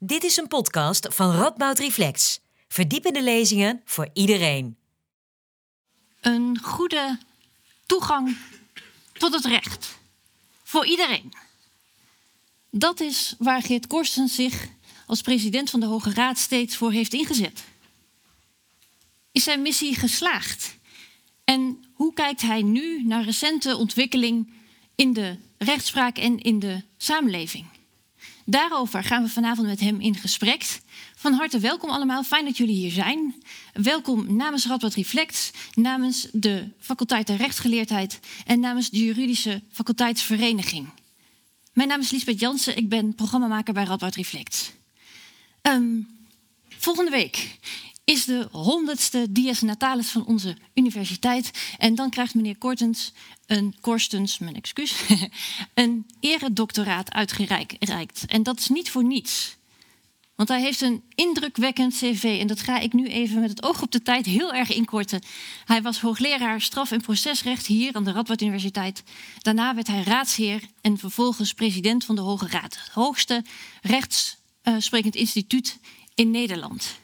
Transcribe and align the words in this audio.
Dit 0.00 0.24
is 0.24 0.36
een 0.36 0.48
podcast 0.48 1.06
van 1.10 1.30
Radboud 1.30 1.78
Reflex. 1.78 2.40
Verdiepende 2.68 3.22
lezingen 3.22 3.82
voor 3.84 4.08
iedereen. 4.12 4.76
Een 6.20 6.58
goede 6.62 7.18
toegang 7.86 8.36
tot 9.12 9.32
het 9.34 9.44
recht. 9.44 9.98
Voor 10.62 10.86
iedereen. 10.86 11.32
Dat 12.70 13.00
is 13.00 13.34
waar 13.38 13.62
Geert 13.62 13.86
Korsten 13.86 14.28
zich 14.28 14.68
als 15.06 15.20
president 15.20 15.70
van 15.70 15.80
de 15.80 15.86
Hoge 15.86 16.10
Raad 16.10 16.38
steeds 16.38 16.76
voor 16.76 16.92
heeft 16.92 17.12
ingezet. 17.14 17.64
Is 19.32 19.44
zijn 19.44 19.62
missie 19.62 19.94
geslaagd? 19.94 20.76
En 21.44 21.84
hoe 21.92 22.14
kijkt 22.14 22.40
hij 22.40 22.62
nu 22.62 23.02
naar 23.02 23.24
recente 23.24 23.76
ontwikkeling 23.76 24.52
in 24.94 25.12
de 25.12 25.36
rechtspraak 25.58 26.18
en 26.18 26.38
in 26.38 26.58
de 26.58 26.82
samenleving? 26.96 27.77
Daarover 28.50 29.04
gaan 29.04 29.22
we 29.22 29.28
vanavond 29.28 29.66
met 29.66 29.80
hem 29.80 30.00
in 30.00 30.14
gesprek. 30.14 30.80
Van 31.16 31.32
harte 31.32 31.58
welkom 31.58 31.90
allemaal, 31.90 32.22
fijn 32.22 32.44
dat 32.44 32.56
jullie 32.56 32.76
hier 32.76 32.90
zijn. 32.90 33.42
Welkom 33.72 34.36
namens 34.36 34.66
Radboud 34.66 34.94
Reflex, 34.94 35.50
namens 35.74 36.28
de 36.32 36.68
faculteit 36.80 37.26
der 37.26 37.36
rechtsgeleerdheid 37.36 38.20
en 38.46 38.60
namens 38.60 38.90
de 38.90 39.04
juridische 39.04 39.62
faculteitsvereniging. 39.70 40.88
Mijn 41.72 41.88
naam 41.88 42.00
is 42.00 42.10
Lisbeth 42.10 42.40
Jansen, 42.40 42.76
ik 42.76 42.88
ben 42.88 43.14
programmamaker 43.14 43.74
bij 43.74 43.84
Radboud 43.84 44.14
Reflex. 44.14 44.72
Um, 45.62 46.08
volgende 46.68 47.10
week 47.10 47.58
is 48.04 48.24
de 48.24 48.48
honderdste 48.50 49.26
dies 49.30 49.60
natalis 49.60 50.08
van 50.08 50.26
onze 50.26 50.56
universiteit. 50.74 51.50
En 51.78 51.94
dan 51.94 52.10
krijgt 52.10 52.34
meneer 52.34 52.58
Kortens 52.58 53.12
een 53.48 53.74
Korstens, 53.80 54.38
mijn 54.38 54.56
excuus, 54.56 54.94
een 55.74 56.06
eredoctoraat 56.20 57.12
uitgereikt. 57.12 58.26
En 58.26 58.42
dat 58.42 58.58
is 58.58 58.68
niet 58.68 58.90
voor 58.90 59.04
niets. 59.04 59.56
Want 60.34 60.48
hij 60.48 60.60
heeft 60.60 60.80
een 60.80 61.02
indrukwekkend 61.14 61.94
cv. 61.94 62.36
En 62.40 62.46
dat 62.46 62.60
ga 62.60 62.78
ik 62.78 62.92
nu 62.92 63.06
even 63.06 63.40
met 63.40 63.50
het 63.50 63.62
oog 63.62 63.82
op 63.82 63.92
de 63.92 64.02
tijd 64.02 64.26
heel 64.26 64.52
erg 64.52 64.72
inkorten. 64.72 65.22
Hij 65.64 65.82
was 65.82 66.00
hoogleraar 66.00 66.60
straf- 66.60 66.90
en 66.90 67.00
procesrecht 67.00 67.66
hier 67.66 67.94
aan 67.94 68.04
de 68.04 68.12
Radboud 68.12 68.40
Universiteit. 68.40 69.02
Daarna 69.38 69.74
werd 69.74 69.86
hij 69.86 70.02
raadsheer 70.02 70.62
en 70.80 70.98
vervolgens 70.98 71.54
president 71.54 72.04
van 72.04 72.14
de 72.14 72.20
Hoge 72.20 72.48
Raad. 72.48 72.78
Het 72.78 72.92
hoogste 72.92 73.44
rechtssprekend 73.82 75.14
instituut 75.14 75.78
in 76.14 76.30
Nederland. 76.30 76.98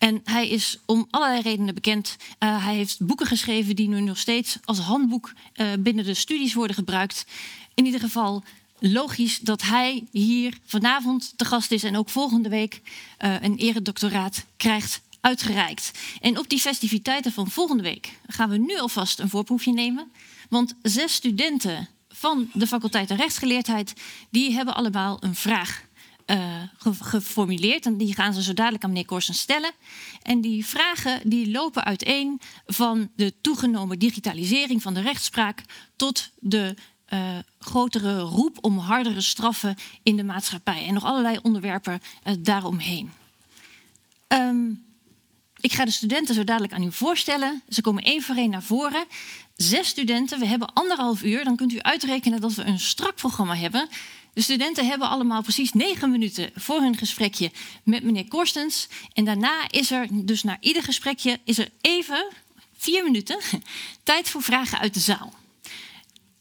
En 0.00 0.20
hij 0.24 0.48
is 0.48 0.78
om 0.86 1.06
allerlei 1.10 1.40
redenen 1.42 1.74
bekend. 1.74 2.16
Uh, 2.38 2.64
hij 2.64 2.74
heeft 2.74 3.06
boeken 3.06 3.26
geschreven 3.26 3.76
die 3.76 3.88
nu 3.88 4.00
nog 4.00 4.18
steeds 4.18 4.58
als 4.64 4.78
handboek 4.78 5.32
uh, 5.54 5.66
binnen 5.78 6.04
de 6.04 6.14
studies 6.14 6.54
worden 6.54 6.76
gebruikt. 6.76 7.26
In 7.74 7.84
ieder 7.84 8.00
geval 8.00 8.44
logisch 8.78 9.38
dat 9.38 9.62
hij 9.62 10.04
hier 10.10 10.58
vanavond 10.64 11.32
te 11.36 11.44
gast 11.44 11.72
is 11.72 11.82
en 11.82 11.96
ook 11.96 12.08
volgende 12.08 12.48
week 12.48 12.80
uh, 13.18 13.42
een 13.42 13.56
eredoctoraat 13.56 14.44
krijgt 14.56 15.00
uitgereikt. 15.20 15.90
En 16.20 16.38
op 16.38 16.48
die 16.48 16.60
festiviteiten 16.60 17.32
van 17.32 17.50
volgende 17.50 17.82
week 17.82 18.18
gaan 18.26 18.50
we 18.50 18.56
nu 18.56 18.78
alvast 18.78 19.18
een 19.18 19.30
voorproefje 19.30 19.72
nemen. 19.72 20.12
Want 20.48 20.74
zes 20.82 21.14
studenten 21.14 21.88
van 22.08 22.50
de 22.52 22.66
faculteit 22.66 23.08
der 23.08 23.16
rechtsgeleerdheid... 23.16 23.92
die 24.30 24.52
hebben 24.52 24.74
allemaal 24.74 25.16
een 25.20 25.34
vraag 25.34 25.82
uh, 26.30 26.62
geformuleerd. 27.00 27.86
En 27.86 27.96
die 27.96 28.14
gaan 28.14 28.34
ze 28.34 28.42
zo 28.42 28.54
dadelijk 28.54 28.84
aan 28.84 28.90
meneer 28.90 29.06
Korsen 29.06 29.34
stellen. 29.34 29.70
En 30.22 30.40
die 30.40 30.66
vragen 30.66 31.20
die 31.24 31.50
lopen 31.50 31.84
uiteen 31.84 32.40
van 32.66 33.10
de 33.16 33.34
toegenomen 33.40 33.98
digitalisering 33.98 34.82
van 34.82 34.94
de 34.94 35.00
rechtspraak 35.00 35.62
tot 35.96 36.30
de 36.38 36.74
uh, 37.08 37.38
grotere 37.58 38.18
roep 38.18 38.58
om 38.60 38.78
hardere 38.78 39.20
straffen 39.20 39.76
in 40.02 40.16
de 40.16 40.24
maatschappij. 40.24 40.86
En 40.86 40.94
nog 40.94 41.04
allerlei 41.04 41.38
onderwerpen 41.42 42.00
uh, 42.24 42.34
daaromheen. 42.38 43.10
Um, 44.28 44.84
ik 45.60 45.72
ga 45.72 45.84
de 45.84 45.90
studenten 45.90 46.34
zo 46.34 46.44
dadelijk 46.44 46.72
aan 46.72 46.82
u 46.82 46.92
voorstellen. 46.92 47.62
Ze 47.68 47.80
komen 47.80 48.02
één 48.02 48.22
voor 48.22 48.36
één 48.36 48.50
naar 48.50 48.62
voren. 48.62 49.04
Zes 49.56 49.88
studenten, 49.88 50.38
we 50.38 50.46
hebben 50.46 50.72
anderhalf 50.72 51.22
uur. 51.22 51.44
Dan 51.44 51.56
kunt 51.56 51.72
u 51.72 51.80
uitrekenen 51.80 52.40
dat 52.40 52.54
we 52.54 52.64
een 52.64 52.80
strak 52.80 53.14
programma 53.14 53.56
hebben. 53.56 53.88
De 54.34 54.42
studenten 54.42 54.86
hebben 54.86 55.08
allemaal 55.08 55.42
precies 55.42 55.72
negen 55.72 56.10
minuten 56.10 56.50
voor 56.54 56.80
hun 56.80 56.96
gesprekje 56.96 57.50
met 57.84 58.02
meneer 58.02 58.28
Korstens. 58.28 58.88
En 59.12 59.24
daarna 59.24 59.70
is 59.70 59.90
er, 59.90 60.06
dus 60.10 60.42
na 60.42 60.56
ieder 60.60 60.82
gesprekje, 60.82 61.40
is 61.44 61.58
er 61.58 61.68
even, 61.80 62.26
vier 62.76 63.04
minuten, 63.04 63.38
tijd 64.02 64.28
voor 64.28 64.42
vragen 64.42 64.78
uit 64.78 64.94
de 64.94 65.00
zaal. 65.00 65.32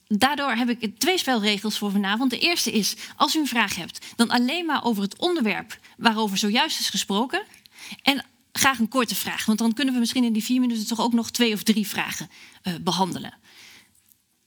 Daardoor 0.08 0.52
heb 0.52 0.70
ik 0.70 1.00
twee 1.00 1.18
spelregels 1.18 1.78
voor 1.78 1.92
vanavond. 1.92 2.30
De 2.30 2.40
eerste 2.40 2.72
is, 2.72 2.96
als 3.16 3.36
u 3.36 3.40
een 3.40 3.48
vraag 3.48 3.76
hebt, 3.76 4.06
dan 4.16 4.30
alleen 4.30 4.66
maar 4.66 4.84
over 4.84 5.04
het 5.04 5.18
onderwerp 5.18 5.80
waarover 5.98 6.38
zojuist 6.38 6.80
is 6.80 6.90
gesproken. 6.90 7.44
En 8.02 8.26
graag 8.52 8.80
een 8.80 8.88
korte 8.88 9.16
vraag, 9.16 9.46
want 9.46 9.60
dan 9.60 9.74
kunnen 9.74 9.94
we 9.94 10.00
misschien 10.00 10.24
in 10.24 10.34
die 10.34 10.44
vier 10.44 10.60
minuten 10.60 10.88
toch 10.88 11.00
ook 11.00 11.14
nog 11.14 11.32
twee 11.32 11.54
of 11.54 11.64
drie 11.64 11.88
vragen 11.88 12.30
uh, 12.64 12.74
behandelen. 12.82 13.34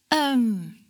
Um, 0.08 0.81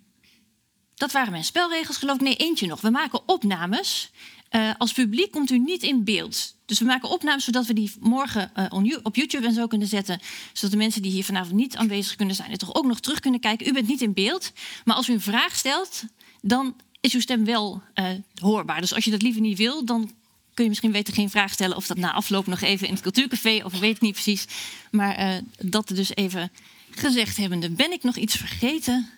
dat 0.95 1.13
waren 1.13 1.31
mijn 1.31 1.45
spelregels, 1.45 1.97
geloof 1.97 2.17
ik. 2.17 2.23
Nee, 2.23 2.37
eentje 2.37 2.67
nog. 2.67 2.81
We 2.81 2.91
maken 2.91 3.29
opnames. 3.29 4.11
Uh, 4.51 4.71
als 4.79 4.93
publiek 4.93 5.31
komt 5.31 5.51
u 5.51 5.59
niet 5.59 5.83
in 5.83 6.05
beeld. 6.05 6.55
Dus 6.67 6.79
we 6.79 6.85
maken 6.85 7.09
opnames 7.09 7.45
zodat 7.45 7.67
we 7.67 7.73
die 7.73 7.93
morgen 8.01 8.53
uh, 8.57 8.97
op 9.03 9.17
YouTube 9.17 9.47
en 9.47 9.53
zo 9.53 9.67
kunnen 9.67 9.89
zetten. 9.89 10.21
Zodat 10.53 10.71
de 10.71 10.77
mensen 10.77 11.03
die 11.03 11.11
hier 11.11 11.25
vanavond 11.25 11.55
niet 11.55 11.77
aanwezig 11.77 12.17
kunnen 12.17 12.35
zijn, 12.35 12.51
er 12.51 12.59
toch 12.59 12.75
ook 12.75 12.87
nog 12.87 13.01
terug 13.01 13.21
kunnen 13.21 13.41
kijken. 13.41 13.69
U 13.69 13.73
bent 13.73 13.89
niet 13.89 14.01
in 14.01 14.13
beeld. 14.13 14.53
Maar 14.85 14.97
als 14.97 15.09
u 15.09 15.13
een 15.13 15.21
vraag 15.21 15.57
stelt, 15.57 16.05
dan 16.41 16.77
is 17.01 17.15
uw 17.15 17.21
stem 17.21 17.45
wel 17.45 17.83
uh, 17.95 18.07
hoorbaar. 18.35 18.81
Dus 18.81 18.95
als 18.95 19.05
je 19.05 19.11
dat 19.11 19.23
liever 19.23 19.41
niet 19.41 19.59
wil, 19.59 19.85
dan 19.85 20.13
kun 20.55 20.65
je 20.65 20.69
misschien 20.71 20.93
weten 20.93 21.15
geen 21.15 21.31
vraag 21.31 21.53
stellen. 21.53 21.77
Of 21.77 21.87
dat 21.87 21.97
na 21.97 22.13
afloop 22.13 22.47
nog 22.47 22.61
even 22.61 22.87
in 22.87 22.93
het 22.93 23.03
cultuurcafé, 23.03 23.61
of 23.65 23.75
ik 23.75 23.81
weet 23.81 23.93
het 23.93 24.03
niet 24.03 24.13
precies. 24.13 24.47
Maar 24.91 25.41
dat 25.59 25.89
dus 25.89 26.15
even 26.15 26.53
gezegd 26.91 27.37
hebbende. 27.37 27.71
Ben 27.71 27.93
ik 27.93 28.03
nog 28.03 28.17
iets 28.17 28.37
vergeten? 28.37 29.11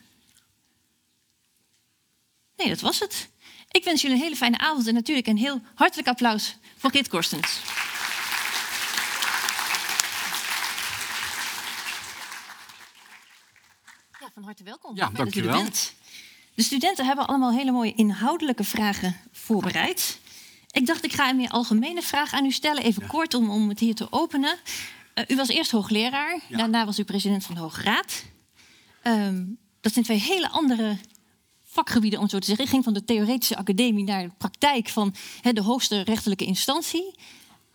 Nee, 2.56 2.69
dat 2.69 2.81
was 2.81 3.00
het. 3.00 3.28
Ik 3.70 3.84
wens 3.84 4.03
jullie 4.03 4.16
een 4.16 4.22
hele 4.22 4.37
fijne 4.37 4.59
avond 4.59 4.87
en 4.87 4.94
natuurlijk 4.94 5.26
een 5.26 5.37
heel 5.37 5.60
hartelijk 5.75 6.09
applaus 6.09 6.56
voor 6.76 6.91
Git 6.91 7.09
Korstens. 7.09 7.60
Ja, 14.20 14.31
van 14.34 14.42
harte 14.42 14.65
welkom. 14.65 14.97
Ja, 14.97 15.10
dankjewel. 15.10 15.65
De 16.54 16.62
studenten 16.62 17.06
hebben 17.06 17.26
allemaal 17.26 17.53
hele 17.53 17.72
mooie 17.72 17.94
inhoudelijke 17.94 18.65
vragen 18.65 19.16
voorbereid. 19.32 20.19
Ik 20.71 20.86
dacht, 20.86 21.04
ik 21.04 21.12
ga 21.12 21.28
een 21.28 21.36
meer 21.36 21.50
algemene 21.50 22.03
vraag 22.03 22.32
aan 22.32 22.44
u 22.44 22.50
stellen, 22.50 22.82
even 22.82 23.03
ja. 23.03 23.09
kort 23.09 23.34
om, 23.34 23.50
om 23.50 23.69
het 23.69 23.78
hier 23.78 23.94
te 23.94 24.12
openen. 24.12 24.59
Uh, 25.15 25.25
u 25.28 25.36
was 25.36 25.48
eerst 25.48 25.71
hoogleraar, 25.71 26.41
ja. 26.48 26.56
daarna 26.56 26.84
was 26.84 26.98
u 26.98 27.04
president 27.04 27.44
van 27.44 27.54
de 27.54 27.60
Hoge 27.60 27.82
Raad. 27.82 28.25
Um, 29.03 29.59
dat 29.81 29.92
zijn 29.92 30.04
twee 30.04 30.19
hele 30.19 30.48
andere 30.48 30.97
vakgebieden, 31.75 32.21
om 32.21 32.29
zo 32.29 32.39
te 32.39 32.47
zeggen. 32.47 32.65
Ik 32.65 32.71
ging 32.71 32.85
van 32.85 32.95
de 32.95 33.05
theoretische 33.05 33.57
academie 33.57 34.05
naar 34.05 34.23
de 34.23 34.31
praktijk 34.39 34.89
van 34.89 35.15
de 35.53 35.62
hoogste 35.62 36.01
rechterlijke 36.01 36.45
instantie. 36.45 37.15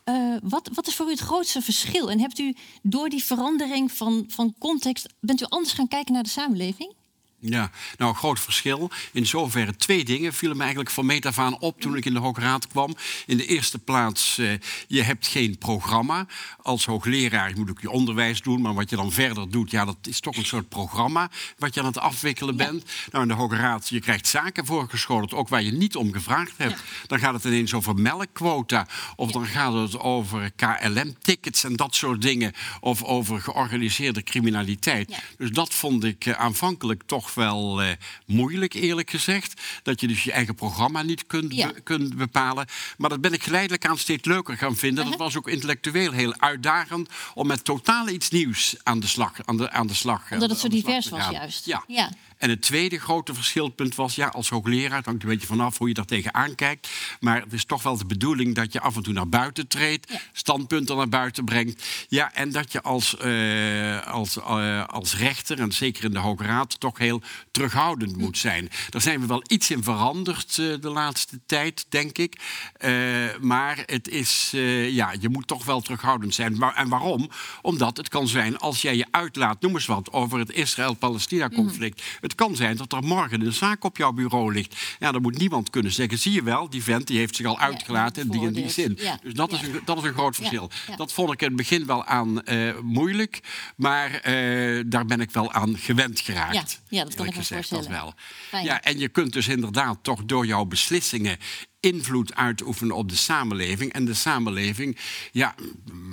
Uh, 0.05 0.35
wat, 0.43 0.69
wat, 0.73 0.87
is 0.87 0.95
voor 0.95 1.07
u 1.07 1.09
het 1.09 1.19
grootste 1.19 1.61
verschil? 1.61 2.11
En 2.11 2.19
hebt 2.19 2.39
u 2.39 2.55
door 2.81 3.09
die 3.09 3.23
verandering 3.23 3.91
van, 3.91 4.25
van 4.27 4.55
context, 4.59 5.07
bent 5.19 5.41
u 5.41 5.45
anders 5.45 5.73
gaan 5.73 5.87
kijken 5.87 6.13
naar 6.13 6.23
de 6.23 6.29
samenleving? 6.29 6.93
Ja, 7.41 7.71
nou, 7.97 8.11
een 8.11 8.17
groot 8.17 8.39
verschil. 8.39 8.91
In 9.11 9.25
zoverre 9.25 9.75
twee 9.75 10.05
dingen 10.05 10.33
vielen 10.33 10.57
me 10.57 10.61
eigenlijk 10.61 10.91
van 10.91 11.05
meet 11.05 11.25
af 11.25 11.39
aan 11.39 11.59
op 11.59 11.81
toen 11.81 11.95
ik 11.95 12.05
in 12.05 12.13
de 12.13 12.19
Hoge 12.19 12.41
Raad 12.41 12.67
kwam. 12.67 12.95
In 13.25 13.37
de 13.37 13.45
eerste 13.45 13.79
plaats, 13.79 14.37
uh, 14.37 14.51
je 14.87 15.01
hebt 15.01 15.27
geen 15.27 15.57
programma. 15.57 16.25
Als 16.61 16.85
hoogleraar 16.85 17.51
moet 17.55 17.69
ook 17.69 17.81
je 17.81 17.89
onderwijs 17.89 18.41
doen, 18.41 18.61
maar 18.61 18.73
wat 18.73 18.89
je 18.89 18.95
dan 18.95 19.11
verder 19.11 19.51
doet, 19.51 19.71
ja, 19.71 19.85
dat 19.85 19.97
is 20.01 20.19
toch 20.19 20.37
een 20.37 20.45
soort 20.45 20.69
programma 20.69 21.29
wat 21.57 21.73
je 21.73 21.79
aan 21.79 21.85
het 21.85 21.97
afwikkelen 21.97 22.57
ja. 22.57 22.65
bent. 22.65 22.85
Nou, 23.11 23.23
in 23.23 23.29
de 23.29 23.35
Hoge 23.35 23.55
Raad, 23.55 23.89
je 23.89 23.99
krijgt 23.99 24.27
zaken 24.27 24.65
voorgeschoteld, 24.65 25.33
ook 25.33 25.49
waar 25.49 25.63
je 25.63 25.71
niet 25.71 25.95
om 25.95 26.13
gevraagd 26.13 26.57
hebt. 26.57 26.79
Ja. 26.79 27.07
Dan 27.07 27.19
gaat 27.19 27.33
het 27.33 27.43
ineens 27.43 27.73
over 27.73 27.95
melkquota, 27.95 28.87
of 29.15 29.31
dan 29.31 29.45
gaat 29.45 29.73
het 29.73 29.99
over 29.99 30.51
KLM-tickets 30.55 31.63
en 31.63 31.75
dat 31.75 31.95
soort 31.95 32.21
dingen, 32.21 32.53
of 32.79 33.03
over 33.03 33.41
georganiseerde 33.41 34.23
criminaliteit. 34.23 35.17
Dus 35.37 35.51
dat 35.51 35.73
vond 35.73 36.03
ik 36.03 36.25
uh, 36.25 36.33
aanvankelijk 36.33 37.03
toch 37.05 37.28
wel 37.33 37.83
uh, 37.83 37.89
moeilijk, 38.25 38.73
eerlijk 38.73 39.09
gezegd. 39.09 39.61
Dat 39.83 40.01
je 40.01 40.07
dus 40.07 40.23
je 40.23 40.31
eigen 40.31 40.55
programma 40.55 41.01
niet 41.01 41.27
kunt, 41.27 41.53
ja. 41.53 41.67
be 41.67 41.81
kunt 41.81 42.15
bepalen. 42.15 42.67
Maar 42.97 43.09
dat 43.09 43.21
ben 43.21 43.33
ik 43.33 43.43
geleidelijk 43.43 43.85
aan 43.85 43.97
steeds 43.97 44.27
leuker 44.27 44.57
gaan 44.57 44.75
vinden. 44.75 45.03
Uh 45.03 45.09
-huh. 45.09 45.17
Dat 45.17 45.27
was 45.27 45.37
ook 45.37 45.47
intellectueel 45.47 46.11
heel 46.11 46.33
uitdagend 46.37 47.09
om 47.33 47.47
met 47.47 47.63
totaal 47.63 48.09
iets 48.09 48.29
nieuws 48.29 48.75
aan 48.83 48.99
de 48.99 49.07
slag, 49.07 49.33
aan 49.45 49.57
de, 49.57 49.71
aan 49.71 49.87
de 49.87 49.93
slag 49.93 50.31
Omdat 50.31 50.49
het 50.49 50.59
zo 50.59 50.67
divers 50.67 51.09
was, 51.09 51.29
juist. 51.29 51.65
Ja. 51.65 51.83
ja. 51.87 52.09
En 52.39 52.49
het 52.49 52.61
tweede 52.61 52.99
grote 52.99 53.33
verschilpunt 53.33 53.95
was, 53.95 54.15
ja, 54.15 54.27
als 54.27 54.49
hoogleraar, 54.49 54.97
het 54.97 55.05
hangt 55.05 55.23
een 55.23 55.29
beetje 55.29 55.47
vanaf 55.47 55.77
hoe 55.77 55.87
je 55.87 55.93
daar 55.93 56.05
tegenaan 56.05 56.55
kijkt, 56.55 56.89
maar 57.19 57.41
het 57.41 57.53
is 57.53 57.65
toch 57.65 57.83
wel 57.83 57.97
de 57.97 58.05
bedoeling 58.05 58.55
dat 58.55 58.73
je 58.73 58.79
af 58.79 58.95
en 58.95 59.03
toe 59.03 59.13
naar 59.13 59.29
buiten 59.29 59.67
treedt, 59.67 60.13
standpunten 60.33 60.97
naar 60.97 61.09
buiten 61.09 61.45
brengt. 61.45 61.85
Ja, 62.07 62.33
en 62.33 62.51
dat 62.51 62.71
je 62.71 62.81
als, 62.81 63.15
uh, 63.23 64.07
als, 64.07 64.37
uh, 64.37 64.85
als 64.85 65.17
rechter, 65.17 65.59
en 65.59 65.71
zeker 65.71 66.03
in 66.03 66.11
de 66.11 66.19
Hoge 66.19 66.43
Raad, 66.43 66.79
toch 66.79 66.97
heel 66.97 67.21
terughoudend 67.51 68.17
moet 68.17 68.37
zijn. 68.37 68.69
Daar 68.89 69.01
zijn 69.01 69.19
we 69.19 69.25
wel 69.25 69.43
iets 69.47 69.71
in 69.71 69.83
veranderd 69.83 70.57
uh, 70.57 70.75
de 70.81 70.89
laatste 70.89 71.39
tijd, 71.45 71.85
denk 71.89 72.17
ik. 72.17 72.41
maar 73.41 73.83
het 73.85 74.07
is, 74.07 74.49
ja, 74.89 75.13
je 75.19 75.29
moet 75.29 75.47
toch 75.47 75.65
wel 75.65 75.81
terughoudend 75.81 76.33
zijn. 76.33 76.61
En 76.75 76.89
waarom? 76.89 77.29
Omdat 77.61 77.97
het 77.97 78.09
kan 78.09 78.27
zijn, 78.27 78.57
als 78.57 78.81
jij 78.81 78.95
je 78.95 79.05
uitlaat, 79.11 79.61
noem 79.61 79.73
eens 79.73 79.85
wat, 79.85 80.11
over 80.11 80.39
het 80.39 80.51
Israël-Palestina-conflict. 80.51 82.01
Mhm. 82.01 82.28
Het 82.29 82.37
kan 82.37 82.55
zijn 82.55 82.77
dat 82.77 82.93
er 82.93 83.03
morgen 83.03 83.41
een 83.41 83.53
zaak 83.53 83.83
op 83.83 83.97
jouw 83.97 84.11
bureau 84.11 84.53
ligt. 84.53 84.75
Ja, 84.99 85.11
dan 85.11 85.21
moet 85.21 85.37
niemand 85.37 85.69
kunnen 85.69 85.91
zeggen, 85.91 86.17
zie 86.17 86.31
je 86.31 86.43
wel, 86.43 86.69
die 86.69 86.83
vent 86.83 87.07
die 87.07 87.17
heeft 87.17 87.35
zich 87.35 87.45
al 87.45 87.59
uitgelaten 87.59 88.23
in 88.23 88.29
die 88.29 88.47
en 88.47 88.53
die 88.53 88.69
zin. 88.69 88.99
Dus 89.23 89.33
dat, 89.33 89.51
is 89.51 89.61
een, 89.61 89.81
dat 89.85 89.97
is 89.97 90.03
een 90.03 90.13
groot 90.13 90.35
verschil. 90.35 90.69
Dat 90.95 91.13
vond 91.13 91.33
ik 91.33 91.41
in 91.41 91.47
het 91.47 91.55
begin 91.55 91.85
wel 91.85 92.05
aan 92.05 92.41
uh, 92.45 92.79
moeilijk, 92.79 93.39
maar 93.75 94.11
uh, 94.11 94.83
daar 94.85 95.05
ben 95.05 95.19
ik 95.19 95.31
wel 95.31 95.51
aan 95.51 95.77
gewend 95.77 96.19
geraakt. 96.19 96.81
Ja, 96.87 97.03
dat 97.03 97.15
kan 97.15 97.25
ik 97.25 97.35
me 97.35 97.43
voorstellen. 97.43 97.83
Dat 97.83 98.13
wel. 98.51 98.61
Ja, 98.63 98.81
en 98.81 98.99
je 98.99 99.09
kunt 99.09 99.33
dus 99.33 99.47
inderdaad 99.47 99.97
toch 100.01 100.25
door 100.25 100.45
jouw 100.45 100.65
beslissingen 100.65 101.37
invloed 101.79 102.35
uitoefenen 102.35 102.95
op 102.95 103.09
de 103.09 103.15
samenleving. 103.15 103.93
En 103.93 104.05
de 104.05 104.13
samenleving 104.13 104.97
ja, 105.31 105.55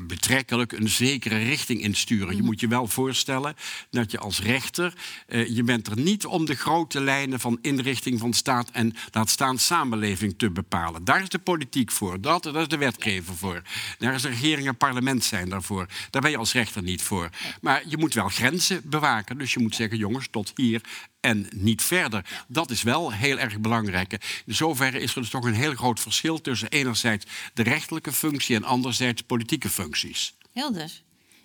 betrekkelijk 0.06 0.72
een 0.72 0.88
zekere 0.88 1.38
richting 1.38 1.80
insturen. 1.80 2.30
Je 2.30 2.36
mhm. 2.36 2.44
moet 2.44 2.60
je 2.60 2.68
wel 2.68 2.86
voorstellen 2.86 3.56
dat 3.90 4.10
je 4.10 4.18
als 4.18 4.40
rechter... 4.40 4.94
Uh, 5.28 5.48
je 5.48 5.62
bent 5.62 5.86
er 5.86 5.98
niet 5.98 6.26
om 6.26 6.44
de 6.44 6.54
grote 6.54 7.00
lijnen 7.00 7.40
van 7.40 7.58
inrichting 7.62 8.18
van 8.18 8.32
staat... 8.32 8.70
en 8.70 8.94
laat 9.12 9.30
staan 9.30 9.58
samenleving 9.58 10.34
te 10.38 10.50
bepalen. 10.50 11.04
Daar 11.04 11.22
is 11.22 11.28
de 11.28 11.38
politiek 11.38 11.90
voor. 11.90 12.20
Dat, 12.20 12.42
dat 12.42 12.56
is 12.56 12.68
de 12.68 12.76
wetgever 12.76 13.36
voor. 13.36 13.62
Daar 13.98 14.14
is 14.14 14.22
de 14.22 14.28
regering 14.28 14.66
en 14.66 14.76
parlement 14.76 15.24
zijn 15.24 15.48
daarvoor. 15.48 15.86
Daar 16.10 16.22
ben 16.22 16.30
je 16.30 16.36
als 16.36 16.52
rechter 16.52 16.82
niet 16.82 17.02
voor. 17.02 17.30
Maar 17.60 17.82
je 17.86 17.96
moet 17.96 18.14
wel 18.14 18.28
grenzen 18.28 18.80
bewaken. 18.84 19.38
Dus 19.38 19.52
je 19.52 19.60
moet 19.60 19.74
zeggen, 19.74 19.98
jongens, 19.98 20.28
tot 20.30 20.52
hier 20.54 20.80
en 21.26 21.48
niet 21.54 21.82
verder. 21.82 22.44
Dat 22.48 22.70
is 22.70 22.82
wel 22.82 23.12
heel 23.12 23.38
erg 23.38 23.58
belangrijk. 23.58 24.42
In 24.46 24.54
zoverre 24.54 25.00
is 25.00 25.14
er 25.14 25.20
dus 25.20 25.30
toch 25.30 25.44
een 25.44 25.54
heel 25.54 25.74
groot 25.74 26.00
verschil 26.00 26.40
tussen 26.40 26.68
enerzijds 26.68 27.24
de 27.54 27.62
rechterlijke 27.62 28.12
functie 28.12 28.56
en 28.56 28.64
anderzijds 28.64 29.22
politieke 29.22 29.68
functies. 29.68 30.34
Helder. 30.52 31.02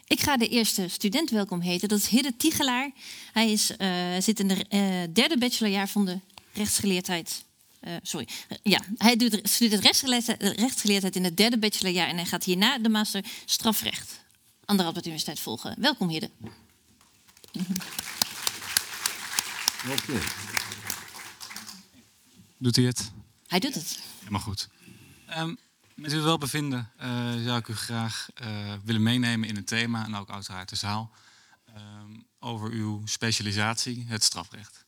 Ik 0.07 0.19
ga 0.19 0.38
de 0.38 0.48
eerste 0.48 0.88
student 0.88 1.30
welkom 1.30 1.60
heten. 1.60 1.89
Dat 1.89 2.00
is 2.00 2.07
Hidde 2.07 2.38
Tiegelaar. 2.38 2.92
Hij 3.31 3.51
is, 3.51 3.72
uh, 3.78 3.88
zit 4.19 4.39
in 4.39 4.48
de 4.48 4.66
uh, 4.69 5.13
derde 5.13 5.38
bachelorjaar 5.38 5.88
van 5.88 6.06
de 6.06 6.19
rechtsgeleerdheid. 6.54 7.44
Uh, 7.88 7.94
sorry. 8.01 8.27
Ja, 8.63 8.81
hij 8.98 9.16
doet, 9.16 9.39
studeert 9.44 9.84
rechtsgeleerdheid, 9.84 10.42
rechtsgeleerdheid 10.42 11.16
in 11.16 11.24
het 11.24 11.38
derde 11.38 11.57
bachelorjaar 11.57 12.07
en 12.07 12.16
hij 12.16 12.25
gaat 12.25 12.44
hierna 12.44 12.77
de 12.77 12.89
master 12.89 13.24
strafrecht 13.45 14.19
aan 14.66 14.77
de 14.77 14.84
Radboud 14.84 15.06
Universiteit 15.06 15.39
volgen. 15.39 15.75
Welkom, 15.77 16.10
Hidde. 16.10 16.30
Oké. 19.89 20.19
Doet 22.57 22.75
hij 22.75 22.86
het? 22.86 23.12
Hij 23.48 23.60
doet 23.60 23.74
het. 23.74 24.00
Helemaal 24.19 24.42
goed. 24.42 24.69
Um, 25.38 25.57
met 25.95 26.12
uw 26.12 26.24
welbevinden 26.24 26.92
uh, 27.01 27.06
zou 27.44 27.57
ik 27.57 27.68
u 27.68 27.75
graag 27.75 28.28
uh, 28.42 28.74
willen 28.83 29.04
meenemen 29.04 29.50
in 29.50 29.57
een 29.57 29.66
thema, 29.66 30.06
en 30.06 30.16
ook 30.16 30.30
uiteraard 30.30 30.69
de 30.69 30.75
zaal, 30.75 31.12
um, 31.78 32.25
over 32.39 32.69
uw 32.72 33.01
specialisatie, 33.06 34.06
het 34.07 34.24
strafrecht. 34.24 34.86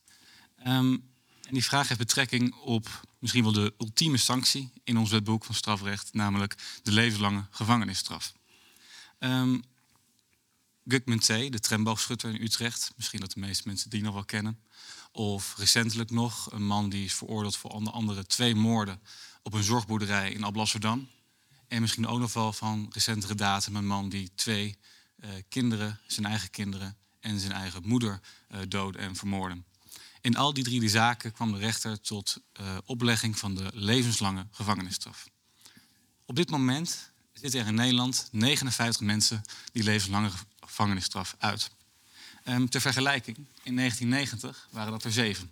Um, 0.66 1.12
en 1.42 1.52
die 1.52 1.64
vraag 1.64 1.88
heeft 1.88 2.00
betrekking 2.00 2.54
op 2.54 3.00
misschien 3.18 3.42
wel 3.42 3.52
de 3.52 3.74
ultieme 3.78 4.16
sanctie 4.16 4.72
in 4.84 4.96
ons 4.96 5.10
wetboek 5.10 5.44
van 5.44 5.54
strafrecht, 5.54 6.12
namelijk 6.12 6.54
de 6.82 6.92
levenslange 6.92 7.44
gevangenisstraf. 7.50 8.32
Um, 9.18 9.62
Gugman 10.86 11.18
T., 11.18 11.26
de 11.26 11.60
tramboogschutter 11.60 12.34
in 12.34 12.42
Utrecht, 12.42 12.92
misschien 12.96 13.20
dat 13.20 13.32
de 13.32 13.40
meeste 13.40 13.62
mensen 13.66 13.90
die 13.90 14.02
nog 14.02 14.14
wel 14.14 14.24
kennen, 14.24 14.60
of 15.12 15.54
recentelijk 15.56 16.10
nog 16.10 16.52
een 16.52 16.66
man 16.66 16.88
die 16.88 17.04
is 17.04 17.14
veroordeeld 17.14 17.56
voor 17.56 17.70
onder 17.70 17.92
andere 17.92 18.26
twee 18.26 18.54
moorden 18.54 19.00
op 19.42 19.52
een 19.52 19.62
zorgboerderij 19.62 20.32
in 20.32 20.44
Alblasserdam. 20.44 21.08
En 21.68 21.80
misschien 21.80 22.06
ook 22.06 22.18
nog 22.18 22.32
wel 22.32 22.52
van 22.52 22.90
recentere 22.92 23.34
datum 23.34 23.76
een 23.76 23.86
man 23.86 24.08
die 24.08 24.30
twee 24.34 24.78
uh, 25.16 25.30
kinderen, 25.48 26.00
zijn 26.06 26.26
eigen 26.26 26.50
kinderen 26.50 26.96
en 27.20 27.40
zijn 27.40 27.52
eigen 27.52 27.82
moeder 27.84 28.20
uh, 28.50 28.58
doodde 28.68 28.98
en 28.98 29.16
vermoorden. 29.16 29.64
In 30.20 30.36
al 30.36 30.52
die 30.52 30.64
drie 30.64 30.80
die 30.80 30.88
zaken 30.88 31.32
kwam 31.32 31.52
de 31.52 31.58
rechter 31.58 32.00
tot 32.00 32.40
uh, 32.60 32.76
oplegging 32.84 33.38
van 33.38 33.54
de 33.54 33.70
levenslange 33.72 34.46
gevangenisstraf. 34.50 35.28
Op 36.26 36.36
dit 36.36 36.50
moment 36.50 37.12
zitten 37.32 37.60
er 37.60 37.66
in 37.66 37.74
Nederland 37.74 38.28
59 38.30 39.00
mensen 39.00 39.42
die 39.72 39.82
levenslange 39.82 40.30
gevangenisstraf 40.66 41.34
uit. 41.38 41.70
Um, 42.44 42.68
ter 42.68 42.80
vergelijking, 42.80 43.36
in 43.62 43.76
1990 43.76 44.68
waren 44.70 44.92
dat 44.92 45.04
er 45.04 45.12
zeven. 45.12 45.50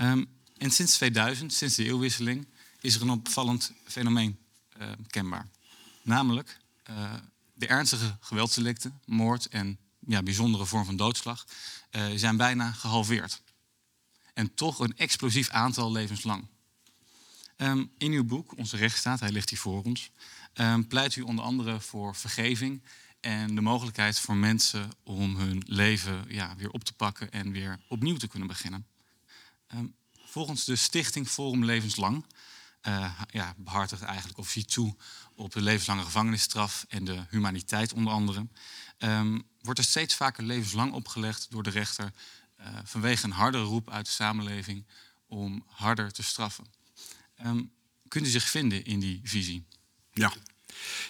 Um, 0.00 0.26
en 0.56 0.70
sinds 0.70 0.94
2000, 0.96 1.52
sinds 1.52 1.74
de 1.74 1.84
eeuwwisseling, 1.84 2.46
is 2.80 2.94
er 2.94 3.02
een 3.02 3.10
opvallend 3.10 3.72
fenomeen 3.84 4.38
uh, 4.78 4.88
kenbaar. 5.06 5.48
Namelijk 6.02 6.58
uh, 6.90 7.14
de 7.54 7.66
ernstige 7.66 8.16
geweldsdelicten, 8.20 9.00
moord 9.04 9.46
en 9.46 9.78
ja, 10.06 10.22
bijzondere 10.22 10.66
vorm 10.66 10.84
van 10.84 10.96
doodslag, 10.96 11.46
uh, 11.90 12.06
zijn 12.14 12.36
bijna 12.36 12.72
gehalveerd. 12.72 13.42
En 14.34 14.54
toch 14.54 14.78
een 14.78 14.96
explosief 14.96 15.48
aantal 15.48 15.92
levenslang. 15.92 16.46
In 17.98 18.12
uw 18.12 18.24
boek, 18.24 18.56
Onze 18.56 18.76
rechtsstaat, 18.76 19.20
hij 19.20 19.30
ligt 19.30 19.50
hier 19.50 19.58
voor 19.58 19.82
ons, 19.82 20.10
pleit 20.88 21.16
u 21.16 21.20
onder 21.20 21.44
andere 21.44 21.80
voor 21.80 22.14
vergeving 22.14 22.82
en 23.20 23.54
de 23.54 23.60
mogelijkheid 23.60 24.20
voor 24.20 24.36
mensen 24.36 24.90
om 25.02 25.36
hun 25.36 25.62
leven 25.66 26.24
ja, 26.28 26.56
weer 26.56 26.70
op 26.70 26.84
te 26.84 26.92
pakken 26.92 27.30
en 27.30 27.52
weer 27.52 27.80
opnieuw 27.88 28.16
te 28.16 28.28
kunnen 28.28 28.48
beginnen. 28.48 28.86
Um, 29.74 29.94
volgens 30.14 30.64
de 30.64 30.76
Stichting 30.76 31.28
Forum 31.28 31.64
Levenslang 31.64 32.24
uh, 32.82 33.20
ja, 33.30 33.54
behartigt 33.56 34.02
eigenlijk 34.02 34.38
of 34.38 34.48
ziet 34.48 34.72
toe 34.72 34.96
op 35.34 35.52
de 35.52 35.62
levenslange 35.62 36.02
gevangenisstraf 36.02 36.84
en 36.88 37.04
de 37.04 37.24
humaniteit 37.30 37.92
onder 37.92 38.12
andere. 38.12 38.46
Um, 38.98 39.48
wordt 39.60 39.78
er 39.78 39.84
steeds 39.84 40.14
vaker 40.14 40.44
levenslang 40.44 40.92
opgelegd 40.92 41.50
door 41.50 41.62
de 41.62 41.70
rechter 41.70 42.12
uh, 42.60 42.66
vanwege 42.84 43.24
een 43.24 43.32
hardere 43.32 43.64
roep 43.64 43.90
uit 43.90 44.06
de 44.06 44.12
samenleving 44.12 44.86
om 45.26 45.64
harder 45.66 46.12
te 46.12 46.22
straffen. 46.22 46.66
Um, 47.44 47.72
kunt 48.08 48.26
u 48.26 48.28
zich 48.28 48.48
vinden 48.48 48.84
in 48.84 49.00
die 49.00 49.20
visie? 49.24 49.66
Ja, 50.12 50.32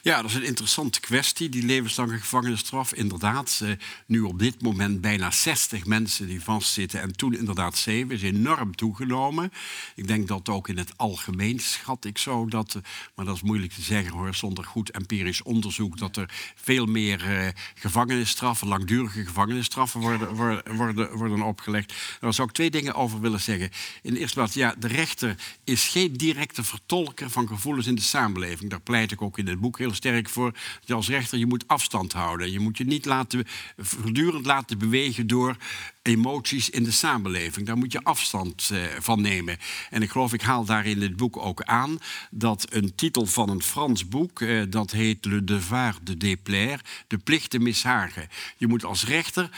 ja, 0.02 0.22
dat 0.22 0.30
is 0.30 0.36
een 0.36 0.44
interessante 0.44 1.00
kwestie, 1.00 1.48
die 1.48 1.64
levenslange 1.64 2.18
gevangenisstraf. 2.18 2.94
Inderdaad, 2.94 3.60
eh, 3.62 3.70
nu 4.06 4.20
op 4.20 4.38
dit 4.38 4.62
moment 4.62 5.00
bijna 5.00 5.30
60 5.30 5.86
mensen 5.86 6.26
die 6.26 6.42
vastzitten 6.42 7.00
en 7.00 7.16
toen 7.16 7.34
inderdaad 7.34 7.76
7 7.76 8.10
is 8.10 8.22
enorm 8.22 8.76
toegenomen. 8.76 9.52
Ik 9.94 10.06
denk 10.06 10.28
dat 10.28 10.48
ook 10.48 10.68
in 10.68 10.78
het 10.78 10.92
algemeen 10.96 11.60
schat 11.60 12.04
ik 12.04 12.18
zo 12.18 12.46
dat, 12.46 12.74
eh, 12.74 12.82
maar 13.14 13.24
dat 13.24 13.34
is 13.34 13.42
moeilijk 13.42 13.72
te 13.72 13.82
zeggen 13.82 14.12
hoor, 14.12 14.34
zonder 14.34 14.64
goed 14.64 14.90
empirisch 14.90 15.42
onderzoek, 15.42 15.98
dat 15.98 16.16
er 16.16 16.30
veel 16.54 16.86
meer 16.86 17.24
eh, 17.24 17.48
gevangenisstraffen, 17.74 18.68
langdurige 18.68 19.24
gevangenisstraffen 19.24 20.00
worden, 20.00 20.34
worden, 20.34 20.76
worden, 20.76 21.16
worden 21.16 21.42
opgelegd. 21.42 21.94
Daar 22.20 22.34
zou 22.34 22.48
ik 22.48 22.54
twee 22.54 22.70
dingen 22.70 22.94
over 22.94 23.20
willen 23.20 23.40
zeggen. 23.40 23.70
In 24.02 24.14
de 24.14 24.20
eerste 24.20 24.36
plaats, 24.36 24.54
ja, 24.54 24.74
de 24.78 24.88
rechter 24.88 25.36
is 25.64 25.88
geen 25.88 26.12
directe 26.12 26.64
vertolker 26.64 27.30
van 27.30 27.48
gevoelens 27.48 27.86
in 27.86 27.94
de 27.94 28.00
samenleving. 28.00 28.70
Daar 28.70 28.80
pleit 28.80 29.12
ik 29.12 29.22
ook 29.22 29.38
in 29.38 29.46
het 29.46 29.57
boek 29.60 29.78
heel 29.78 29.94
sterk 29.94 30.28
voor. 30.28 30.52
Dat 30.84 30.96
als 30.96 31.08
rechter 31.08 31.38
je 31.38 31.46
moet 31.46 31.64
afstand 31.66 32.12
houden. 32.12 32.52
Je 32.52 32.60
moet 32.60 32.78
je 32.78 32.84
niet 32.84 33.04
laten, 33.04 33.44
voortdurend 33.76 34.46
laten 34.46 34.78
bewegen 34.78 35.26
door 35.26 35.56
emoties 36.02 36.70
in 36.70 36.84
de 36.84 36.90
samenleving. 36.90 37.66
Daar 37.66 37.76
moet 37.76 37.92
je 37.92 38.02
afstand 38.02 38.70
uh, 38.72 38.84
van 38.98 39.20
nemen. 39.20 39.56
En 39.90 40.02
ik 40.02 40.10
geloof, 40.10 40.32
ik 40.32 40.42
haal 40.42 40.64
daar 40.64 40.86
in 40.86 40.98
dit 40.98 41.16
boek 41.16 41.36
ook 41.36 41.62
aan 41.62 41.98
dat 42.30 42.66
een 42.70 42.94
titel 42.94 43.26
van 43.26 43.48
een 43.48 43.62
Frans 43.62 44.08
boek, 44.08 44.40
uh, 44.40 44.62
dat 44.68 44.90
heet 44.90 45.24
Le 45.24 45.44
devoir 45.44 45.94
de 46.02 46.16
déplaire, 46.16 46.82
de 47.06 47.18
plicht 47.18 47.50
te 47.50 47.58
mishagen. 47.58 48.28
Je 48.56 48.66
moet 48.66 48.84
als 48.84 49.04
rechter 49.04 49.50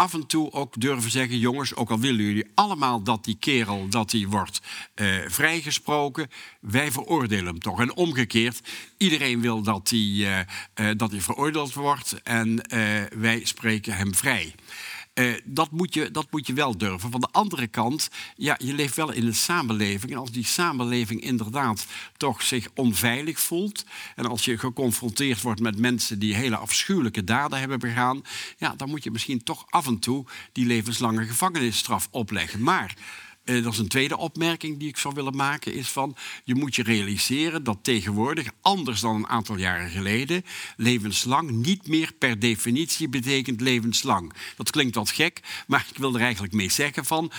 af 0.00 0.14
en 0.14 0.26
toe 0.26 0.52
ook 0.52 0.80
durven 0.80 1.10
zeggen... 1.10 1.38
jongens, 1.38 1.74
ook 1.74 1.90
al 1.90 1.98
willen 1.98 2.24
jullie 2.24 2.50
allemaal 2.54 3.02
dat 3.02 3.24
die 3.24 3.36
kerel 3.40 3.88
dat 3.88 4.10
die 4.10 4.28
wordt 4.28 4.60
uh, 4.94 5.14
vrijgesproken... 5.26 6.30
wij 6.60 6.92
veroordelen 6.92 7.46
hem 7.46 7.58
toch. 7.58 7.80
En 7.80 7.94
omgekeerd, 7.94 8.60
iedereen 8.96 9.40
wil 9.40 9.62
dat 9.62 9.90
hij 9.90 9.98
uh, 9.98 10.38
uh, 10.74 10.90
dat 10.96 11.12
veroordeeld 11.16 11.74
wordt... 11.74 12.22
en 12.22 12.60
wij 13.16 13.40
spreken 13.44 13.96
hem 13.96 14.14
vrij. 14.14 14.54
Eh, 15.20 15.34
dat, 15.44 15.70
moet 15.70 15.94
je, 15.94 16.10
dat 16.10 16.26
moet 16.30 16.46
je 16.46 16.52
wel 16.52 16.78
durven. 16.78 17.10
Van 17.10 17.20
de 17.20 17.28
andere 17.30 17.66
kant, 17.66 18.08
ja, 18.36 18.54
je 18.58 18.74
leeft 18.74 18.96
wel 18.96 19.12
in 19.12 19.26
een 19.26 19.34
samenleving. 19.34 20.12
En 20.12 20.18
als 20.18 20.30
die 20.30 20.44
samenleving 20.44 21.20
inderdaad 21.20 21.86
toch 22.16 22.42
zich 22.42 22.68
onveilig 22.74 23.40
voelt. 23.40 23.84
en 24.16 24.26
als 24.26 24.44
je 24.44 24.58
geconfronteerd 24.58 25.42
wordt 25.42 25.60
met 25.60 25.78
mensen 25.78 26.18
die 26.18 26.34
hele 26.34 26.56
afschuwelijke 26.56 27.24
daden 27.24 27.58
hebben 27.58 27.78
begaan. 27.78 28.22
ja, 28.58 28.74
dan 28.76 28.88
moet 28.88 29.04
je 29.04 29.10
misschien 29.10 29.42
toch 29.42 29.64
af 29.68 29.86
en 29.86 29.98
toe 29.98 30.24
die 30.52 30.66
levenslange 30.66 31.26
gevangenisstraf 31.26 32.08
opleggen. 32.10 32.62
Maar 32.62 32.94
uh, 33.50 33.62
dat 33.62 33.72
is 33.72 33.78
een 33.78 33.88
tweede 33.88 34.16
opmerking 34.16 34.78
die 34.78 34.88
ik 34.88 34.96
zou 34.96 35.14
willen 35.14 35.36
maken, 35.36 35.74
is 35.74 35.88
van 35.88 36.16
je 36.44 36.54
moet 36.54 36.74
je 36.74 36.82
realiseren 36.82 37.64
dat 37.64 37.78
tegenwoordig, 37.82 38.48
anders 38.60 39.00
dan 39.00 39.14
een 39.14 39.28
aantal 39.28 39.56
jaren 39.56 39.90
geleden, 39.90 40.44
levenslang 40.76 41.50
niet 41.50 41.88
meer 41.88 42.12
per 42.18 42.38
definitie 42.38 43.08
betekent 43.08 43.60
levenslang. 43.60 44.32
Dat 44.56 44.70
klinkt 44.70 44.94
wat 44.94 45.10
gek, 45.10 45.40
maar 45.66 45.86
ik 45.90 45.98
wil 45.98 46.14
er 46.14 46.20
eigenlijk 46.20 46.52
mee 46.52 46.70
zeggen 46.70 47.04
van, 47.04 47.32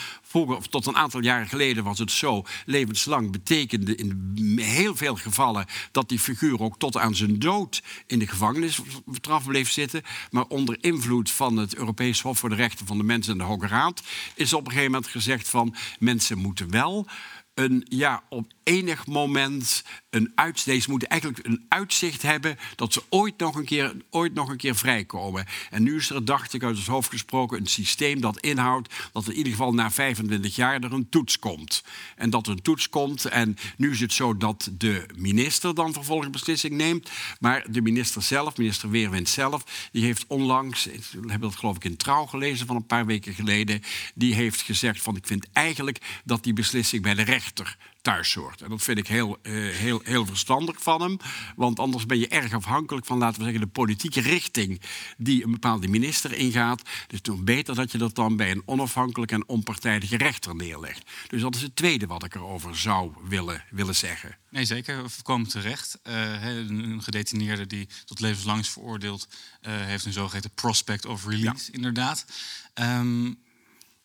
tot 0.70 0.86
een 0.86 0.96
aantal 0.96 1.22
jaren 1.22 1.48
geleden 1.48 1.84
was 1.84 2.00
het 2.00 2.12
zo, 2.12 2.44
levenslang 2.66 3.32
betekende 3.32 3.96
in 3.96 4.60
heel 4.60 4.96
veel 4.96 5.16
gevallen 5.16 5.66
dat 5.92 6.10
die 6.10 6.20
figuur 6.20 6.60
ook 6.60 6.78
tot 6.78 6.98
aan 6.98 7.16
zijn 7.16 7.40
dood 7.40 7.84
in 8.08 8.20
de 8.20 8.28
gevangenisstraf 8.28 9.46
bleef 9.46 9.70
zitten, 9.70 10.02
maar 10.30 10.46
onder 10.46 10.78
invloed 10.82 11.32
van 11.32 11.58
het 11.58 11.76
Europees 11.76 12.22
Hof 12.22 12.40
voor 12.40 12.50
de 12.50 12.56
Rechten 12.56 12.86
van 12.86 12.98
de 12.98 13.04
Mensen 13.04 13.32
en 13.32 13.38
de 13.38 13.44
Hoge 13.44 13.68
Raad 13.68 14.04
is 14.36 14.54
op 14.54 14.66
een 14.66 14.72
gegeven 14.72 14.92
moment 14.92 15.12
gezegd 15.12 15.50
van 15.50 15.76
mensen 16.00 16.38
moeten 16.38 16.72
wel 16.72 17.08
een, 17.54 17.86
ja, 17.90 18.24
op 18.30 18.52
enig 18.64 19.08
moment 19.08 19.84
een 20.12 20.32
uitzicht. 20.36 20.88
moeten 20.88 21.10
eigenlijk 21.10 21.46
een 21.46 21.66
uitzicht 21.68 22.22
hebben 22.22 22.58
dat 22.76 22.94
ze 22.94 23.04
ooit 23.10 23.38
nog, 23.38 23.56
een 23.56 23.66
keer, 23.66 23.96
ooit 24.10 24.34
nog 24.34 24.50
een 24.50 24.58
keer 24.58 24.76
vrijkomen. 24.76 25.46
En 25.70 25.84
nu 25.84 25.96
is 25.96 26.10
er, 26.10 26.26
dacht 26.26 26.54
ik 26.54 26.64
uit 26.64 26.78
het 26.78 26.88
hoofd 26.88 27.10
gesproken, 27.10 27.60
een 27.60 27.68
systeem 27.68 28.22
dat 28.22 28.40
inhoudt 28.40 28.94
dat 29.14 29.28
in 29.28 29.36
ieder 29.36 29.52
geval 29.52 29.74
na 29.74 29.92
25 29.92 30.56
jaar 30.56 30.84
er 30.84 30.94
een 30.94 31.10
toets 31.10 31.40
komt. 31.40 31.84
En 32.16 32.30
dat 32.30 32.48
er 32.48 32.52
een 32.52 32.62
toets 32.62 32.90
komt. 32.90 33.26
En 33.26 33.58
nu 33.78 33.92
is 33.92 34.00
het 34.00 34.14
zo 34.14 34.38
dat 34.38 34.70
de 34.78 35.06
minister 35.16 35.76
dan 35.76 35.94
vervolgens 35.94 36.30
beslissing 36.30 36.74
neemt. 36.74 37.10
Maar 37.40 37.66
de 37.72 37.82
minister 37.82 38.22
zelf, 38.22 38.58
minister 38.58 38.90
Weerwind 38.90 39.30
zelf, 39.30 39.90
die 39.92 40.04
heeft 40.04 40.26
onlangs, 40.28 40.86
we 40.86 40.92
hebben 41.12 41.50
dat 41.50 41.56
geloof 41.56 41.76
ik 41.76 41.84
in 41.84 41.98
Trouw 41.98 42.26
gelezen 42.26 42.68
van 42.68 42.76
een 42.76 42.86
paar 42.86 43.06
weken 43.06 43.34
geleden, 43.34 43.82
die 44.16 44.34
heeft 44.34 44.62
gezegd 44.62 45.02
van 45.02 45.16
ik 45.16 45.28
vind 45.28 45.48
eigenlijk 45.54 46.22
dat 46.24 46.44
die 46.44 46.54
beslissing 46.54 47.02
bij 47.02 47.14
de 47.14 47.24
rechter 47.24 47.78
thuis 48.02 48.34
hoort. 48.34 48.62
En 48.62 48.70
dat 48.70 48.84
vind 48.84 48.98
ik 48.98 49.08
heel, 49.08 49.38
uh, 49.44 49.76
heel, 49.76 50.02
heel 50.04 50.26
verstandig 50.26 50.82
van 50.82 51.02
hem. 51.02 51.18
Want 51.56 51.80
anders 51.80 52.06
ben 52.06 52.20
je 52.20 52.28
erg 52.28 52.54
afhankelijk 52.54 53.06
van, 53.06 53.18
laten 53.18 53.38
we 53.38 53.44
zeggen, 53.44 53.62
de 53.62 53.72
politieke 53.72 54.22
richting 54.22 54.82
die 55.18 55.44
een 55.44 55.52
bepaalde 55.52 55.88
minister 55.88 56.34
ingaat. 56.34 56.82
Dus 57.08 57.18
het 57.18 57.28
is 57.28 57.44
beter 57.44 57.76
dat 57.76 57.92
je 57.92 57.98
dat 57.98 58.16
dan 58.16 58.36
bij 58.36 58.52
een 58.52 58.64
onafhankelijke 58.66 59.34
en 59.34 59.48
onpartijdige 59.48 60.18
rechter 60.18 60.56
neerlegt. 60.56 61.10
Dus 61.28 61.42
dat 61.42 61.56
is 61.56 61.62
het 61.62 61.76
tweede 61.76 62.08
wat 62.08 62.24
ik 62.24 62.36
erover 62.36 62.78
zou 62.78 63.14
willen, 63.24 63.64
willen 63.70 63.96
zeggen. 63.96 64.38
Nee, 64.50 64.66
zeker. 64.66 65.10
Voorkomen 65.10 65.48
terecht. 65.48 66.00
Uh, 66.04 66.46
een 66.56 67.04
gedetineerde 67.04 67.68
die 67.68 67.88
tot 68.06 68.20
levenslang 68.20 68.60
is 68.60 68.70
veroordeeld, 68.70 69.28
uh, 69.62 69.86
heeft 69.86 70.06
een 70.06 70.14
zogeheten 70.14 70.52
prospect 70.54 71.06
of 71.06 71.26
release, 71.26 71.72
inderdaad. 71.72 72.26
Um, 72.74 73.40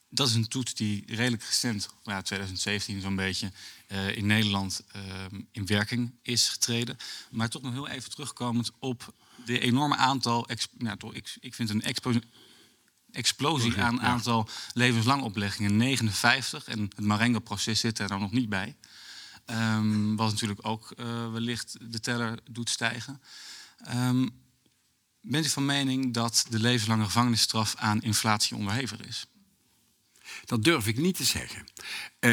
dat 0.09 0.29
is 0.29 0.35
een 0.35 0.49
toets 0.49 0.75
die 0.75 1.05
redelijk 1.07 1.43
recent, 1.43 1.88
ja, 2.03 2.23
2017 2.23 3.00
zo'n 3.00 3.17
beetje, 3.17 3.53
uh, 3.88 4.16
in 4.16 4.26
Nederland 4.26 4.83
uh, 4.97 5.02
in 5.52 5.66
werking 5.66 6.14
is 6.23 6.49
getreden. 6.49 6.97
Maar 7.31 7.49
toch 7.49 7.62
nog 7.62 7.73
heel 7.73 7.88
even 7.88 8.11
terugkomend 8.11 8.71
op 8.78 9.14
de 9.45 9.59
enorme 9.59 9.97
aantal, 9.97 10.49
nou, 10.78 10.97
toch, 10.97 11.14
ik, 11.14 11.37
ik 11.40 11.55
vind 11.55 11.71
een 11.71 11.83
expo 11.83 12.12
explosie 13.11 13.81
aan 13.81 14.00
aantal 14.00 14.49
levenslang 14.73 15.23
opleggingen. 15.23 15.76
59 15.76 16.69
en 16.69 16.81
het 16.81 17.05
Marengo-proces 17.05 17.81
zit 17.81 17.99
er 17.99 18.09
dan 18.09 18.21
nog 18.21 18.33
niet 18.33 18.49
bij. 18.49 18.76
Um, 19.47 20.16
wat 20.16 20.31
natuurlijk 20.31 20.66
ook 20.66 20.93
uh, 20.97 21.33
wellicht 21.33 21.76
de 21.93 22.00
teller 22.00 22.38
doet 22.50 22.71
stijgen. 22.71 23.21
Um, 23.95 24.31
bent 25.21 25.47
u 25.47 25.49
van 25.49 25.64
mening 25.64 26.14
dat 26.14 26.47
de 26.50 26.59
levenslange 26.59 27.05
gevangenisstraf 27.05 27.75
aan 27.76 28.02
inflatie 28.02 28.57
onderhevig 28.57 29.00
is? 29.00 29.26
Dat 30.45 30.64
durf 30.64 30.87
ik 30.87 30.99
niet 30.99 31.16
te 31.16 31.25
zeggen. 31.25 31.64
Uh, 32.21 32.30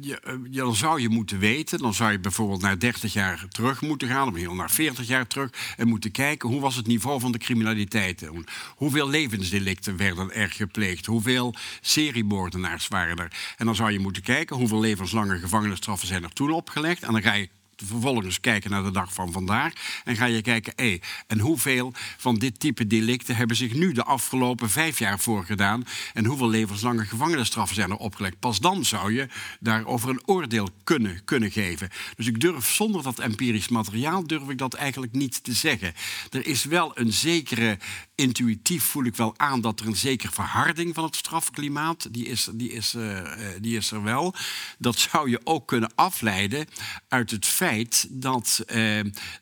je, 0.00 0.20
eh, 0.20 0.34
dan 0.50 0.74
zou 0.74 1.00
je 1.00 1.08
moeten 1.08 1.38
weten, 1.38 1.78
dan 1.78 1.94
zou 1.94 2.12
je 2.12 2.18
bijvoorbeeld 2.18 2.60
naar 2.60 2.78
30 2.78 3.12
jaar 3.12 3.46
terug 3.48 3.80
moeten 3.80 4.08
gaan, 4.08 4.28
of 4.28 4.34
heel 4.34 4.54
naar 4.54 4.70
40 4.70 5.06
jaar 5.06 5.26
terug, 5.26 5.74
en 5.76 5.88
moeten 5.88 6.10
kijken 6.10 6.48
hoe 6.48 6.60
was 6.60 6.76
het 6.76 6.86
niveau 6.86 7.20
van 7.20 7.32
de 7.32 7.38
criminaliteit. 7.38 8.28
Hoeveel 8.76 9.08
levensdelicten 9.08 9.96
werden 9.96 10.34
er 10.34 10.50
gepleegd? 10.50 11.06
Hoeveel 11.06 11.54
seriemoordenaars 11.80 12.88
waren 12.88 13.16
er? 13.16 13.32
En 13.56 13.66
dan 13.66 13.74
zou 13.74 13.92
je 13.92 13.98
moeten 13.98 14.22
kijken 14.22 14.56
hoeveel 14.56 14.80
levenslange 14.80 15.38
gevangenisstraffen 15.38 16.08
zijn 16.08 16.22
er 16.22 16.32
toen 16.32 16.50
opgelegd. 16.50 17.02
En 17.02 17.12
dan 17.12 17.22
ga 17.22 17.32
je 17.32 17.48
vervolgens 17.84 18.40
kijken 18.40 18.70
naar 18.70 18.82
de 18.82 18.90
dag 18.90 19.12
van 19.12 19.32
vandaag. 19.32 19.72
En 20.04 20.16
ga 20.16 20.24
je 20.24 20.42
kijken, 20.42 20.72
hé, 20.76 20.98
en 21.26 21.38
hoeveel 21.38 21.92
van 22.16 22.34
dit 22.34 22.60
type 22.60 22.86
delicten 22.86 23.36
hebben 23.36 23.56
zich 23.56 23.74
nu 23.74 23.92
de 23.92 24.04
afgelopen 24.04 24.70
vijf 24.70 24.98
jaar 24.98 25.18
voorgedaan? 25.18 25.84
En 26.14 26.24
hoeveel 26.24 26.48
levenslange 26.48 27.04
gevangenisstraffen 27.04 27.76
zijn 27.76 27.90
er 27.90 27.96
opgelegd? 27.96 28.38
Pas 28.38 28.58
dan 28.58 28.84
zou 28.84 29.12
je 29.12 29.28
daarover 29.60 30.08
een 30.08 30.22
oordeel 30.24 30.68
kunnen, 30.84 31.24
kunnen 31.24 31.50
geven. 31.50 31.88
Dus 32.16 32.26
ik 32.26 32.40
durf 32.40 32.68
zonder 32.68 33.02
dat 33.02 33.18
empirisch 33.18 33.68
materiaal, 33.68 34.26
durf 34.26 34.48
ik 34.48 34.58
dat 34.58 34.74
eigenlijk 34.74 35.12
niet 35.12 35.44
te 35.44 35.52
zeggen. 35.52 35.94
Er 36.30 36.46
is 36.46 36.64
wel 36.64 36.98
een 36.98 37.12
zekere, 37.12 37.78
intuïtief 38.14 38.84
voel 38.84 39.04
ik 39.04 39.16
wel 39.16 39.34
aan 39.36 39.60
dat 39.60 39.80
er 39.80 39.86
een 39.86 39.96
zekere 39.96 40.32
verharding 40.32 40.94
van 40.94 41.04
het 41.04 41.16
strafklimaat, 41.16 42.14
die 42.14 42.26
is, 42.26 42.48
die 42.52 42.72
is, 42.72 42.94
uh, 42.94 43.20
die 43.60 43.76
is 43.76 43.90
er 43.90 44.02
wel. 44.02 44.34
Dat 44.78 44.98
zou 44.98 45.30
je 45.30 45.40
ook 45.44 45.66
kunnen 45.66 45.92
afleiden 45.94 46.66
uit 47.08 47.30
het 47.30 47.46
feit 47.46 47.64
dat 48.08 48.62
eh, 48.66 49.00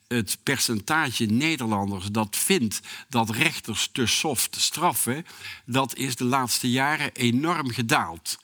het 0.08 0.38
percentage 0.42 1.24
Nederlanders 1.24 2.06
dat 2.06 2.36
vindt 2.36 2.80
dat 3.08 3.30
rechters 3.30 3.88
te 3.92 4.06
soft 4.06 4.56
straffen, 4.60 5.26
dat 5.64 5.96
is 5.96 6.16
de 6.16 6.24
laatste 6.24 6.70
jaren 6.70 7.12
enorm 7.12 7.70
gedaald. 7.70 8.38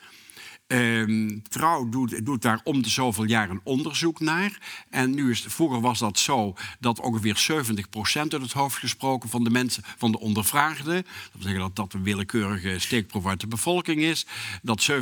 Ehm, 0.71 1.39
Trouw 1.49 1.89
doet, 1.89 2.27
doet, 2.27 2.43
daar 2.43 2.61
om 2.65 2.83
de 2.83 2.89
zoveel 2.89 3.25
jaar 3.25 3.51
een 3.51 3.61
onderzoek 3.65 4.21
naar. 4.21 4.59
En 4.91 5.15
nu 5.15 5.31
is, 5.31 5.45
vroeger 5.49 5.81
was 5.81 5.99
dat 5.99 6.19
zo 6.19 6.55
dat 6.81 7.01
ongeveer 7.01 7.37
70% 7.37 8.33
uit 8.33 8.43
het 8.43 8.53
hoofd 8.53 8.79
gesproken 8.79 9.29
van 9.29 9.45
de 9.45 9.51
mensen, 9.51 9.83
van 9.97 10.13
de 10.13 10.21
ondervraagden, 10.21 10.95
dat 10.95 11.33
wil 11.33 11.43
zeggen 11.43 11.61
dat 11.61 11.77
dat 11.77 11.93
een 11.93 12.03
willekeurige 12.03 12.79
steekproef 12.79 13.27
uit 13.27 13.41
de 13.41 13.47
bevolking 13.47 14.01
is, 14.01 14.27
dat 14.63 14.91
70% 14.91 14.95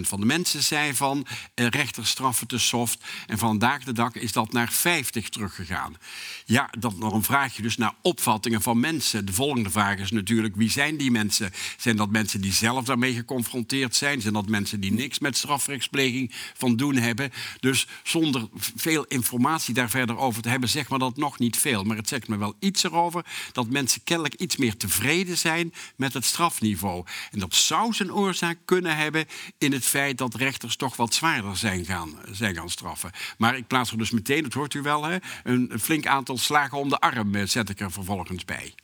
van 0.00 0.20
de 0.20 0.26
mensen 0.26 0.62
zei 0.62 0.94
van 0.94 1.26
eh, 1.54 1.66
rechters 1.66 2.08
straffen 2.08 2.46
te 2.46 2.58
soft. 2.58 3.04
En 3.26 3.38
vandaag 3.38 3.84
de 3.84 3.92
dag 3.92 4.14
is 4.14 4.32
dat 4.32 4.52
naar 4.52 4.72
50 4.72 5.28
teruggegaan. 5.28 5.96
Ja, 6.44 6.70
dat, 6.78 7.00
dan 7.00 7.22
vraag 7.22 7.56
je 7.56 7.62
dus 7.62 7.76
naar 7.76 7.94
opvattingen 8.02 8.62
van 8.62 8.80
mensen. 8.80 9.26
De 9.26 9.32
volgende 9.32 9.70
vraag 9.70 9.98
is 9.98 10.10
natuurlijk, 10.10 10.56
wie 10.56 10.70
zijn 10.70 10.96
die 10.96 11.10
mensen? 11.10 11.52
Zijn 11.76 11.96
dat 11.96 12.10
mensen 12.10 12.40
die 12.40 12.52
zelf 12.52 12.84
daarmee 12.84 13.14
geconfronteerd 13.14 13.96
zijn? 13.96 14.20
Zijn 14.20 14.34
dat 14.34 14.48
mensen 14.48 14.80
die 14.80 14.92
niks 14.92 15.12
met 15.18 15.36
strafrechtspleging 15.36 16.32
van 16.54 16.76
doen 16.76 16.96
hebben. 16.96 17.32
Dus 17.60 17.86
zonder 18.02 18.48
veel 18.76 19.04
informatie 19.04 19.74
daar 19.74 19.90
verder 19.90 20.18
over 20.18 20.42
te 20.42 20.48
hebben, 20.48 20.68
zeg 20.68 20.88
maar 20.88 20.98
dat 20.98 21.16
nog 21.16 21.38
niet 21.38 21.56
veel. 21.56 21.84
Maar 21.84 21.96
het 21.96 22.08
zegt 22.08 22.28
me 22.28 22.36
wel 22.36 22.54
iets 22.58 22.82
erover 22.84 23.24
dat 23.52 23.70
mensen 23.70 24.04
kennelijk 24.04 24.34
iets 24.34 24.56
meer 24.56 24.76
tevreden 24.76 25.38
zijn 25.38 25.72
met 25.96 26.14
het 26.14 26.24
strafniveau. 26.24 27.04
En 27.30 27.38
dat 27.38 27.54
zou 27.54 27.92
zijn 27.92 28.12
oorzaak 28.12 28.58
kunnen 28.64 28.96
hebben 28.96 29.26
in 29.58 29.72
het 29.72 29.84
feit 29.84 30.18
dat 30.18 30.34
rechters 30.34 30.76
toch 30.76 30.96
wat 30.96 31.14
zwaarder 31.14 31.56
zijn 31.56 31.84
gaan, 31.84 32.18
zijn 32.30 32.54
gaan 32.54 32.70
straffen. 32.70 33.10
Maar 33.38 33.56
ik 33.56 33.66
plaats 33.66 33.90
er 33.90 33.98
dus 33.98 34.10
meteen, 34.10 34.42
dat 34.42 34.52
hoort 34.52 34.74
u 34.74 34.82
wel, 34.82 35.04
hè, 35.04 35.16
een, 35.42 35.72
flink 35.80 36.06
aantal 36.06 36.38
slagen 36.38 36.78
om 36.78 36.88
de 36.88 37.00
arm 37.00 37.34
eh, 37.34 37.46
zet 37.46 37.68
ik 37.68 37.80
er 37.80 37.92
vervolgens 37.92 38.44
bij. 38.44 38.74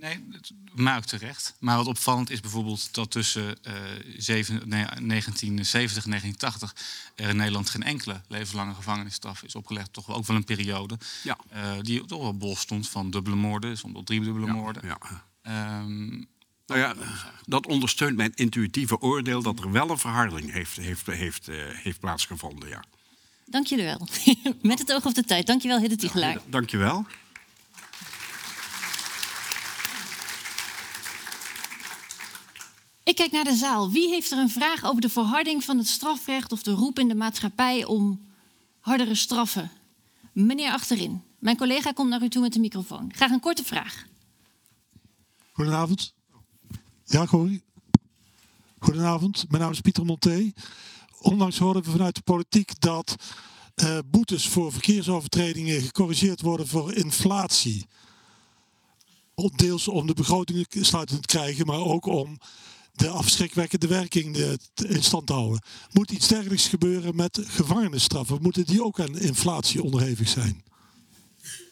Nee, 0.00 0.24
maakt 0.74 1.08
terecht. 1.08 1.54
Maar 1.58 1.76
wat 1.76 1.86
opvallend 1.86 2.30
is 2.30 2.40
bijvoorbeeld 2.40 2.94
dat 2.94 3.10
tussen 3.10 3.44
uh, 3.44 3.72
1970 4.26 6.04
en 6.04 6.10
1980 6.10 6.74
er 7.14 7.28
in 7.28 7.36
Nederland 7.36 7.70
geen 7.70 7.82
enkele 7.82 8.20
levenslange 8.28 8.74
gevangenisstraf 8.74 9.42
is 9.42 9.54
opgelegd. 9.54 9.92
Toch 9.92 10.08
ook 10.08 10.26
wel 10.26 10.36
een 10.36 10.44
periode 10.44 10.98
ja. 11.22 11.38
uh, 11.54 11.72
die 11.80 12.04
toch 12.04 12.22
wel 12.22 12.36
bol 12.36 12.56
stond 12.56 12.88
van 12.88 13.10
dubbele 13.10 13.36
moorden, 13.36 13.76
soms 13.76 13.92
wel 13.92 14.02
drie 14.02 14.20
dubbele 14.20 14.52
moorden. 14.52 14.82
Ja. 14.86 14.98
Um, 15.78 16.28
nou 16.66 16.80
ja, 16.80 16.94
dat 17.44 17.66
ondersteunt 17.66 18.16
mijn 18.16 18.32
intuïtieve 18.34 19.00
oordeel 19.00 19.42
dat 19.42 19.58
er 19.58 19.72
wel 19.72 19.90
een 19.90 19.98
verharding 19.98 20.52
heeft, 20.52 20.76
heeft, 20.76 21.06
heeft, 21.06 21.48
uh, 21.48 21.56
heeft 21.68 22.00
plaatsgevonden. 22.00 22.68
Ja. 22.68 22.84
Dank 23.46 23.66
jullie 23.66 23.84
wel. 23.84 24.08
Met 24.62 24.78
het 24.78 24.92
oog 24.92 25.06
op 25.06 25.14
de 25.14 25.24
tijd. 25.24 25.46
Dank 25.46 25.62
je 25.62 25.68
wel, 25.68 25.80
Hidde 25.80 26.40
dank 26.48 26.70
je 26.70 26.76
wel. 26.76 27.06
Kijk 33.20 33.32
naar 33.32 33.52
de 33.52 33.58
zaal. 33.58 33.90
Wie 33.90 34.08
heeft 34.08 34.30
er 34.30 34.38
een 34.38 34.50
vraag 34.50 34.84
over 34.84 35.00
de 35.00 35.08
verharding 35.08 35.64
van 35.64 35.78
het 35.78 35.86
strafrecht 35.86 36.52
of 36.52 36.62
de 36.62 36.70
roep 36.70 36.98
in 36.98 37.08
de 37.08 37.14
maatschappij 37.14 37.84
om 37.84 38.20
hardere 38.80 39.14
straffen? 39.14 39.70
Meneer 40.32 40.72
achterin. 40.72 41.22
Mijn 41.38 41.56
collega 41.56 41.92
komt 41.92 42.08
naar 42.08 42.22
u 42.22 42.28
toe 42.28 42.42
met 42.42 42.52
de 42.52 42.60
microfoon. 42.60 43.12
Graag 43.14 43.30
een 43.30 43.40
korte 43.40 43.64
vraag. 43.64 44.06
Goedenavond. 45.52 46.14
Ja, 47.04 47.26
hoor 47.26 47.50
Goedenavond, 48.78 49.44
mijn 49.48 49.62
naam 49.62 49.72
is 49.72 49.80
Pieter 49.80 50.04
Monté. 50.04 50.52
Onlangs 51.20 51.58
hoorden 51.58 51.82
we 51.82 51.90
vanuit 51.90 52.14
de 52.14 52.22
politiek 52.22 52.80
dat 52.80 53.16
uh, 53.74 53.98
boetes 54.06 54.48
voor 54.48 54.72
verkeersovertredingen 54.72 55.80
gecorrigeerd 55.80 56.40
worden 56.40 56.66
voor 56.66 56.94
inflatie. 56.94 57.86
Deels 59.56 59.88
om 59.88 60.06
de 60.06 60.14
begrotingen 60.14 60.66
sluitend 60.70 61.20
te 61.20 61.36
krijgen, 61.36 61.66
maar 61.66 61.80
ook 61.80 62.06
om 62.06 62.38
de 62.92 63.08
afschrikwekkende 63.08 63.86
werking 63.86 64.36
in 64.74 65.02
stand 65.02 65.28
houden. 65.28 65.62
Moet 65.92 66.10
iets 66.10 66.28
dergelijks 66.28 66.68
gebeuren 66.68 67.16
met 67.16 67.40
gevangenisstraffen? 67.44 68.38
Moeten 68.42 68.66
die 68.66 68.84
ook 68.84 69.00
aan 69.00 69.18
inflatie 69.18 69.82
onderhevig 69.82 70.28
zijn? 70.28 70.64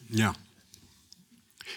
Ja. 0.07 0.35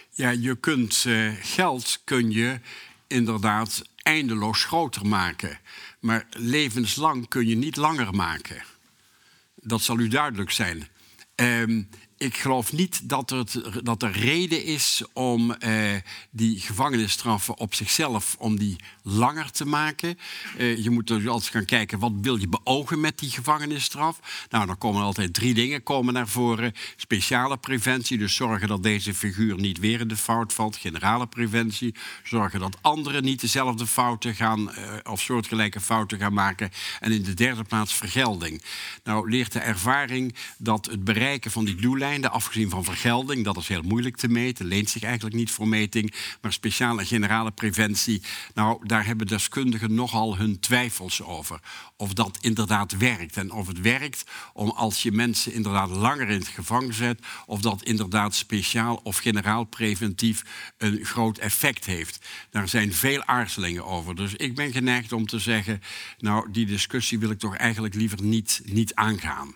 Ja, 0.09 0.29
je 0.29 0.55
kunt 0.55 1.03
uh, 1.07 1.33
geld 1.41 2.01
kun 2.03 2.31
je 2.31 2.59
inderdaad 3.07 3.81
eindeloos 3.95 4.63
groter 4.63 5.07
maken. 5.07 5.59
Maar 5.99 6.27
levenslang 6.29 7.27
kun 7.27 7.47
je 7.47 7.55
niet 7.55 7.75
langer 7.75 8.13
maken. 8.13 8.63
Dat 9.55 9.81
zal 9.81 9.99
u 9.99 10.07
duidelijk 10.07 10.51
zijn. 10.51 10.87
Um, 11.35 11.89
ik 12.21 12.37
geloof 12.37 12.73
niet 12.73 13.09
dat, 13.09 13.29
het, 13.29 13.61
dat 13.83 14.03
er 14.03 14.11
reden 14.11 14.63
is 14.63 15.03
om 15.13 15.51
eh, 15.51 15.95
die 16.31 16.59
gevangenisstraffen 16.59 17.57
op 17.57 17.73
zichzelf 17.73 18.35
om 18.39 18.57
die 18.57 18.75
langer 19.03 19.51
te 19.51 19.65
maken. 19.65 20.17
Uh, 20.57 20.83
je 20.83 20.89
moet 20.89 21.07
dus 21.07 21.27
altijd 21.27 21.51
gaan 21.51 21.65
kijken 21.65 21.99
wat 21.99 22.11
wil 22.21 22.35
je 22.35 22.47
beogen 22.47 22.99
met 22.99 23.19
die 23.19 23.29
gevangenisstraf. 23.29 24.45
Nou, 24.49 24.65
dan 24.65 24.77
komen 24.77 25.01
altijd 25.01 25.33
drie 25.33 25.53
dingen 25.53 25.83
komen 25.83 26.13
naar 26.13 26.27
voren. 26.27 26.73
Speciale 26.95 27.57
preventie, 27.57 28.17
dus 28.17 28.35
zorgen 28.35 28.67
dat 28.67 28.83
deze 28.83 29.13
figuur 29.13 29.55
niet 29.55 29.79
weer 29.79 29.99
in 29.99 30.07
de 30.07 30.17
fout 30.17 30.53
valt. 30.53 30.75
Generale 30.75 31.27
preventie, 31.27 31.95
zorgen 32.23 32.59
dat 32.59 32.77
anderen 32.81 33.23
niet 33.23 33.41
dezelfde 33.41 33.87
fouten 33.87 34.35
gaan 34.35 34.59
uh, 34.59 34.93
of 35.03 35.21
soortgelijke 35.21 35.79
fouten 35.79 36.19
gaan 36.19 36.33
maken. 36.33 36.71
En 36.99 37.11
in 37.11 37.23
de 37.23 37.33
derde 37.33 37.63
plaats 37.63 37.93
vergelding. 37.93 38.63
Nou, 39.03 39.29
leert 39.29 39.51
de 39.51 39.59
ervaring 39.59 40.35
dat 40.57 40.85
het 40.85 41.03
bereiken 41.03 41.51
van 41.51 41.65
die 41.65 41.75
doellijnen 41.75 42.31
afgezien 42.31 42.69
van 42.69 42.83
vergelding, 42.83 43.43
dat 43.43 43.57
is 43.57 43.67
heel 43.67 43.81
moeilijk 43.81 44.17
te 44.17 44.27
meten, 44.27 44.65
leent 44.65 44.89
zich 44.89 45.03
eigenlijk 45.03 45.35
niet 45.35 45.51
voor 45.51 45.67
meting. 45.67 46.13
Maar 46.41 46.53
speciale 46.53 47.05
generale 47.05 47.51
preventie, 47.51 48.21
nou, 48.53 48.87
daar 48.91 49.05
hebben 49.05 49.27
deskundigen 49.27 49.93
nogal 49.93 50.37
hun 50.37 50.59
twijfels 50.59 51.21
over. 51.21 51.59
Of 51.95 52.13
dat 52.13 52.37
inderdaad 52.41 52.97
werkt. 52.97 53.37
En 53.37 53.51
of 53.51 53.67
het 53.67 53.81
werkt 53.81 54.23
om 54.53 54.69
als 54.69 55.03
je 55.03 55.11
mensen 55.11 55.53
inderdaad 55.53 55.89
langer 55.89 56.29
in 56.29 56.39
het 56.39 56.47
gevangen 56.47 56.93
zet, 56.93 57.19
of 57.45 57.61
dat 57.61 57.83
inderdaad 57.83 58.35
speciaal 58.35 58.99
of 59.03 59.17
generaal 59.17 59.63
preventief 59.63 60.43
een 60.77 61.05
groot 61.05 61.37
effect 61.37 61.85
heeft. 61.85 62.25
Daar 62.49 62.69
zijn 62.69 62.93
veel 62.93 63.23
aarzelingen 63.23 63.85
over. 63.85 64.15
Dus 64.15 64.33
ik 64.33 64.55
ben 64.55 64.71
geneigd 64.71 65.11
om 65.11 65.25
te 65.25 65.39
zeggen, 65.39 65.81
nou, 66.17 66.51
die 66.51 66.65
discussie 66.65 67.19
wil 67.19 67.29
ik 67.29 67.39
toch 67.39 67.55
eigenlijk 67.55 67.93
liever 67.93 68.23
niet, 68.23 68.61
niet 68.63 68.95
aangaan. 68.95 69.55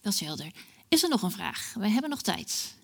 Dat 0.00 0.12
is 0.12 0.20
helder. 0.20 0.50
Is 0.88 1.02
er 1.02 1.08
nog 1.08 1.22
een 1.22 1.30
vraag? 1.30 1.72
We 1.74 1.88
hebben 1.88 2.10
nog 2.10 2.22
tijd. 2.22 2.74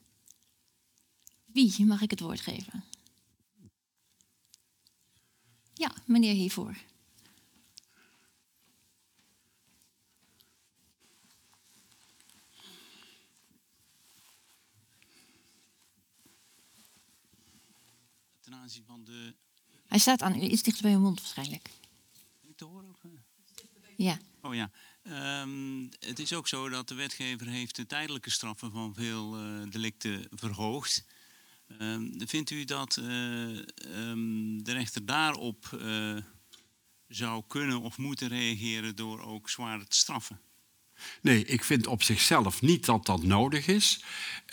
Wie 1.45 1.85
mag 1.85 2.01
ik 2.03 2.11
het 2.11 2.21
woord 2.21 2.41
geven? 2.41 2.85
Ja, 5.79 5.93
meneer 6.05 6.35
hiervoor. 6.35 6.77
Ten 18.41 18.55
aanzien 18.55 18.85
van 18.87 19.05
de. 19.05 19.35
Hij 19.87 19.99
staat 19.99 20.23
aan 20.23 20.35
u, 20.35 20.41
iets 20.41 20.63
dichter 20.63 20.83
bij 20.83 20.93
uw 20.93 21.01
mond 21.01 21.21
waarschijnlijk. 21.21 21.71
Ben 22.41 22.51
ik 22.51 22.57
te 22.57 22.65
horen? 22.65 22.91
Of? 22.91 23.11
Ja. 23.97 24.19
Oh 24.41 24.55
ja. 24.55 24.71
Um, 25.43 25.89
het 25.99 26.19
is 26.19 26.33
ook 26.33 26.49
zo 26.49 26.69
dat 26.69 26.89
de 26.89 26.95
wetgever 26.95 27.47
heeft 27.47 27.77
de 27.77 27.87
tijdelijke 27.87 28.31
straffen 28.31 28.71
van 28.71 28.95
veel 28.95 29.41
uh, 29.41 29.71
delicten 29.71 30.27
verhoogd. 30.31 31.05
Um, 31.81 32.13
vindt 32.27 32.51
u 32.51 32.65
dat 32.65 32.97
uh, 32.97 33.63
um, 34.09 34.65
de 34.65 34.73
rechter 34.73 35.07
daarop 35.07 35.71
uh, 35.75 36.17
zou 37.09 37.45
kunnen 37.47 37.81
of 37.81 37.99
moeten 37.99 38.29
reageren 38.29 38.97
door 38.97 39.21
ook 39.21 39.51
zwaarder 39.51 39.89
te 39.89 39.97
straffen? 39.97 40.41
Nee, 41.21 41.45
ik 41.45 41.65
vind 41.65 41.87
op 41.87 42.03
zichzelf 42.03 42.63
niet 42.63 42.85
dat 42.85 43.07
dat 43.07 43.23
nodig 43.23 43.67
is. 43.67 44.01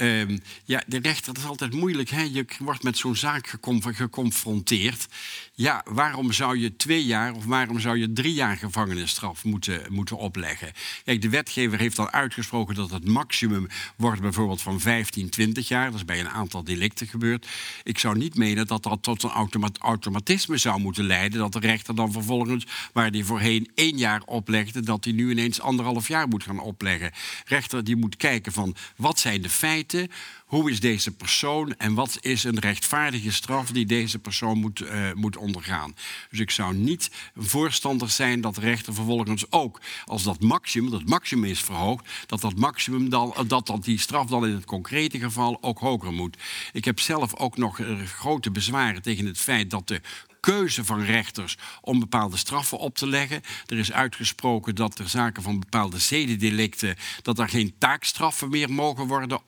Um, 0.02 0.40
ja, 0.66 0.84
de 0.88 1.00
rechter, 1.02 1.34
dat 1.34 1.44
is 1.44 1.50
altijd 1.50 1.74
moeilijk. 1.74 2.10
Hè? 2.10 2.22
Je 2.22 2.46
wordt 2.60 2.84
met 2.84 2.98
zo'n 2.98 3.16
zaak 3.16 3.58
geconfronteerd. 3.82 5.08
Ja, 5.54 5.82
waarom 5.86 6.32
zou 6.32 6.58
je 6.58 6.76
twee 6.76 7.06
jaar 7.06 7.34
of 7.34 7.46
waarom 7.46 7.80
zou 7.80 7.98
je 7.98 8.14
drie 8.14 8.34
jaar 8.34 8.58
gevangenisstraf 8.58 9.44
moeten, 9.44 9.82
moeten 9.90 10.18
opleggen? 10.18 10.72
Kijk, 11.06 11.22
de 11.22 11.30
wetgever 11.30 11.80
heeft 11.80 12.00
al 12.00 12.10
uitgesproken 12.10 12.76
dat 12.76 12.92
het 12.92 13.06
maximum 13.06 13.68
wordt 13.96 14.22
bijvoorbeeld 14.22 14.62
van 14.62 14.80
15, 14.80 15.30
20 15.30 15.68
jaar. 15.68 15.86
Dat 15.86 15.96
is 15.96 16.06
bij 16.06 16.20
een 16.20 16.30
aantal 16.30 16.64
delicten 16.64 17.08
gebeurd. 17.08 17.48
Ik 17.84 17.98
zou 17.98 18.18
niet 18.18 18.36
menen 18.36 18.68
dat 18.68 18.84
dat 18.84 19.04
tot 19.04 19.24
een 19.24 19.70
automatisme 19.80 20.58
zou 20.58 20.80
moeten 20.80 21.06
leiden. 21.06 21.40
Dat 21.40 21.54
de 21.54 21.60
rechter 21.60 21.96
dan 21.96 22.12
vervolgens, 22.12 22.66
waar 22.94 23.12
die 23.12 23.26
voorheen 23.26 23.72
één 23.76 23.98
jaar 23.98 24.22
oplegde, 24.26 24.82
dat 24.82 25.04
hij 25.04 25.14
nu 25.14 25.32
ineens 25.32 25.62
anderhalf 25.62 26.08
jaar 26.08 26.28
moet 26.34 26.44
gaan 26.44 26.60
opleggen. 26.60 27.12
Rechter 27.46 27.84
die 27.84 27.96
moet 27.96 28.18
kijken 28.18 28.52
van 28.52 28.76
wat 28.96 29.20
zijn 29.20 29.42
de 29.42 29.50
feiten, 29.50 30.12
hoe 30.46 30.72
is 30.72 30.80
deze 30.80 31.12
persoon 31.12 31.76
en 31.78 31.94
wat 31.94 32.18
is 32.22 32.44
een 32.44 32.60
rechtvaardige 32.60 33.32
straf 33.32 33.72
die 33.72 33.86
deze 33.86 34.20
persoon 34.20 34.58
moet, 34.58 34.82
uh, 34.82 35.14
moet 35.14 35.38
ondergaan. 35.38 35.96
Dus 36.30 36.40
ik 36.40 36.52
zou 36.52 36.76
niet 36.76 37.12
een 37.36 37.44
voorstander 37.44 38.10
zijn 38.10 38.42
dat 38.42 38.56
de 38.56 38.62
rechter 38.62 38.94
vervolgens 38.94 39.52
ook, 39.52 39.82
als 40.06 40.24
dat 40.24 40.42
maximum, 40.42 40.92
dat 40.92 41.06
maximum 41.06 41.50
is 41.50 41.60
verhoogd, 41.62 42.10
dat 42.26 42.42
dat 42.42 42.56
maximum 42.56 43.10
dan, 43.10 43.36
dat, 43.48 43.68
dat 43.68 43.84
die 43.84 44.00
straf 44.00 44.28
dan 44.28 44.48
in 44.48 44.54
het 44.54 44.66
concrete 44.66 45.20
geval 45.20 45.58
ook 45.62 45.80
hoger 45.80 46.14
moet. 46.14 46.38
Ik 46.74 46.86
heb 46.86 47.00
zelf 47.00 47.36
ook 47.36 47.58
nog 47.58 47.80
grote 48.06 48.52
bezwaren 48.52 49.02
tegen 49.02 49.26
het 49.26 49.38
feit 49.38 49.70
dat 49.70 49.88
de 49.88 50.02
keuze 50.44 50.86
van 50.86 51.02
rechters 51.04 51.58
om 51.82 52.00
bepaalde 52.00 52.38
straffen 52.38 52.78
op 52.78 52.96
te 52.96 53.08
leggen. 53.08 53.42
Er 53.66 53.78
is 53.78 53.92
uitgesproken 53.92 54.76
dat 54.76 55.00
er 55.00 55.10
zaken 55.10 55.44
van 55.44 55.60
bepaalde 55.60 56.00
zedendelicten... 56.00 56.96
dat 57.22 57.40
er 57.40 57.50
geen 57.50 57.74
taakstraffen 57.78 58.50
meer 58.50 58.72
mogen 58.72 59.08
worden 59.08 59.40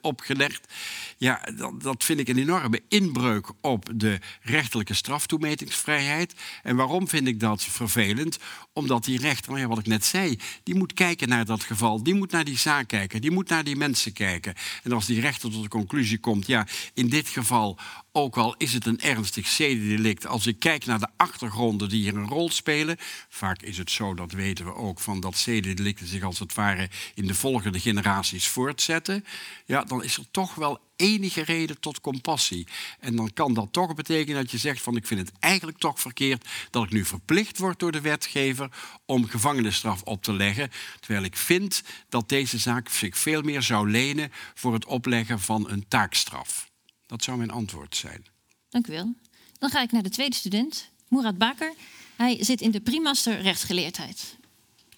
opgelegd. 0.00 0.72
Ja, 1.16 1.40
dat, 1.56 1.82
dat 1.82 2.04
vind 2.04 2.20
ik 2.20 2.28
een 2.28 2.38
enorme 2.38 2.82
inbreuk 2.88 3.48
op 3.60 3.90
de 3.94 4.18
rechterlijke 4.42 4.94
straftoemetingsvrijheid. 4.94 6.34
En 6.62 6.76
waarom 6.76 7.08
vind 7.08 7.26
ik 7.26 7.40
dat 7.40 7.64
vervelend? 7.64 8.38
Omdat 8.72 9.04
die 9.04 9.18
rechter, 9.18 9.52
nou 9.52 9.66
wat 9.66 9.78
ik 9.78 9.86
net 9.86 10.04
zei, 10.04 10.38
die 10.62 10.74
moet 10.74 10.92
kijken 10.92 11.28
naar 11.28 11.44
dat 11.44 11.62
geval. 11.62 12.02
Die 12.02 12.14
moet 12.14 12.30
naar 12.30 12.44
die 12.44 12.58
zaak 12.58 12.88
kijken. 12.88 13.20
Die 13.20 13.30
moet 13.30 13.48
naar 13.48 13.64
die 13.64 13.76
mensen 13.76 14.12
kijken. 14.12 14.54
En 14.82 14.92
als 14.92 15.06
die 15.06 15.20
rechter 15.20 15.50
tot 15.50 15.62
de 15.62 15.68
conclusie 15.68 16.18
komt, 16.18 16.46
ja, 16.46 16.66
in 16.94 17.08
dit 17.08 17.28
geval, 17.28 17.78
ook 18.16 18.36
al 18.36 18.54
is 18.58 18.72
het 18.72 18.86
een 18.86 19.00
ernstig 19.00 19.46
zedendelict, 19.46 20.26
als 20.26 20.46
ik 20.46 20.58
kijk 20.58 20.84
naar 20.84 20.98
de 20.98 21.08
achtergronden 21.16 21.88
die 21.88 22.02
hier 22.02 22.16
een 22.16 22.28
rol 22.28 22.50
spelen, 22.50 22.96
vaak 23.28 23.62
is 23.62 23.78
het 23.78 23.90
zo, 23.90 24.14
dat 24.14 24.32
weten 24.32 24.64
we 24.64 24.74
ook, 24.74 25.00
van 25.00 25.20
dat 25.20 25.36
zedendelicten 25.36 26.06
zich 26.06 26.22
als 26.22 26.38
het 26.38 26.54
ware 26.54 26.88
in 27.14 27.26
de 27.26 27.34
volgende 27.34 27.80
generaties 27.80 28.48
voortzetten, 28.48 29.24
ja, 29.66 29.84
dan 29.84 30.02
is 30.02 30.16
er 30.16 30.24
toch 30.30 30.54
wel 30.54 30.78
enige 30.96 31.42
reden 31.42 31.80
tot 31.80 32.00
compassie. 32.00 32.66
En 33.00 33.16
dan 33.16 33.32
kan 33.32 33.54
dat 33.54 33.72
toch 33.72 33.94
betekenen 33.94 34.42
dat 34.42 34.50
je 34.50 34.58
zegt 34.58 34.82
van 34.82 34.96
ik 34.96 35.06
vind 35.06 35.20
het 35.20 35.38
eigenlijk 35.38 35.78
toch 35.78 36.00
verkeerd 36.00 36.48
dat 36.70 36.84
ik 36.84 36.90
nu 36.90 37.04
verplicht 37.04 37.58
word 37.58 37.78
door 37.78 37.92
de 37.92 38.00
wetgever 38.00 38.68
om 39.06 39.28
gevangenisstraf 39.28 40.02
op 40.02 40.22
te 40.22 40.32
leggen. 40.32 40.70
Terwijl 41.00 41.24
ik 41.24 41.36
vind 41.36 41.82
dat 42.08 42.28
deze 42.28 42.58
zaak 42.58 42.88
zich 42.88 43.18
veel 43.18 43.42
meer 43.42 43.62
zou 43.62 43.90
lenen 43.90 44.32
voor 44.54 44.72
het 44.72 44.84
opleggen 44.84 45.40
van 45.40 45.70
een 45.70 45.88
taakstraf. 45.88 46.72
Dat 47.14 47.24
zou 47.24 47.38
mijn 47.38 47.50
antwoord 47.50 47.96
zijn. 47.96 48.26
Dank 48.68 48.86
u 48.86 48.92
wel. 48.92 49.14
Dan 49.58 49.70
ga 49.70 49.82
ik 49.82 49.92
naar 49.92 50.02
de 50.02 50.10
tweede 50.10 50.36
student, 50.36 50.90
Murat 51.08 51.38
Baker. 51.38 51.74
Hij 52.16 52.44
zit 52.44 52.60
in 52.60 52.70
de 52.70 52.80
primaster 52.80 53.40
rechtsgeleerdheid. 53.40 54.36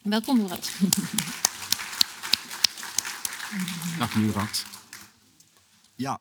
Welkom, 0.03 0.37
Murat. 0.37 0.71
Dag, 3.99 4.15
Murat. 4.15 4.65
Ja, 5.95 6.21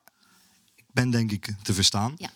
ik 0.76 0.86
ben 0.92 1.10
denk 1.10 1.32
ik 1.32 1.54
te 1.64 1.74
verstaan. 1.74 2.16
Ja. 2.18 2.30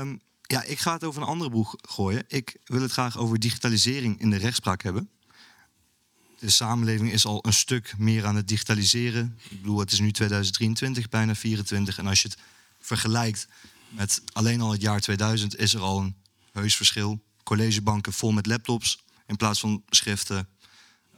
Um, 0.00 0.20
ja, 0.42 0.62
ik 0.62 0.78
ga 0.78 0.92
het 0.92 1.04
over 1.04 1.22
een 1.22 1.28
andere 1.28 1.50
boeg 1.50 1.76
gooien. 1.80 2.24
Ik 2.28 2.56
wil 2.64 2.82
het 2.82 2.92
graag 2.92 3.18
over 3.18 3.38
digitalisering 3.38 4.20
in 4.20 4.30
de 4.30 4.36
rechtspraak 4.36 4.82
hebben. 4.82 5.10
De 6.38 6.50
samenleving 6.50 7.12
is 7.12 7.26
al 7.26 7.46
een 7.46 7.52
stuk 7.52 7.94
meer 7.98 8.26
aan 8.26 8.36
het 8.36 8.48
digitaliseren. 8.48 9.38
Ik 9.48 9.60
bedoel, 9.60 9.78
het 9.78 9.92
is 9.92 10.00
nu 10.00 10.12
2023, 10.12 11.08
bijna 11.08 11.34
24. 11.34 11.98
En 11.98 12.06
als 12.06 12.22
je 12.22 12.28
het 12.28 12.38
vergelijkt 12.80 13.48
met 13.88 14.22
alleen 14.32 14.60
al 14.60 14.70
het 14.70 14.80
jaar 14.80 15.00
2000, 15.00 15.56
is 15.56 15.74
er 15.74 15.80
al 15.80 16.00
een 16.00 16.16
heus 16.52 16.76
verschil. 16.76 17.20
Collegebanken 17.42 18.12
vol 18.12 18.32
met 18.32 18.46
laptops 18.46 19.04
in 19.26 19.36
plaats 19.36 19.60
van 19.60 19.82
schriften. 19.88 20.48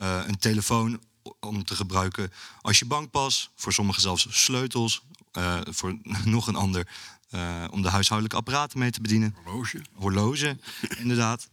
Uh, 0.02 0.22
een 0.26 0.38
telefoon 0.38 1.00
om 1.40 1.64
te 1.64 1.76
gebruiken 1.76 2.32
als 2.60 2.78
je 2.78 2.84
bankpas. 2.84 3.50
Voor 3.54 3.72
sommigen 3.72 4.02
zelfs 4.02 4.26
sleutels. 4.30 5.02
Uh, 5.38 5.60
voor 5.64 5.98
nog 6.24 6.46
een 6.46 6.56
ander 6.56 6.86
eh, 7.30 7.64
om 7.70 7.82
de 7.82 7.88
huishoudelijke 7.88 8.38
apparaten 8.38 8.78
mee 8.78 8.90
te 8.90 9.00
bedienen. 9.00 9.34
Horloge. 9.44 9.82
Horloge, 9.92 10.58
inderdaad. 10.98 11.48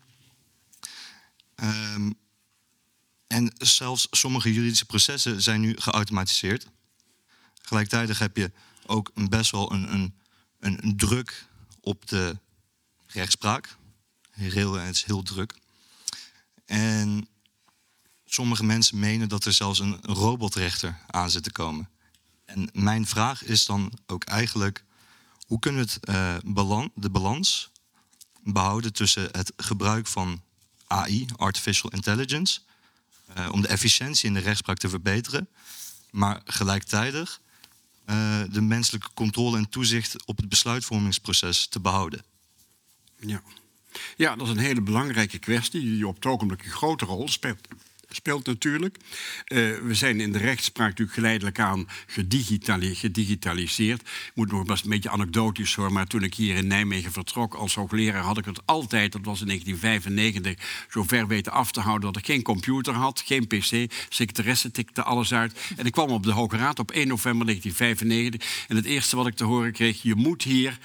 Ehm, 1.56 2.12
en 3.28 3.54
zelfs 3.58 4.08
sommige 4.12 4.54
juridische 4.54 4.86
processen 4.86 5.42
zijn 5.42 5.62
nu 5.62 5.76
geautomatiseerd. 5.78 6.68
Gelijktijdig 7.62 8.20
heb 8.20 8.38
je 8.38 8.52
ook 8.86 9.30
best 9.30 9.52
wel 9.52 9.72
een, 9.72 9.94
een, 9.94 10.14
een, 10.60 10.98
druk 10.98 11.46
op 11.80 12.08
de 12.08 12.38
rechtspraak. 13.08 13.78
Het 14.32 14.96
is 14.96 15.04
heel 15.04 15.24
druk. 15.24 15.54
En 16.66 17.28
sommige 18.26 18.64
mensen 18.64 19.00
menen 19.00 19.30
dat 19.30 19.46
er 19.46 19.54
zelfs 19.54 19.80
een 19.80 20.00
robotrechter 20.02 20.98
aan 21.08 21.30
zit 21.30 21.44
te 21.44 21.52
komen. 21.52 21.90
En 22.46 22.70
mijn 22.74 23.08
vraag 23.08 23.44
is 23.44 23.66
dan 23.66 23.92
ook 24.06 24.24
eigenlijk: 24.24 24.84
hoe 25.46 25.60
kunnen 25.60 25.86
we 25.86 25.92
het, 25.92 26.06
eh, 26.06 26.38
de 26.96 27.10
balans 27.10 27.72
behouden 28.44 28.94
tussen 28.94 29.30
het 29.32 29.54
gebruik 29.58 30.08
van 30.08 30.42
AI, 30.88 31.26
artificial 31.36 31.92
intelligence, 31.92 32.60
eh, 33.34 33.50
om 33.52 33.62
de 33.62 33.68
efficiëntie 33.68 34.28
in 34.28 34.34
de 34.34 34.40
rechtspraak 34.40 34.78
te 34.78 34.90
verbeteren, 34.90 35.50
maar 36.12 36.42
gelijktijdig 36.46 37.42
eh, 38.06 38.42
de 38.50 38.62
menselijke 38.62 39.10
controle 39.14 39.58
en 39.58 39.70
toezicht 39.70 40.26
op 40.26 40.38
het 40.38 40.50
besluitvormingsproces 40.50 41.68
te 41.68 41.80
behouden? 41.80 42.24
Ja. 43.20 43.42
ja, 44.18 44.36
dat 44.36 44.48
is 44.48 44.54
een 44.54 44.60
hele 44.60 44.82
belangrijke 44.82 45.40
kwestie 45.40 45.82
die 45.82 46.08
op 46.08 46.16
het 46.16 46.26
ogenblik 46.26 46.66
een 46.66 46.72
grote 46.72 47.06
rol 47.06 47.28
speelt. 47.28 47.68
Speelt 48.10 48.46
natuurlijk. 48.46 48.98
Eh, 49.46 49.58
we 49.58 49.94
zijn 49.94 50.20
in 50.20 50.32
de 50.32 50.38
rechtspraak 50.38 50.88
natuurlijk 50.88 51.18
geleidelijk 51.18 51.60
aan 51.60 51.88
gedigitali- 52.08 52.96
gedigitaliseerd. 52.96 54.02
Ik 54.02 54.32
moet 54.34 54.52
nog 54.52 54.66
best 54.66 54.84
een 54.84 54.90
beetje 54.90 55.10
anekdotisch 55.10 55.76
hoor, 55.76 55.92
maar 55.92 56.08
toen 56.08 56.24
ik 56.24 56.34
hier 56.34 56.56
in 56.56 56.68
Nijmegen 56.68 57.12
vertrok 57.12 57.54
als 57.54 57.76
hoogleraar 57.76 58.24
had 58.24 58.38
ik 58.38 58.46
het 58.46 58.66
altijd, 58.66 59.12
dat 59.12 59.26
was 59.26 59.42
in 59.42 59.48
1995, 59.48 60.86
zo 60.90 61.04
ver 61.04 61.28
weten 61.28 61.52
af 61.52 61.72
te 61.72 61.80
houden 61.80 62.14
dat 62.14 62.22
ik 62.22 62.26
geen 62.26 62.42
computer 62.42 62.94
had, 62.94 63.24
geen 63.26 63.48
pc. 63.48 63.92
Secretaresse 64.10 64.72
tikte 64.72 65.04
alles 65.04 65.34
uit. 65.34 65.60
En 65.78 65.86
ik 65.86 65.92
kwam 65.92 66.10
op 66.10 66.24
de 66.24 66.32
Hoge 66.32 66.58
Raad 66.58 66.80
op 66.80 66.92
1 66.92 67.08
november 67.08 67.46
1995 67.46 68.66
en 68.68 68.76
het 68.76 68.86
eerste 68.86 69.16
wat 69.16 69.28
ik 69.28 69.36
te 69.36 69.44
horen 69.44 69.72
kreeg, 69.72 70.02
je 70.02 70.16
moet 70.16 70.44
hier 70.44 70.78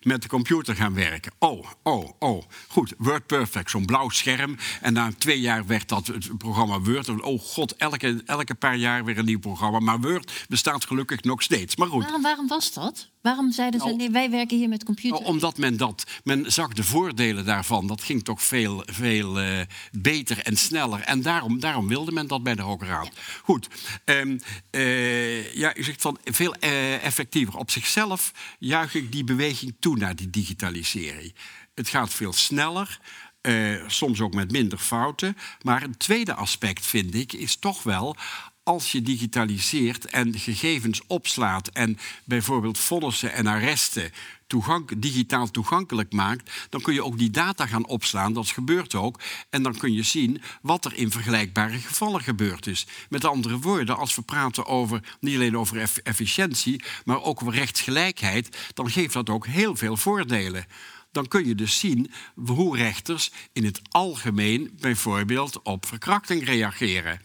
met 0.00 0.22
de 0.22 0.28
computer 0.28 0.76
gaan 0.76 0.94
werken. 0.94 1.32
Oh, 1.38 1.66
oh, 1.82 2.10
oh. 2.18 2.42
Goed, 2.68 2.94
Word 2.98 3.26
Perfect, 3.26 3.70
zo'n 3.70 3.84
blauw 3.84 4.08
scherm. 4.08 4.56
En 4.80 4.92
na 4.92 5.10
twee 5.18 5.40
jaar 5.40 5.66
werd 5.66 5.88
dat 5.88 6.06
het 6.06 6.38
programma 6.38 6.80
Word. 6.80 7.20
Oh 7.20 7.40
god, 7.40 7.76
elke, 7.76 8.22
elke 8.26 8.54
paar 8.54 8.76
jaar 8.76 9.04
weer 9.04 9.18
een 9.18 9.24
nieuw 9.24 9.38
programma. 9.38 9.78
Maar 9.78 10.00
Word 10.00 10.44
bestaat 10.48 10.86
gelukkig 10.86 11.22
nog 11.22 11.42
steeds. 11.42 11.76
Maar 11.76 11.88
goed. 11.88 12.02
Waarom, 12.02 12.22
waarom 12.22 12.46
was 12.46 12.72
dat? 12.72 13.10
Waarom 13.22 13.52
zeiden 13.52 13.80
ze, 13.80 13.86
Nou, 13.86 13.98
nee, 13.98 14.10
wij 14.10 14.30
werken 14.30 14.56
hier 14.56 14.68
met 14.68 14.84
computer? 14.84 15.20
Nou, 15.20 15.32
omdat 15.32 15.58
men 15.58 15.76
dat, 15.76 16.04
men 16.24 16.52
zag 16.52 16.72
de 16.72 16.84
voordelen 16.84 17.44
daarvan. 17.44 17.86
Dat 17.86 18.02
ging 18.02 18.24
toch 18.24 18.42
veel, 18.42 18.82
veel 18.86 19.40
eh, 19.40 19.60
beter 19.92 20.38
en 20.38 20.56
sneller. 20.56 21.00
En 21.00 21.22
daarom, 21.22 21.60
daarom 21.60 21.88
wilde 21.88 22.12
men 22.12 22.26
dat 22.26 22.42
bij 22.42 22.54
de 22.54 22.62
Hoge 22.62 22.84
Raad. 22.84 23.10
Goed. 23.42 23.68
ehm, 24.04 24.38
eh, 24.70 25.54
ja, 25.54 25.76
u 25.76 25.82
zegt 25.82 26.00
van 26.00 26.18
veel 26.24 26.54
eh, 26.54 27.04
effectiever. 27.04 27.56
Op 27.56 27.70
zichzelf 27.70 28.32
juich 28.58 28.94
ik 28.94 29.12
die 29.12 29.24
beweging 29.24 29.76
toe 29.80 29.89
naar 29.96 30.16
die 30.16 30.30
digitalisering. 30.30 31.34
Het 31.74 31.88
gaat 31.88 32.14
veel 32.14 32.32
sneller. 32.32 33.00
eh, 33.40 33.88
soms 33.88 34.20
ook 34.20 34.34
met 34.34 34.50
minder 34.50 34.78
fouten. 34.78 35.36
Maar 35.62 35.82
een 35.82 35.96
tweede 35.96 36.34
aspect, 36.34 36.86
vind 36.86 37.14
ik, 37.14 37.32
is 37.32 37.56
toch 37.56 37.82
wel 37.82 38.16
als 38.70 38.92
je 38.92 39.02
digitaliseert 39.02 40.04
en 40.04 40.38
gegevens 40.38 41.00
opslaat 41.06 41.68
en 41.68 41.98
bijvoorbeeld 42.24 42.78
vonnissen 42.78 43.32
en 43.32 43.46
arresten 43.46 44.12
digitaal 44.96 45.50
toegankelijk 45.50 46.12
maakt, 46.12 46.50
dan 46.68 46.80
kun 46.80 46.94
je 46.94 47.04
ook 47.04 47.18
die 47.18 47.30
data 47.30 47.66
gaan 47.66 47.86
opslaan. 47.86 48.32
Dat 48.32 48.48
gebeurt 48.48 48.94
ook. 48.94 49.20
En 49.50 49.62
dan 49.62 49.76
kun 49.76 49.92
je 49.92 50.02
zien 50.02 50.42
wat 50.62 50.84
er 50.84 50.96
in 50.96 51.10
vergelijkbare 51.10 51.78
gevallen 51.78 52.20
gebeurd 52.20 52.66
is. 52.66 52.86
Met 53.08 53.24
andere 53.24 53.58
woorden, 53.58 53.96
als 53.96 54.14
we 54.14 54.22
praten 54.22 54.66
over 54.66 55.16
niet 55.20 55.34
alleen 55.34 55.56
over 55.56 55.76
eff- 55.80 56.00
efficiëntie, 56.02 56.82
maar 57.04 57.22
ook 57.22 57.42
over 57.42 57.54
rechtsgelijkheid, 57.54 58.56
dan 58.74 58.90
geeft 58.90 59.14
dat 59.14 59.30
ook 59.30 59.46
heel 59.46 59.76
veel 59.76 59.96
voordelen 59.96 60.66
dan 61.12 61.28
kun 61.28 61.46
je 61.46 61.54
dus 61.54 61.78
zien 61.78 62.10
hoe 62.34 62.76
rechters 62.76 63.32
in 63.52 63.64
het 63.64 63.80
algemeen 63.90 64.76
bijvoorbeeld 64.80 65.62
op 65.62 65.86
verkrachting 65.86 66.44
reageren. 66.44 67.20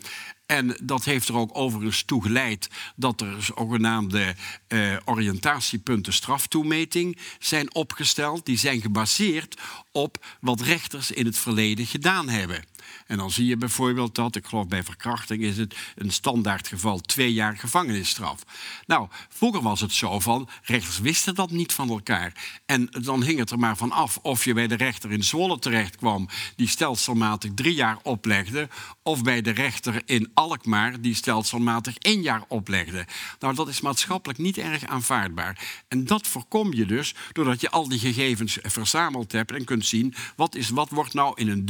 En 0.46 0.78
dat 0.84 1.04
heeft 1.06 1.28
er 1.28 1.36
ook 1.36 1.58
overigens 1.58 2.04
toe 2.04 2.22
geleid 2.22 2.70
dat 2.96 3.22
er 3.22 3.44
zogenaamde 3.44 4.36
eh, 4.68 4.98
oriëntatiepunten 5.06 6.14
straftoemeting 6.14 7.18
zijn 7.40 7.76
opgesteld. 7.76 8.46
Die 8.46 8.58
zijn 8.58 8.82
gebaseerd 8.82 9.62
op 9.92 10.26
wat 10.42 10.62
rechters 10.62 11.12
in 11.12 11.26
het 11.26 11.38
verleden 11.38 11.86
gedaan 11.86 12.30
hebben. 12.30 12.64
En 13.06 13.18
dan 13.18 13.32
zie 13.32 13.46
je 13.46 13.58
bijvoorbeeld 13.58 14.16
dat, 14.16 14.36
ik 14.36 14.46
geloof 14.46 14.68
bij 14.68 14.84
verkrachting 14.84 15.42
is 15.42 15.58
het 15.58 15.76
een 15.96 16.12
standaard 16.12 16.68
geval 16.68 17.00
twee 17.00 17.34
jaar 17.34 17.58
gevangenisstraf. 17.58 18.44
Nou, 18.86 19.08
vroeger 19.30 19.62
was 19.62 19.82
het 19.82 19.94
zo 19.94 20.20
van, 20.20 20.50
rechters 20.64 21.00
wisten 21.00 21.36
dat 21.36 21.52
niet 21.52 21.74
van 21.74 21.90
elkaar. 21.90 22.62
En 22.66 22.88
dan 22.92 23.24
hing 23.24 23.40
het 23.40 23.52
er 23.52 23.60
maar 23.60 23.78
van 23.78 23.92
af 23.92 24.18
of 24.22 24.46
je 24.46 24.54
bij 24.54 24.68
de 24.68 24.76
rechter 24.76 25.12
in 25.12 25.24
Zwolle 25.24 25.60
terecht 25.60 25.96
kwam, 25.96 26.30
die 26.56 26.68
stelselmatig 26.68 27.52
drie 27.56 27.74
jaar 27.74 27.98
oplegde, 28.04 28.70
of 29.04 29.22
bij 29.22 29.42
de 29.42 29.52
rechter 29.52 30.02
in 30.06 30.32
Alkmaar, 30.34 31.02
die 31.02 31.16
stelselmatig 31.16 31.98
één 31.98 32.22
jaar 32.22 32.44
oplegde. 32.48 33.06
Nou, 33.40 33.56
dat 33.56 33.68
is 33.68 33.82
maatschappelijk 33.82 34.40
niet 34.40 34.58
erg 34.58 34.86
aanvaardbaar. 34.86 35.84
En 35.88 36.06
dat 36.06 36.28
voorkom 36.28 36.74
je 36.74 36.86
dus 36.86 37.16
doordat 37.32 37.62
je 37.62 37.70
al 37.70 37.88
die 37.88 38.00
gegevens 38.00 38.58
verzameld 38.62 39.32
hebt 39.32 39.52
en 39.52 39.64
kunt 39.64 39.86
zien 39.86 40.14
wat, 40.36 40.56
is, 40.56 40.70
wat 40.70 40.90
wordt 40.90 41.14
nou 41.14 41.34
in 41.36 41.50
een 41.50 41.66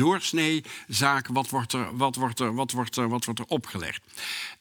wat 1.31 1.49
wordt, 1.49 1.73
er, 1.73 1.97
wat, 1.97 2.15
wordt 2.15 2.39
er, 2.39 2.55
wat, 2.55 2.71
wordt 2.71 2.97
er, 2.97 3.09
wat 3.09 3.25
wordt 3.25 3.39
er 3.39 3.45
opgelegd. 3.45 4.03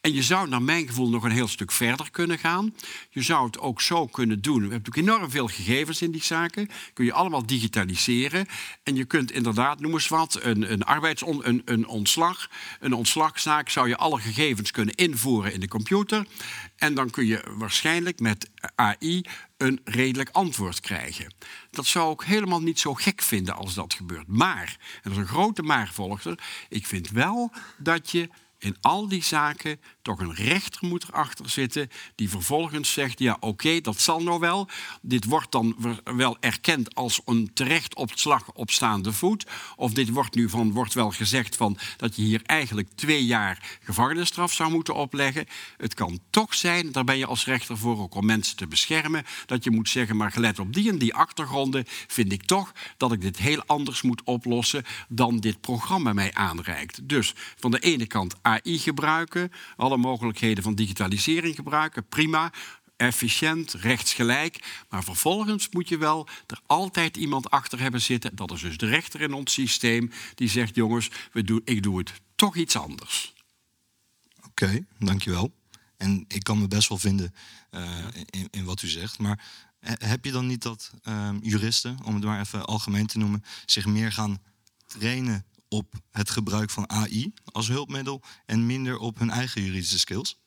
En 0.00 0.12
je 0.12 0.22
zou 0.22 0.48
naar 0.48 0.62
mijn 0.62 0.86
gevoel 0.86 1.08
nog 1.08 1.22
een 1.22 1.30
heel 1.30 1.48
stuk 1.48 1.72
verder 1.72 2.10
kunnen 2.10 2.38
gaan. 2.38 2.74
Je 3.10 3.22
zou 3.22 3.46
het 3.46 3.58
ook 3.58 3.80
zo 3.80 4.06
kunnen 4.06 4.42
doen. 4.42 4.54
We 4.54 4.60
hebben 4.60 4.78
natuurlijk 4.78 5.06
enorm 5.06 5.30
veel 5.30 5.46
gegevens 5.46 6.02
in 6.02 6.10
die 6.10 6.24
zaken. 6.24 6.68
Kun 6.92 7.04
je 7.04 7.12
allemaal 7.12 7.46
digitaliseren. 7.46 8.46
En 8.82 8.94
je 8.94 9.04
kunt 9.04 9.32
inderdaad, 9.32 9.80
noem 9.80 9.92
eens 9.92 10.08
wat, 10.08 10.38
een, 10.42 10.72
een 10.72 10.82
een, 11.24 11.62
een 11.64 11.86
ontslag. 11.86 12.50
Een 12.80 12.92
ontslagzaak 12.92 13.68
zou 13.68 13.88
je 13.88 13.96
alle 13.96 14.20
gegevens 14.20 14.70
kunnen 14.70 14.94
invoeren 14.94 15.52
in 15.52 15.60
de 15.60 15.68
computer. 15.68 16.26
En 16.76 16.94
dan 16.94 17.10
kun 17.10 17.26
je 17.26 17.42
waarschijnlijk 17.56 18.20
met 18.20 18.50
AI 18.74 19.24
een 19.56 19.80
redelijk 19.84 20.30
antwoord 20.30 20.80
krijgen. 20.80 21.34
Dat 21.70 21.86
zou 21.86 22.12
ik 22.12 22.20
helemaal 22.20 22.62
niet 22.62 22.80
zo 22.80 22.94
gek 22.94 23.22
vinden 23.22 23.54
als 23.54 23.74
dat 23.74 23.94
gebeurt. 23.94 24.26
Maar, 24.26 24.76
en 24.94 25.00
dat 25.02 25.12
is 25.12 25.18
een 25.18 25.26
grote 25.26 25.62
maar 25.62 25.90
volgt 25.92 26.24
er, 26.24 26.38
ik 26.68 26.86
vind 26.86 27.10
wel 27.10 27.52
dat 27.78 28.10
je 28.10 28.28
in 28.64 28.76
al 28.80 29.08
die 29.08 29.22
zaken 29.22 29.80
toch 30.02 30.18
een 30.18 30.34
rechter 30.34 30.88
moet 30.88 31.04
erachter 31.08 31.50
zitten 31.50 31.90
die 32.14 32.28
vervolgens 32.28 32.92
zegt, 32.92 33.18
ja 33.18 33.36
oké, 33.40 33.80
dat 33.80 34.00
zal 34.00 34.22
nou 34.22 34.40
wel. 34.40 34.68
Dit 35.02 35.24
wordt 35.24 35.52
dan 35.52 35.96
wel 36.04 36.36
erkend 36.40 36.94
als 36.94 37.20
een 37.24 37.50
terecht 37.54 37.94
op 37.94 38.10
slag 38.14 38.52
opstaande 38.52 39.12
voet. 39.12 39.46
Of 39.76 39.92
dit 39.92 40.08
wordt 40.08 40.34
nu 40.34 40.48
van, 40.48 40.72
wordt 40.72 40.94
wel 40.94 41.10
gezegd 41.10 41.56
van 41.56 41.78
dat 41.96 42.16
je 42.16 42.22
hier 42.22 42.40
eigenlijk 42.44 42.88
twee 42.94 43.24
jaar 43.24 43.78
gevangenisstraf 43.82 44.52
zou 44.52 44.70
moeten 44.70 44.94
opleggen. 44.94 45.46
Het 45.76 45.94
kan 45.94 46.18
toch 46.30 46.54
zijn, 46.54 46.92
daar 46.92 47.04
ben 47.04 47.18
je 47.18 47.26
als 47.26 47.44
rechter 47.44 47.78
voor 47.78 47.98
ook 47.98 48.14
om 48.14 48.26
mensen 48.26 48.56
te 48.56 48.66
beschermen, 48.66 49.24
dat 49.46 49.64
je 49.64 49.70
moet 49.70 49.88
zeggen, 49.88 50.16
maar 50.16 50.32
gelet 50.32 50.58
op 50.58 50.72
die 50.72 50.90
en 50.90 50.98
die 50.98 51.14
achtergronden 51.14 51.84
vind 52.06 52.32
ik 52.32 52.42
toch 52.42 52.72
dat 52.96 53.12
ik 53.12 53.20
dit 53.20 53.38
heel 53.38 53.62
anders 53.66 54.02
moet 54.02 54.22
oplossen 54.24 54.84
dan 55.08 55.40
dit 55.40 55.60
programma 55.60 56.12
mij 56.12 56.34
aanreikt. 56.34 57.08
Dus 57.08 57.34
van 57.58 57.70
de 57.70 57.78
ene 57.78 58.06
kant 58.06 58.34
AI 58.64 58.78
gebruiken, 58.78 59.50
alle 59.76 59.96
mogelijkheden 59.96 60.64
van 60.64 60.74
digitalisering 60.74 61.54
gebruiken, 61.54 62.08
prima. 62.08 62.52
Efficiënt, 62.96 63.72
rechtsgelijk. 63.72 64.84
Maar 64.88 65.04
vervolgens 65.04 65.68
moet 65.70 65.88
je 65.88 65.98
wel 65.98 66.28
er 66.46 66.60
altijd 66.66 67.16
iemand 67.16 67.50
achter 67.50 67.80
hebben 67.80 68.00
zitten. 68.02 68.36
Dat 68.36 68.52
is 68.52 68.60
dus 68.60 68.76
de 68.76 68.86
rechter 68.86 69.20
in 69.20 69.32
ons 69.32 69.52
systeem. 69.52 70.10
Die 70.34 70.48
zegt: 70.48 70.74
jongens, 70.74 71.10
we 71.32 71.42
doen, 71.42 71.60
ik 71.64 71.82
doe 71.82 71.98
het 71.98 72.12
toch 72.34 72.56
iets 72.56 72.76
anders. 72.76 73.34
Oké, 74.46 74.86
dankjewel. 74.98 75.52
En 75.96 76.24
ik 76.28 76.42
kan 76.42 76.58
me 76.58 76.68
best 76.68 76.88
wel 76.88 76.98
vinden 76.98 77.34
eh, 77.70 78.04
in, 78.30 78.48
in 78.50 78.64
wat 78.64 78.82
u 78.82 78.88
zegt. 78.88 79.18
Maar 79.18 79.44
he- 79.80 80.06
heb 80.06 80.24
je 80.24 80.30
dan 80.32 80.46
niet 80.46 80.62
dat 80.62 80.90
ehm, 81.02 81.38
juristen, 81.42 81.98
om 82.04 82.14
het 82.14 82.24
maar 82.24 82.40
even 82.40 82.64
algemeen 82.64 83.06
te 83.06 83.18
noemen, 83.18 83.44
zich 83.66 83.86
meer 83.86 84.12
gaan 84.12 84.42
trainen 84.86 85.44
op 85.74 85.94
het 86.10 86.30
gebruik 86.30 86.70
van 86.70 86.88
AI 86.88 87.32
als 87.44 87.68
hulpmiddel 87.68 88.22
en 88.46 88.66
minder 88.66 88.98
op 88.98 89.18
hun 89.18 89.30
eigen 89.30 89.62
juridische 89.62 89.98
skills? 89.98 90.43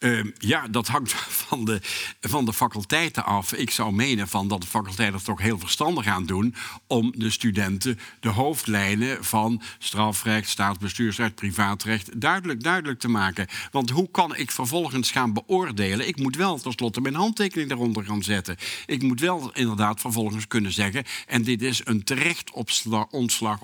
Ehm, 0.00 0.30
ja, 0.38 0.68
dat 0.68 0.88
hangt 0.88 1.12
van 1.48 1.64
de, 1.64 1.80
van 2.20 2.44
de 2.44 2.52
faculteiten 2.52 3.24
af. 3.24 3.52
Ik 3.52 3.70
zou 3.70 3.92
menen 3.92 4.28
van 4.28 4.48
dat 4.48 4.60
de 4.60 4.66
faculteiten 4.66 5.16
het 5.16 5.24
toch 5.24 5.40
heel 5.40 5.58
verstandig 5.58 6.06
aan 6.06 6.26
doen 6.26 6.54
om 6.86 7.12
de 7.16 7.30
studenten 7.30 7.98
de 8.20 8.28
hoofdlijnen 8.28 9.24
van 9.24 9.62
strafrecht, 9.78 10.48
staatsbestuursrecht, 10.48 11.34
privaatrecht 11.34 12.20
duidelijk, 12.20 12.62
duidelijk 12.62 13.00
te 13.00 13.08
maken. 13.08 13.46
Want 13.70 13.90
hoe 13.90 14.10
kan 14.10 14.36
ik 14.36 14.50
vervolgens 14.50 15.10
gaan 15.10 15.32
beoordelen? 15.32 16.08
Ik 16.08 16.16
moet 16.16 16.36
wel 16.36 16.58
tenslotte 16.58 17.00
mijn 17.00 17.14
handtekening 17.14 17.68
daaronder 17.68 18.04
gaan 18.04 18.22
zetten. 18.22 18.56
Ik 18.86 19.02
moet 19.02 19.20
wel 19.20 19.50
inderdaad 19.52 20.00
vervolgens 20.00 20.46
kunnen 20.46 20.72
zeggen, 20.72 21.04
en 21.26 21.42
dit 21.42 21.62
is 21.62 21.80
een 21.84 22.04
terecht 22.04 22.50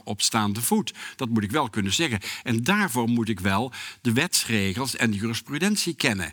op 0.05 0.20
staande 0.20 0.62
voet. 0.62 0.94
Dat 1.16 1.29
moet 1.29 1.42
ik 1.42 1.51
wel 1.51 1.70
kunnen 1.70 1.92
zeggen. 1.92 2.20
En 2.42 2.64
daarvoor 2.64 3.09
moet 3.09 3.29
ik 3.29 3.40
wel 3.40 3.72
de 4.01 4.12
wetsregels 4.12 4.96
en 4.96 5.11
de 5.11 5.16
jurisprudentie 5.16 5.94
kennen. 5.94 6.26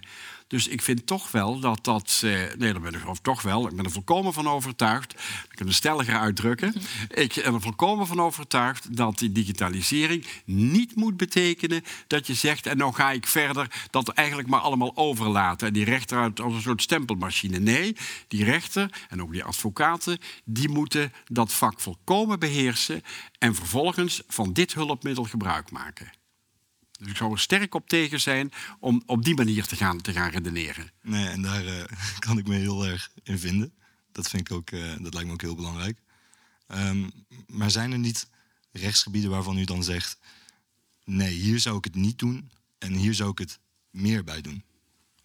Dus 0.53 0.67
ik 0.67 0.81
vind 0.81 1.07
toch 1.07 1.31
wel 1.31 1.59
dat 1.59 1.83
dat. 1.83 2.21
Eh, 2.23 2.31
nee, 2.31 2.71
daar 2.71 2.81
ben 2.81 2.93
ik 2.93 3.01
toch 3.21 3.41
wel. 3.41 3.67
Ik 3.67 3.75
ben 3.75 3.85
er 3.85 3.91
volkomen 3.91 4.33
van 4.33 4.47
overtuigd. 4.47 5.13
Ik 5.49 5.55
kan 5.55 5.67
het 5.67 5.75
stelliger 5.75 6.17
uitdrukken. 6.17 6.73
Ik 7.09 7.33
ben 7.43 7.53
er 7.53 7.61
volkomen 7.61 8.07
van 8.07 8.21
overtuigd 8.21 8.97
dat 8.97 9.17
die 9.17 9.31
digitalisering 9.31 10.25
niet 10.45 10.95
moet 10.95 11.17
betekenen 11.17 11.83
dat 12.07 12.27
je 12.27 12.33
zegt. 12.33 12.65
En 12.65 12.77
nou 12.77 12.93
ga 12.93 13.11
ik 13.11 13.27
verder 13.27 13.87
dat 13.89 14.09
eigenlijk 14.09 14.47
maar 14.47 14.59
allemaal 14.59 14.97
overlaten. 14.97 15.67
En 15.67 15.73
die 15.73 15.85
rechter 15.85 16.17
uit 16.17 16.41
als 16.41 16.53
een 16.53 16.61
soort 16.61 16.81
stempelmachine. 16.81 17.59
Nee, 17.59 17.95
die 18.27 18.43
rechter 18.43 19.05
en 19.09 19.21
ook 19.21 19.31
die 19.31 19.43
advocaten. 19.43 20.17
die 20.45 20.69
moeten 20.69 21.13
dat 21.25 21.53
vak 21.53 21.79
volkomen 21.79 22.39
beheersen. 22.39 23.01
En 23.37 23.55
vervolgens 23.55 24.21
van 24.27 24.53
dit 24.53 24.73
hulpmiddel 24.73 25.23
gebruik 25.23 25.71
maken. 25.71 26.22
Ik 27.05 27.15
zou 27.15 27.31
er 27.31 27.39
sterk 27.39 27.75
op 27.75 27.89
tegen 27.89 28.21
zijn 28.21 28.51
om 28.79 29.03
op 29.05 29.23
die 29.23 29.35
manier 29.35 29.65
te 29.65 29.75
gaan, 29.75 30.01
te 30.01 30.13
gaan 30.13 30.29
redeneren. 30.29 30.91
Nee, 31.01 31.27
en 31.27 31.41
daar 31.41 31.65
eh, 31.65 31.83
kan 32.19 32.37
ik 32.37 32.47
me 32.47 32.55
heel 32.55 32.85
erg 32.85 33.11
in 33.23 33.39
vinden. 33.39 33.73
Dat, 34.11 34.29
vind 34.29 34.49
ik 34.49 34.55
ook, 34.55 34.71
uh, 34.71 34.93
dat 34.99 35.13
lijkt 35.13 35.27
me 35.27 35.33
ook 35.33 35.41
heel 35.41 35.55
belangrijk. 35.55 35.99
Um, 36.67 37.11
maar 37.47 37.71
zijn 37.71 37.91
er 37.91 37.99
niet 37.99 38.27
rechtsgebieden 38.71 39.29
waarvan 39.29 39.57
u 39.57 39.63
dan 39.63 39.83
zegt... 39.83 40.17
nee, 41.05 41.33
hier 41.33 41.59
zou 41.59 41.77
ik 41.77 41.83
het 41.83 41.95
niet 41.95 42.19
doen 42.19 42.51
en 42.77 42.93
hier 42.93 43.13
zou 43.13 43.31
ik 43.31 43.37
het 43.37 43.59
meer 43.89 44.23
bij 44.23 44.41
doen? 44.41 44.63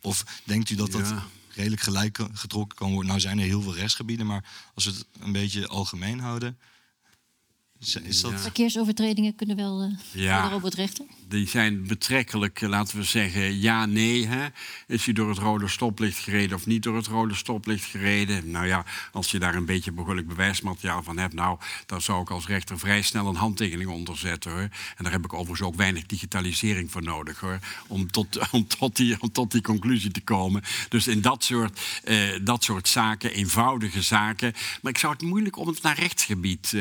Of 0.00 0.24
denkt 0.44 0.70
u 0.70 0.74
dat 0.74 0.92
dat 0.92 1.14
redelijk 1.48 1.82
gelijk 1.82 2.18
getrokken 2.32 2.78
kan 2.78 2.90
worden? 2.90 3.08
Nou 3.08 3.20
zijn 3.20 3.38
er 3.38 3.44
heel 3.44 3.62
veel 3.62 3.74
rechtsgebieden, 3.74 4.26
maar 4.26 4.70
als 4.74 4.84
we 4.84 4.90
het 4.90 5.06
een 5.18 5.32
beetje 5.32 5.66
algemeen 5.66 6.20
houden... 6.20 6.58
Is 7.80 8.20
dat... 8.20 8.40
Verkeersovertredingen 8.40 9.34
kunnen 9.34 9.56
wel 9.56 9.84
uh, 9.84 9.92
ja, 10.12 10.54
op 10.54 10.62
het 10.62 10.74
rechter? 10.74 11.04
Die 11.28 11.48
zijn 11.48 11.86
betrekkelijk, 11.86 12.62
eh, 12.62 12.68
laten 12.68 12.96
we 12.96 13.02
zeggen, 13.02 13.60
ja, 13.60 13.86
nee. 13.86 14.26
Hè? 14.26 14.46
Is 14.86 15.04
hij 15.04 15.14
door 15.14 15.28
het 15.28 15.38
rode 15.38 15.68
stoplicht 15.68 16.18
gereden 16.18 16.56
of 16.56 16.66
niet 16.66 16.82
door 16.82 16.96
het 16.96 17.06
rode 17.06 17.34
stoplicht 17.34 17.84
gereden? 17.84 18.50
Nou 18.50 18.66
ja, 18.66 18.84
als 19.12 19.30
je 19.30 19.38
daar 19.38 19.54
een 19.54 19.64
beetje 19.64 19.92
behoorlijk 19.92 20.28
bewijsmateriaal 20.28 21.02
van 21.02 21.18
hebt... 21.18 21.34
nou, 21.34 21.58
dan 21.86 22.02
zou 22.02 22.20
ik 22.22 22.30
als 22.30 22.46
rechter 22.46 22.78
vrij 22.78 23.02
snel 23.02 23.26
een 23.26 23.34
handtekening 23.34 23.90
onderzetten. 23.90 24.52
Hoor. 24.52 24.60
En 24.60 25.02
daar 25.02 25.12
heb 25.12 25.24
ik 25.24 25.32
overigens 25.32 25.68
ook 25.68 25.74
weinig 25.74 26.06
digitalisering 26.06 26.90
voor 26.90 27.02
nodig... 27.02 27.40
Hoor, 27.40 27.58
om, 27.86 28.10
tot, 28.10 28.38
om, 28.50 28.66
tot 28.66 28.96
die, 28.96 29.20
om 29.20 29.32
tot 29.32 29.52
die 29.52 29.62
conclusie 29.62 30.10
te 30.10 30.20
komen. 30.20 30.62
Dus 30.88 31.06
in 31.06 31.20
dat 31.20 31.44
soort, 31.44 31.80
uh, 32.04 32.38
dat 32.42 32.64
soort 32.64 32.88
zaken, 32.88 33.32
eenvoudige 33.32 34.02
zaken... 34.02 34.52
maar 34.82 34.92
ik 34.92 34.98
zou 34.98 35.12
het 35.12 35.22
moeilijk 35.22 35.56
om 35.56 35.66
het 35.66 35.82
naar 35.82 35.98
rechtsgebied... 35.98 36.76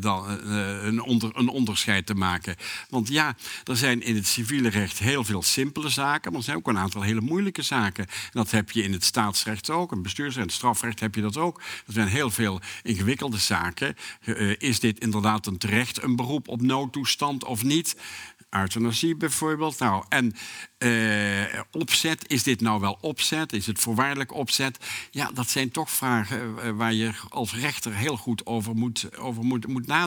dan 0.00 0.11
eh, 0.20 0.84
een, 0.84 1.02
onder, 1.02 1.30
een 1.34 1.48
onderscheid 1.48 2.06
te 2.06 2.14
maken. 2.14 2.56
Want 2.88 3.08
ja, 3.08 3.36
er 3.64 3.76
zijn 3.76 4.02
in 4.02 4.14
het 4.14 4.26
civiele 4.26 4.68
recht 4.68 4.98
heel 4.98 5.24
veel 5.24 5.42
simpele 5.42 5.88
zaken, 5.88 6.30
maar 6.30 6.40
er 6.40 6.46
zijn 6.46 6.56
ook 6.56 6.68
een 6.68 6.78
aantal 6.78 7.02
hele 7.02 7.20
moeilijke 7.20 7.62
zaken. 7.62 8.06
En 8.06 8.30
dat 8.30 8.50
heb 8.50 8.70
je 8.70 8.82
in 8.82 8.92
het 8.92 9.04
staatsrecht 9.04 9.70
ook, 9.70 9.92
en 9.92 10.02
bestuursrecht 10.02 10.46
en 10.46 10.54
strafrecht 10.54 11.00
heb 11.00 11.14
je 11.14 11.20
dat 11.20 11.36
ook. 11.36 11.60
Er 11.86 11.92
zijn 11.92 12.08
heel 12.08 12.30
veel 12.30 12.60
ingewikkelde 12.82 13.38
zaken. 13.38 13.96
Uh, 14.24 14.54
is 14.58 14.80
dit 14.80 15.00
inderdaad 15.00 15.46
een 15.46 15.58
terecht 15.58 16.02
een 16.02 16.16
beroep 16.16 16.48
op 16.48 16.62
noodtoestand 16.62 17.44
of 17.44 17.62
niet? 17.62 17.96
euthanasie 18.52 19.16
bijvoorbeeld. 19.16 19.78
Nou, 19.78 20.04
en 20.08 20.34
opzet, 21.70 22.24
is 22.28 22.42
dit 22.42 22.60
nou 22.60 22.80
wel 22.80 22.98
opzet? 23.00 23.52
Is 23.52 23.66
het 23.66 23.78
voorwaardelijk 23.78 24.34
opzet? 24.34 24.78
Ja, 25.10 25.30
dat 25.34 25.50
zijn 25.50 25.70
toch 25.70 25.90
vragen 25.90 26.76
waar 26.76 26.92
je 26.92 27.12
als 27.28 27.54
rechter 27.54 27.94
heel 27.94 28.16
goed 28.16 28.46
over, 28.46 28.74
moet, 28.74 29.18
over 29.18 29.44
moet, 29.44 29.66
moet 29.66 29.86
nadenken. 29.86 30.01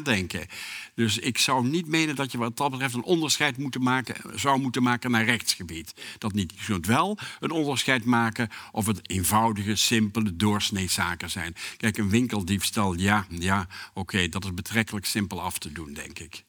Dus 0.94 1.18
ik 1.18 1.38
zou 1.38 1.68
niet 1.68 1.88
menen 1.88 2.16
dat 2.16 2.32
je 2.32 2.38
wat 2.38 2.58
dat 2.58 2.72
betreft 2.72 2.94
een 2.94 3.04
onderscheid 3.04 3.58
moeten 3.58 3.84
maken, 3.84 4.40
zou 4.40 4.60
moeten 4.60 4.84
maken 4.84 5.12
naar 5.12 5.26
rechtsgebied. 5.26 5.94
Dat 6.18 6.34
niet. 6.34 6.54
Je 6.58 6.66
kunt 6.66 6.86
wel 6.86 7.18
een 7.40 7.52
onderscheid 7.52 8.06
maken 8.06 8.50
of 8.72 8.86
het 8.86 9.10
eenvoudige, 9.10 9.76
simpele 9.76 10.36
doorsneezaken 10.36 11.30
zijn. 11.30 11.56
Kijk, 11.78 11.98
een 11.98 12.10
winkeldiefstal, 12.10 12.94
ja, 12.94 13.26
ja 13.30 13.68
oké, 13.94 14.30
dat 14.30 14.44
is 14.44 14.54
betrekkelijk 14.54 15.06
simpel 15.06 15.42
af 15.42 15.58
te 15.58 15.72
doen, 15.72 15.94
denk 15.94 16.20
ik. 16.20 16.44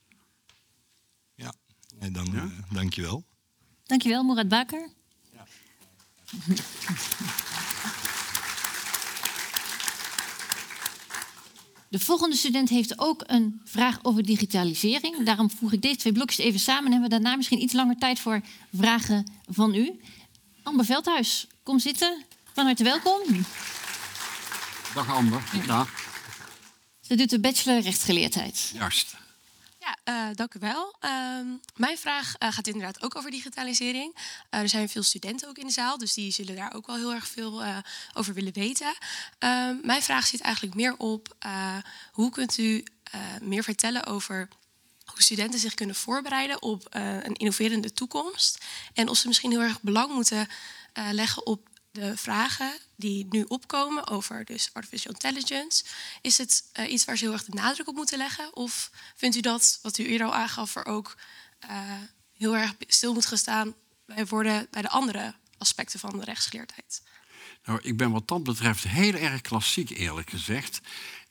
En 1.99 2.13
dan 2.13 2.29
ja? 2.33 2.43
uh, 2.43 2.51
dankjewel. 2.71 3.25
Dankjewel, 3.85 4.23
Murat 4.23 4.49
Baker. 4.49 4.89
Ja. 5.33 5.47
De 11.89 11.99
volgende 11.99 12.37
student 12.37 12.69
heeft 12.69 12.99
ook 12.99 13.23
een 13.27 13.61
vraag 13.65 13.99
over 14.03 14.23
digitalisering. 14.23 15.25
Daarom 15.25 15.51
voeg 15.51 15.73
ik 15.73 15.83
deze 15.83 15.97
twee 15.97 16.13
blokjes 16.13 16.39
even 16.39 16.61
samen 16.61 16.85
en 16.85 16.93
hebben 16.93 17.09
we 17.11 17.15
daarna 17.15 17.37
misschien 17.37 17.63
iets 17.63 17.73
langer 17.73 17.99
tijd 17.99 18.19
voor 18.19 18.41
vragen 18.73 19.27
van 19.49 19.75
u. 19.75 20.01
Amber 20.63 20.85
Veldhuis, 20.85 21.47
kom 21.63 21.79
zitten. 21.79 22.25
Van 22.53 22.65
harte 22.65 22.85
welkom. 22.85 23.23
Dag 24.95 25.11
Amber. 25.15 25.43
Ja. 25.67 25.87
Ze 27.01 27.15
doet 27.15 27.31
de 27.31 27.41
bachelor 27.41 27.81
rechtsgeleerdheid. 27.81 28.73
Juist. 28.75 29.17
Ja, 29.87 30.29
uh, 30.29 30.35
dank 30.35 30.55
u 30.55 30.59
wel. 30.59 30.97
Uh, 31.01 31.11
mijn 31.77 31.99
vraag 31.99 32.35
uh, 32.39 32.53
gaat 32.53 32.67
inderdaad 32.67 33.03
ook 33.03 33.17
over 33.17 33.31
digitalisering. 33.31 34.15
Uh, 34.17 34.61
er 34.61 34.69
zijn 34.69 34.89
veel 34.89 35.03
studenten 35.03 35.49
ook 35.49 35.59
in 35.59 35.67
de 35.67 35.73
zaal, 35.73 35.99
dus 35.99 36.15
die 36.15 36.33
zullen 36.33 36.57
daar 36.57 36.75
ook 36.75 36.87
wel 36.87 36.97
heel 36.97 37.13
erg 37.13 37.29
veel 37.29 37.65
over 38.15 38.35
willen 38.35 38.53
weten. 38.53 38.95
Ehm, 39.39 39.77
mijn 39.83 40.03
vraag 40.03 40.27
zit 40.27 40.41
eigenlijk 40.41 40.75
meer 40.75 40.97
op 40.97 41.37
hoe 42.13 42.31
kunt 42.31 42.59
u 42.59 42.85
meer 43.43 43.63
vertellen 43.63 44.07
over 44.07 44.49
hoe 45.05 45.23
studenten 45.23 45.61
zich 45.61 45.75
kunnen 45.75 45.97
voorbereiden 45.97 46.63
op 46.63 46.87
een 46.91 47.35
innoverende 47.35 47.93
toekomst. 47.93 48.65
En 48.95 49.09
of 49.09 49.17
ze 49.17 49.27
misschien 49.27 49.51
heel 49.51 49.61
erg 49.61 49.81
belang 49.81 50.13
moeten 50.13 50.49
leggen 51.11 51.47
op 51.47 51.69
de 52.01 52.17
vragen 52.17 52.73
die 52.97 53.27
nu 53.31 53.45
opkomen 53.49 54.07
over 54.07 54.45
dus 54.45 54.71
artificial 54.73 55.13
intelligence, 55.13 55.85
is 56.21 56.39
het 56.39 56.65
uh, 56.79 56.93
iets 56.93 57.05
waar 57.05 57.17
ze 57.17 57.25
heel 57.25 57.33
erg 57.33 57.45
de 57.45 57.55
nadruk 57.55 57.89
op 57.89 57.95
moeten 57.95 58.19
leggen? 58.19 58.57
Of 58.57 58.91
vindt 59.17 59.37
u 59.37 59.41
dat, 59.41 59.79
wat 59.83 59.99
u 59.99 60.07
eerder 60.07 60.27
al 60.27 60.35
aangaf, 60.35 60.77
er 60.77 60.87
ook 60.87 61.17
uh, 61.65 61.71
heel 62.33 62.57
erg 62.57 62.75
stil 62.87 63.15
moet 63.15 63.27
gaan 63.27 63.39
staan 63.39 63.75
bij, 64.07 64.27
worden, 64.27 64.67
bij 64.71 64.83
de 64.83 64.89
andere 64.89 65.35
aspecten 65.59 66.01
van 66.01 66.19
de 66.19 66.25
rechtsgeleerdheid? 66.25 67.03
Nou, 67.65 67.81
ik 67.83 67.97
ben 67.97 68.11
wat 68.11 68.29
dat 68.29 68.43
betreft 68.43 68.85
heel 68.85 69.15
erg 69.15 69.41
klassiek, 69.41 69.91
eerlijk 69.91 70.31
gezegd 70.31 70.81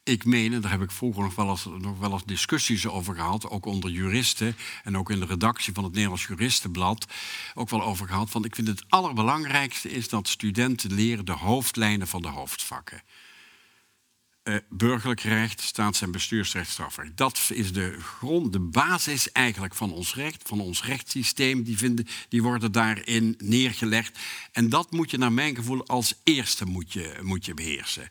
ik 0.06 0.26
meen, 0.26 0.54
en 0.54 0.62
daar 0.62 0.72
heb 0.72 0.82
ik 0.82 0.92
vroeger 0.92 1.24
nog 1.24 1.36
wel, 1.36 1.50
eens, 1.50 1.66
nog 1.66 2.00
wel 2.00 2.12
eens 2.12 2.26
discussies 2.26 2.88
over 2.88 3.16
gehad, 3.16 3.50
ook 3.50 3.66
onder 3.66 3.90
juristen 3.90 4.56
en 4.84 4.98
ook 4.98 5.10
in 5.10 5.20
de 5.20 5.26
redactie 5.26 5.74
van 5.74 5.84
het 5.84 5.94
Nederlands 5.94 6.26
Juristenblad, 6.26 7.06
ook 7.54 7.70
wel 7.70 7.84
over 7.84 8.08
gehad. 8.08 8.30
Van 8.30 8.46
ik 8.46 8.56
vind 8.56 8.68
het 8.68 8.84
allerbelangrijkste 8.90 9.92
is 9.92 10.10
dat 10.10 10.28
studenten 10.28 10.94
leren 10.94 11.26
de 11.26 11.32
hoofdlijnen 11.32 12.08
van 12.08 12.22
de 12.22 12.28
hoofdvakken. 12.28 13.02
Uh, 14.44 14.56
burgerlijk 14.70 15.22
recht, 15.22 15.62
staats- 15.62 16.02
en 16.02 16.12
bestuursrecht, 16.12 16.70
strafrecht. 16.70 17.18
Dat 17.18 17.50
is 17.54 17.74
de 17.74 17.98
grond, 18.02 18.54
de 18.54 18.60
basis 18.60 19.32
eigenlijk 19.32 19.76
van 19.76 19.92
ons 19.92 20.16
recht, 20.16 20.42
van 20.46 20.60
ons 20.60 20.84
rechtssysteem. 20.84 21.64
Die, 21.64 21.78
vinden, 21.78 22.08
die 22.30 22.44
worden 22.44 22.72
daarin 22.72 23.36
neergelegd. 23.38 24.20
En 24.52 24.70
dat 24.70 24.92
moet 24.92 25.12
je 25.12 25.18
naar 25.18 25.34
mijn 25.34 25.56
gevoel 25.56 25.88
als 25.88 26.14
eerste 26.24 26.66
moet 26.66 26.94
je, 26.94 27.20
moet 27.22 27.46
je 27.46 27.54
beheersen. 27.54 28.10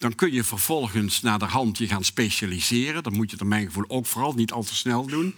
Dan 0.00 0.14
kun 0.14 0.32
je 0.32 0.44
vervolgens 0.44 1.20
naar 1.20 1.38
de 1.38 1.44
hand 1.44 1.78
je 1.78 1.86
gaan 1.86 2.04
specialiseren. 2.04 3.02
Dat 3.02 3.12
moet 3.12 3.30
je 3.30 3.36
naar 3.38 3.48
mijn 3.48 3.66
gevoel 3.66 3.84
ook 3.88 4.06
vooral 4.06 4.32
niet 4.32 4.52
al 4.52 4.62
te 4.62 4.74
snel 4.74 5.06
doen. 5.06 5.34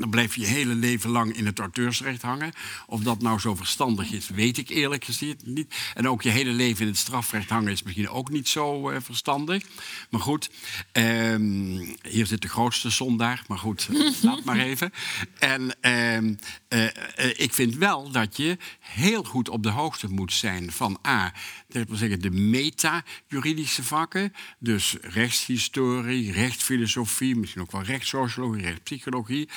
Dan 0.00 0.10
blijf 0.10 0.34
je 0.34 0.40
je 0.40 0.46
hele 0.46 0.74
leven 0.74 1.10
lang 1.10 1.36
in 1.36 1.46
het 1.46 1.58
auteursrecht 1.58 2.22
hangen. 2.22 2.52
Of 2.86 3.00
dat 3.00 3.22
nou 3.22 3.38
zo 3.38 3.54
verstandig 3.54 4.12
is, 4.12 4.28
weet 4.28 4.58
ik 4.58 4.68
eerlijk 4.68 5.04
gezegd 5.04 5.46
niet. 5.46 5.74
En 5.94 6.08
ook 6.08 6.22
je 6.22 6.28
hele 6.28 6.50
leven 6.50 6.82
in 6.82 6.90
het 6.90 6.98
strafrecht 6.98 7.48
hangen 7.48 7.72
is 7.72 7.82
misschien 7.82 8.08
ook 8.08 8.30
niet 8.30 8.48
zo 8.48 8.90
uh, 8.90 8.96
verstandig. 9.00 9.64
Maar 10.10 10.20
goed, 10.20 10.50
um, 10.92 11.96
hier 12.02 12.26
zit 12.26 12.42
de 12.42 12.48
grootste 12.48 12.90
zondaar. 12.90 13.44
Maar 13.48 13.58
goed, 13.58 13.88
laat 14.22 14.44
maar 14.44 14.58
even. 14.58 14.92
En 15.38 15.62
um, 16.16 16.38
uh, 16.68 16.82
uh, 16.82 16.90
ik 17.36 17.54
vind 17.54 17.76
wel 17.76 18.10
dat 18.10 18.36
je 18.36 18.56
heel 18.78 19.24
goed 19.24 19.48
op 19.48 19.62
de 19.62 19.70
hoogte 19.70 20.08
moet 20.08 20.32
zijn 20.32 20.72
van 20.72 20.98
A, 21.06 21.32
dat 21.68 21.88
wil 21.88 21.96
zeggen 21.96 22.20
de 22.20 22.30
meta-juridische 22.30 23.82
vakken. 23.82 24.32
Dus 24.58 24.96
rechtshistorie, 25.00 26.32
rechtsfilosofie, 26.32 27.36
misschien 27.36 27.62
ook 27.62 27.72
wel 27.72 27.82
rechtssociologie, 27.82 28.62
rechtspsychologie. 28.62 29.48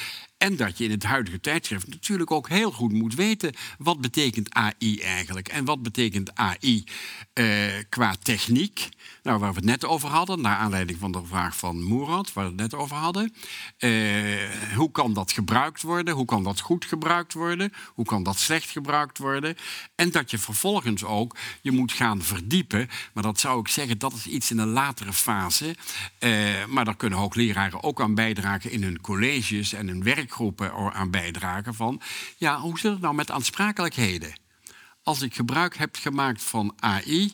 En 0.43 0.55
dat 0.55 0.77
je 0.77 0.83
in 0.83 0.91
het 0.91 1.03
huidige 1.03 1.39
tijdschrift 1.39 1.87
natuurlijk 1.87 2.31
ook 2.31 2.49
heel 2.49 2.71
goed 2.71 2.91
moet 2.91 3.15
weten 3.15 3.53
wat 3.77 4.01
betekent 4.01 4.53
AI 4.53 4.99
eigenlijk 5.01 5.47
en 5.47 5.65
wat 5.65 5.83
betekent 5.83 6.35
AI 6.35 6.83
eh, 7.33 7.45
qua 7.89 8.15
techniek. 8.23 8.89
Nou, 9.23 9.39
waar 9.39 9.49
we 9.49 9.55
het 9.55 9.65
net 9.65 9.85
over 9.85 10.09
hadden, 10.09 10.41
naar 10.41 10.57
aanleiding 10.57 10.99
van 10.99 11.11
de 11.11 11.25
vraag 11.25 11.57
van 11.57 11.83
Moerad, 11.83 12.33
waar 12.33 12.43
we 12.43 12.49
het 12.49 12.59
net 12.59 12.73
over 12.73 12.95
hadden. 12.95 13.33
Eh, 13.77 13.91
hoe 14.75 14.91
kan 14.91 15.13
dat 15.13 15.31
gebruikt 15.31 15.81
worden? 15.81 16.13
Hoe 16.13 16.25
kan 16.25 16.43
dat 16.43 16.59
goed 16.59 16.85
gebruikt 16.85 17.33
worden? 17.33 17.73
Hoe 17.93 18.05
kan 18.05 18.23
dat 18.23 18.39
slecht 18.39 18.69
gebruikt 18.69 19.17
worden? 19.17 19.55
En 19.95 20.11
dat 20.11 20.31
je 20.31 20.37
vervolgens 20.37 21.03
ook 21.03 21.35
je 21.61 21.71
moet 21.71 21.91
gaan 21.91 22.21
verdiepen. 22.21 22.89
Maar 23.13 23.23
dat 23.23 23.39
zou 23.39 23.59
ik 23.59 23.67
zeggen, 23.67 23.97
dat 23.97 24.13
is 24.13 24.27
iets 24.27 24.51
in 24.51 24.57
een 24.57 24.67
latere 24.67 25.13
fase. 25.13 25.75
Eh, 26.19 26.65
maar 26.67 26.85
daar 26.85 26.95
kunnen 26.95 27.19
hoogleraren 27.19 27.83
ook 27.83 28.01
aan 28.01 28.15
bijdragen 28.15 28.71
in 28.71 28.83
hun 28.83 29.01
colleges 29.01 29.73
en 29.73 29.87
hun 29.87 30.03
werkgroepen 30.03 30.93
aan 30.93 31.11
bijdragen 31.11 31.73
van. 31.73 32.01
Ja, 32.37 32.59
hoe 32.59 32.79
zit 32.79 32.91
het 32.91 33.01
nou 33.01 33.15
met 33.15 33.31
aansprakelijkheden? 33.31 34.41
Als 35.03 35.21
ik 35.21 35.35
gebruik 35.35 35.77
heb 35.77 35.95
gemaakt 35.95 36.43
van 36.43 36.73
AI, 36.79 37.33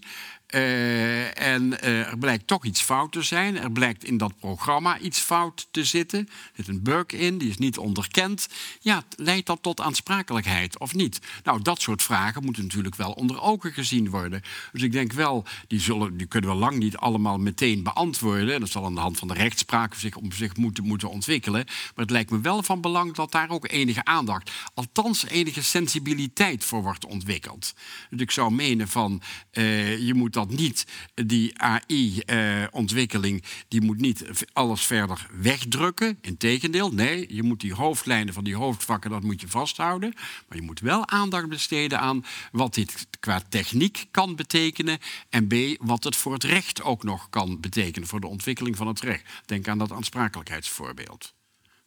uh, 0.56 1.42
en 1.42 1.64
uh, 1.64 2.08
er 2.08 2.18
blijkt 2.18 2.48
toch 2.48 2.66
iets 2.66 2.82
fout 2.82 3.12
te 3.12 3.22
zijn. 3.22 3.58
Er 3.58 3.72
blijkt 3.72 4.04
in 4.04 4.18
dat 4.18 4.40
programma 4.40 4.98
iets 4.98 5.20
fout 5.20 5.68
te 5.72 5.84
zitten. 5.84 6.20
Er 6.20 6.52
zit 6.56 6.68
een 6.68 6.84
bug 6.84 7.06
in, 7.06 7.38
die 7.38 7.50
is 7.50 7.58
niet 7.58 7.78
onderkend. 7.78 8.48
Ja, 8.80 9.04
leidt 9.16 9.48
dat 9.48 9.62
tot 9.62 9.82
aansprakelijkheid 9.82 10.80
of 10.80 10.94
niet? 10.94 11.20
Nou, 11.44 11.62
dat 11.62 11.82
soort 11.82 12.04
vragen 12.04 12.44
moeten 12.44 12.64
natuurlijk 12.64 12.96
wel 12.96 13.12
onder 13.12 13.42
ogen 13.42 13.74
gezien 13.74 14.10
worden. 14.10 14.42
Dus 14.72 14.82
ik 14.82 14.92
denk 14.92 15.14
wel, 15.14 15.46
die, 15.68 15.80
zullen, 15.80 16.18
die 16.18 16.28
kunnen 16.28 16.50
we 16.50 16.56
lang 16.56 16.78
niet 16.78 16.98
allemaal 16.98 17.38
meteen 17.38 17.84
beantwoorden. 17.84 18.60
Dat 18.60 18.70
zal 18.70 18.86
aan 18.86 18.96
de 18.96 19.02
hand 19.02 19.18
van 19.18 19.28
de 19.28 19.34
rechtspraak 19.34 19.94
zich, 19.94 20.16
om 20.16 20.32
zich 20.32 20.56
moeten, 20.56 20.84
moeten 20.84 21.10
ontwikkelen. 21.10 21.64
Maar 21.66 22.06
het 22.06 22.10
lijkt 22.10 22.32
me 22.32 22.42
wel 22.42 22.64
van 22.64 22.82
belang 22.82 23.16
dat 23.16 23.32
daar 23.32 23.50
ook 23.50 23.72
enige 23.72 24.06
aandacht, 24.06 24.52
althans 24.74 25.26
enige 25.28 25.64
sensibiliteit 25.64 26.64
voor 26.64 26.82
wordt 26.82 27.06
ontwikkeld. 27.06 27.74
Dus 28.10 28.22
ik 28.22 28.32
zou 28.32 28.52
menen 28.52 28.88
van, 28.88 29.22
uh, 29.54 29.98
je 29.98 30.14
moet 30.14 30.34
dat 30.40 30.58
niet, 30.58 30.86
die 31.14 31.62
AI-ontwikkeling, 31.62 33.44
die 33.68 33.82
moet 33.82 33.98
niet 34.00 34.46
alles 34.54 34.82
verder 34.82 35.28
wegdrukken. 35.32 36.18
Integendeel, 36.22 36.92
nee, 36.92 37.36
je 37.36 37.44
moet 37.44 37.60
die 37.60 37.74
hoofdlijnen 37.74 38.34
van 38.34 38.44
die 38.44 38.56
hoofdvakken, 38.56 39.10
dat 39.10 39.24
moet 39.24 39.42
je 39.42 39.48
vasthouden. 39.48 40.14
Maar 40.48 40.58
je 40.58 40.64
moet 40.64 40.80
wel 40.80 41.08
aandacht 41.08 41.48
besteden 41.48 42.00
aan 42.00 42.26
wat 42.52 42.74
dit 42.74 43.08
qua 43.20 43.42
techniek 43.50 44.06
kan 44.12 44.36
betekenen. 44.36 45.00
En 45.30 45.48
B, 45.48 45.54
wat 45.80 46.04
het 46.04 46.16
voor 46.16 46.34
het 46.34 46.44
recht 46.44 46.82
ook 46.82 47.04
nog 47.04 47.30
kan 47.30 47.60
betekenen, 47.60 48.08
voor 48.08 48.20
de 48.20 48.28
ontwikkeling 48.28 48.76
van 48.76 48.88
het 48.88 49.00
recht. 49.00 49.24
Denk 49.46 49.68
aan 49.68 49.78
dat 49.78 49.92
aansprakelijkheidsvoorbeeld. 49.92 51.34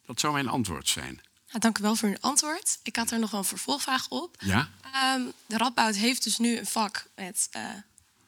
Dat 0.05 0.19
zou 0.19 0.33
mijn 0.33 0.47
antwoord 0.47 0.87
zijn. 0.87 1.21
Ja, 1.45 1.59
dank 1.59 1.77
u 1.77 1.81
wel 1.81 1.95
voor 1.95 2.09
uw 2.09 2.17
antwoord. 2.19 2.79
Ik 2.83 2.95
had 2.95 3.11
er 3.11 3.19
nog 3.19 3.31
wel 3.31 3.39
een 3.39 3.45
vervolgvraag 3.45 4.09
op. 4.09 4.35
Ja? 4.39 4.69
Um, 5.15 5.31
de 5.45 5.57
Radboud 5.57 5.95
heeft 5.95 6.23
dus 6.23 6.37
nu 6.37 6.57
een 6.57 6.65
vak 6.65 7.05
met 7.15 7.49
uh, 7.55 7.63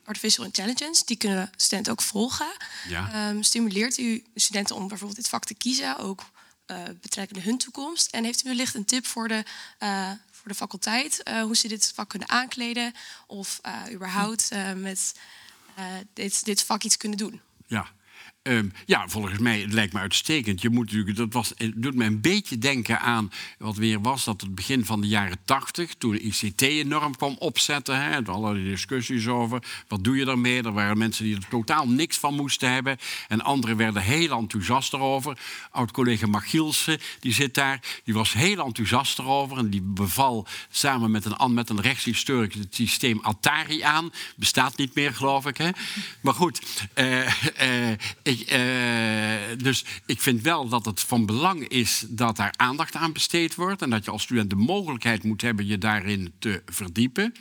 artificial 0.05 0.45
intelligence. 0.45 1.05
Die 1.05 1.17
kunnen 1.17 1.51
studenten 1.55 1.91
ook 1.91 2.01
volgen. 2.01 2.51
Ja. 2.87 3.29
Um, 3.29 3.43
stimuleert 3.43 3.97
u 3.97 4.23
studenten 4.35 4.75
om 4.75 4.87
bijvoorbeeld 4.87 5.19
dit 5.19 5.29
vak 5.29 5.45
te 5.45 5.53
kiezen, 5.53 5.97
ook 5.97 6.23
uh, 6.67 6.83
betrekkende 7.01 7.41
hun 7.41 7.57
toekomst? 7.57 8.11
En 8.11 8.23
heeft 8.23 8.45
u 8.45 8.47
wellicht 8.47 8.75
een 8.75 8.85
tip 8.85 9.05
voor 9.05 9.27
de, 9.27 9.43
uh, 9.79 10.11
voor 10.31 10.47
de 10.47 10.55
faculteit, 10.55 11.21
uh, 11.23 11.41
hoe 11.41 11.55
ze 11.55 11.67
dit 11.67 11.91
vak 11.95 12.09
kunnen 12.09 12.29
aankleden 12.29 12.93
of 13.27 13.61
überhaupt 13.91 14.49
met 14.75 15.13
dit, 16.13 16.45
dit 16.45 16.63
vak 16.63 16.83
iets 16.83 16.97
kunnen 16.97 17.17
doen? 17.17 17.41
Ja. 17.67 17.87
Um, 18.47 18.71
ja, 18.85 19.07
volgens 19.07 19.39
mij 19.39 19.59
het 19.59 19.73
lijkt 19.73 19.93
me 19.93 19.99
uitstekend. 19.99 20.61
Je 20.61 20.69
moet 20.69 20.85
natuurlijk, 20.85 21.17
dat 21.17 21.33
was, 21.33 21.53
het 21.57 21.73
doet 21.75 21.95
me 21.95 22.05
een 22.05 22.21
beetje 22.21 22.57
denken 22.57 22.99
aan 22.99 23.31
wat 23.57 23.75
weer 23.75 24.01
was 24.01 24.23
dat 24.23 24.41
het 24.41 24.55
begin 24.55 24.85
van 24.85 25.01
de 25.01 25.07
jaren 25.07 25.37
tachtig, 25.45 25.93
toen 25.93 26.11
de 26.11 26.19
ICT 26.19 26.61
enorm 26.61 27.15
kwam 27.15 27.35
opzetten. 27.39 28.01
Hè, 28.01 28.23
allerlei 28.25 28.69
discussies 28.69 29.27
over 29.27 29.63
wat 29.87 30.03
doe 30.03 30.15
je 30.15 30.25
daarmee. 30.25 30.63
Er 30.63 30.71
waren 30.71 30.97
mensen 30.97 31.23
die 31.23 31.35
er 31.35 31.47
totaal 31.49 31.87
niks 31.87 32.17
van 32.17 32.33
moesten 32.33 32.71
hebben. 32.71 32.97
En 33.27 33.41
anderen 33.41 33.77
werden 33.77 34.01
heel 34.01 34.37
enthousiast 34.37 34.93
erover. 34.93 35.37
Oud-collega 35.71 36.27
Machielsen, 36.27 36.99
die 37.19 37.33
zit 37.33 37.53
daar, 37.53 37.79
die 38.03 38.13
was 38.13 38.33
heel 38.33 38.65
enthousiast 38.65 39.19
erover. 39.19 39.57
En 39.57 39.69
die 39.69 39.81
beval 39.81 40.47
samen 40.69 41.11
met 41.11 41.25
een, 41.25 41.53
met 41.53 41.69
een 41.69 41.83
het 41.83 42.75
systeem 42.75 43.19
Atari 43.21 43.81
aan. 43.81 44.11
Bestaat 44.35 44.77
niet 44.77 44.95
meer, 44.95 45.13
geloof 45.13 45.45
ik. 45.45 45.57
Hè? 45.57 45.69
Maar 46.21 46.33
goed, 46.33 46.61
uh, 46.95 47.43
uh, 47.61 48.34
uh, 48.39 49.57
dus 49.57 49.85
ik 50.05 50.21
vind 50.21 50.41
wel 50.41 50.67
dat 50.67 50.85
het 50.85 50.99
van 50.99 51.25
belang 51.25 51.67
is 51.67 52.05
dat 52.09 52.35
daar 52.35 52.53
aandacht 52.55 52.95
aan 52.95 53.13
besteed 53.13 53.55
wordt. 53.55 53.81
En 53.81 53.89
dat 53.89 54.05
je 54.05 54.11
als 54.11 54.23
student 54.23 54.49
de 54.49 54.55
mogelijkheid 54.55 55.23
moet 55.23 55.41
hebben 55.41 55.65
je 55.67 55.77
daarin 55.77 56.33
te 56.39 56.61
verdiepen. 56.65 57.33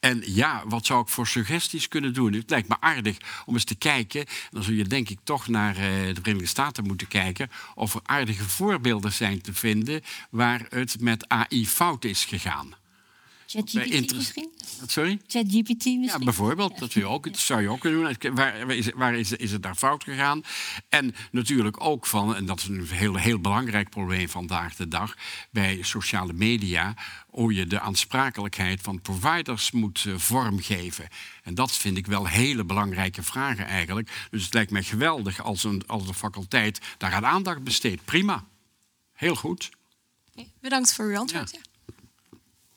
En 0.00 0.22
ja, 0.24 0.62
wat 0.66 0.86
zou 0.86 1.02
ik 1.02 1.08
voor 1.08 1.26
suggesties 1.26 1.88
kunnen 1.88 2.14
doen? 2.14 2.32
Het 2.32 2.50
lijkt 2.50 2.68
me 2.68 2.76
aardig 2.80 3.16
om 3.46 3.54
eens 3.54 3.64
te 3.64 3.74
kijken. 3.74 4.26
Dan 4.50 4.62
zul 4.62 4.74
je 4.74 4.84
denk 4.84 5.08
ik 5.08 5.18
toch 5.24 5.48
naar 5.48 5.76
uh, 5.76 5.82
de 5.82 6.20
Verenigde 6.20 6.46
Staten 6.46 6.86
moeten 6.86 7.08
kijken. 7.08 7.50
Of 7.74 7.94
er 7.94 8.00
aardige 8.04 8.48
voorbeelden 8.48 9.12
zijn 9.12 9.40
te 9.40 9.54
vinden 9.54 10.02
waar 10.30 10.66
het 10.68 11.00
met 11.00 11.28
AI 11.28 11.66
fout 11.66 12.04
is 12.04 12.24
gegaan. 12.24 12.74
ChatGPT 13.50 14.14
misschien? 14.14 14.50
Sorry? 14.86 15.20
ChatGPT 15.26 15.68
misschien? 15.68 16.02
Ja, 16.02 16.18
bijvoorbeeld. 16.18 16.78
Dat, 16.78 16.92
zou 16.92 17.04
je 17.04 17.10
ook, 17.10 17.24
dat 17.24 17.38
zou 17.38 17.62
je 17.62 17.68
ook 17.68 17.80
kunnen 17.80 18.16
doen. 18.20 18.34
Waar, 18.34 18.70
is, 18.70 18.90
waar 18.94 19.14
is, 19.14 19.32
is, 19.32 19.52
het 19.52 19.62
daar 19.62 19.74
fout 19.74 20.04
gegaan? 20.04 20.42
En 20.88 21.14
natuurlijk 21.30 21.84
ook 21.84 22.06
van, 22.06 22.36
en 22.36 22.46
dat 22.46 22.58
is 22.58 22.68
een 22.68 22.86
heel, 22.88 23.14
heel 23.14 23.40
belangrijk 23.40 23.90
probleem 23.90 24.28
vandaag 24.28 24.76
de 24.76 24.88
dag, 24.88 25.16
bij 25.50 25.78
sociale 25.82 26.32
media, 26.32 26.94
hoe 27.26 27.54
je 27.54 27.66
de 27.66 27.80
aansprakelijkheid 27.80 28.80
van 28.80 29.00
providers 29.00 29.70
moet 29.70 30.04
uh, 30.04 30.16
vormgeven. 30.16 31.08
En 31.42 31.54
dat 31.54 31.72
vind 31.72 31.96
ik 31.96 32.06
wel 32.06 32.26
hele 32.26 32.64
belangrijke 32.64 33.22
vragen 33.22 33.66
eigenlijk. 33.66 34.26
Dus 34.30 34.44
het 34.44 34.54
lijkt 34.54 34.70
mij 34.70 34.82
geweldig 34.82 35.42
als 35.42 35.64
een, 35.64 35.82
als 35.86 36.08
een 36.08 36.14
faculteit 36.14 36.80
daar 36.98 37.12
aan 37.12 37.26
aandacht 37.26 37.62
besteedt. 37.62 38.04
Prima. 38.04 38.44
Heel 39.12 39.36
goed. 39.36 39.70
Okay, 40.32 40.52
bedankt 40.60 40.94
voor 40.94 41.04
uw 41.04 41.18
antwoord. 41.18 41.50
Ja. 41.50 41.69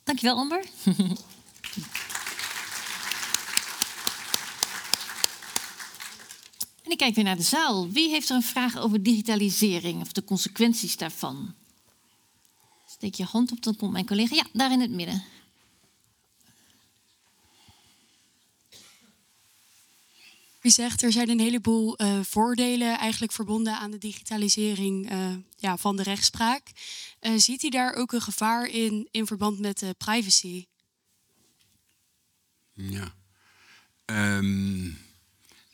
Dankjewel, 0.03 0.37
Amber. 0.37 0.65
en 6.83 6.91
ik 6.91 6.97
kijk 6.97 7.15
weer 7.15 7.23
naar 7.23 7.35
de 7.35 7.43
zaal. 7.43 7.89
Wie 7.89 8.09
heeft 8.09 8.29
er 8.29 8.35
een 8.35 8.41
vraag 8.41 8.77
over 8.77 9.03
digitalisering 9.03 10.01
of 10.01 10.11
de 10.11 10.23
consequenties 10.23 10.97
daarvan? 10.97 11.53
Steek 12.87 13.15
je 13.15 13.23
hand 13.23 13.51
op, 13.51 13.61
dan 13.61 13.75
komt 13.75 13.91
mijn 13.91 14.05
collega. 14.05 14.35
Ja, 14.35 14.45
daar 14.53 14.71
in 14.71 14.81
het 14.81 14.91
midden. 14.91 15.23
U 20.63 20.69
zegt 20.69 21.03
er 21.03 21.11
zijn 21.11 21.29
een 21.29 21.39
heleboel 21.39 22.01
uh, 22.01 22.19
voordelen 22.21 22.97
eigenlijk 22.97 23.31
verbonden 23.31 23.77
aan 23.77 23.91
de 23.91 23.97
digitalisering 23.97 25.11
uh, 25.11 25.35
ja, 25.57 25.77
van 25.77 25.95
de 25.95 26.03
rechtspraak. 26.03 26.71
Uh, 27.21 27.31
ziet 27.37 27.63
u 27.63 27.69
daar 27.69 27.93
ook 27.93 28.11
een 28.11 28.21
gevaar 28.21 28.65
in 28.65 29.07
in 29.11 29.25
verband 29.25 29.59
met 29.59 29.93
privacy? 29.97 30.65
Ja. 32.73 33.13
Um, 34.05 34.97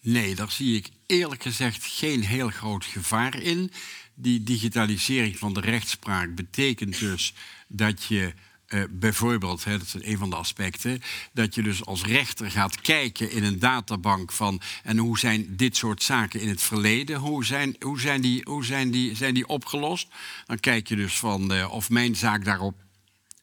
nee, 0.01 0.35
daar 0.35 0.51
zie 0.51 0.75
ik 0.75 0.89
eerlijk 1.05 1.43
gezegd 1.43 1.85
geen 1.85 2.23
heel 2.23 2.49
groot 2.49 2.85
gevaar 2.85 3.41
in. 3.41 3.71
Die 4.13 4.43
digitalisering 4.43 5.37
van 5.37 5.53
de 5.53 5.61
rechtspraak 5.61 6.35
betekent 6.35 6.99
dus 6.99 7.33
dat 7.67 8.03
je 8.03 8.33
uh, 8.69 8.83
bijvoorbeeld, 8.89 9.63
hè, 9.63 9.77
dat 9.77 9.87
is 9.87 10.03
een 10.03 10.17
van 10.17 10.29
de 10.29 10.35
aspecten, 10.35 11.01
dat 11.33 11.55
je 11.55 11.63
dus 11.63 11.85
als 11.85 12.03
rechter 12.03 12.51
gaat 12.51 12.81
kijken 12.81 13.31
in 13.31 13.43
een 13.43 13.59
databank 13.59 14.31
van 14.31 14.61
en 14.83 14.97
hoe 14.97 15.19
zijn 15.19 15.55
dit 15.55 15.77
soort 15.77 16.03
zaken 16.03 16.41
in 16.41 16.47
het 16.47 16.61
verleden, 16.61 17.15
hoe 17.15 17.45
zijn, 17.45 17.75
hoe 17.79 17.99
zijn, 17.99 18.21
die, 18.21 18.41
hoe 18.43 18.65
zijn, 18.65 18.91
die, 18.91 19.15
zijn 19.15 19.33
die 19.33 19.47
opgelost? 19.47 20.07
Dan 20.45 20.59
kijk 20.59 20.87
je 20.87 20.95
dus 20.95 21.17
van 21.17 21.53
uh, 21.53 21.71
of 21.71 21.89
mijn 21.89 22.15
zaak 22.15 22.45
daarop, 22.45 22.75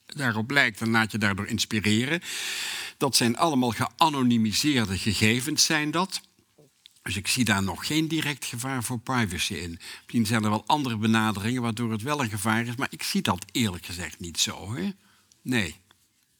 daarop 0.06 0.50
lijkt 0.50 0.80
en 0.80 0.90
laat 0.90 1.12
je 1.12 1.18
daardoor 1.18 1.46
inspireren. 1.46 2.20
Dat 2.96 3.16
zijn 3.16 3.36
allemaal 3.36 3.70
geanonimiseerde 3.70 4.98
gegevens, 4.98 5.64
zijn 5.64 5.90
dat. 5.90 6.20
Dus 7.02 7.16
ik 7.16 7.28
zie 7.28 7.44
daar 7.44 7.62
nog 7.62 7.86
geen 7.86 8.08
direct 8.08 8.44
gevaar 8.44 8.84
voor 8.84 8.98
privacy 8.98 9.54
in. 9.54 9.78
Misschien 9.96 10.26
zijn 10.26 10.44
er 10.44 10.50
wel 10.50 10.66
andere 10.66 10.96
benaderingen 10.96 11.62
waardoor 11.62 11.92
het 11.92 12.02
wel 12.02 12.22
een 12.22 12.30
gevaar 12.30 12.66
is, 12.66 12.76
maar 12.76 12.88
ik 12.90 13.02
zie 13.02 13.22
dat 13.22 13.44
eerlijk 13.52 13.86
gezegd 13.86 14.20
niet 14.20 14.40
zo. 14.40 14.74
Hè? 14.74 14.90
Nee. 15.46 15.76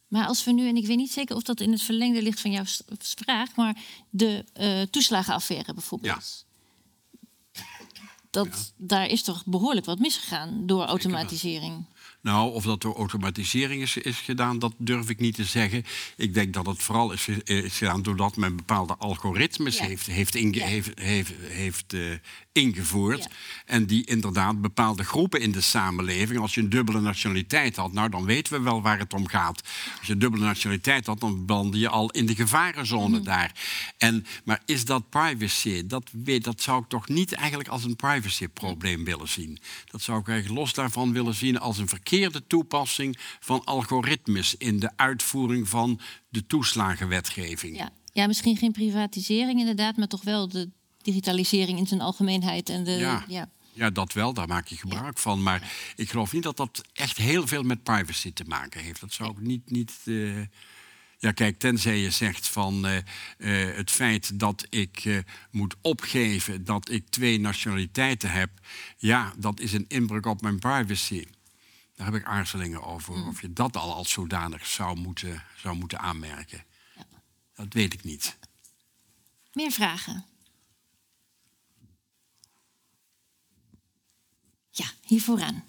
Maar 0.07 0.25
als 0.25 0.43
we 0.43 0.51
nu, 0.51 0.67
en 0.67 0.75
ik 0.75 0.85
weet 0.85 0.97
niet 0.97 1.11
zeker 1.11 1.35
of 1.35 1.43
dat 1.43 1.59
in 1.59 1.71
het 1.71 1.81
verlengde 1.81 2.21
ligt 2.21 2.41
van 2.41 2.51
jouw 2.51 2.63
vraag, 2.97 3.55
maar 3.55 3.77
de 4.09 4.45
uh, 4.59 4.81
toeslagenaffaire 4.81 5.73
bijvoorbeeld. 5.73 6.45
Ja. 7.51 7.61
Dat, 8.29 8.47
ja. 8.47 8.85
Daar 8.85 9.07
is 9.07 9.23
toch 9.23 9.45
behoorlijk 9.45 9.85
wat 9.85 9.99
misgegaan 9.99 10.67
door 10.67 10.83
automatisering. 10.83 11.85
Nou, 12.21 12.53
of 12.53 12.63
dat 12.63 12.81
door 12.81 12.95
automatisering 12.95 13.81
is, 13.81 13.97
is, 13.97 14.19
gedaan, 14.19 14.59
dat 14.59 14.73
durf 14.77 15.09
ik 15.09 15.19
niet 15.19 15.35
te 15.35 15.43
zeggen. 15.43 15.83
Ik 16.15 16.33
denk 16.33 16.53
dat 16.53 16.65
het 16.65 16.83
vooral 16.83 17.11
is, 17.11 17.27
is 17.43 17.77
gedaan 17.77 18.01
doordat 18.01 18.35
men 18.35 18.55
bepaalde 18.55 18.95
algoritmes 18.95 19.77
ja. 19.77 19.85
heeft, 19.85 20.05
heeft, 20.05 20.35
inge, 20.35 20.63
heeft, 20.63 20.99
heeft, 20.99 21.33
heeft 21.39 21.93
uh, 21.93 22.13
ingevoerd. 22.57 23.27
En 23.65 23.85
die 23.85 24.05
inderdaad 24.05 24.61
bepaalde 24.61 25.03
groepen 25.03 25.41
in 25.41 25.51
de 25.51 25.61
samenleving, 25.61 26.39
als 26.39 26.53
je 26.53 26.61
een 26.61 26.69
dubbele 26.69 27.01
nationaliteit 27.01 27.75
had, 27.75 27.93
nou 27.93 28.09
dan 28.09 28.25
weten 28.25 28.53
we 28.53 28.59
wel 28.59 28.81
waar 28.81 28.99
het 28.99 29.13
om 29.13 29.27
gaat. 29.27 29.61
Als 29.97 30.07
je 30.07 30.13
een 30.13 30.19
dubbele 30.19 30.45
nationaliteit 30.45 31.05
had, 31.05 31.19
dan 31.19 31.45
belandde 31.45 31.79
je 31.79 31.89
al 31.89 32.09
in 32.11 32.25
de 32.25 32.35
gevarenzone 32.35 33.15
Mhm. 33.17 33.23
daar. 33.23 33.51
En, 33.97 34.25
maar 34.45 34.61
is 34.65 34.85
dat 34.85 35.09
privacy? 35.09 35.85
Dat, 35.87 36.09
weet, 36.23 36.43
dat 36.43 36.61
zou 36.61 36.81
ik 36.81 36.87
toch 36.89 37.07
niet 37.07 37.33
eigenlijk 37.33 37.69
als 37.69 37.83
een 37.83 37.95
privacyprobleem 37.95 39.03
willen 39.03 39.27
zien. 39.29 39.59
Dat 39.85 40.01
zou 40.01 40.19
ik 40.19 40.27
eigenlijk 40.27 40.59
los 40.59 40.73
daarvan 40.73 41.11
willen 41.13 41.33
zien 41.35 41.59
als 41.59 41.77
een 41.77 41.87
verkeerde 41.87 42.47
toepassing 42.47 43.17
van 43.39 43.63
algoritmes 43.65 44.55
in 44.55 44.79
de 44.79 44.89
uitvoering 44.95 45.69
van 45.69 45.99
de 46.29 46.45
toeslagenwetgeving. 46.47 47.77
Ja. 47.77 47.89
ja, 48.13 48.27
misschien 48.27 48.57
geen 48.57 48.71
privatisering 48.71 49.59
inderdaad, 49.59 49.97
maar 49.97 50.07
toch 50.07 50.23
wel 50.23 50.47
de 50.47 50.69
digitalisering 51.07 51.77
in 51.77 51.87
zijn 51.87 52.01
algemeenheid. 52.01 52.69
En 52.69 52.83
de, 52.83 52.91
Ja. 52.91 53.23
ja. 53.27 53.49
Ja, 53.73 53.89
dat 53.89 54.13
wel, 54.13 54.33
daar 54.33 54.47
maak 54.47 54.67
je 54.67 54.77
gebruik 54.77 55.17
van. 55.17 55.43
Maar 55.43 55.71
ik 55.95 56.09
geloof 56.09 56.33
niet 56.33 56.43
dat 56.43 56.57
dat 56.57 56.81
echt 56.93 57.17
heel 57.17 57.47
veel 57.47 57.63
met 57.63 57.83
privacy 57.83 58.33
te 58.33 58.43
maken 58.47 58.81
heeft. 58.81 58.99
Dat 58.99 59.13
zou 59.13 59.31
ik 59.31 59.39
niet. 59.39 59.71
niet 59.71 59.93
eh, 60.05 60.41
Ja, 61.17 61.31
kijk, 61.31 61.59
tenzij 61.59 61.97
je 61.97 62.11
zegt 62.11 62.47
van 62.47 62.85
eh, 62.85 62.97
eh, 62.97 63.75
het 63.75 63.91
feit 63.91 64.39
dat 64.39 64.67
ik 64.69 65.23
moet 65.51 65.75
opgeven 65.81 66.63
dat 66.63 66.89
ik 66.89 67.09
twee 67.09 67.39
nationaliteiten 67.39 68.31
heb, 68.31 68.49
ja, 68.97 69.33
dat 69.37 69.59
is 69.59 69.73
een 69.73 69.85
inbreuk 69.87 70.25
op 70.25 70.41
mijn 70.41 70.59
privacy. 70.59 71.25
Daar 71.95 72.05
heb 72.05 72.15
ik 72.15 72.25
aarzelingen 72.25 72.83
over. 72.83 73.27
Of 73.27 73.41
je 73.41 73.53
dat 73.53 73.77
al 73.77 73.93
als 73.93 74.11
zodanig 74.11 74.65
zou 74.65 74.97
moeten, 74.99 75.43
zou 75.55 75.75
moeten 75.75 75.99
aanmerken. 75.99 76.63
Dat 77.55 77.73
weet 77.73 77.93
ik 77.93 78.03
niet. 78.03 78.37
Meer 79.53 79.71
vragen? 79.71 80.25
Ja, 84.77 84.85
hier 85.05 85.21
vooraan. 85.21 85.63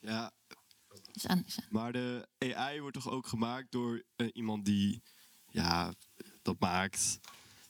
Ja, 0.00 0.32
Is 1.12 1.26
aan, 1.26 1.42
is 1.46 1.58
aan. 1.60 1.66
maar 1.70 1.92
de 1.92 2.28
AI 2.38 2.80
wordt 2.80 2.94
toch 2.96 3.08
ook 3.10 3.26
gemaakt 3.26 3.72
door 3.72 4.02
eh, 4.16 4.26
iemand 4.32 4.64
die 4.64 5.02
ja, 5.50 5.94
dat 6.42 6.60
maakt. 6.60 7.18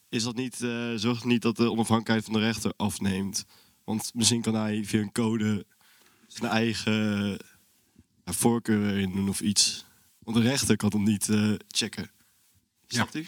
Is 0.09 0.23
dat 0.23 0.35
niet, 0.37 0.62
eh, 0.62 0.93
zorgt 0.95 1.20
het 1.23 1.31
niet 1.31 1.43
dat 1.43 1.57
de 1.57 1.70
onafhankelijkheid 1.70 2.25
van 2.25 2.33
de 2.33 2.41
rechter 2.47 2.73
afneemt? 2.77 3.45
Want 3.85 4.14
misschien 4.14 4.43
kan 4.43 4.55
hij 4.55 4.85
via 4.85 5.01
een 5.01 5.12
code 5.12 5.66
zijn 6.27 6.51
eigen 6.53 7.31
ja, 8.25 8.33
voorkeur 8.33 8.89
erin 8.91 9.12
doen 9.12 9.29
of 9.29 9.41
iets. 9.41 9.85
Want 10.18 10.37
de 10.37 10.43
rechter 10.43 10.77
kan 10.77 10.91
hem 10.91 11.03
niet 11.03 11.29
eh, 11.29 11.55
checken. 11.68 12.11
Snapt 12.87 13.14
u? 13.14 13.27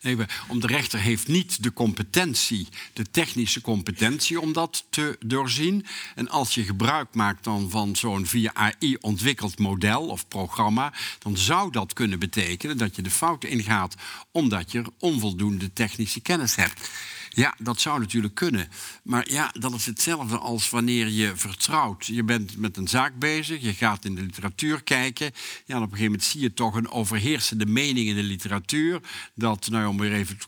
Nee, 0.00 0.16
om 0.48 0.60
de 0.60 0.66
rechter 0.66 1.00
heeft 1.00 1.28
niet 1.28 1.62
de 1.62 1.72
competentie, 1.72 2.68
de 2.92 3.10
technische 3.10 3.60
competentie 3.60 4.40
om 4.40 4.52
dat 4.52 4.86
te 4.90 5.16
doorzien. 5.26 5.86
En 6.14 6.28
als 6.28 6.54
je 6.54 6.62
gebruik 6.62 7.14
maakt 7.14 7.44
dan 7.44 7.70
van 7.70 7.96
zo'n 7.96 8.26
via 8.26 8.54
AI 8.54 8.96
ontwikkeld 9.00 9.58
model 9.58 10.06
of 10.08 10.28
programma, 10.28 10.92
dan 11.18 11.36
zou 11.36 11.70
dat 11.70 11.92
kunnen 11.92 12.18
betekenen 12.18 12.78
dat 12.78 12.96
je 12.96 13.02
de 13.02 13.10
fouten 13.10 13.48
ingaat 13.48 13.94
omdat 14.30 14.72
je 14.72 14.84
onvoldoende 14.98 15.72
technische 15.72 16.20
kennis 16.20 16.56
hebt. 16.56 16.90
Ja, 17.36 17.54
dat 17.58 17.80
zou 17.80 18.00
natuurlijk 18.00 18.34
kunnen. 18.34 18.68
Maar 19.02 19.30
ja, 19.30 19.50
dat 19.58 19.74
is 19.74 19.86
hetzelfde 19.86 20.38
als 20.38 20.70
wanneer 20.70 21.08
je 21.08 21.32
vertrouwt. 21.36 22.06
Je 22.06 22.24
bent 22.24 22.56
met 22.56 22.76
een 22.76 22.88
zaak 22.88 23.18
bezig, 23.18 23.62
je 23.62 23.74
gaat 23.74 24.04
in 24.04 24.14
de 24.14 24.20
literatuur 24.20 24.82
kijken. 24.82 25.30
Ja, 25.66 25.74
en 25.74 25.76
op 25.76 25.82
een 25.82 25.88
gegeven 25.88 26.04
moment 26.04 26.22
zie 26.22 26.40
je 26.40 26.54
toch 26.54 26.74
een 26.74 26.90
overheersende 26.90 27.66
mening 27.66 28.08
in 28.08 28.14
de 28.14 28.22
literatuur. 28.22 29.00
Dat, 29.34 29.68
nou 29.68 29.82
ja, 29.82 29.88
om 29.88 29.98
weer 29.98 30.12
even 30.12 30.38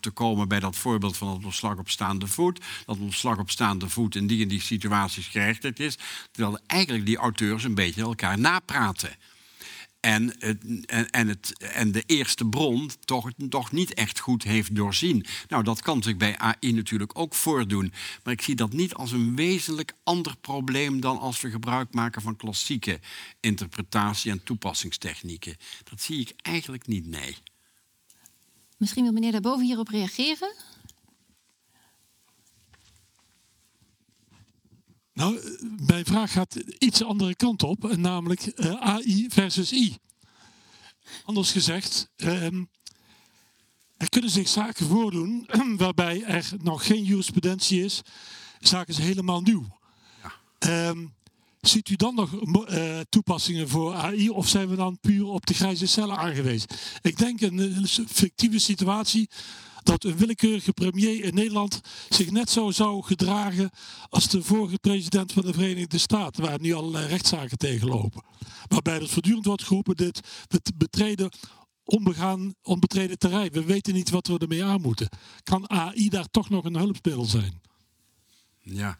te- 0.00 0.10
komen 0.10 0.48
bij 0.48 0.60
dat 0.60 0.76
voorbeeld 0.76 1.16
van 1.16 1.28
het 1.28 1.44
ontslag 1.44 1.78
op 1.78 1.90
staande 1.90 2.26
voet. 2.26 2.64
Dat 2.86 2.98
ontslag 2.98 3.38
op 3.38 3.50
staande 3.50 3.88
voet 3.88 4.14
in 4.14 4.26
die 4.26 4.42
en 4.42 4.48
die 4.48 4.60
situaties 4.60 5.26
gerechtigd 5.26 5.80
is. 5.80 5.98
Terwijl 6.30 6.58
eigenlijk 6.66 7.06
die 7.06 7.16
auteurs 7.16 7.64
een 7.64 7.74
beetje 7.74 8.02
elkaar 8.02 8.38
napraten. 8.38 9.16
En, 10.00 10.34
het, 10.38 10.86
en, 11.10 11.28
het, 11.28 11.58
en 11.58 11.92
de 11.92 12.02
eerste 12.06 12.46
bron 12.46 12.90
toch, 13.04 13.30
toch 13.48 13.72
niet 13.72 13.94
echt 13.94 14.18
goed 14.18 14.42
heeft 14.42 14.74
doorzien. 14.74 15.26
Nou, 15.48 15.64
dat 15.64 15.82
kan 15.82 16.02
zich 16.02 16.16
bij 16.16 16.38
AI 16.38 16.72
natuurlijk 16.72 17.18
ook 17.18 17.34
voordoen. 17.34 17.92
Maar 18.24 18.32
ik 18.32 18.42
zie 18.42 18.54
dat 18.54 18.72
niet 18.72 18.94
als 18.94 19.12
een 19.12 19.36
wezenlijk 19.36 19.92
ander 20.02 20.36
probleem 20.36 21.00
dan 21.00 21.18
als 21.18 21.40
we 21.40 21.50
gebruik 21.50 21.94
maken 21.94 22.22
van 22.22 22.36
klassieke 22.36 23.00
interpretatie- 23.40 24.30
en 24.30 24.42
toepassingstechnieken. 24.42 25.56
Dat 25.84 26.00
zie 26.00 26.20
ik 26.20 26.32
eigenlijk 26.42 26.86
niet, 26.86 27.06
nee. 27.06 27.36
Misschien 28.76 29.02
wil 29.02 29.12
meneer 29.12 29.32
daarboven 29.32 29.66
hierop 29.66 29.88
reageren? 29.88 30.52
Nou, 35.12 35.38
eh, 35.38 35.86
mijn 35.86 36.04
vraag 36.04 36.32
gaat 36.32 36.54
iets 36.78 36.98
de 36.98 37.04
andere 37.04 37.34
kant 37.34 37.62
op, 37.62 37.90
en 37.90 38.00
namelijk 38.00 38.40
eh, 38.40 38.74
AI 38.74 39.26
versus 39.28 39.72
I. 39.72 39.96
Anders 41.24 41.52
gezegd, 41.52 42.10
ehm, 42.16 42.64
er 43.96 44.08
kunnen 44.08 44.30
zich 44.30 44.48
zaken 44.48 44.86
voordoen 44.86 45.48
waarbij 45.76 46.22
er 46.22 46.50
nog 46.62 46.86
geen 46.86 47.04
jurisprudentie 47.04 47.84
is. 47.84 48.00
Zaken 48.58 48.94
is 48.94 48.98
helemaal 48.98 49.40
nieuw. 49.40 49.78
Ehm, 50.58 51.06
ziet 51.60 51.88
u 51.88 51.96
dan 51.96 52.14
nog 52.14 52.66
eh, 52.66 53.00
toepassingen 53.08 53.68
voor 53.68 53.94
AI 53.94 54.30
of 54.30 54.48
zijn 54.48 54.68
we 54.68 54.76
dan 54.76 54.98
puur 55.00 55.26
op 55.26 55.46
de 55.46 55.54
grijze 55.54 55.86
cellen 55.86 56.16
aangewezen? 56.16 56.68
Ik 57.02 57.18
denk 57.18 57.40
een, 57.40 57.58
een 57.58 57.88
fictieve 58.08 58.58
situatie 58.58 59.28
dat 59.82 60.04
een 60.04 60.16
willekeurige 60.16 60.72
premier 60.72 61.24
in 61.24 61.34
Nederland 61.34 61.80
zich 62.08 62.30
net 62.30 62.50
zo 62.50 62.70
zou 62.70 63.02
gedragen 63.02 63.70
als 64.08 64.28
de 64.28 64.42
vorige 64.42 64.78
president 64.78 65.32
van 65.32 65.42
de 65.42 65.52
Verenigde 65.52 65.98
Staten, 65.98 66.42
waar 66.42 66.60
nu 66.60 66.72
allerlei 66.72 67.06
rechtszaken 67.06 67.58
tegenlopen. 67.58 68.22
Waarbij 68.68 69.00
er 69.00 69.08
voortdurend 69.08 69.44
wordt 69.44 69.64
geroepen, 69.64 69.96
dit 69.96 70.20
bet- 70.48 70.72
betreden 70.76 71.30
onbegaan, 71.84 72.54
onbetreden 72.62 73.18
terrein. 73.18 73.52
We 73.52 73.64
weten 73.64 73.94
niet 73.94 74.10
wat 74.10 74.26
we 74.26 74.38
ermee 74.38 74.64
aan 74.64 74.80
moeten. 74.80 75.08
Kan 75.42 75.70
AI 75.70 76.08
daar 76.08 76.30
toch 76.30 76.48
nog 76.48 76.64
een 76.64 76.76
hulpmiddel 76.76 77.24
zijn? 77.24 77.60
Ja, 78.62 78.98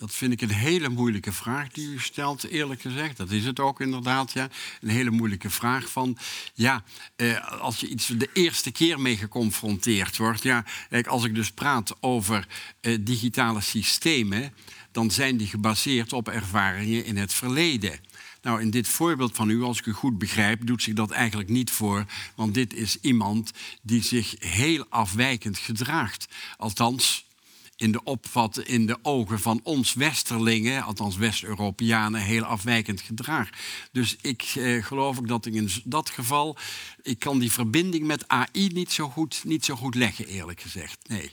dat 0.00 0.14
vind 0.14 0.32
ik 0.32 0.40
een 0.40 0.54
hele 0.54 0.88
moeilijke 0.88 1.32
vraag 1.32 1.68
die 1.68 1.88
u 1.88 1.98
stelt, 1.98 2.44
eerlijk 2.44 2.80
gezegd. 2.80 3.16
Dat 3.16 3.30
is 3.30 3.44
het 3.44 3.60
ook 3.60 3.80
inderdaad, 3.80 4.32
ja. 4.32 4.48
Een 4.80 4.88
hele 4.88 5.10
moeilijke 5.10 5.50
vraag 5.50 5.90
van... 5.90 6.18
Ja, 6.54 6.84
eh, 7.16 7.60
als 7.60 7.80
je 7.80 7.88
iets 7.88 8.06
de 8.06 8.28
eerste 8.32 8.70
keer 8.70 9.00
mee 9.00 9.16
geconfronteerd 9.16 10.16
wordt... 10.16 10.42
Ja, 10.42 10.64
kijk, 10.88 11.06
als 11.06 11.24
ik 11.24 11.34
dus 11.34 11.50
praat 11.50 11.96
over 12.00 12.46
eh, 12.80 12.98
digitale 13.00 13.60
systemen... 13.60 14.54
dan 14.92 15.10
zijn 15.10 15.36
die 15.36 15.46
gebaseerd 15.46 16.12
op 16.12 16.28
ervaringen 16.28 17.04
in 17.04 17.16
het 17.16 17.32
verleden. 17.32 18.00
Nou, 18.42 18.60
in 18.60 18.70
dit 18.70 18.88
voorbeeld 18.88 19.36
van 19.36 19.50
u, 19.50 19.62
als 19.62 19.78
ik 19.78 19.86
u 19.86 19.92
goed 19.92 20.18
begrijp, 20.18 20.66
doet 20.66 20.82
zich 20.82 20.94
dat 20.94 21.10
eigenlijk 21.10 21.48
niet 21.48 21.70
voor. 21.70 22.04
Want 22.34 22.54
dit 22.54 22.74
is 22.74 22.98
iemand 23.00 23.50
die 23.82 24.02
zich 24.02 24.34
heel 24.38 24.86
afwijkend 24.88 25.58
gedraagt. 25.58 26.28
Althans, 26.56 27.24
in 27.80 27.92
de 27.92 28.02
opvat, 28.04 28.58
in 28.58 28.86
de 28.86 28.98
ogen 29.02 29.40
van 29.40 29.60
ons 29.62 29.94
Westerlingen, 29.94 30.82
althans 30.82 31.16
West-Europeanen, 31.16 32.20
heel 32.20 32.42
afwijkend 32.42 33.00
gedrag. 33.00 33.48
Dus 33.92 34.16
ik 34.20 34.42
eh, 34.42 34.84
geloof 34.84 35.18
ook 35.18 35.28
dat 35.28 35.46
ik 35.46 35.54
in 35.54 35.70
dat 35.84 36.10
geval, 36.10 36.56
ik 37.02 37.18
kan 37.18 37.38
die 37.38 37.52
verbinding 37.52 38.06
met 38.06 38.28
AI 38.28 38.68
niet 38.68 38.92
zo 38.92 39.08
goed, 39.08 39.44
niet 39.44 39.64
zo 39.64 39.74
goed 39.74 39.94
leggen, 39.94 40.26
eerlijk 40.26 40.60
gezegd. 40.60 41.08
Nee. 41.08 41.30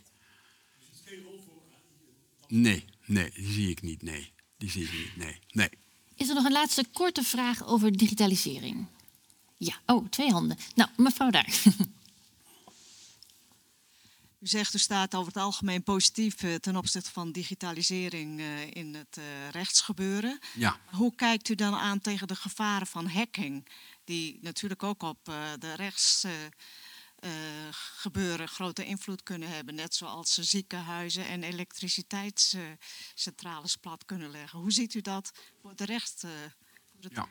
Nee, 2.48 2.86
nee, 3.06 3.32
die 3.34 3.52
zie 3.52 3.70
ik 3.70 3.82
niet. 3.82 4.02
Nee, 4.02 4.32
die 4.58 4.70
zie 4.70 4.84
ik 4.84 4.92
niet. 4.94 5.16
Nee, 5.16 5.40
nee. 5.52 5.70
Is 6.16 6.30
er 6.30 6.36
nog 6.36 6.46
een 6.46 6.52
laatste 6.52 6.86
korte 6.94 7.24
vraag 7.24 7.66
over 7.66 7.98
digitalisering? 7.98 8.86
Ja, 9.58 9.74
oh, 9.86 10.10
twee 10.10 10.32
handen. 10.32 10.58
Nou, 10.76 10.90
mevrouw 10.96 11.30
daar. 11.30 11.62
U 14.40 14.48
zegt 14.48 14.74
u 14.74 14.78
staat 14.78 15.16
over 15.16 15.34
het 15.34 15.42
algemeen 15.42 15.84
positief 15.84 16.44
eh, 16.44 16.56
ten 16.56 16.76
opzichte 16.76 17.12
van 17.12 17.32
digitalisering 17.32 18.40
eh, 18.40 18.72
in 18.72 18.96
het 18.96 19.18
eh, 19.18 19.24
rechtsgebeuren. 19.52 20.40
Ja. 20.56 20.80
Hoe 20.86 21.16
kijkt 21.16 21.50
u 21.50 21.56
dan 21.56 21.76
aan 21.76 22.02
tegen 22.02 22.28
de 22.28 22.36
gevaren 22.36 22.88
van 22.88 23.08
hacking, 23.08 23.68
die 24.04 24.38
natuurlijk 24.42 24.84
ook 24.84 25.04
op 25.04 25.20
de 25.60 25.74
rechtsgebeuren 25.74 28.48
grote 28.48 28.86
invloed 28.86 29.24
kunnen 29.24 29.50
hebben, 29.50 29.76
net 29.76 29.96
zoals 29.96 30.34
ze 30.34 30.44
ziekenhuizen 30.44 31.28
en 31.28 31.44
elektriciteitscentrales 31.44 33.76
plat 33.76 34.06
kunnen 34.06 34.32
leggen? 34.32 34.60
Hoe 34.60 34.72
ziet 34.72 34.94
u 34.94 35.02
dat 35.02 35.32
voor, 35.62 35.76
de 35.76 35.86
recht, 35.86 36.24
Ja. 37.00 37.28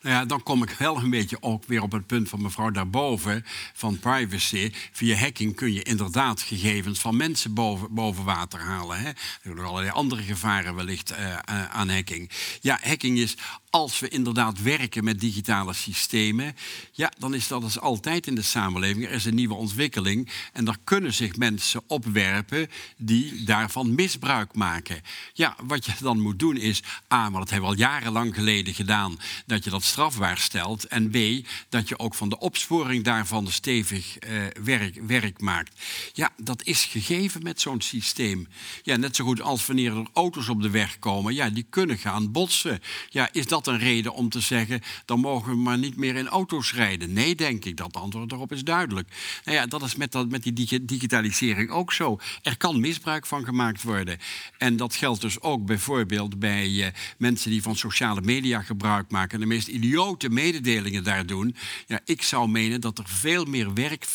Nou 0.00 0.14
ja, 0.14 0.24
dan 0.24 0.42
kom 0.42 0.62
ik 0.62 0.70
wel 0.70 0.96
een 0.96 1.10
beetje 1.10 1.42
ook 1.42 1.64
weer 1.64 1.82
op 1.82 1.92
het 1.92 2.06
punt 2.06 2.28
van 2.28 2.42
mevrouw 2.42 2.70
daarboven, 2.70 3.44
van 3.72 3.98
privacy. 3.98 4.72
Via 4.92 5.16
hacking 5.16 5.54
kun 5.54 5.72
je 5.72 5.82
inderdaad 5.82 6.42
gegevens 6.42 6.98
van 7.00 7.16
mensen 7.16 7.54
boven, 7.54 7.94
boven 7.94 8.24
water 8.24 8.60
halen. 8.60 8.98
Hè. 8.98 9.08
Er 9.08 9.16
zijn 9.42 9.54
nog 9.54 9.66
allerlei 9.66 9.92
andere 9.92 10.22
gevaren 10.22 10.74
wellicht 10.74 11.10
eh, 11.10 11.32
eh, 11.32 11.40
aan 11.70 11.88
hacking. 11.88 12.30
Ja, 12.60 12.78
hacking 12.82 13.18
is 13.18 13.36
als 13.70 13.98
we 13.98 14.08
inderdaad 14.08 14.62
werken 14.62 15.04
met 15.04 15.20
digitale 15.20 15.72
systemen, 15.72 16.56
ja, 16.92 17.12
dan 17.18 17.34
is 17.34 17.48
dat 17.48 17.62
als 17.62 17.80
altijd 17.80 18.26
in 18.26 18.34
de 18.34 18.42
samenleving. 18.42 19.04
Er 19.04 19.10
is 19.10 19.24
een 19.24 19.34
nieuwe 19.34 19.54
ontwikkeling 19.54 20.30
en 20.52 20.64
daar 20.64 20.78
kunnen 20.84 21.14
zich 21.14 21.36
mensen 21.36 21.82
opwerpen 21.86 22.70
die 22.96 23.44
daarvan 23.44 23.94
misbruik 23.94 24.54
maken. 24.54 25.02
Ja, 25.32 25.56
wat 25.62 25.84
je 25.84 25.92
dan 26.00 26.20
moet 26.20 26.38
doen 26.38 26.56
is, 26.56 26.82
A, 27.12 27.30
maar 27.30 27.40
dat 27.40 27.50
hebben 27.50 27.68
we 27.68 27.74
al 27.74 27.80
jarenlang 27.80 28.34
geleden 28.34 28.73
gedaan, 28.74 29.18
dat 29.46 29.64
je 29.64 29.70
dat 29.70 29.82
strafbaar 29.82 30.38
stelt. 30.38 30.84
En 30.86 31.10
B, 31.10 31.46
dat 31.68 31.88
je 31.88 31.98
ook 31.98 32.14
van 32.14 32.28
de 32.28 32.38
opsporing 32.38 33.04
daarvan 33.04 33.46
stevig 33.46 34.18
eh, 34.18 34.32
werk, 34.62 35.00
werk 35.06 35.40
maakt. 35.40 35.80
Ja, 36.12 36.30
dat 36.36 36.62
is 36.62 36.84
gegeven 36.84 37.42
met 37.42 37.60
zo'n 37.60 37.80
systeem. 37.80 38.48
Ja, 38.82 38.96
net 38.96 39.16
zo 39.16 39.24
goed 39.24 39.40
als 39.40 39.66
wanneer 39.66 39.96
er 39.96 40.06
auto's 40.12 40.48
op 40.48 40.62
de 40.62 40.70
weg 40.70 40.98
komen, 40.98 41.34
ja, 41.34 41.50
die 41.50 41.66
kunnen 41.70 41.98
gaan 41.98 42.32
botsen. 42.32 42.80
Ja, 43.08 43.28
is 43.32 43.46
dat 43.46 43.66
een 43.66 43.78
reden 43.78 44.14
om 44.14 44.28
te 44.28 44.40
zeggen, 44.40 44.80
dan 45.04 45.20
mogen 45.20 45.50
we 45.50 45.56
maar 45.56 45.78
niet 45.78 45.96
meer 45.96 46.16
in 46.16 46.28
auto's 46.28 46.72
rijden? 46.72 47.12
Nee, 47.12 47.34
denk 47.34 47.64
ik. 47.64 47.76
Dat 47.76 47.96
antwoord 47.96 48.32
erop 48.32 48.52
is 48.52 48.64
duidelijk. 48.64 49.08
Nou 49.44 49.56
ja, 49.56 49.66
dat 49.66 49.82
is 49.82 49.96
met, 49.96 50.12
dat, 50.12 50.28
met 50.28 50.42
die 50.42 50.84
digitalisering 50.84 51.70
ook 51.70 51.92
zo. 51.92 52.18
Er 52.42 52.56
kan 52.56 52.80
misbruik 52.80 53.26
van 53.26 53.44
gemaakt 53.44 53.82
worden. 53.82 54.18
En 54.58 54.76
dat 54.76 54.94
geldt 54.94 55.20
dus 55.20 55.40
ook 55.40 55.66
bijvoorbeeld 55.66 56.38
bij 56.38 56.68
uh, 56.68 56.86
mensen 57.18 57.50
die 57.50 57.62
van 57.62 57.76
sociale 57.76 58.20
media 58.20 58.62
gebruik 58.64 59.10
maken 59.10 59.34
en 59.34 59.40
de 59.40 59.54
meest 59.54 59.68
idiote 59.68 60.28
mededelingen 60.28 61.04
daar 61.04 61.26
doen. 61.26 61.56
Ja, 61.86 62.00
ik 62.04 62.22
zou 62.22 62.48
menen 62.48 62.80
dat 62.80 62.98
er 62.98 63.08
veel 63.08 63.44
meer 63.44 63.74
werk 63.74 64.06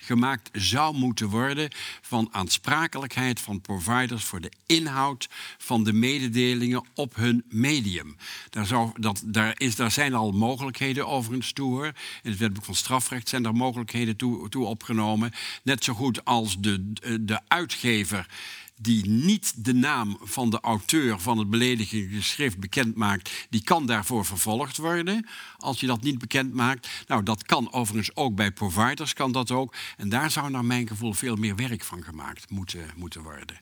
gemaakt 0.00 0.50
zou 0.52 0.96
moeten 0.96 1.28
worden 1.28 1.70
van 2.00 2.28
aansprakelijkheid 2.32 3.40
van 3.40 3.60
providers 3.60 4.24
voor 4.24 4.40
de 4.40 4.52
inhoud 4.66 5.28
van 5.58 5.84
de 5.84 5.92
mededelingen 5.92 6.84
op 6.94 7.14
hun 7.16 7.44
medium. 7.48 8.16
Daar, 8.50 8.66
zou, 8.66 8.90
dat, 9.00 9.22
daar, 9.24 9.54
is, 9.56 9.76
daar 9.76 9.90
zijn 9.90 10.14
al 10.14 10.32
mogelijkheden 10.32 11.06
overigens 11.06 11.52
toe 11.52 11.72
hoor. 11.72 11.92
In 12.22 12.30
het 12.30 12.38
wetboek 12.38 12.64
van 12.64 12.74
strafrecht 12.74 13.28
zijn 13.28 13.42
daar 13.42 13.54
mogelijkheden 13.54 14.16
toe, 14.16 14.48
toe 14.48 14.64
opgenomen. 14.64 15.32
Net 15.62 15.84
zo 15.84 15.94
goed 15.94 16.24
als 16.24 16.56
de, 16.58 16.92
de 17.20 17.40
uitgever 17.48 18.26
die 18.80 19.06
niet 19.06 19.64
de 19.64 19.74
naam 19.74 20.18
van 20.20 20.50
de 20.50 20.60
auteur 20.60 21.20
van 21.20 21.38
het 21.38 21.50
beledigende 21.50 22.22
schrift 22.22 22.58
bekend 22.58 22.96
maakt, 22.96 23.30
die 23.50 23.64
kan 23.64 23.86
daarvoor 23.86 24.24
vervolgd 24.24 24.76
worden. 24.76 25.26
Als 25.56 25.80
je 25.80 25.86
dat 25.86 26.02
niet 26.02 26.18
bekend 26.18 26.54
maakt. 26.54 26.88
Nou, 27.06 27.22
dat 27.22 27.42
kan 27.42 27.72
overigens 27.72 28.16
ook 28.16 28.34
bij 28.34 28.52
providers, 28.52 29.12
kan 29.12 29.32
dat 29.32 29.50
ook. 29.50 29.74
En 29.96 30.08
daar 30.08 30.30
zou 30.30 30.50
naar 30.50 30.64
mijn 30.64 30.88
gevoel 30.88 31.12
veel 31.12 31.36
meer 31.36 31.56
werk 31.56 31.84
van 31.84 32.04
gemaakt 32.04 32.50
moeten, 32.50 32.90
moeten 32.96 33.22
worden. 33.22 33.60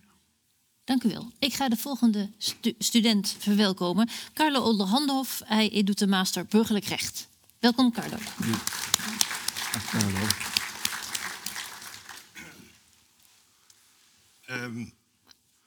Dank 0.85 1.05
u 1.05 1.09
wel. 1.09 1.33
Ik 1.39 1.55
ga 1.55 1.69
de 1.69 1.77
volgende 1.77 2.31
student 2.79 3.37
verwelkomen. 3.39 4.09
Carlo 4.35 4.61
Olderhandenhof. 4.61 5.43
Hij 5.45 5.83
doet 5.85 5.99
de 5.99 6.07
master 6.07 6.47
burgerlijk 6.47 6.85
recht. 6.85 7.29
Welkom, 7.59 7.93
Carlo. 7.93 8.17
Ja. 8.37 8.59
Carlo. 9.91 10.27
Um, 14.51 14.93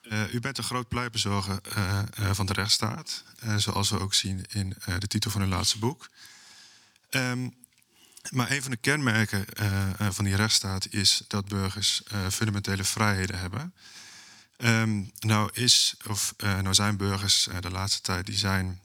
uh, 0.05 0.33
u 0.33 0.39
bent 0.39 0.57
een 0.57 0.63
groot 0.63 0.87
pleitbezorger 0.87 1.59
uh, 1.77 2.01
uh, 2.19 2.33
van 2.33 2.45
de 2.45 2.53
rechtsstaat, 2.53 3.23
zoals 3.57 3.89
we 3.89 3.99
ook 3.99 4.13
zien 4.13 4.45
in 4.49 4.75
de 4.99 5.07
titel 5.07 5.31
van 5.31 5.41
uw 5.41 5.47
laatste 5.47 5.79
boek. 5.79 6.09
Um, 7.09 7.55
maar 8.31 8.51
een 8.51 8.61
van 8.61 8.71
de 8.71 8.77
kenmerken 8.77 9.45
van 10.13 10.25
die 10.25 10.35
rechtsstaat 10.35 10.87
is 10.89 11.23
dat 11.27 11.47
burgers 11.47 12.01
fundamentele 12.31 12.83
vrijheden 12.83 13.39
hebben. 13.39 13.73
Um, 14.57 15.11
nou, 15.19 15.49
is, 15.53 15.95
of, 16.07 16.33
nou 16.37 16.73
zijn 16.73 16.97
burgers 16.97 17.47
de 17.59 17.71
laatste 17.71 18.01
tijd 18.01 18.25
die 18.25 18.37
zijn 18.37 18.81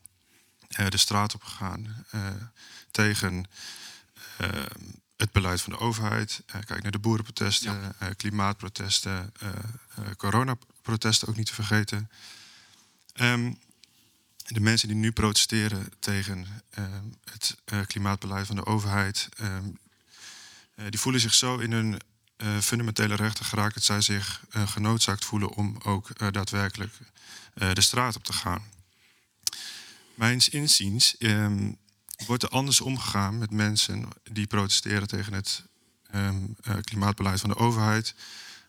de 0.68 0.96
straat 0.96 1.34
op 1.34 1.42
gegaan 1.42 2.04
tegen 2.90 3.44
het 5.16 5.32
beleid 5.32 5.60
van 5.60 5.72
de 5.72 5.78
overheid. 5.78 6.42
kijk 6.46 6.82
naar 6.82 6.92
de 6.92 6.98
boerenprotesten, 6.98 7.94
klimaatprotesten, 8.16 9.32
coronaprotesten 10.16 10.69
ook 11.26 11.36
niet 11.36 11.46
te 11.46 11.54
vergeten. 11.54 12.10
Um, 13.20 13.58
de 14.46 14.60
mensen 14.60 14.88
die 14.88 14.96
nu 14.96 15.12
protesteren 15.12 15.92
tegen 15.98 16.46
um, 16.78 17.14
het 17.24 17.56
uh, 17.72 17.80
klimaatbeleid 17.86 18.46
van 18.46 18.56
de 18.56 18.66
overheid, 18.66 19.28
um, 19.40 19.78
uh, 20.76 20.84
die 20.88 21.00
voelen 21.00 21.20
zich 21.20 21.34
zo 21.34 21.58
in 21.58 21.72
hun 21.72 22.00
uh, 22.36 22.58
fundamentele 22.58 23.14
rechten 23.14 23.44
geraakt 23.44 23.74
dat 23.74 23.84
zij 23.84 24.00
zich 24.00 24.44
genoodzaakt 24.50 25.24
voelen 25.24 25.50
om 25.50 25.76
ook 25.82 26.32
daadwerkelijk 26.32 26.92
de 27.54 27.80
straat 27.80 28.16
op 28.16 28.24
te 28.24 28.32
gaan. 28.32 28.62
Mijns 30.14 30.48
inziens 30.48 31.16
wordt 32.26 32.42
er 32.42 32.48
anders 32.48 32.80
omgegaan 32.80 33.38
met 33.38 33.50
mensen 33.50 34.08
die 34.32 34.46
protesteren 34.46 35.08
tegen 35.08 35.32
het 35.32 35.64
klimaatbeleid 36.80 37.40
van 37.40 37.48
de 37.48 37.56
overheid 37.56 38.14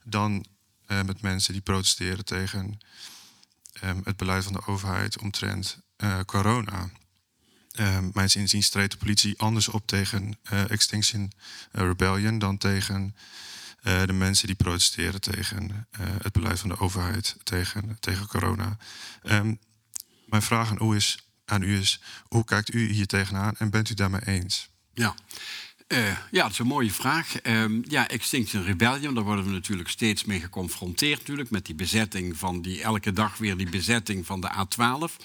dan 0.04 0.46
uh, 0.92 1.02
met 1.02 1.22
mensen 1.22 1.54
die 1.54 1.62
protesteren 1.62 2.26
tegen 2.26 2.80
um, 3.84 4.02
het 4.04 4.18
beleid 4.18 4.44
van 4.44 4.54
de 4.54 4.66
overheid 4.66 5.18
omtrent 5.18 5.80
uh, 5.98 6.20
corona. 6.26 6.90
Um, 7.80 8.12
mijns 8.14 8.36
inziens 8.36 8.70
treedt 8.70 8.92
de 8.92 8.98
politie 8.98 9.40
anders 9.40 9.68
op 9.68 9.88
tegen 9.88 10.38
uh, 10.52 10.72
Extinction 10.72 11.32
Rebellion 11.72 12.40
dan 12.40 12.58
tegen 12.58 13.16
de 13.82 14.14
mensen 14.14 14.48
die 14.48 14.56
protesteren 14.56 15.22
tegen 15.22 15.88
het 15.98 16.32
beleid 16.32 16.60
van 16.60 16.70
de 16.70 16.80
overheid 16.80 17.36
tegen, 17.44 17.98
tegen 18.00 18.28
corona. 18.28 18.78
Um, 19.24 19.60
mijn 20.26 20.42
vraag 20.42 20.70
aan 20.70 20.92
u, 20.92 20.96
is, 20.96 21.18
aan 21.46 21.62
u 21.62 21.80
is: 21.80 22.02
hoe 22.24 22.44
kijkt 22.44 22.74
u 22.74 22.92
hier 22.92 23.08
tegenaan 23.08 23.56
en 23.58 23.70
bent 23.70 23.90
u 23.90 23.94
daarmee 23.94 24.26
eens? 24.26 24.70
Ja. 24.94 25.16
Uh, 25.92 26.18
ja, 26.32 26.42
dat 26.42 26.52
is 26.52 26.60
een 26.60 26.68
mooie 26.68 26.92
vraag. 26.92 27.46
Uh, 27.46 27.66
ja, 27.84 28.08
Extinction 28.08 28.64
Rebellion, 28.64 29.14
daar 29.14 29.24
worden 29.24 29.46
we 29.46 29.52
natuurlijk 29.52 29.90
steeds 29.90 30.26
mee 30.26 30.40
geconfronteerd. 30.40 31.20
Natuurlijk, 31.20 31.50
met 31.50 31.66
die 31.66 31.76
bezetting 31.76 32.38
van 32.38 32.62
die 32.62 32.82
elke 32.82 33.14
dag 33.14 33.38
weer 33.38 33.58
die 33.58 33.70
bezetting 33.70 34.26
van 34.26 34.42
de 34.42 34.50
A12. 34.50 35.16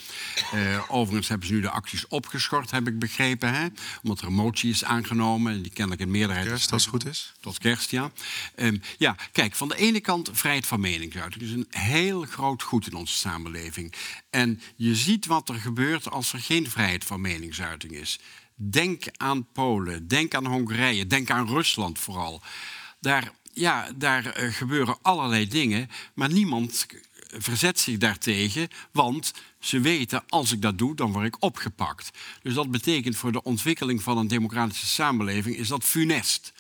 Uh, 0.54 0.74
eh, 0.74 0.82
overigens 0.88 1.28
hebben 1.28 1.46
ze 1.46 1.52
nu 1.52 1.60
de 1.60 1.70
acties 1.70 2.08
opgeschort, 2.08 2.70
heb 2.70 2.88
ik 2.88 2.98
begrepen. 2.98 3.54
Hè? 3.54 3.66
Omdat 4.02 4.20
er 4.20 4.26
een 4.26 4.32
motie 4.32 4.70
is 4.70 4.84
aangenomen. 4.84 5.62
Die 5.62 5.72
kennelijk 5.72 6.02
in 6.02 6.10
meerderheid. 6.10 6.46
Kerst, 6.46 6.72
als 6.72 6.82
het 6.82 6.90
goed 6.90 7.06
is. 7.06 7.32
Tot 7.40 7.58
kerst, 7.58 7.90
ja. 7.90 8.10
Um, 8.56 8.80
ja, 8.98 9.16
kijk, 9.32 9.54
van 9.54 9.68
de 9.68 9.76
ene 9.76 10.00
kant 10.00 10.30
vrijheid 10.32 10.66
van 10.66 10.80
meningsuiting. 10.80 11.42
Is 11.42 11.50
een 11.50 11.66
heel 11.70 12.22
groot 12.22 12.62
goed 12.62 12.86
in 12.86 12.94
onze 12.94 13.18
samenleving. 13.18 13.92
En 14.30 14.60
je 14.76 14.94
ziet 14.94 15.26
wat 15.26 15.48
er 15.48 15.54
gebeurt 15.54 16.10
als 16.10 16.32
er 16.32 16.40
geen 16.40 16.70
vrijheid 16.70 17.04
van 17.04 17.20
meningsuiting 17.20 17.92
is. 17.92 18.18
Denk 18.58 19.04
aan 19.16 19.46
Polen, 19.52 20.08
denk 20.08 20.34
aan 20.34 20.46
Hongarije, 20.46 21.06
denk 21.06 21.30
aan 21.30 21.48
Rusland 21.48 21.98
vooral. 21.98 22.42
Daar, 23.00 23.32
ja, 23.52 23.88
daar 23.96 24.26
eh, 24.26 24.52
gebeuren 24.52 24.98
allerlei 25.02 25.48
dingen, 25.48 25.90
maar 26.14 26.32
niemand 26.32 26.86
verzet 27.38 27.80
zich 27.80 27.98
daartegen, 27.98 28.68
want 28.92 29.32
ze 29.58 29.80
weten 29.80 30.24
als 30.28 30.52
ik 30.52 30.62
dat 30.62 30.78
doe, 30.78 30.94
dan 30.94 31.12
word 31.12 31.26
ik 31.26 31.42
opgepakt. 31.42 32.10
Dus 32.42 32.54
dat 32.54 32.70
betekent 32.70 33.16
voor 33.16 33.32
de 33.32 33.42
ontwikkeling 33.42 34.02
van 34.02 34.18
een 34.18 34.28
democratische 34.28 34.86
samenleving 34.86 35.56
is 35.56 35.68
dat 35.68 35.84
funest. 35.84 36.52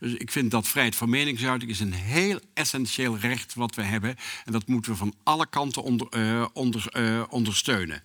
Dus 0.00 0.14
ik 0.14 0.30
vind 0.30 0.50
dat 0.50 0.68
vrijheid 0.68 0.96
van 0.96 1.10
meningsuiting 1.10 1.70
is 1.70 1.80
een 1.80 1.92
heel 1.92 2.40
essentieel 2.54 3.18
recht 3.18 3.54
wat 3.54 3.74
we 3.74 3.82
hebben. 3.82 4.16
En 4.44 4.52
dat 4.52 4.66
moeten 4.66 4.92
we 4.92 4.98
van 4.98 5.14
alle 5.22 5.46
kanten 5.46 5.82
onder, 5.82 6.06
uh, 6.16 6.46
onder, 6.52 6.86
uh, 6.96 7.22
ondersteunen. 7.28 8.02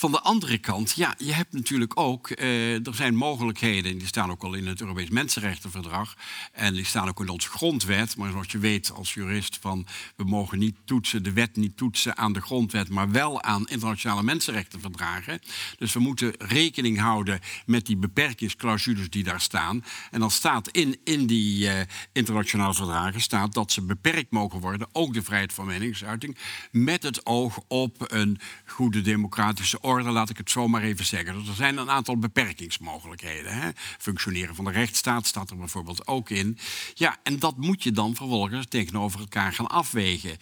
Van 0.00 0.12
de 0.12 0.20
andere 0.20 0.58
kant, 0.58 0.92
ja, 0.92 1.14
je 1.18 1.32
hebt 1.32 1.52
natuurlijk 1.52 2.00
ook, 2.00 2.30
uh, 2.30 2.86
er 2.86 2.94
zijn 2.94 3.14
mogelijkheden, 3.14 3.98
die 3.98 4.06
staan 4.06 4.30
ook 4.30 4.42
al 4.42 4.54
in 4.54 4.66
het 4.66 4.80
Europees 4.80 5.08
Mensenrechtenverdrag 5.08 6.16
en 6.52 6.74
die 6.74 6.84
staan 6.84 7.08
ook 7.08 7.20
in 7.20 7.28
onze 7.28 7.48
grondwet. 7.48 8.16
Maar 8.16 8.30
zoals 8.30 8.50
je 8.50 8.58
weet 8.58 8.92
als 8.92 9.14
jurist, 9.14 9.58
van 9.60 9.86
we 10.16 10.24
mogen 10.24 10.58
niet 10.58 10.76
toetsen, 10.84 11.22
de 11.22 11.32
wet 11.32 11.56
niet 11.56 11.76
toetsen 11.76 12.16
aan 12.16 12.32
de 12.32 12.40
grondwet, 12.40 12.88
maar 12.88 13.10
wel 13.10 13.42
aan 13.42 13.66
internationale 13.66 14.22
mensenrechtenverdragen. 14.22 15.40
Dus 15.78 15.92
we 15.92 16.00
moeten 16.00 16.32
rekening 16.38 16.98
houden 16.98 17.40
met 17.66 17.86
die 17.86 17.96
beperkingsclausules 17.96 19.10
die 19.10 19.24
daar 19.24 19.40
staan. 19.40 19.84
En 20.10 20.20
dan 20.20 20.30
staat 20.30 20.68
in, 20.68 21.00
in 21.04 21.26
die 21.26 21.64
uh, 21.64 21.80
internationale 22.12 22.74
verdragen 22.74 23.20
staat 23.20 23.54
dat 23.54 23.72
ze 23.72 23.82
beperkt 23.82 24.30
mogen 24.30 24.60
worden, 24.60 24.88
ook 24.92 25.14
de 25.14 25.22
vrijheid 25.22 25.52
van 25.52 25.66
meningsuiting, 25.66 26.36
met 26.70 27.02
het 27.02 27.26
oog 27.26 27.60
op 27.68 28.12
een 28.12 28.38
goede 28.66 29.00
democratische 29.00 29.82
laat 29.98 30.30
ik 30.30 30.36
het 30.36 30.50
zo 30.50 30.68
maar 30.68 30.82
even 30.82 31.04
zeggen. 31.04 31.34
Er 31.34 31.54
zijn 31.54 31.76
een 31.76 31.90
aantal 31.90 32.18
beperkingsmogelijkheden. 32.18 33.52
Hè? 33.52 33.70
Functioneren 33.98 34.54
van 34.54 34.64
de 34.64 34.70
rechtsstaat 34.70 35.26
staat 35.26 35.50
er 35.50 35.56
bijvoorbeeld 35.56 36.06
ook 36.06 36.30
in. 36.30 36.58
Ja, 36.94 37.16
en 37.22 37.38
dat 37.38 37.56
moet 37.56 37.82
je 37.82 37.92
dan 37.92 38.14
vervolgens 38.14 38.66
tegenover 38.68 39.20
elkaar 39.20 39.52
gaan 39.52 39.68
afwegen. 39.68 40.36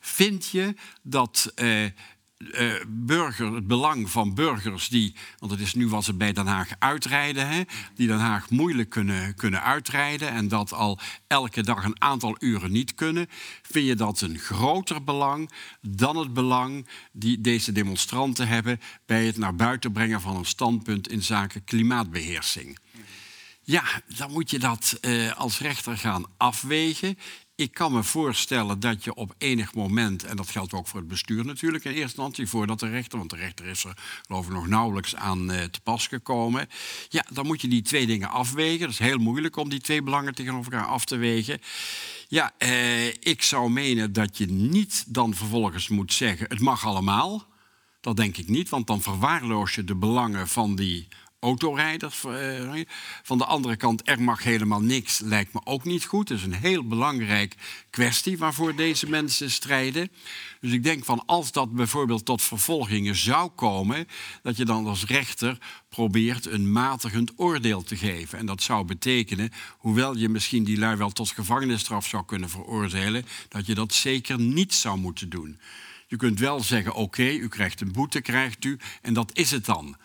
Vind 0.00 0.48
je 0.50 0.74
dat. 1.02 1.52
Uh, 2.38 2.74
burger, 2.88 3.54
het 3.54 3.66
belang 3.66 4.10
van 4.10 4.34
burgers 4.34 4.88
die, 4.88 5.14
want 5.38 5.52
het 5.52 5.60
is 5.60 5.74
nu 5.74 5.88
was 5.88 6.06
het 6.06 6.18
bij 6.18 6.32
Den 6.32 6.46
Haag 6.46 6.70
uitrijden, 6.78 7.48
hè, 7.48 7.62
die 7.94 8.06
Den 8.06 8.18
Haag 8.18 8.50
moeilijk 8.50 8.90
kunnen, 8.90 9.34
kunnen 9.34 9.62
uitrijden 9.62 10.28
en 10.28 10.48
dat 10.48 10.72
al 10.72 10.98
elke 11.26 11.62
dag 11.62 11.84
een 11.84 12.02
aantal 12.02 12.36
uren 12.38 12.72
niet 12.72 12.94
kunnen, 12.94 13.26
vind 13.62 13.86
je 13.86 13.94
dat 13.94 14.20
een 14.20 14.38
groter 14.38 15.04
belang 15.04 15.50
dan 15.80 16.16
het 16.16 16.32
belang 16.32 16.88
die 17.12 17.40
deze 17.40 17.72
demonstranten 17.72 18.48
hebben 18.48 18.80
bij 19.06 19.26
het 19.26 19.36
naar 19.36 19.54
buiten 19.54 19.92
brengen 19.92 20.20
van 20.20 20.36
een 20.36 20.44
standpunt 20.44 21.08
in 21.08 21.22
zaken 21.22 21.64
klimaatbeheersing. 21.64 22.78
Ja, 23.62 23.84
dan 24.16 24.30
moet 24.32 24.50
je 24.50 24.58
dat 24.58 24.98
eh, 25.00 25.36
als 25.36 25.58
rechter 25.58 25.98
gaan 25.98 26.24
afwegen. 26.36 27.18
Ik 27.58 27.72
kan 27.72 27.92
me 27.92 28.02
voorstellen 28.02 28.80
dat 28.80 29.04
je 29.04 29.14
op 29.14 29.34
enig 29.38 29.74
moment, 29.74 30.24
en 30.24 30.36
dat 30.36 30.50
geldt 30.50 30.72
ook 30.72 30.86
voor 30.86 30.98
het 30.98 31.08
bestuur 31.08 31.44
natuurlijk 31.44 31.84
in 31.84 31.90
eerste 31.90 32.02
instantie, 32.02 32.46
voordat 32.46 32.80
de 32.80 32.88
rechter, 32.88 33.18
want 33.18 33.30
de 33.30 33.36
rechter 33.36 33.66
is 33.66 33.84
er 33.84 33.96
geloof 34.26 34.46
ik 34.46 34.52
nog 34.52 34.66
nauwelijks 34.66 35.14
aan 35.16 35.50
uh, 35.50 35.62
te 35.62 35.80
pas 35.80 36.06
gekomen. 36.06 36.68
Ja, 37.08 37.24
dan 37.32 37.46
moet 37.46 37.60
je 37.60 37.68
die 37.68 37.82
twee 37.82 38.06
dingen 38.06 38.30
afwegen. 38.30 38.80
Dat 38.80 38.90
is 38.90 38.98
heel 38.98 39.18
moeilijk 39.18 39.56
om 39.56 39.68
die 39.68 39.80
twee 39.80 40.02
belangen 40.02 40.34
tegenover 40.34 40.72
elkaar 40.72 40.88
af 40.88 41.04
te 41.04 41.16
wegen. 41.16 41.60
Ja, 42.28 42.52
eh, 42.58 43.06
ik 43.06 43.42
zou 43.42 43.70
menen 43.70 44.12
dat 44.12 44.38
je 44.38 44.46
niet 44.46 45.04
dan 45.14 45.34
vervolgens 45.34 45.88
moet 45.88 46.12
zeggen: 46.12 46.46
het 46.48 46.60
mag 46.60 46.86
allemaal. 46.86 47.46
Dat 48.00 48.16
denk 48.16 48.36
ik 48.36 48.48
niet, 48.48 48.68
want 48.68 48.86
dan 48.86 49.02
verwaarloos 49.02 49.74
je 49.74 49.84
de 49.84 49.96
belangen 49.96 50.48
van 50.48 50.76
die 50.76 51.08
autorijders. 51.40 52.24
Eh, 52.24 52.80
van 53.22 53.38
de 53.38 53.44
andere 53.44 53.76
kant, 53.76 54.08
er 54.08 54.22
mag 54.22 54.42
helemaal 54.42 54.80
niks, 54.80 55.18
lijkt 55.18 55.52
me 55.52 55.60
ook 55.64 55.84
niet 55.84 56.04
goed. 56.04 56.28
Dat 56.28 56.38
is 56.38 56.44
een 56.44 56.52
heel 56.52 56.86
belangrijk 56.86 57.54
kwestie 57.90 58.38
waarvoor 58.38 58.74
deze 58.74 59.08
mensen 59.08 59.50
strijden. 59.50 60.10
Dus 60.60 60.72
ik 60.72 60.82
denk 60.82 61.04
van 61.04 61.22
als 61.26 61.52
dat 61.52 61.72
bijvoorbeeld 61.72 62.24
tot 62.24 62.42
vervolgingen 62.42 63.16
zou 63.16 63.50
komen, 63.50 64.08
dat 64.42 64.56
je 64.56 64.64
dan 64.64 64.86
als 64.86 65.04
rechter 65.04 65.58
probeert 65.88 66.46
een 66.46 66.72
matigend 66.72 67.32
oordeel 67.36 67.82
te 67.82 67.96
geven. 67.96 68.38
En 68.38 68.46
dat 68.46 68.62
zou 68.62 68.84
betekenen, 68.84 69.50
hoewel 69.78 70.16
je 70.16 70.28
misschien 70.28 70.64
die 70.64 70.78
lui 70.78 70.96
wel 70.96 71.10
tot 71.10 71.30
gevangenisstraf 71.30 72.06
zou 72.06 72.24
kunnen 72.24 72.50
veroordelen, 72.50 73.24
dat 73.48 73.66
je 73.66 73.74
dat 73.74 73.94
zeker 73.94 74.40
niet 74.40 74.74
zou 74.74 74.98
moeten 74.98 75.28
doen. 75.28 75.58
Je 76.06 76.16
kunt 76.16 76.38
wel 76.38 76.60
zeggen, 76.60 76.94
oké, 76.94 77.30
u 77.30 77.48
krijgt 77.48 77.80
een 77.80 77.92
boete, 77.92 78.20
krijgt 78.20 78.64
u, 78.64 78.78
en 79.02 79.14
dat 79.14 79.30
is 79.36 79.50
het 79.50 79.64
dan. 79.64 79.96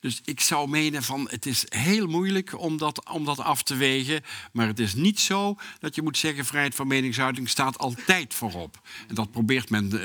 Dus 0.00 0.20
ik 0.24 0.40
zou 0.40 0.68
menen 0.68 1.02
van 1.02 1.28
het 1.30 1.46
is 1.46 1.64
heel 1.68 2.06
moeilijk 2.06 2.58
om 2.58 2.76
dat, 2.76 3.08
om 3.10 3.24
dat 3.24 3.38
af 3.38 3.62
te 3.62 3.76
wegen. 3.76 4.22
Maar 4.52 4.66
het 4.66 4.78
is 4.78 4.94
niet 4.94 5.20
zo 5.20 5.56
dat 5.78 5.94
je 5.94 6.02
moet 6.02 6.18
zeggen 6.18 6.44
vrijheid 6.44 6.74
van 6.74 6.86
meningsuiting 6.86 7.48
staat 7.48 7.78
altijd 7.78 8.34
voorop. 8.34 8.80
En 9.08 9.14
dat 9.14 9.30
probeert 9.30 9.70
men 9.70 9.84
uh, 9.84 10.00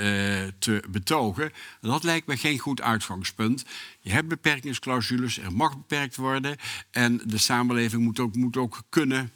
te 0.59 0.83
betogen. 0.89 1.51
Dat 1.81 2.03
lijkt 2.03 2.27
me 2.27 2.37
geen 2.37 2.59
goed 2.59 2.81
uitgangspunt. 2.81 3.65
Je 3.99 4.11
hebt 4.11 4.27
beperkingsclausules, 4.27 5.37
er 5.37 5.53
mag 5.53 5.77
beperkt 5.77 6.15
worden. 6.15 6.57
En 6.91 7.21
de 7.25 7.37
samenleving 7.37 8.03
moet 8.03 8.19
ook, 8.19 8.35
moet 8.35 8.57
ook 8.57 8.83
kunnen, 8.89 9.31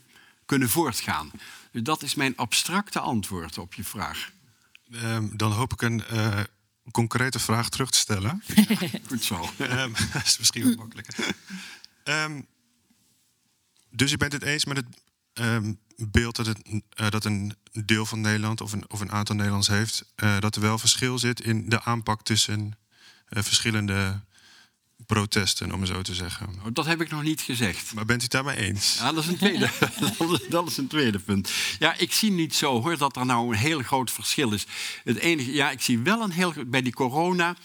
kunnen 0.45 0.70
voortgaan. 0.70 1.32
Dus 1.72 1.84
dat 1.84 2.03
is 2.03 2.16
mijn 2.16 2.36
abstracte 2.36 2.99
antwoord 2.99 3.58
op 3.58 3.74
je 3.74 3.84
vraag. 3.84 4.32
Um, 5.03 5.32
dan 5.38 5.51
hoop 5.51 5.74
ik 5.74 5.82
een 5.82 6.03
uh, 6.14 6.39
concrete 6.92 7.40
vraag 7.40 7.70
terug 7.70 7.90
te 7.90 7.98
stellen. 7.98 8.44
goed 9.10 9.24
zo. 9.24 9.50
um, 9.60 9.94
dat 10.14 10.26
is 10.26 10.38
misschien 10.38 10.64
wat 10.64 10.76
makkelijker. 10.76 11.36
Um, 12.04 12.48
dus 13.90 14.12
je 14.12 14.18
bent 14.18 14.34
het 14.34 14.44
eens 14.44 14.66
met 14.66 14.78
het 14.78 14.88
beeld 15.96 16.36
dat, 16.36 16.46
het, 16.46 16.60
uh, 16.68 17.10
dat 17.10 17.26
een 17.26 17.56
deel 17.86 18.06
van 18.06 18.22
Nederland 18.22 18.62
of 18.62 18.72
een, 18.72 18.90
of 18.90 19.00
een 19.00 19.12
aantal 19.12 19.36
Nederlands 19.36 19.68
heeft, 19.68 20.14
uh, 20.16 20.40
dat 20.40 20.56
er 20.56 20.62
wel 20.62 20.78
verschil 20.78 21.20
zit 21.20 21.42
in 21.42 21.70
de 21.70 21.84
aanpak 21.84 22.24
tussen 22.24 22.78
verschillende 23.30 24.22
protesten, 25.08 25.72
om 25.72 25.82
het 25.82 25.89
zo 25.89 26.01
te 26.01 26.16
zeggen. 26.16 26.47
Oh, 26.47 26.66
dat 26.74 26.86
heb 26.86 27.01
ik 27.01 27.10
nog 27.10 27.24
niet 27.24 27.41
gezegd. 27.41 27.93
Maar 27.93 28.05
bent 28.05 28.20
u 28.20 28.24
het 28.24 28.32
daarmee 28.32 28.58
eens? 28.58 28.97
Ja, 28.99 29.12
dat 29.12 29.24
is 29.24 29.30
een 29.30 29.38
tweede, 29.38 29.70
dat 30.49 30.68
is 30.68 30.78
een 30.78 30.88
tweede 30.88 31.20
punt. 31.20 31.51
Ja, 31.80 31.97
ik 31.97 32.14
zie 32.14 32.32
niet 32.32 32.55
zo 32.55 32.82
hoor 32.82 32.97
dat 32.97 33.16
er 33.16 33.26
nou 33.26 33.51
een 33.51 33.60
heel 33.60 33.82
groot 33.82 34.12
verschil 34.12 34.51
is. 34.51 34.66
Het 35.03 35.18
enige, 35.18 35.53
ja, 35.53 35.72
ik 35.72 35.82
zie 35.82 35.99
wel 35.99 36.22
een 36.22 36.32
heel 36.32 36.53
bij 36.68 36.82
die 36.82 36.93
corona. 36.93 37.55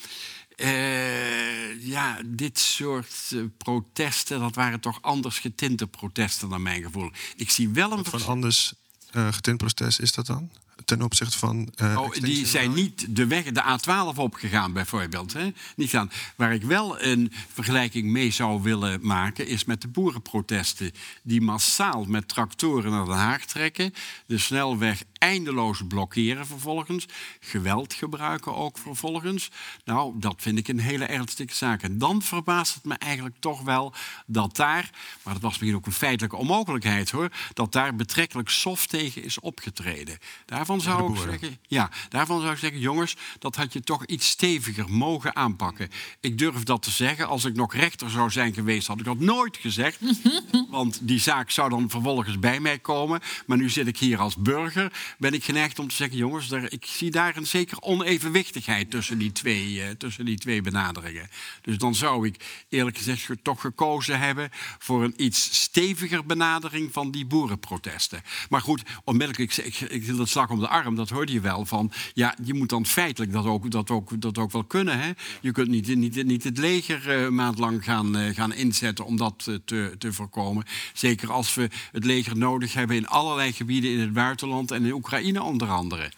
Uh, 0.56 1.86
ja, 1.86 2.18
dit 2.24 2.58
soort 2.58 3.30
uh, 3.32 3.44
protesten, 3.56 4.40
dat 4.40 4.54
waren 4.54 4.80
toch 4.80 4.98
anders 5.02 5.38
getinte 5.38 5.86
protesten 5.86 6.48
naar 6.48 6.60
mijn 6.60 6.82
gevoel. 6.82 7.10
Ik 7.36 7.50
zie 7.50 7.68
wel 7.68 7.90
een. 7.92 7.96
Wat 7.96 8.08
van 8.08 8.26
anders 8.26 8.72
uh, 9.12 9.32
getint 9.32 9.56
protest 9.56 10.00
is 10.00 10.12
dat 10.12 10.26
dan? 10.26 10.50
Ten 10.96 11.02
opzichte 11.02 11.38
van. 11.38 11.72
Uh, 11.82 11.98
oh, 11.98 12.12
die 12.12 12.46
zijn 12.46 12.72
niet 12.72 13.16
de 13.16 13.26
weg, 13.26 13.44
de 13.44 13.62
A12 13.62 14.16
opgegaan, 14.16 14.72
bijvoorbeeld. 14.72 15.32
Hè? 15.32 15.52
Niet 15.76 15.90
gaan. 15.90 16.10
Waar 16.36 16.54
ik 16.54 16.62
wel 16.62 17.02
een 17.02 17.32
vergelijking 17.52 18.10
mee 18.10 18.30
zou 18.30 18.62
willen 18.62 18.98
maken, 19.02 19.46
is 19.46 19.64
met 19.64 19.82
de 19.82 19.88
boerenprotesten. 19.88 20.92
Die 21.22 21.40
massaal 21.40 22.04
met 22.04 22.28
tractoren 22.28 22.90
naar 22.90 23.04
Den 23.04 23.14
Haag 23.14 23.44
trekken. 23.44 23.94
De 24.26 24.38
snelweg 24.38 25.02
eindeloos 25.22 25.82
blokkeren 25.88 26.46
vervolgens. 26.46 27.06
Geweld 27.40 27.94
gebruiken 27.94 28.54
ook 28.54 28.78
vervolgens. 28.78 29.50
Nou, 29.84 30.12
dat 30.18 30.34
vind 30.38 30.58
ik 30.58 30.68
een 30.68 30.80
hele 30.80 31.04
ernstige 31.04 31.54
zaak. 31.54 31.82
En 31.82 31.98
dan 31.98 32.22
verbaast 32.22 32.74
het 32.74 32.84
me 32.84 32.94
eigenlijk 32.94 33.36
toch 33.38 33.62
wel 33.62 33.94
dat 34.26 34.56
daar, 34.56 34.90
maar 35.22 35.32
dat 35.32 35.42
was 35.42 35.50
misschien 35.50 35.74
ook 35.74 35.86
een 35.86 35.92
feitelijke 35.92 36.36
onmogelijkheid 36.36 37.10
hoor, 37.10 37.28
dat 37.52 37.72
daar 37.72 37.96
betrekkelijk 37.96 38.48
soft 38.48 38.88
tegen 38.88 39.24
is 39.24 39.40
opgetreden. 39.40 40.18
Daarvan 40.46 40.80
zou 40.82 41.12
ik 41.12 41.20
zeggen, 41.30 41.58
ja, 41.66 41.90
daarvan 42.08 42.40
zou 42.40 42.52
ik 42.52 42.58
zeggen, 42.58 42.80
jongens, 42.80 43.16
dat 43.38 43.56
had 43.56 43.72
je 43.72 43.80
toch 43.80 44.06
iets 44.06 44.28
steviger 44.28 44.90
mogen 44.90 45.36
aanpakken. 45.36 45.88
Ik 46.20 46.38
durf 46.38 46.62
dat 46.62 46.82
te 46.82 46.90
zeggen. 46.90 47.28
Als 47.28 47.44
ik 47.44 47.54
nog 47.54 47.74
rechter 47.74 48.10
zou 48.10 48.30
zijn 48.30 48.54
geweest, 48.54 48.86
had 48.86 48.98
ik 48.98 49.04
dat 49.04 49.18
nooit 49.18 49.56
gezegd. 49.56 49.98
Want 50.70 50.98
die 51.02 51.20
zaak 51.20 51.50
zou 51.50 51.70
dan 51.70 51.90
vervolgens 51.90 52.38
bij 52.38 52.60
mij 52.60 52.78
komen. 52.78 53.20
Maar 53.46 53.58
nu 53.58 53.70
zit 53.70 53.86
ik 53.86 53.98
hier 53.98 54.18
als 54.18 54.36
burger 54.36 54.92
ben 55.18 55.32
ik 55.32 55.44
geneigd 55.44 55.78
om 55.78 55.88
te 55.88 55.94
zeggen: 55.94 56.16
jongens, 56.16 56.50
ik 56.50 56.84
zie 56.84 57.10
daar 57.10 57.36
een 57.36 57.46
zeker 57.46 57.80
onevenwichtigheid 57.80 58.90
tussen 58.90 59.18
die, 59.18 59.32
twee, 59.32 59.72
uh, 59.72 59.88
tussen 59.90 60.24
die 60.24 60.38
twee 60.38 60.60
benaderingen. 60.60 61.28
Dus 61.62 61.78
dan 61.78 61.94
zou 61.94 62.26
ik 62.26 62.64
eerlijk 62.68 62.96
gezegd 62.96 63.30
toch 63.42 63.60
gekozen 63.60 64.18
hebben 64.18 64.50
voor 64.78 65.04
een 65.04 65.14
iets 65.16 65.60
steviger 65.60 66.26
benadering 66.26 66.92
van 66.92 67.10
die 67.10 67.26
boerenprotesten. 67.26 68.22
Maar 68.48 68.60
goed, 68.60 68.82
onmiddellijk, 69.04 69.56
ik, 69.56 69.64
ik, 69.64 69.80
ik 69.80 70.16
dat 70.16 70.28
slag 70.28 70.50
om 70.50 70.60
de 70.60 70.68
arm, 70.72 70.94
dat 70.94 71.08
hoorde 71.08 71.32
je 71.32 71.40
wel 71.40 71.66
van. 71.66 71.92
Ja, 72.14 72.34
je 72.44 72.54
moet 72.54 72.68
dan 72.68 72.86
feitelijk 72.86 73.32
dat 73.32 73.44
ook, 73.44 73.70
dat 73.70 73.90
ook, 73.90 74.20
dat 74.20 74.38
ook 74.38 74.52
wel 74.52 74.64
kunnen. 74.64 75.00
Hè? 75.00 75.10
Je 75.40 75.52
kunt 75.52 75.68
niet, 75.68 75.96
niet, 75.96 76.24
niet 76.24 76.44
het 76.44 76.58
leger 76.58 77.22
uh, 77.22 77.28
maandlang 77.28 77.84
gaan, 77.84 78.16
uh, 78.16 78.34
gaan 78.34 78.52
inzetten 78.52 79.04
om 79.04 79.16
dat 79.16 79.50
te, 79.64 79.94
te 79.98 80.12
voorkomen. 80.12 80.64
Zeker 80.92 81.32
als 81.32 81.54
we 81.54 81.68
het 81.92 82.04
leger 82.04 82.36
nodig 82.36 82.74
hebben 82.74 82.96
in 82.96 83.06
allerlei 83.06 83.52
gebieden 83.52 83.90
in 83.90 84.00
het 84.00 84.12
buitenland 84.12 84.70
en 84.70 84.84
in 84.84 84.92
Oekraïne 84.92 85.42
onder 85.42 85.68
andere. 85.68 86.10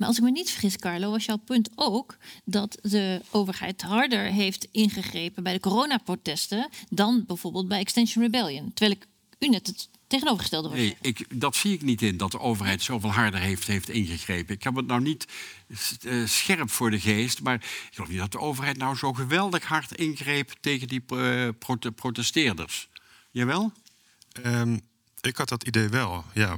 Maar 0.00 0.08
als 0.08 0.18
ik 0.18 0.24
me 0.24 0.30
niet 0.30 0.50
vergis, 0.50 0.76
Carlo, 0.76 1.10
was 1.10 1.24
jouw 1.24 1.36
punt 1.36 1.70
ook 1.74 2.16
dat 2.44 2.78
de 2.82 3.20
overheid 3.30 3.82
harder 3.82 4.24
heeft 4.24 4.68
ingegrepen 4.70 5.42
bij 5.42 5.52
de 5.52 5.60
coronaprotesten 5.60 6.68
dan 6.88 7.24
bijvoorbeeld 7.26 7.68
bij 7.68 7.78
Extension 7.78 8.24
Rebellion. 8.24 8.72
Terwijl 8.74 9.00
ik 9.00 9.06
u 9.38 9.48
net 9.48 9.66
het 9.66 9.88
tegenovergestelde. 10.10 10.68
Nee, 10.68 10.96
ik, 11.00 11.40
dat 11.40 11.56
zie 11.56 11.72
ik 11.72 11.82
niet 11.82 12.02
in, 12.02 12.16
dat 12.16 12.30
de 12.30 12.38
overheid 12.38 12.82
zoveel 12.82 13.12
harder 13.12 13.40
heeft, 13.40 13.66
heeft 13.66 13.88
ingegrepen. 13.88 14.54
Ik 14.54 14.62
heb 14.62 14.74
het 14.74 14.86
nou 14.86 15.00
niet 15.00 15.26
uh, 16.00 16.26
scherp 16.26 16.70
voor 16.70 16.90
de 16.90 17.00
geest, 17.00 17.42
maar 17.42 17.54
ik 17.54 17.88
geloof 17.90 18.08
niet 18.08 18.18
dat 18.18 18.32
de 18.32 18.38
overheid 18.38 18.76
nou 18.76 18.96
zo 18.96 19.12
geweldig 19.12 19.64
hard 19.64 19.94
ingreep 19.94 20.52
tegen 20.60 20.88
die 20.88 21.02
uh, 21.14 21.48
prote 21.58 21.92
protesteerders. 21.92 22.88
Jawel? 23.30 23.72
Um, 24.46 24.80
ik 25.20 25.36
had 25.36 25.48
dat 25.48 25.62
idee 25.62 25.88
wel, 25.88 26.24
ja. 26.34 26.56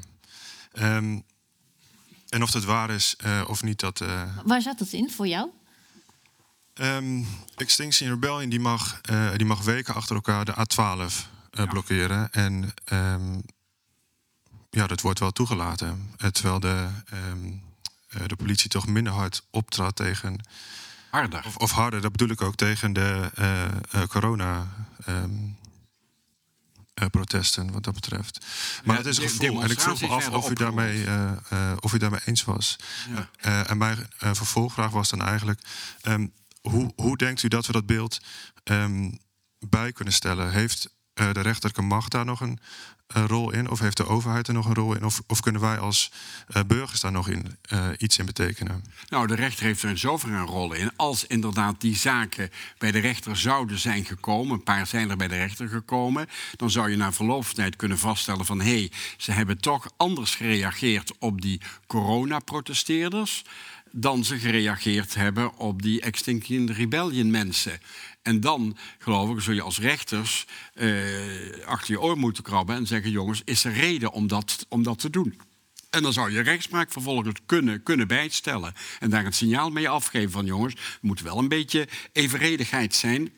Um, 0.72 1.22
en 2.28 2.42
of 2.42 2.50
dat 2.50 2.64
waar 2.64 2.90
is 2.90 3.16
uh, 3.24 3.44
of 3.48 3.62
niet, 3.62 3.80
dat... 3.80 4.00
Uh... 4.00 4.36
Waar 4.44 4.62
zat 4.62 4.78
dat 4.78 4.92
in 4.92 5.10
voor 5.10 5.26
jou? 5.26 5.50
Um, 6.74 7.26
Extinction 7.56 8.08
Rebellion 8.08 8.50
die 8.50 8.60
mag, 8.60 9.00
uh, 9.10 9.36
die 9.36 9.46
mag 9.46 9.62
weken 9.62 9.94
achter 9.94 10.14
elkaar 10.14 10.44
de 10.44 10.52
A12 10.52 11.30
ja. 11.52 11.66
blokkeren. 11.66 12.32
En 12.32 12.74
um, 12.92 13.42
ja, 14.70 14.86
dat 14.86 15.00
wordt 15.00 15.18
wel 15.18 15.30
toegelaten. 15.30 16.10
Terwijl 16.32 16.60
de, 16.60 16.88
um, 17.30 17.62
de 18.26 18.36
politie 18.36 18.68
toch 18.68 18.86
minder 18.86 19.12
hard 19.12 19.46
optrad 19.50 19.96
tegen... 19.96 20.40
Harder. 21.10 21.44
Of, 21.46 21.56
of 21.56 21.70
harder, 21.70 22.00
dat 22.00 22.12
bedoel 22.12 22.28
ik 22.28 22.40
ook, 22.40 22.54
tegen 22.54 22.92
de 22.92 23.30
corona... 24.08 24.66
Uh, 25.08 25.24
protesten 27.10 27.72
wat 27.72 27.84
dat 27.84 27.94
betreft. 27.94 28.46
Maar 28.84 28.96
ja, 28.96 29.02
het 29.02 29.10
is 29.10 29.18
een 29.18 29.28
gevoel. 29.28 29.62
En 29.62 29.70
ik 29.70 29.80
vroeg 29.80 30.00
me 30.00 30.06
af 30.06 30.28
of 30.28 30.50
u, 30.50 30.54
daarmee, 30.54 31.06
of 31.80 31.92
u 31.92 31.98
daarmee 31.98 32.20
eens 32.24 32.44
was. 32.44 32.78
Ja. 33.40 33.66
en 33.66 33.78
mijn 33.78 34.06
vervolgvraag 34.18 34.90
was 34.90 35.10
dan 35.10 35.22
eigenlijk... 35.22 35.60
Hoe, 36.60 36.92
hoe 36.96 37.16
denkt 37.16 37.42
u 37.42 37.48
dat 37.48 37.66
we 37.66 37.72
dat 37.72 37.86
beeld 37.86 38.20
bij 39.58 39.92
kunnen 39.92 40.14
stellen? 40.14 40.50
Heeft 40.50 40.84
eh, 40.84 40.92
de 41.14 41.40
rechterlijke 41.40 41.82
macht 41.82 42.10
daar 42.10 42.24
nog 42.24 42.40
een 42.40 42.58
eh, 43.12 43.24
rol 43.26 43.52
in? 43.52 43.70
Of 43.70 43.78
heeft 43.78 43.96
de 43.96 44.06
overheid 44.06 44.48
er 44.48 44.54
nog 44.54 44.66
een 44.66 44.74
rol 44.74 44.94
in? 44.94 45.04
Of, 45.04 45.22
of 45.26 45.40
kunnen 45.40 45.60
wij 45.60 45.78
als 45.78 46.12
eh, 46.48 46.62
burgers 46.66 47.00
daar 47.00 47.12
nog 47.12 47.28
in, 47.28 47.56
eh, 47.62 47.88
iets 47.98 48.18
in 48.18 48.26
betekenen? 48.26 48.84
Nou, 49.08 49.26
de 49.26 49.34
rechter 49.34 49.64
heeft 49.64 49.82
er 49.82 49.88
in 49.88 49.98
zoverre 49.98 50.36
een 50.36 50.46
rol 50.46 50.72
in. 50.72 50.90
Als 50.96 51.26
inderdaad 51.26 51.80
die 51.80 51.96
zaken 51.96 52.50
bij 52.78 52.90
de 52.90 52.98
rechter 52.98 53.36
zouden 53.36 53.78
zijn 53.78 54.04
gekomen, 54.04 54.54
een 54.54 54.62
paar 54.62 54.86
zijn 54.86 55.10
er 55.10 55.16
bij 55.16 55.28
de 55.28 55.36
rechter 55.36 55.68
gekomen, 55.68 56.28
dan 56.56 56.70
zou 56.70 56.90
je 56.90 56.96
na 56.96 57.12
verloop 57.12 57.44
tijd 57.44 57.76
kunnen 57.76 57.98
vaststellen 57.98 58.46
van 58.46 58.60
hé, 58.60 58.78
hey, 58.78 58.92
ze 59.16 59.32
hebben 59.32 59.58
toch 59.58 59.90
anders 59.96 60.34
gereageerd 60.34 61.12
op 61.18 61.40
die 61.40 61.60
coronaprotesteerders 61.86 63.44
dan 63.92 64.24
ze 64.24 64.38
gereageerd 64.38 65.14
hebben 65.14 65.56
op 65.56 65.82
die 65.82 66.00
Extinction 66.00 66.72
Rebellion 66.72 67.30
mensen. 67.30 67.80
En 68.22 68.40
dan, 68.40 68.76
geloof 68.98 69.30
ik, 69.30 69.40
zul 69.40 69.54
je 69.54 69.62
als 69.62 69.78
rechters 69.78 70.46
eh, 70.74 70.90
achter 71.64 71.94
je 71.94 72.00
oor 72.00 72.18
moeten 72.18 72.42
krabben 72.42 72.76
en 72.76 72.86
zeggen: 72.86 73.10
jongens, 73.10 73.42
is 73.44 73.64
er 73.64 73.72
reden 73.72 74.12
om 74.12 74.26
dat, 74.26 74.66
om 74.68 74.82
dat 74.82 74.98
te 74.98 75.10
doen? 75.10 75.40
En 75.90 76.02
dan 76.02 76.12
zou 76.12 76.32
je 76.32 76.40
rechtspraak 76.40 76.92
vervolgens 76.92 77.40
kunnen, 77.46 77.82
kunnen 77.82 78.08
bijstellen. 78.08 78.74
En 79.00 79.10
daar 79.10 79.24
het 79.24 79.34
signaal 79.34 79.70
mee 79.70 79.88
afgeven 79.88 80.30
van 80.30 80.46
jongens, 80.46 80.74
er 80.74 80.98
moet 81.00 81.20
wel 81.20 81.38
een 81.38 81.48
beetje 81.48 81.88
evenredigheid 82.12 82.94
zijn 82.94 83.32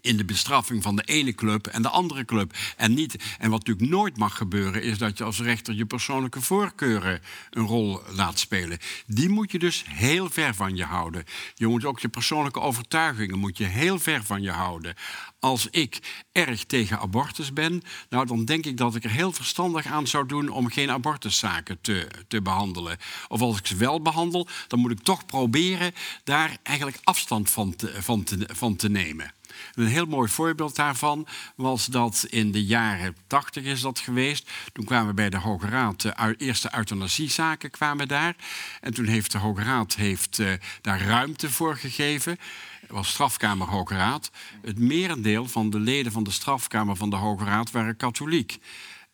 in 0.00 0.16
de 0.16 0.24
bestraffing 0.24 0.82
van 0.82 0.96
de 0.96 1.02
ene 1.02 1.34
club 1.34 1.66
en 1.66 1.82
de 1.82 1.88
andere 1.88 2.24
club. 2.24 2.56
En, 2.76 2.94
niet, 2.94 3.16
en 3.38 3.50
wat 3.50 3.66
natuurlijk 3.66 3.90
nooit 3.90 4.16
mag 4.16 4.36
gebeuren, 4.36 4.82
is 4.82 4.98
dat 4.98 5.18
je 5.18 5.24
als 5.24 5.40
rechter 5.40 5.74
je 5.74 5.86
persoonlijke 5.86 6.40
voorkeuren 6.40 7.20
een 7.50 7.66
rol 7.66 8.00
laat 8.14 8.38
spelen. 8.38 8.78
Die 9.06 9.28
moet 9.28 9.52
je 9.52 9.58
dus 9.58 9.84
heel 9.86 10.30
ver 10.30 10.54
van 10.54 10.76
je 10.76 10.84
houden. 10.84 11.24
Je 11.54 11.66
moet 11.66 11.84
ook 11.84 12.00
je 12.00 12.08
persoonlijke 12.08 12.60
overtuigingen 12.60 13.38
moet 13.38 13.58
je 13.58 13.64
heel 13.64 13.98
ver 13.98 14.24
van 14.24 14.42
je 14.42 14.50
houden. 14.50 14.94
Als 15.40 15.68
ik 15.70 15.98
erg 16.32 16.64
tegen 16.64 17.00
abortus 17.00 17.52
ben, 17.52 17.82
nou, 18.08 18.26
dan 18.26 18.44
denk 18.44 18.66
ik 18.66 18.76
dat 18.76 18.94
ik 18.94 19.04
er 19.04 19.10
heel 19.10 19.32
verstandig 19.32 19.86
aan 19.86 20.06
zou 20.06 20.26
doen 20.26 20.48
om 20.48 20.70
geen 20.70 20.90
abortuszaken 20.90 21.80
te, 21.80 22.08
te 22.28 22.42
behandelen. 22.42 22.98
Of 23.28 23.40
als 23.40 23.58
ik 23.58 23.66
ze 23.66 23.76
wel 23.76 24.02
behandel, 24.02 24.46
dan 24.68 24.78
moet 24.78 24.90
ik 24.90 25.02
toch 25.02 25.26
proberen 25.26 25.94
daar 26.24 26.56
eigenlijk 26.62 26.98
afstand 27.04 27.50
van 27.50 27.74
van 27.98 28.24
te, 28.24 28.48
van 28.52 28.76
te 28.76 28.88
nemen. 28.88 29.32
Een 29.74 29.86
heel 29.86 30.06
mooi 30.06 30.28
voorbeeld 30.28 30.76
daarvan 30.76 31.26
was 31.54 31.86
dat 31.86 32.26
in 32.30 32.52
de 32.52 32.64
jaren 32.64 33.16
80 33.26 33.64
is 33.64 33.80
dat 33.80 33.98
geweest. 33.98 34.50
Toen 34.72 34.84
kwamen 34.84 35.14
bij 35.14 35.30
de 35.30 35.38
Hoge 35.38 35.66
Raad 35.66 36.00
de 36.00 36.34
eerste 36.38 36.70
euthanasiezaken 36.74 37.70
kwamen 37.70 38.08
daar. 38.08 38.36
En 38.80 38.94
toen 38.94 39.06
heeft 39.06 39.32
de 39.32 39.38
Hoge 39.38 39.62
Raad 39.62 39.94
heeft, 39.94 40.38
uh, 40.38 40.52
daar 40.80 41.02
ruimte 41.02 41.50
voor 41.50 41.76
gegeven. 41.76 42.38
Het 42.80 42.90
was 42.90 43.08
strafkamer 43.08 43.66
Hoge 43.66 43.94
Raad. 43.94 44.30
Het 44.62 44.78
merendeel 44.78 45.48
van 45.48 45.70
de 45.70 45.80
leden 45.80 46.12
van 46.12 46.24
de 46.24 46.30
strafkamer 46.30 46.96
van 46.96 47.10
de 47.10 47.16
Hoge 47.16 47.44
Raad 47.44 47.70
waren 47.70 47.96
katholiek. 47.96 48.58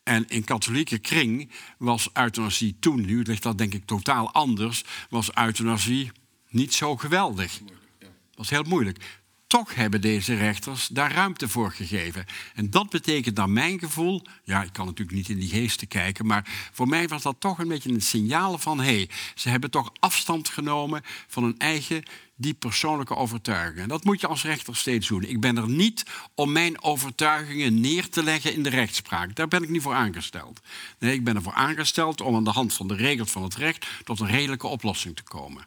En 0.03 0.29
in 0.29 0.45
katholieke 0.45 0.99
kring 0.99 1.51
was 1.79 2.09
euthanasie 2.13 2.77
toen, 2.81 3.05
nu 3.05 3.23
ligt 3.23 3.43
dat 3.43 3.59
denk 3.59 3.75
ik 3.75 3.87
totaal 3.87 4.33
anders, 4.33 4.85
was 5.09 5.35
euthanasie 5.35 6.13
niet 6.51 6.75
zo 6.75 6.97
geweldig. 6.97 7.59
Dat 7.99 8.11
was 8.35 8.51
heel 8.51 8.63
moeilijk 8.63 9.23
toch 9.55 9.75
hebben 9.75 10.01
deze 10.01 10.35
rechters 10.35 10.87
daar 10.87 11.13
ruimte 11.13 11.49
voor 11.49 11.73
gegeven. 11.73 12.27
En 12.55 12.71
dat 12.71 12.91
betekent 12.91 13.37
naar 13.37 13.51
mijn 13.51 13.79
gevoel, 13.79 14.23
ja, 14.45 14.63
ik 14.63 14.73
kan 14.73 14.87
natuurlijk 14.87 15.17
niet 15.17 15.29
in 15.29 15.39
die 15.39 15.49
geesten 15.49 15.89
kijken, 15.89 16.27
maar 16.27 16.71
voor 16.73 16.89
mij 16.89 17.09
was 17.09 17.23
dat 17.23 17.37
toch 17.39 17.59
een 17.59 17.69
beetje 17.69 17.91
een 17.91 18.03
signaal 18.03 18.59
van 18.59 18.79
hé, 18.79 18.85
hey, 18.85 19.09
ze 19.35 19.49
hebben 19.49 19.71
toch 19.71 19.93
afstand 20.01 20.49
genomen 20.49 21.03
van 21.27 21.43
hun 21.43 21.59
eigen 21.59 22.03
die 22.37 22.55
persoonlijke 22.55 23.17
overtuigingen. 23.17 23.83
En 23.83 23.89
dat 23.89 24.05
moet 24.05 24.21
je 24.21 24.27
als 24.27 24.43
rechter 24.43 24.77
steeds 24.77 25.09
doen. 25.09 25.23
Ik 25.23 25.41
ben 25.41 25.57
er 25.57 25.69
niet 25.69 26.05
om 26.35 26.53
mijn 26.53 26.83
overtuigingen 26.83 27.81
neer 27.81 28.09
te 28.09 28.23
leggen 28.23 28.55
in 28.55 28.63
de 28.63 28.71
rechtspraak. 28.71 29.35
Daar 29.35 29.49
ben 29.49 29.63
ik 29.63 29.69
niet 29.69 29.83
voor 29.83 29.95
aangesteld. 29.95 30.61
Nee, 30.99 31.15
ik 31.15 31.25
ben 31.25 31.37
ervoor 31.37 31.53
aangesteld 31.53 32.21
om 32.21 32.35
aan 32.35 32.45
de 32.45 32.51
hand 32.51 32.75
van 32.75 32.89
de 32.89 32.95
regels 32.95 33.31
van 33.31 33.43
het 33.43 33.55
recht 33.55 33.87
tot 34.05 34.21
een 34.21 34.27
redelijke 34.27 34.67
oplossing 34.67 35.17
te 35.17 35.23
komen. 35.23 35.67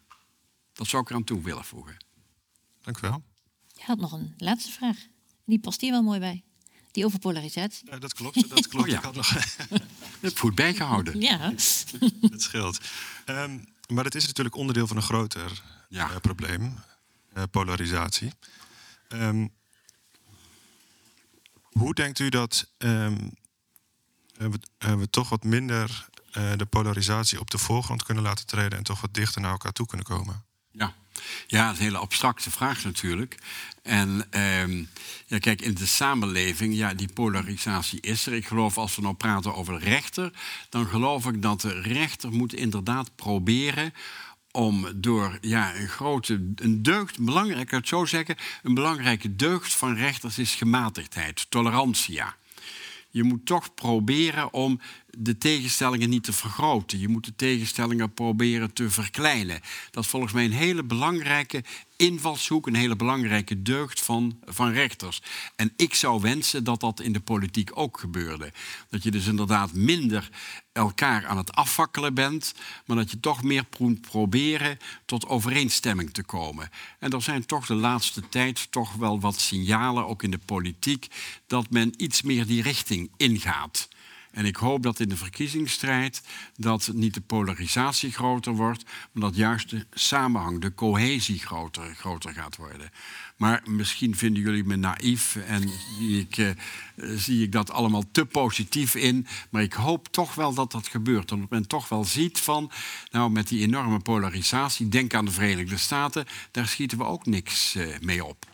Dat 0.74 0.88
zou 0.88 1.04
ik 1.04 1.10
eraan 1.10 1.24
toe 1.24 1.42
willen 1.42 1.66
voegen. 1.66 1.98
Dank 2.82 2.98
u 2.98 3.02
wel. 3.02 3.24
Had 3.88 3.98
nog 3.98 4.12
een 4.12 4.34
laatste 4.38 4.72
vraag. 4.72 4.98
Die 5.46 5.60
past 5.60 5.82
hier 5.82 5.92
wel 5.92 6.02
mooi 6.02 6.20
bij. 6.20 6.44
Die 6.92 7.06
over 7.06 7.20
polarisatie. 7.20 7.90
Ja, 7.92 8.00
dat 8.00 8.14
klopt. 8.14 8.50
Dat 8.50 8.68
klopt. 8.68 8.86
Oh, 8.86 8.88
ja. 8.88 8.98
Ik 8.98 9.04
had 9.04 9.16
nog... 9.16 9.34
Het 10.20 10.40
goed 10.40 10.56
bijgehouden. 10.56 11.22
Ja. 11.22 11.38
Het 12.32 12.42
scheelt. 12.42 12.80
Um, 13.26 13.66
maar 13.94 14.04
het 14.04 14.16
is 14.16 14.26
natuurlijk 14.26 14.56
onderdeel 14.56 14.88
van 14.88 14.98
een 14.98 15.04
groter 15.04 15.62
ja. 15.90 16.10
uh, 16.10 16.16
probleem. 16.16 16.80
Uh, 17.38 17.44
polarisatie. 17.52 18.32
Um, 19.10 19.54
hoe 21.72 21.94
denkt 21.94 22.20
u 22.20 22.30
dat 22.30 22.72
um, 22.78 23.32
we, 24.34 24.60
uh, 24.86 24.94
we, 24.94 25.10
toch 25.10 25.30
wat 25.30 25.44
minder 25.44 26.10
de 26.56 26.66
polarisatie 26.70 27.40
op 27.40 27.52
de 27.52 27.58
voorgrond 27.58 28.04
kunnen 28.04 28.24
laten 28.24 28.46
treden... 28.46 28.78
en 28.78 28.84
toch 28.84 29.02
wat 29.02 29.14
dichter 29.14 29.42
naar 29.42 29.52
elkaar 29.52 29.72
toe 29.72 29.86
kunnen 29.86 30.06
komen? 30.06 30.46
Ja. 30.72 30.96
Ja, 31.48 31.70
een 31.70 31.76
hele 31.76 31.98
abstracte 31.98 32.52
vraag 32.52 32.84
natuurlijk. 32.84 33.38
En 33.84 34.28
ehm, 34.30 34.84
ja, 35.26 35.38
kijk, 35.38 35.62
in 35.62 35.74
de 35.74 35.86
samenleving, 35.86 36.76
ja, 36.76 36.94
die 36.94 37.14
polarisatie 37.14 38.02
is 38.02 38.26
er. 38.26 38.34
Ik 38.34 38.48
geloof, 38.48 38.78
als 38.78 38.96
we 38.96 39.02
nou 39.02 39.16
praten 39.16 39.56
over 39.56 39.80
rechter, 39.80 40.32
dan 40.70 40.86
geloof 40.86 41.26
ik 41.26 41.42
dat 41.42 41.62
de 41.62 41.82
rechter 41.82 42.32
moet 42.32 42.54
inderdaad 42.54 43.16
proberen 43.16 43.94
om 44.52 44.88
door 44.96 45.38
ja, 45.42 45.76
een 45.76 45.88
grote 45.88 46.52
een 46.56 46.84
deugd, 46.84 47.20
belangrijk, 47.20 47.62
ik 47.62 47.72
het 47.72 47.88
zo 47.88 48.06
zeggen, 48.06 48.36
een 48.64 48.74
belangrijke 48.74 49.36
deugd 49.36 49.74
van 49.74 49.96
rechters 49.96 50.38
is 50.38 50.56
gematigdheid, 50.56 51.46
tolerantia. 51.50 52.36
Je 53.18 53.24
moet 53.24 53.46
toch 53.46 53.74
proberen 53.74 54.54
om 54.54 54.80
de 55.18 55.38
tegenstellingen 55.38 56.10
niet 56.10 56.24
te 56.24 56.34
vergroten. 56.34 57.00
Je 57.00 57.08
moet 57.08 57.26
de 57.26 57.36
tegenstellingen 57.36 58.14
proberen 58.14 58.74
te 58.74 58.90
verkleinen. 58.90 59.60
Dat 59.92 60.04
is 60.04 60.10
volgens 60.10 60.34
mij 60.34 60.46
een 60.46 60.52
hele 60.52 60.84
belangrijke 60.84 61.64
invalshoek, 61.96 62.68
een 62.68 62.76
hele 62.76 62.96
belangrijke 62.96 63.62
deugd 63.62 64.02
van, 64.02 64.40
van 64.46 64.72
rechters. 64.72 65.22
En 65.56 65.74
ik 65.76 65.94
zou 65.94 66.22
wensen 66.22 66.64
dat 66.64 66.80
dat 66.80 67.00
in 67.00 67.14
de 67.14 67.20
politiek 67.20 67.70
ook 67.74 68.00
gebeurde. 68.00 68.52
Dat 68.90 69.04
je 69.04 69.12
dus 69.12 69.28
inderdaad 69.28 69.74
minder 69.74 70.30
elkaar 70.78 71.26
aan 71.26 71.38
het 71.38 71.56
afvakkelen 71.56 72.14
bent, 72.14 72.54
maar 72.86 72.98
dat 72.98 73.12
je 73.12 73.20
toch 73.20 73.44
meer 73.44 73.66
moet 73.78 74.02
proberen 74.02 74.78
tot 75.06 75.28
overeenstemming 75.28 76.14
te 76.14 76.24
komen. 76.24 76.70
En 77.00 77.12
er 77.12 77.22
zijn 77.22 77.46
toch 77.46 77.66
de 77.66 77.76
laatste 77.76 78.30
tijd 78.30 78.72
toch 78.72 78.94
wel 78.94 79.20
wat 79.20 79.40
signalen, 79.40 80.08
ook 80.08 80.24
in 80.24 80.32
de 80.32 80.40
politiek, 80.46 81.08
dat 81.48 81.70
men 81.70 81.94
iets 81.98 82.22
meer 82.22 82.46
die 82.46 82.62
richting 82.62 83.12
ingaat. 83.18 83.88
En 84.32 84.46
ik 84.46 84.56
hoop 84.56 84.84
dat 84.84 85.00
in 85.00 85.10
de 85.10 85.18
verkiezingsstrijd 85.18 86.22
dat 86.56 86.90
niet 86.94 87.14
de 87.14 87.22
polarisatie 87.22 88.12
groter 88.12 88.54
wordt, 88.54 88.84
maar 89.12 89.24
dat 89.24 89.36
juist 89.36 89.70
de 89.70 89.86
samenhang, 89.92 90.62
de 90.62 90.74
cohesie 90.74 91.40
groter, 91.40 91.96
groter 91.96 92.34
gaat 92.34 92.56
worden. 92.56 92.92
Maar 93.38 93.62
misschien 93.66 94.16
vinden 94.16 94.42
jullie 94.44 94.64
me 94.64 94.76
naïef 94.76 95.36
en 95.36 95.70
zie 95.98 96.20
ik, 96.20 96.38
uh, 96.38 96.52
zie 96.96 97.44
ik 97.44 97.52
dat 97.52 97.72
allemaal 97.72 98.04
te 98.12 98.26
positief 98.26 98.96
in. 98.96 99.28
Maar 99.50 99.62
ik 99.62 99.74
hoop 99.74 100.08
toch 100.08 100.36
wel 100.36 100.54
dat 100.54 100.72
dat 100.72 100.88
gebeurt. 100.88 101.30
Dat 101.30 101.50
men 101.50 101.68
toch 101.68 101.90
wel 101.90 102.04
ziet 102.04 102.40
van, 102.40 102.72
nou 103.12 103.30
met 103.30 103.48
die 103.48 103.62
enorme 103.62 104.00
polarisatie, 104.00 104.90
denk 104.90 105.14
aan 105.14 105.26
de 105.26 105.32
Verenigde 105.32 105.78
Staten, 105.78 106.26
daar 106.52 106.68
schieten 106.68 106.98
we 106.98 107.04
ook 107.04 107.26
niks 107.26 107.76
uh, 107.76 108.00
mee 108.00 108.26
op. 108.26 108.46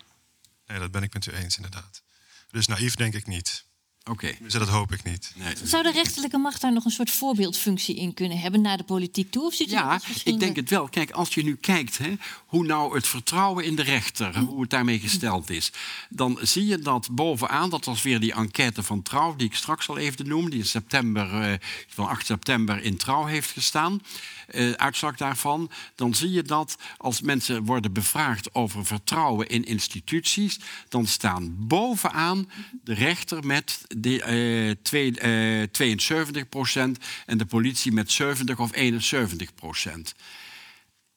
Nee, 0.68 0.80
dat 0.80 0.92
ben 0.92 1.04
ik 1.04 1.14
met 1.14 1.26
u 1.26 1.32
eens 1.32 1.56
inderdaad. 1.56 2.04
Dus 2.52 2.68
naïef 2.68 2.96
denk 2.96 3.14
ik 3.14 3.28
niet. 3.28 3.66
Oké. 4.10 4.26
Okay. 4.26 4.38
Dus 4.42 4.54
dat 4.54 4.68
hoop 4.68 4.92
ik 4.92 5.04
niet. 5.04 5.34
Nee. 5.36 5.54
Zou 5.64 5.84
de 5.84 5.92
rechterlijke 5.92 6.38
macht 6.38 6.62
daar 6.62 6.74
nog 6.74 6.86
een 6.86 6.92
soort 6.92 7.12
voorbeeldfunctie 7.12 7.96
in 7.96 8.14
kunnen 8.14 8.40
hebben 8.40 8.62
naar 8.62 8.78
de 8.78 8.84
politiek 8.84 9.32
toe? 9.32 9.46
Of 9.46 9.54
ziet 9.54 9.70
ja, 9.70 10.02
ik 10.24 10.40
denk 10.40 10.56
het 10.56 10.70
wel. 10.70 10.88
Kijk, 10.88 11.12
als 11.12 11.34
je 11.34 11.44
nu 11.44 11.56
kijkt 11.56 11.98
hè, 11.98 12.14
hoe 12.46 12.66
nou 12.66 12.96
het 12.96 13.08
vertrouwen 13.08 13.66
in 13.66 13.76
de 13.76 13.82
rechter, 13.82 14.40
hoe 14.40 14.62
het 14.62 14.70
daarmee 14.70 15.00
gesteld 15.00 15.50
is, 15.50 15.72
dan 16.10 16.40
zie 16.42 16.66
je 16.66 16.80
dat 16.80 17.10
bovenaan, 17.12 17.70
dat 17.70 17.86
was 17.86 18.02
weer 18.02 18.20
die 18.20 18.34
enquête 18.34 18.84
van 18.84 19.02
Trouw, 19.02 19.36
die 19.36 19.48
ik 19.48 19.56
straks 19.56 19.90
al 19.90 19.98
even 19.98 20.28
noemde, 20.28 20.50
die 20.50 20.60
in 20.60 20.66
september, 20.66 21.52
uh, 21.52 21.54
van 21.88 22.08
8 22.08 22.26
september 22.26 22.84
in 22.84 22.98
Trouw 22.98 23.26
heeft 23.26 23.52
gestaan. 23.52 24.02
Uh, 24.54 24.72
uitslag 24.72 25.16
daarvan, 25.16 25.72
dan 25.96 26.16
zie 26.16 26.32
je 26.32 26.44
dat 26.44 26.78
als 26.98 27.22
mensen 27.22 27.64
worden 27.64 27.94
bevraagd 27.94 28.56
over 28.56 28.86
vertrouwen 28.86 29.48
in 29.48 29.64
instituties, 29.64 30.60
dan 30.90 31.08
staan 31.08 31.56
bovenaan 31.68 32.50
de 32.84 32.94
rechter 32.94 33.46
met 33.46 33.82
de, 33.98 34.10
uh, 34.10 34.76
twee, 34.82 35.12
uh, 35.62 35.68
72 35.72 36.50
procent 36.50 36.98
en 37.26 37.38
de 37.38 37.46
politie 37.46 37.92
met 37.92 38.12
70 38.12 38.60
of 38.60 38.76
71 38.76 39.54
procent. 39.56 40.16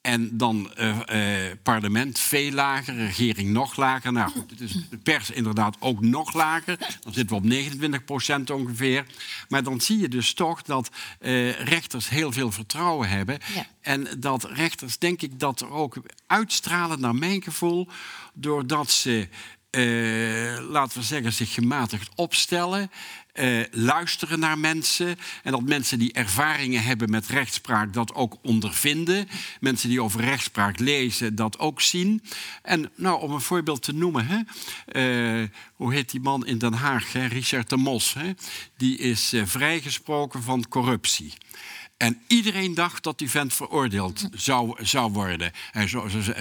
En 0.07 0.37
dan 0.37 0.71
uh, 0.79 0.99
uh, 1.13 1.53
parlement 1.63 2.19
veel 2.19 2.53
lager, 2.53 2.97
regering 2.97 3.51
nog 3.51 3.77
lager. 3.77 4.13
Nou 4.13 4.31
goed, 4.31 4.51
het 4.51 4.61
is 4.61 4.73
de 4.91 4.99
pers 4.99 5.31
inderdaad 5.31 5.77
ook 5.81 6.01
nog 6.01 6.35
lager. 6.35 6.79
Dan 6.79 7.13
zitten 7.13 7.37
we 7.37 7.43
op 7.43 7.49
29 7.49 8.05
procent 8.05 8.51
ongeveer. 8.51 9.05
Maar 9.49 9.63
dan 9.63 9.81
zie 9.81 9.99
je 9.99 10.09
dus 10.09 10.35
toch 10.35 10.63
dat 10.63 10.91
uh, 11.21 11.51
rechters 11.51 12.09
heel 12.09 12.33
veel 12.33 12.51
vertrouwen 12.51 13.09
hebben. 13.09 13.39
Ja. 13.55 13.67
En 13.81 14.07
dat 14.19 14.45
rechters, 14.45 14.99
denk 14.99 15.23
ik, 15.23 15.41
dat 15.41 15.61
er 15.61 15.71
ook 15.71 15.97
uitstralen, 16.27 17.01
naar 17.01 17.15
mijn 17.15 17.43
gevoel, 17.43 17.89
doordat 18.35 18.91
ze 18.91 19.29
laten 20.71 20.99
we 20.99 21.05
zeggen, 21.05 21.33
zich 21.33 21.55
gematigd 21.55 22.11
opstellen. 22.15 22.91
Uh, 23.41 23.65
luisteren 23.71 24.39
naar 24.39 24.59
mensen. 24.59 25.19
En 25.43 25.53
dat 25.53 25.63
mensen 25.63 25.99
die 25.99 26.13
ervaringen 26.13 26.83
hebben 26.83 27.11
met 27.11 27.27
rechtspraak 27.27 27.93
dat 27.93 28.15
ook 28.15 28.37
ondervinden. 28.43 29.29
Mensen 29.61 29.89
die 29.89 30.03
over 30.03 30.21
rechtspraak 30.21 30.79
lezen 30.79 31.35
dat 31.35 31.59
ook 31.59 31.81
zien. 31.81 32.23
En 32.63 32.91
nou, 32.95 33.21
om 33.21 33.33
een 33.33 33.41
voorbeeld 33.41 33.83
te 33.83 33.93
noemen. 33.93 34.27
Hè, 34.27 35.41
uh, 35.41 35.49
hoe 35.75 35.93
heet 35.93 36.11
die 36.11 36.21
man 36.21 36.47
in 36.47 36.59
Den 36.59 36.73
Haag? 36.73 37.13
Richard 37.13 37.69
de 37.69 37.77
Mos. 37.77 38.15
Hè? 38.15 38.33
Die 38.77 38.99
is 38.99 39.35
uh, 39.35 39.47
vrijgesproken 39.47 40.43
van 40.43 40.69
corruptie. 40.69 41.35
En 41.97 42.21
iedereen 42.27 42.75
dacht 42.75 43.03
dat 43.03 43.19
die 43.19 43.31
vent 43.31 43.55
veroordeeld 43.55 44.29
zou, 44.33 44.85
zou 44.85 45.13
worden. 45.13 45.53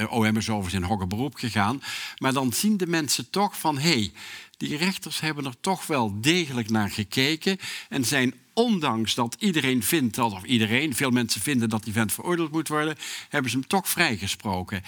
OM 0.10 0.38
is 0.38 0.50
overigens 0.50 0.74
in 0.74 0.84
hoger 0.84 1.08
beroep 1.08 1.36
gegaan. 1.36 1.82
Maar 2.18 2.34
dan 2.34 2.54
zien 2.54 2.78
de 2.78 2.88
mensen 2.88 3.30
toch 3.30 3.60
van... 3.60 3.78
hé, 3.78 3.90
hey, 3.90 4.12
die 4.58 4.78
rechters 4.78 5.20
hebben 5.20 5.46
er 5.46 5.60
toch 5.62 5.88
wel 5.88 6.22
degelijk 6.22 6.70
naar 6.70 6.92
gekeken... 6.92 7.58
en 7.90 8.06
zijn 8.06 8.34
ondanks 8.54 9.16
dat 9.16 9.36
iedereen 9.40 9.84
vindt, 9.84 10.16
dat, 10.16 10.32
of 10.32 10.44
iedereen, 10.44 10.96
veel 10.96 11.10
mensen 11.10 11.42
vinden 11.42 11.70
dat 11.70 11.84
die 11.84 11.94
vent 11.94 12.14
veroordeeld 12.14 12.52
moet 12.52 12.68
worden... 12.68 12.96
hebben 13.30 13.52
ze 13.52 13.58
hem 13.58 13.68
toch 13.68 13.90
vrijgesproken. 13.90 14.84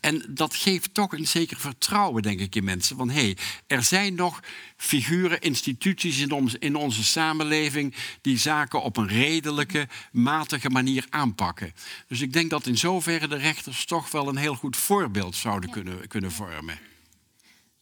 En 0.00 0.24
dat 0.28 0.54
geeft 0.54 0.94
toch 0.94 1.12
een 1.12 1.26
zeker 1.26 1.56
vertrouwen, 1.56 2.22
denk 2.22 2.40
ik, 2.40 2.54
in 2.54 2.64
mensen. 2.64 2.96
Van 2.96 3.10
hé, 3.10 3.20
hey, 3.20 3.36
er 3.66 3.82
zijn 3.82 4.14
nog 4.14 4.40
figuren, 4.76 5.40
instituties 5.40 6.18
in, 6.18 6.32
ons, 6.32 6.54
in 6.54 6.76
onze 6.76 7.04
samenleving 7.04 7.94
die 8.20 8.38
zaken 8.38 8.82
op 8.82 8.96
een 8.96 9.08
redelijke, 9.08 9.88
matige 10.12 10.70
manier 10.70 11.06
aanpakken. 11.10 11.72
Dus 12.08 12.20
ik 12.20 12.32
denk 12.32 12.50
dat 12.50 12.66
in 12.66 12.78
zoverre 12.78 13.28
de 13.28 13.36
rechters 13.36 13.84
toch 13.84 14.10
wel 14.10 14.28
een 14.28 14.36
heel 14.36 14.54
goed 14.54 14.76
voorbeeld 14.76 15.36
zouden 15.36 15.70
kunnen, 15.70 16.08
kunnen 16.08 16.32
vormen. 16.32 16.78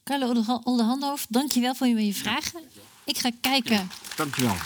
Carlo 0.04 0.60
Oldehandhoofd, 0.62 1.32
dankjewel 1.32 1.74
voor 1.74 1.86
je 1.86 2.14
vragen. 2.14 2.60
Ik 3.04 3.18
ga 3.18 3.30
kijken. 3.40 3.90
Dankjewel. 4.16 4.56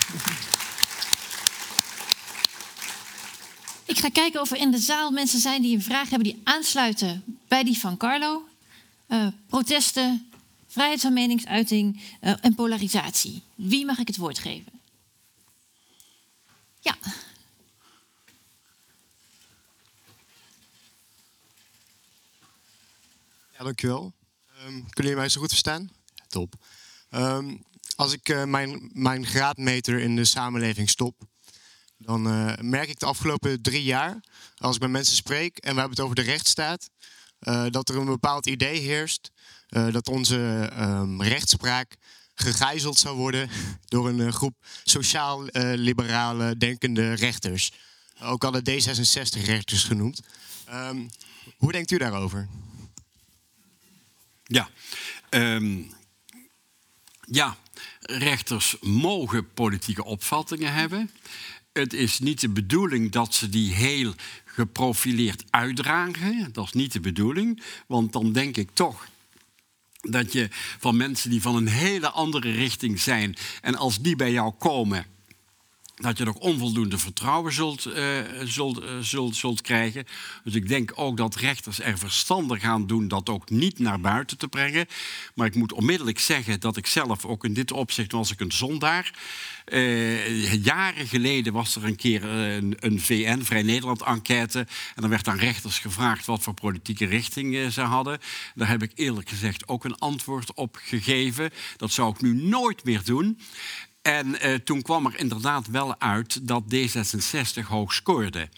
Ik 3.85 3.99
ga 3.99 4.09
kijken 4.09 4.41
of 4.41 4.51
er 4.51 4.57
in 4.57 4.71
de 4.71 4.79
zaal 4.79 5.11
mensen 5.11 5.39
zijn 5.39 5.63
die 5.63 5.77
een 5.77 5.83
vraag 5.83 6.11
hebben 6.11 6.29
die 6.29 6.41
aansluiten 6.45 7.39
bij 7.49 7.65
die 7.65 7.79
van 7.79 7.97
Carlo. 7.97 8.49
Uh, 9.09 9.27
protesten, 9.47 10.31
vrijheid 10.67 11.01
van 11.01 11.13
meningsuiting 11.13 12.03
uh, 12.21 12.35
en 12.41 12.55
polarisatie. 12.55 13.43
Wie 13.55 13.85
mag 13.85 13.99
ik 13.99 14.07
het 14.07 14.17
woord 14.17 14.39
geven? 14.39 14.73
Ja. 16.81 16.97
Ja, 23.53 23.65
dankjewel. 23.65 24.13
Um, 24.69 24.75
kunnen 24.75 24.93
jullie 24.95 25.17
mij 25.17 25.29
zo 25.29 25.41
goed 25.41 25.49
verstaan? 25.49 25.91
Top. 26.29 26.55
Um, 27.11 27.65
als 27.97 28.13
ik 28.13 28.29
uh, 28.29 28.45
mijn, 28.45 28.91
mijn 28.93 29.27
graadmeter 29.27 29.99
in 29.99 30.17
de 30.17 30.25
samenleving 30.25 30.91
stop, 30.91 31.15
dan 31.99 32.27
uh, 32.27 32.53
merk 32.61 32.89
ik 32.89 32.99
de 32.99 33.07
afgelopen 33.07 33.63
drie 33.63 33.83
jaar, 33.83 34.21
als 34.57 34.75
ik 34.75 34.81
met 34.81 34.91
mensen 34.91 35.17
spreek 35.17 35.57
en 35.57 35.75
we 35.75 35.81
hebben 35.81 35.97
het 35.97 36.01
over 36.01 36.15
de 36.15 36.23
rechtsstaat, 36.23 36.91
uh, 37.41 37.67
dat 37.71 37.89
er 37.89 37.97
een 37.97 38.05
bepaald 38.05 38.47
idee 38.47 38.79
heerst 38.79 39.31
dat 39.69 40.09
onze 40.09 40.71
um, 40.79 41.23
rechtspraak 41.23 41.97
gegijzeld 42.35 42.99
zou 42.99 43.17
worden 43.17 43.51
door 43.93 44.09
een 44.09 44.33
groep 44.33 44.55
sociaal-liberale 44.85 46.57
denkende 46.57 47.13
rechters. 47.13 47.73
Ook 48.23 48.45
al 48.45 48.51
de 48.51 48.71
D66-rechters 48.71 49.85
genoemd. 49.85 50.21
Um, 50.73 51.09
hoe 51.57 51.73
denkt 51.73 51.91
u 51.91 51.99
daarover? 51.99 52.49
Ja, 54.51 54.69
um, 55.31 55.93
ja, 57.21 57.57
rechters 58.01 58.77
mogen 58.81 59.53
politieke 59.53 60.05
opvattingen 60.05 60.73
hebben 60.73 61.11
het 61.79 61.93
is 61.93 62.19
niet 62.19 62.41
de 62.41 62.49
bedoeling 62.49 63.13
dat 63.13 63.35
ze 63.35 63.49
die 63.49 63.73
heel 63.73 64.15
geprofileerd 64.45 65.45
uitdragen. 65.51 66.53
Dat 66.53 66.65
is 66.65 66.73
niet 66.73 66.93
de 66.93 67.01
bedoeling, 67.01 67.63
want 67.87 68.13
dan 68.13 68.33
denk 68.33 68.57
ik 68.57 68.71
toch 68.73 69.09
dat 70.01 70.33
je 70.33 70.49
van 70.79 70.97
mensen 70.97 71.31
die 71.31 71.43
van 71.43 71.57
een 71.57 71.69
hele 71.69 72.11
andere 72.11 72.51
richting 72.51 73.01
zijn 73.01 73.37
en 73.61 73.75
als 73.75 74.01
die 74.01 74.17
bij 74.17 74.33
jou 74.33 74.53
komen 74.59 75.07
dat 75.99 76.19
je 76.19 76.25
nog 76.25 76.35
onvoldoende 76.35 76.99
vertrouwen 76.99 77.53
zult, 77.53 77.87
uh, 77.87 78.19
zult, 78.45 78.83
uh, 78.83 78.89
zult, 79.01 79.37
zult 79.37 79.61
krijgen. 79.61 80.05
Dus 80.45 80.55
ik 80.55 80.69
denk 80.69 80.93
ook 80.95 81.17
dat 81.17 81.37
rechters 81.37 81.81
er 81.81 81.99
verstandig 81.99 82.61
gaan 82.61 82.87
doen 82.87 83.09
dat 83.09 83.29
ook 83.29 83.51
niet 83.51 83.79
naar 83.79 84.01
buiten 84.01 84.39
te 84.39 84.49
brengen. 84.49 84.87
Maar 85.35 85.47
ik 85.47 85.55
moet 85.55 85.73
onmiddellijk 85.73 86.19
zeggen 86.19 86.61
dat 86.61 86.77
ik 86.77 86.87
zelf 86.87 87.25
ook 87.25 87.45
in 87.45 87.55
dit 87.55 87.73
opzicht 87.73 88.13
was 88.13 88.33
ik 88.33 88.41
een 88.41 88.53
zondaar. 88.53 89.15
Uh, 89.67 90.55
jaren 90.65 91.07
geleden 91.07 91.53
was 91.53 91.77
er 91.77 91.85
een 91.85 91.97
keer 91.97 92.25
een, 92.25 92.77
een 92.81 93.01
VN, 93.01 93.41
Vrij 93.43 93.63
Nederland-enquête. 93.63 94.59
En 94.59 95.01
dan 95.01 95.11
werd 95.11 95.29
aan 95.29 95.39
rechters 95.39 95.79
gevraagd 95.79 96.27
wat 96.27 96.43
voor 96.43 96.55
politieke 96.55 97.07
richting 97.07 97.73
ze 97.73 97.81
hadden. 97.81 98.19
Daar 98.55 98.69
heb 98.69 98.83
ik 98.83 98.93
eerlijk 98.95 99.29
gezegd 99.29 99.69
ook 99.69 99.85
een 99.85 99.99
antwoord 99.99 100.55
op 100.55 100.79
gegeven. 100.83 101.51
Dat 101.77 101.93
zou 101.93 102.11
ik 102.11 102.21
nu 102.21 102.35
nooit 102.35 102.85
meer 102.85 103.05
doen. 103.05 103.39
En 104.03 104.47
uh, 104.47 104.55
toen 104.55 104.83
kwam 104.83 105.07
er 105.07 105.19
inderdaad 105.19 105.67
wel 105.67 106.01
uit 106.01 106.49
dat 106.49 106.65
D66 106.75 107.67
hoog 107.67 107.93
scoorde. 107.93 108.49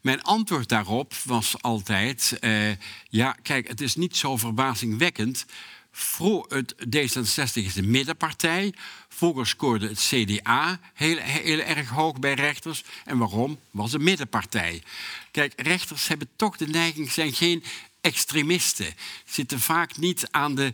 Mijn 0.00 0.22
antwoord 0.22 0.68
daarop 0.68 1.14
was 1.24 1.62
altijd: 1.62 2.38
uh, 2.40 2.70
ja, 3.08 3.36
kijk, 3.42 3.68
het 3.68 3.80
is 3.80 3.94
niet 3.94 4.16
zo 4.16 4.36
verbazingwekkend. 4.36 5.46
Vro 5.92 6.44
het 6.48 6.74
D66 6.74 7.52
is 7.52 7.76
een 7.76 7.90
middenpartij. 7.90 8.74
Vroeger 9.08 9.46
scoorde 9.46 9.88
het 9.88 9.98
CDA 9.98 10.80
heel, 10.94 11.16
heel 11.16 11.58
erg 11.58 11.88
hoog 11.88 12.18
bij 12.18 12.34
rechters. 12.34 12.84
En 13.04 13.18
waarom? 13.18 13.58
Was 13.70 13.92
een 13.92 14.02
middenpartij. 14.02 14.82
Kijk, 15.30 15.52
rechters 15.56 16.08
hebben 16.08 16.28
toch 16.36 16.56
de 16.56 16.66
neiging, 16.66 17.10
zijn 17.10 17.32
geen 17.32 17.64
extremisten. 18.00 18.94
Zitten 19.24 19.60
vaak 19.60 19.96
niet 19.96 20.28
aan 20.30 20.54
de 20.54 20.72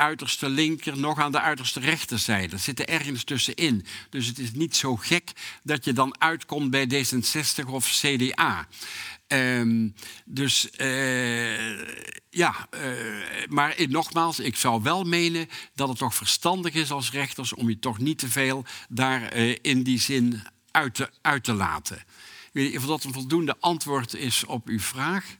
uiterste 0.00 0.48
linker 0.48 0.98
nog 0.98 1.18
aan 1.18 1.32
de 1.32 1.40
uiterste 1.40 1.80
rechterzijde. 1.80 2.58
Zitten 2.58 2.86
ergens 2.86 3.24
tussenin. 3.24 3.86
Dus 4.10 4.26
het 4.26 4.38
is 4.38 4.52
niet 4.52 4.76
zo 4.76 4.96
gek 4.96 5.32
dat 5.62 5.84
je 5.84 5.92
dan 5.92 6.20
uitkomt 6.20 6.70
bij 6.70 6.88
D66 6.94 7.68
of 7.70 7.86
CDA. 7.86 8.68
Um, 9.32 9.94
dus 10.24 10.68
uh, 10.76 11.78
ja, 12.30 12.68
uh, 12.74 13.46
maar 13.48 13.74
nogmaals, 13.88 14.38
ik 14.38 14.56
zou 14.56 14.82
wel 14.82 15.04
menen 15.04 15.48
dat 15.74 15.88
het 15.88 15.98
toch 15.98 16.14
verstandig 16.14 16.74
is 16.74 16.90
als 16.90 17.10
rechters 17.10 17.52
om 17.52 17.68
je 17.68 17.78
toch 17.78 17.98
niet 17.98 18.18
te 18.18 18.28
veel 18.28 18.64
daar 18.88 19.36
uh, 19.36 19.56
in 19.62 19.82
die 19.82 20.00
zin 20.00 20.42
uit 20.70 20.94
te, 20.94 21.10
uit 21.22 21.44
te 21.44 21.52
laten. 21.52 21.96
Ik 21.96 22.50
weet 22.52 22.66
niet 22.68 22.78
of 22.78 22.86
dat 22.86 23.04
een 23.04 23.12
voldoende 23.12 23.56
antwoord 23.60 24.14
is 24.14 24.44
op 24.44 24.68
uw 24.68 24.80
vraag. 24.80 25.38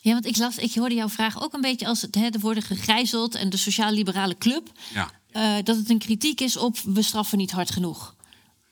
Ja, 0.00 0.12
want 0.12 0.26
ik, 0.26 0.36
las, 0.36 0.56
ik 0.56 0.74
hoorde 0.74 0.94
jouw 0.94 1.08
vraag 1.08 1.42
ook 1.42 1.52
een 1.52 1.60
beetje 1.60 1.86
als 1.86 2.02
het 2.02 2.14
hè, 2.14 2.28
worden 2.40 2.62
gegijzeld 2.62 3.34
en 3.34 3.50
de 3.50 3.56
sociaal-liberale 3.56 4.38
club. 4.38 4.72
Ja. 4.94 5.10
Uh, 5.32 5.64
dat 5.64 5.76
het 5.76 5.90
een 5.90 5.98
kritiek 5.98 6.40
is 6.40 6.56
op 6.56 6.78
we 6.78 7.02
straffen 7.02 7.38
niet 7.38 7.50
hard 7.50 7.70
genoeg. 7.70 8.14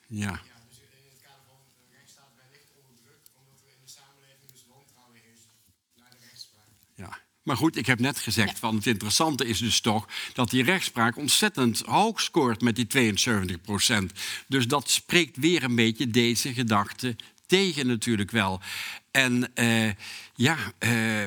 Ja. 0.08 0.40
Ja. 6.96 7.18
Maar 7.42 7.56
goed, 7.56 7.76
ik 7.76 7.86
heb 7.86 7.98
net 7.98 8.18
gezegd, 8.18 8.50
ja. 8.50 8.56
van 8.56 8.74
het 8.74 8.86
interessante 8.86 9.46
is 9.46 9.58
dus 9.58 9.80
toch 9.80 10.08
dat 10.32 10.50
die 10.50 10.62
rechtspraak 10.62 11.16
ontzettend 11.16 11.80
hoog 11.80 12.20
scoort 12.20 12.60
met 12.60 12.76
die 12.76 12.86
72 12.86 13.60
procent. 13.60 14.12
Dus 14.46 14.66
dat 14.66 14.90
spreekt 14.90 15.36
weer 15.36 15.62
een 15.62 15.74
beetje 15.74 16.10
deze 16.10 16.52
gedachte 16.52 17.16
tegen 17.46 17.86
natuurlijk 17.86 18.30
wel. 18.30 18.60
En 19.18 19.50
uh, 19.54 19.90
ja, 20.34 20.56
uh, 20.78 21.24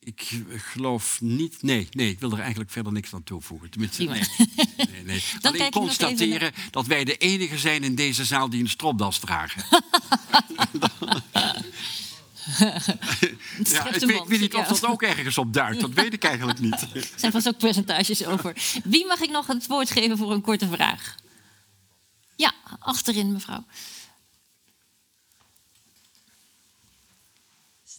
ik 0.00 0.42
geloof 0.56 1.20
niet. 1.20 1.62
Nee, 1.62 1.88
nee, 1.90 2.10
ik 2.10 2.20
wil 2.20 2.32
er 2.32 2.40
eigenlijk 2.40 2.70
verder 2.70 2.92
niks 2.92 3.14
aan 3.14 3.22
toevoegen. 3.22 3.70
Tenminste, 3.70 4.04
nee. 4.04 4.22
nee, 4.76 5.04
nee. 5.04 5.22
Dan 5.40 5.52
Alleen 5.52 5.70
constateren 5.70 6.52
dat 6.70 6.86
wij 6.86 7.04
de 7.04 7.16
enige 7.16 7.58
zijn 7.58 7.84
in 7.84 7.94
deze 7.94 8.24
zaal 8.24 8.50
die 8.50 8.60
een 8.60 8.68
stropdas 8.68 9.18
dragen. 9.18 9.64
ja, 13.64 13.94
ik 13.94 14.00
weet, 14.00 14.26
weet 14.26 14.40
niet 14.40 14.54
of 14.54 14.66
dat 14.66 14.86
ook 14.86 15.02
ergens 15.02 15.38
op 15.38 15.52
duidt. 15.52 15.80
Dat 15.80 15.92
weet 15.92 16.12
ik 16.12 16.24
eigenlijk 16.24 16.58
niet. 16.58 16.86
Er 16.94 17.08
zijn 17.16 17.32
vast 17.32 17.48
ook 17.48 17.58
percentages 17.58 18.24
over. 18.24 18.56
Wie 18.84 19.06
mag 19.06 19.20
ik 19.20 19.30
nog 19.30 19.46
het 19.46 19.66
woord 19.66 19.90
geven 19.90 20.16
voor 20.16 20.32
een 20.32 20.40
korte 20.40 20.68
vraag? 20.68 21.14
Ja, 22.36 22.52
achterin, 22.78 23.32
mevrouw. 23.32 23.64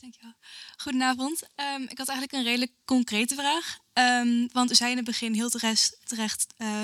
Dankjewel. 0.02 0.34
Goedenavond. 0.78 1.42
Um, 1.76 1.82
ik 1.82 1.98
had 1.98 2.08
eigenlijk 2.08 2.32
een 2.32 2.44
redelijk 2.44 2.72
concrete 2.86 3.36
vraag. 3.36 3.78
Um, 3.94 4.50
want 4.52 4.72
u 4.72 4.76
zei 4.76 4.92
in 4.92 4.98
het 4.98 5.06
begin 5.06 5.34
heel 5.34 5.50
terecht, 5.50 5.98
terecht 6.04 6.46
uh, 6.58 6.84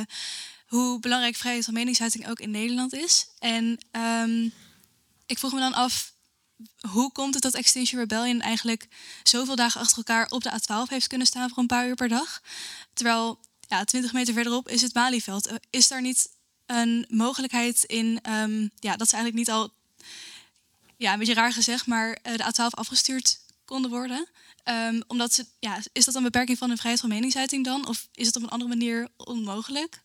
hoe 0.67 0.99
belangrijk 0.99 1.35
vrijheid 1.35 1.65
van 1.65 1.73
meningsuiting 1.73 2.27
ook 2.29 2.39
in 2.39 2.51
Nederland 2.51 2.93
is. 2.93 3.27
En 3.39 3.77
um, 3.91 4.53
ik 5.25 5.39
vroeg 5.39 5.53
me 5.53 5.59
dan 5.59 5.73
af, 5.73 6.13
hoe 6.91 7.11
komt 7.11 7.33
het 7.33 7.43
dat 7.43 7.53
Extinction 7.53 7.99
Rebellion 7.99 8.41
eigenlijk 8.41 8.87
zoveel 9.23 9.55
dagen 9.55 9.81
achter 9.81 9.97
elkaar 9.97 10.29
op 10.29 10.43
de 10.43 10.51
A12 10.51 10.89
heeft 10.89 11.07
kunnen 11.07 11.27
staan 11.27 11.49
voor 11.49 11.57
een 11.57 11.67
paar 11.67 11.87
uur 11.87 11.95
per 11.95 12.09
dag? 12.09 12.41
Terwijl 12.93 13.39
ja, 13.67 13.83
20 13.83 14.13
meter 14.13 14.33
verderop 14.33 14.69
is 14.69 14.81
het 14.81 14.93
Malieveld. 14.93 15.47
Eh, 15.47 15.55
Is 15.69 15.87
daar 15.87 16.01
niet 16.01 16.29
een 16.65 17.05
mogelijkheid 17.09 17.83
in 17.83 18.19
ehm, 18.21 18.67
ja, 18.79 18.95
dat 18.95 19.09
ze 19.09 19.15
eigenlijk 19.15 19.35
niet 19.35 19.49
al, 19.49 19.73
ja, 20.97 21.13
een 21.13 21.19
beetje 21.19 21.33
raar 21.33 21.53
gezegd, 21.53 21.85
maar 21.87 22.17
eh, 22.21 22.35
de 22.35 22.43
A12 22.43 22.69
afgestuurd 22.69 23.39
konden 23.65 23.91
worden? 23.91 24.27
Ehm, 24.63 25.01
omdat 25.07 25.33
ze, 25.33 25.45
ja, 25.59 25.79
is 25.91 26.05
dat 26.05 26.15
een 26.15 26.23
beperking 26.23 26.57
van 26.57 26.67
hun 26.67 26.77
vrijheid 26.77 27.01
van 27.01 27.09
meningsuiting 27.11 27.65
dan? 27.65 27.87
Of 27.87 28.07
is 28.13 28.25
het 28.27 28.35
op 28.35 28.43
een 28.43 28.49
andere 28.49 28.69
manier 28.69 29.07
onmogelijk? 29.17 30.01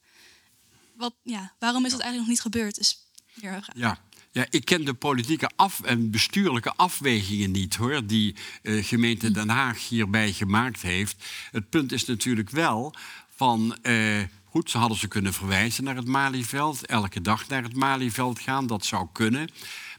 Wat, 0.97 1.15
ja, 1.23 1.53
waarom 1.59 1.85
is 1.85 1.91
dat 1.91 2.01
eigenlijk 2.01 2.31
nog 2.31 2.45
niet 2.45 2.53
gebeurd? 2.53 2.79
Is 2.79 2.99
meer 3.35 3.53
een 3.53 3.63
vraag. 3.63 3.77
Ja. 3.77 3.99
Ja, 4.35 4.47
ik 4.51 4.65
ken 4.65 4.85
de 4.85 4.95
politieke 4.95 5.51
af 5.57 5.81
en 5.81 6.11
bestuurlijke 6.11 6.73
afwegingen 6.77 7.51
niet 7.51 7.77
hoor, 7.77 8.07
die 8.07 8.37
eh, 8.63 8.85
gemeente 8.85 9.31
Den 9.31 9.49
Haag 9.49 9.89
hierbij 9.89 10.33
gemaakt 10.33 10.83
heeft. 10.83 11.25
Het 11.51 11.69
punt 11.71 11.93
is 11.93 12.05
natuurlijk 12.05 12.51
wel 12.51 12.95
van. 13.29 13.77
eh, 13.83 14.23
Goed, 14.45 14.71
ze 14.71 14.79
hadden 14.79 14.99
ze 14.99 15.09
kunnen 15.09 15.33
verwijzen 15.33 15.85
naar 15.85 15.97
het 15.97 16.07
Malieveld, 16.07 16.87
elke 16.87 17.21
dag 17.21 17.49
naar 17.49 17.63
het 17.63 17.75
Malieveld 17.77 18.39
gaan, 18.41 18.67
dat 18.67 18.85
zou 18.85 19.09
kunnen. 19.13 19.49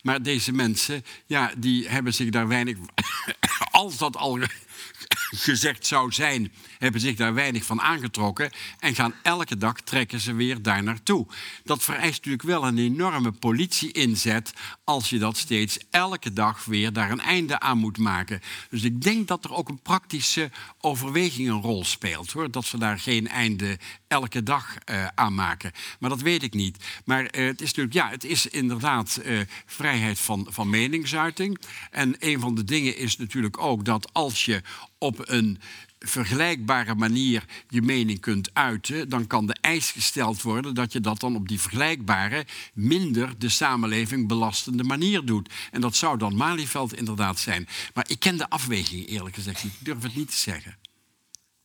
Maar 0.03 0.21
deze 0.21 0.51
mensen, 0.51 1.05
ja, 1.25 1.51
die 1.57 1.89
hebben 1.89 2.13
zich 2.13 2.29
daar 2.29 2.47
weinig, 2.47 2.77
als 3.71 3.97
dat 3.97 4.15
al 4.15 4.39
gezegd 5.33 5.85
zou 5.85 6.11
zijn, 6.11 6.51
hebben 6.77 7.01
zich 7.01 7.15
daar 7.15 7.33
weinig 7.33 7.65
van 7.65 7.81
aangetrokken 7.81 8.51
en 8.79 8.95
gaan 8.95 9.13
elke 9.21 9.57
dag 9.57 9.81
trekken 9.81 10.19
ze 10.19 10.33
weer 10.33 10.61
daar 10.61 10.83
naartoe. 10.83 11.27
Dat 11.63 11.83
vereist 11.83 12.15
natuurlijk 12.15 12.43
wel 12.43 12.67
een 12.67 12.77
enorme 12.77 13.31
politie-inzet 13.31 14.53
als 14.83 15.09
je 15.09 15.19
dat 15.19 15.37
steeds 15.37 15.77
elke 15.89 16.33
dag 16.33 16.65
weer 16.65 16.93
daar 16.93 17.11
een 17.11 17.19
einde 17.19 17.59
aan 17.59 17.77
moet 17.77 17.97
maken. 17.97 18.41
Dus 18.69 18.83
ik 18.83 19.01
denk 19.01 19.27
dat 19.27 19.43
er 19.43 19.53
ook 19.53 19.69
een 19.69 19.81
praktische 19.81 20.51
overweging 20.79 21.49
een 21.49 21.61
rol 21.61 21.85
speelt, 21.85 22.31
hoor, 22.31 22.51
dat 22.51 22.65
ze 22.65 22.77
daar 22.77 22.99
geen 22.99 23.27
einde 23.27 23.77
elke 24.07 24.43
dag 24.43 24.77
eh, 24.77 25.07
aan 25.15 25.35
maken. 25.35 25.71
Maar 25.99 26.09
dat 26.09 26.21
weet 26.21 26.43
ik 26.43 26.53
niet. 26.53 26.77
Maar 27.05 27.25
eh, 27.25 27.45
het 27.45 27.61
is 27.61 27.67
natuurlijk, 27.67 27.95
ja, 27.95 28.09
het 28.09 28.23
is 28.23 28.47
inderdaad 28.47 29.15
eh, 29.15 29.39
vrijheid 29.65 30.19
van, 30.19 30.47
van 30.49 30.69
meningsuiting. 30.69 31.59
En 31.91 32.15
een 32.19 32.39
van 32.39 32.55
de 32.55 32.63
dingen 32.63 32.97
is 32.97 33.17
natuurlijk 33.17 33.57
ook 33.57 33.85
dat 33.85 34.13
als 34.13 34.45
je 34.45 34.61
op 35.03 35.29
een 35.29 35.59
vergelijkbare 35.99 36.95
manier 36.95 37.45
je 37.69 37.81
mening 37.81 38.19
kunt 38.19 38.49
uiten, 38.53 39.09
dan 39.09 39.27
kan 39.27 39.45
de 39.45 39.55
eis 39.61 39.91
gesteld 39.91 40.41
worden 40.41 40.75
dat 40.75 40.91
je 40.91 40.99
dat 40.99 41.19
dan 41.19 41.35
op 41.35 41.47
die 41.47 41.61
vergelijkbare, 41.61 42.45
minder 42.73 43.33
de 43.37 43.49
samenleving 43.49 44.27
belastende 44.27 44.83
manier 44.83 45.25
doet. 45.25 45.49
En 45.71 45.81
dat 45.81 45.95
zou 45.95 46.17
dan 46.17 46.35
Malieveld 46.35 46.93
inderdaad 46.93 47.39
zijn. 47.39 47.67
Maar 47.93 48.05
ik 48.07 48.19
ken 48.19 48.37
de 48.37 48.49
afweging 48.49 49.07
eerlijk 49.07 49.35
gezegd 49.35 49.63
niet. 49.63 49.73
Ik 49.73 49.85
durf 49.85 50.01
het 50.01 50.15
niet 50.15 50.29
te 50.29 50.37
zeggen. 50.37 50.77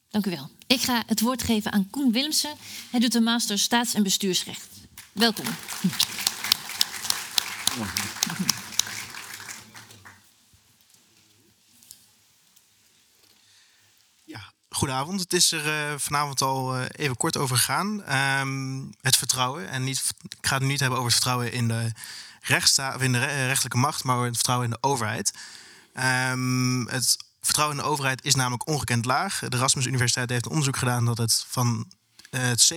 Dank 0.09 0.27
u 0.27 0.31
wel. 0.31 0.51
Ik 0.67 0.81
ga 0.81 1.03
het 1.07 1.21
woord 1.21 1.43
geven 1.43 1.73
aan 1.73 1.91
Koen 1.91 2.13
Willemsen. 2.13 2.55
Hij 2.91 3.01
doet 3.01 3.13
de 3.13 3.21
master 3.21 3.59
staats- 3.59 3.95
en 3.95 4.03
bestuursrecht. 4.03 4.69
Welkom. 5.13 5.47
Goedenavond. 14.79 15.21
Het 15.21 15.33
is 15.33 15.53
er 15.53 15.67
eh, 15.67 15.99
vanavond 15.99 16.43
al 16.43 16.77
eh, 16.77 16.85
even 16.93 17.17
kort 17.17 17.37
over 17.37 17.57
gegaan. 17.57 18.05
Ehm, 18.05 18.81
het 19.01 19.17
vertrouwen. 19.17 19.69
En 19.69 19.85
niet, 19.85 20.15
ik 20.39 20.47
ga 20.47 20.55
het 20.55 20.63
nu 20.63 20.69
niet 20.69 20.81
hebben 20.81 20.99
over 20.99 21.11
het 21.11 21.21
vertrouwen 21.23 21.53
in 21.53 21.69
de, 21.69 21.93
rechtssta 22.41 22.95
of 22.95 23.03
in 23.03 23.13
de 23.13 23.19
re- 23.19 23.47
rechtelijke 23.47 23.79
macht, 23.79 24.05
maar 24.05 24.15
over 24.15 24.27
het 24.27 24.35
vertrouwen 24.35 24.69
in 24.69 24.77
de 24.81 24.89
overheid. 24.89 25.33
Ehm, 25.95 26.87
het 26.87 27.17
vertrouwen 27.41 27.77
in 27.77 27.83
de 27.83 27.89
overheid 27.89 28.25
is 28.25 28.35
namelijk 28.35 28.69
ongekend 28.69 29.05
laag. 29.05 29.39
De 29.39 29.57
Erasmus 29.57 29.87
Universiteit 29.87 30.31
heeft 30.31 30.45
een 30.45 30.51
onderzoek 30.51 30.77
gedaan 30.77 31.05
dat 31.05 31.19
het 31.19 31.45
van 31.49 31.93
eh, 32.31 32.41
het 32.41 32.73
70% 32.75 32.77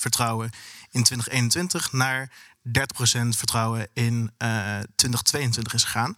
vertrouwen 0.00 0.50
in 0.90 1.02
2021 1.02 1.92
naar 1.92 2.30
30% 2.68 3.28
vertrouwen 3.28 3.88
in 3.92 4.30
eh, 4.36 4.48
2022 4.94 5.74
is 5.74 5.84
gegaan. 5.84 6.14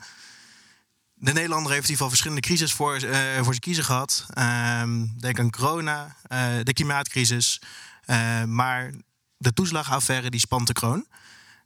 De 1.23 1.33
Nederlander 1.33 1.73
heeft 1.73 1.85
in 1.85 1.91
ieder 1.91 2.07
geval 2.07 2.09
verschillende 2.09 2.41
crises 2.41 2.73
voor, 2.73 2.95
eh, 2.95 3.35
voor 3.35 3.45
zijn 3.45 3.61
kiezen 3.61 3.85
gehad. 3.85 4.27
Ehm, 4.31 5.07
denk 5.19 5.39
aan 5.39 5.51
corona, 5.51 6.17
eh, 6.23 6.55
de 6.63 6.73
klimaatcrisis. 6.73 7.61
Eh, 8.05 8.45
maar 8.45 8.93
de 9.37 9.53
toeslagaffaire 9.53 10.31
die 10.31 10.41
spant 10.41 10.67
de 10.67 10.73
kroon. 10.73 11.07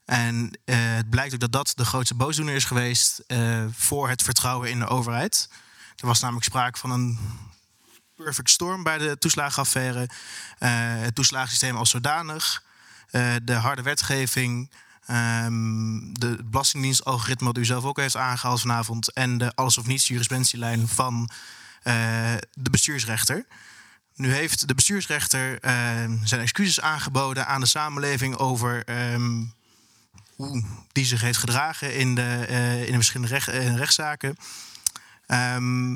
En 0.05 0.59
het 0.65 1.11
blijkt 1.11 1.35
ook 1.35 1.41
dat 1.41 1.53
dat 1.53 1.73
de 1.75 1.85
grootste 1.85 2.15
boosdoener 2.15 2.55
is 2.55 2.65
geweest 2.65 3.25
voor 3.71 4.09
het 4.09 4.23
vertrouwen 4.23 4.71
in 4.71 4.79
de 4.79 4.87
overheid. 4.87 5.49
Er 5.97 6.07
was 6.07 6.21
namelijk 6.21 6.45
sprake 6.45 6.79
van 6.79 6.91
een 6.91 7.19
perfect 8.17 8.51
storm 8.51 8.83
bij 8.83 8.99
de 8.99 9.19
toeslagenaffaire. 9.19 10.09
Het 10.59 11.15
toeslagensysteem 11.15 11.77
als 11.77 11.91
zodanig. 11.91 12.65
de 13.43 13.55
harde 13.55 13.83
wetgeving. 13.83 14.71
Ehm, 15.07 16.13
de 16.13 16.39
Belastingdienst-algoritme, 16.45 17.47
wat 17.47 17.59
u 17.59 17.65
zelf 17.65 17.85
ook 17.85 17.97
heeft 17.97 18.17
aangehaald 18.17 18.61
vanavond. 18.61 19.13
En 19.13 19.39
de 19.39 19.55
alles 19.55 19.79
of 19.79 19.87
niets 19.87 20.09
jurisprudentielijn 20.09 20.89
van 20.89 21.31
eh, 21.83 22.35
de 22.53 22.71
bestuursrechter. 22.71 23.47
Nu 24.15 24.33
heeft 24.33 24.69
de 24.69 24.75
bestuursrechter 24.75 25.61
eh, 25.61 25.73
zijn 26.25 26.41
excuses 26.41 26.81
aangeboden 26.81 27.47
aan 27.47 27.61
de 27.61 27.67
samenleving 27.67 28.37
over 28.37 28.85
ehm, 28.85 29.45
hoe 30.37 30.65
die 30.93 31.05
zich 31.05 31.21
heeft 31.21 31.39
gedragen 31.39 31.95
in 31.95 32.15
de, 32.15 32.45
eh, 32.49 32.81
in 32.81 32.87
de 32.87 32.93
verschillende 32.93 33.33
recht, 33.33 33.49
rechtszaken. 33.77 34.37
Ehm, 35.27 35.93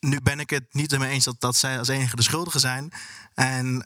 nu 0.00 0.20
ben 0.22 0.40
ik 0.40 0.50
het 0.50 0.64
niet 0.70 0.92
ermee 0.92 1.10
eens 1.10 1.24
dat, 1.24 1.40
dat 1.40 1.56
zij 1.56 1.78
als 1.78 1.88
enige 1.88 2.16
de 2.16 2.22
schuldigen 2.22 2.60
zijn. 2.60 2.92
En, 3.34 3.76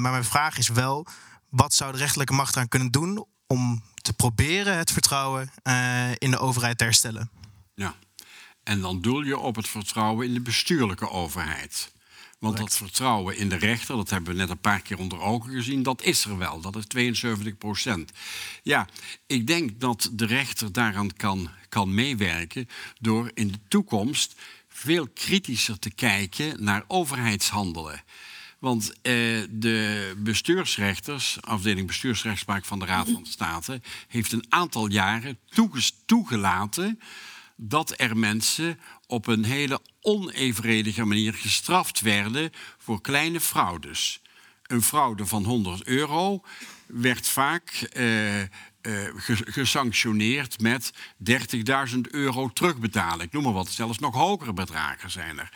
maar 0.00 0.10
mijn 0.10 0.24
vraag 0.24 0.58
is 0.58 0.68
wel: 0.68 1.06
wat 1.54 1.74
zou 1.74 1.92
de 1.92 1.98
rechterlijke 1.98 2.32
macht 2.32 2.54
eraan 2.54 2.68
kunnen 2.68 2.90
doen 2.90 3.26
om 3.46 3.82
te 3.94 4.12
proberen 4.12 4.76
het 4.76 4.92
vertrouwen 4.92 5.50
eh, 5.62 6.10
in 6.18 6.30
de 6.30 6.38
overheid 6.38 6.78
te 6.78 6.84
herstellen? 6.84 7.30
Ja. 7.74 7.94
En 8.62 8.80
dan 8.80 9.00
doel 9.00 9.22
je 9.22 9.38
op 9.38 9.56
het 9.56 9.68
vertrouwen 9.68 10.26
in 10.26 10.34
de 10.34 10.40
bestuurlijke 10.40 11.10
overheid. 11.10 11.92
Want 12.38 12.56
dat 12.56 12.76
vertrouwen 12.76 13.36
in 13.36 13.48
de 13.48 13.56
rechter, 13.56 13.96
dat 13.96 14.10
hebben 14.10 14.32
we 14.32 14.38
net 14.38 14.50
een 14.50 14.58
paar 14.58 14.80
keer 14.80 14.98
onder 14.98 15.20
ogen 15.20 15.52
gezien, 15.52 15.82
dat 15.82 16.02
is 16.02 16.24
er 16.24 16.38
wel. 16.38 16.60
Dat 16.60 16.76
is 16.76 16.84
72 16.86 17.58
procent. 17.58 18.12
Ja, 18.62 18.88
ik 19.26 19.46
denk 19.46 19.80
dat 19.80 20.10
de 20.12 20.26
rechter 20.26 20.72
daaraan 20.72 21.16
kan, 21.16 21.50
kan 21.68 21.94
meewerken 21.94 22.68
door 23.00 23.30
in 23.34 23.48
de 23.48 23.58
toekomst 23.68 24.34
veel 24.68 25.08
kritischer 25.08 25.78
te 25.78 25.90
kijken 25.90 26.64
naar 26.64 26.84
overheidshandelen. 26.86 28.02
Want 28.64 28.92
eh, 29.02 29.12
de 29.50 30.12
bestuursrechters, 30.18 31.38
afdeling 31.40 31.86
bestuursrechtspraak 31.86 32.64
van 32.64 32.78
de 32.78 32.84
Raad 32.84 33.10
van 33.10 33.26
State, 33.26 33.80
heeft 34.08 34.32
een 34.32 34.44
aantal 34.48 34.90
jaren 34.90 35.38
toegelaten 36.06 37.00
dat 37.56 37.94
er 37.96 38.16
mensen 38.16 38.78
op 39.06 39.26
een 39.26 39.44
hele 39.44 39.80
onevenredige 40.00 41.04
manier 41.04 41.34
gestraft 41.34 42.00
werden 42.00 42.50
voor 42.78 43.00
kleine 43.00 43.40
fraudes. 43.40 44.22
Een 44.66 44.82
fraude 44.82 45.26
van 45.26 45.44
100 45.44 45.86
euro 45.86 46.42
werd 46.86 47.28
vaak 47.28 47.70
eh, 47.70 48.40
eh, 48.42 48.48
ge- 49.16 49.46
gesanctioneerd 49.50 50.60
met 50.60 50.92
30.000 51.30 52.00
euro 52.10 52.48
terugbetalen. 52.48 53.26
Ik 53.26 53.32
noem 53.32 53.42
maar 53.42 53.52
wat, 53.52 53.68
zelfs 53.68 53.98
nog 53.98 54.14
hogere 54.14 54.52
bedragen 54.52 55.10
zijn 55.10 55.38
er. 55.38 55.52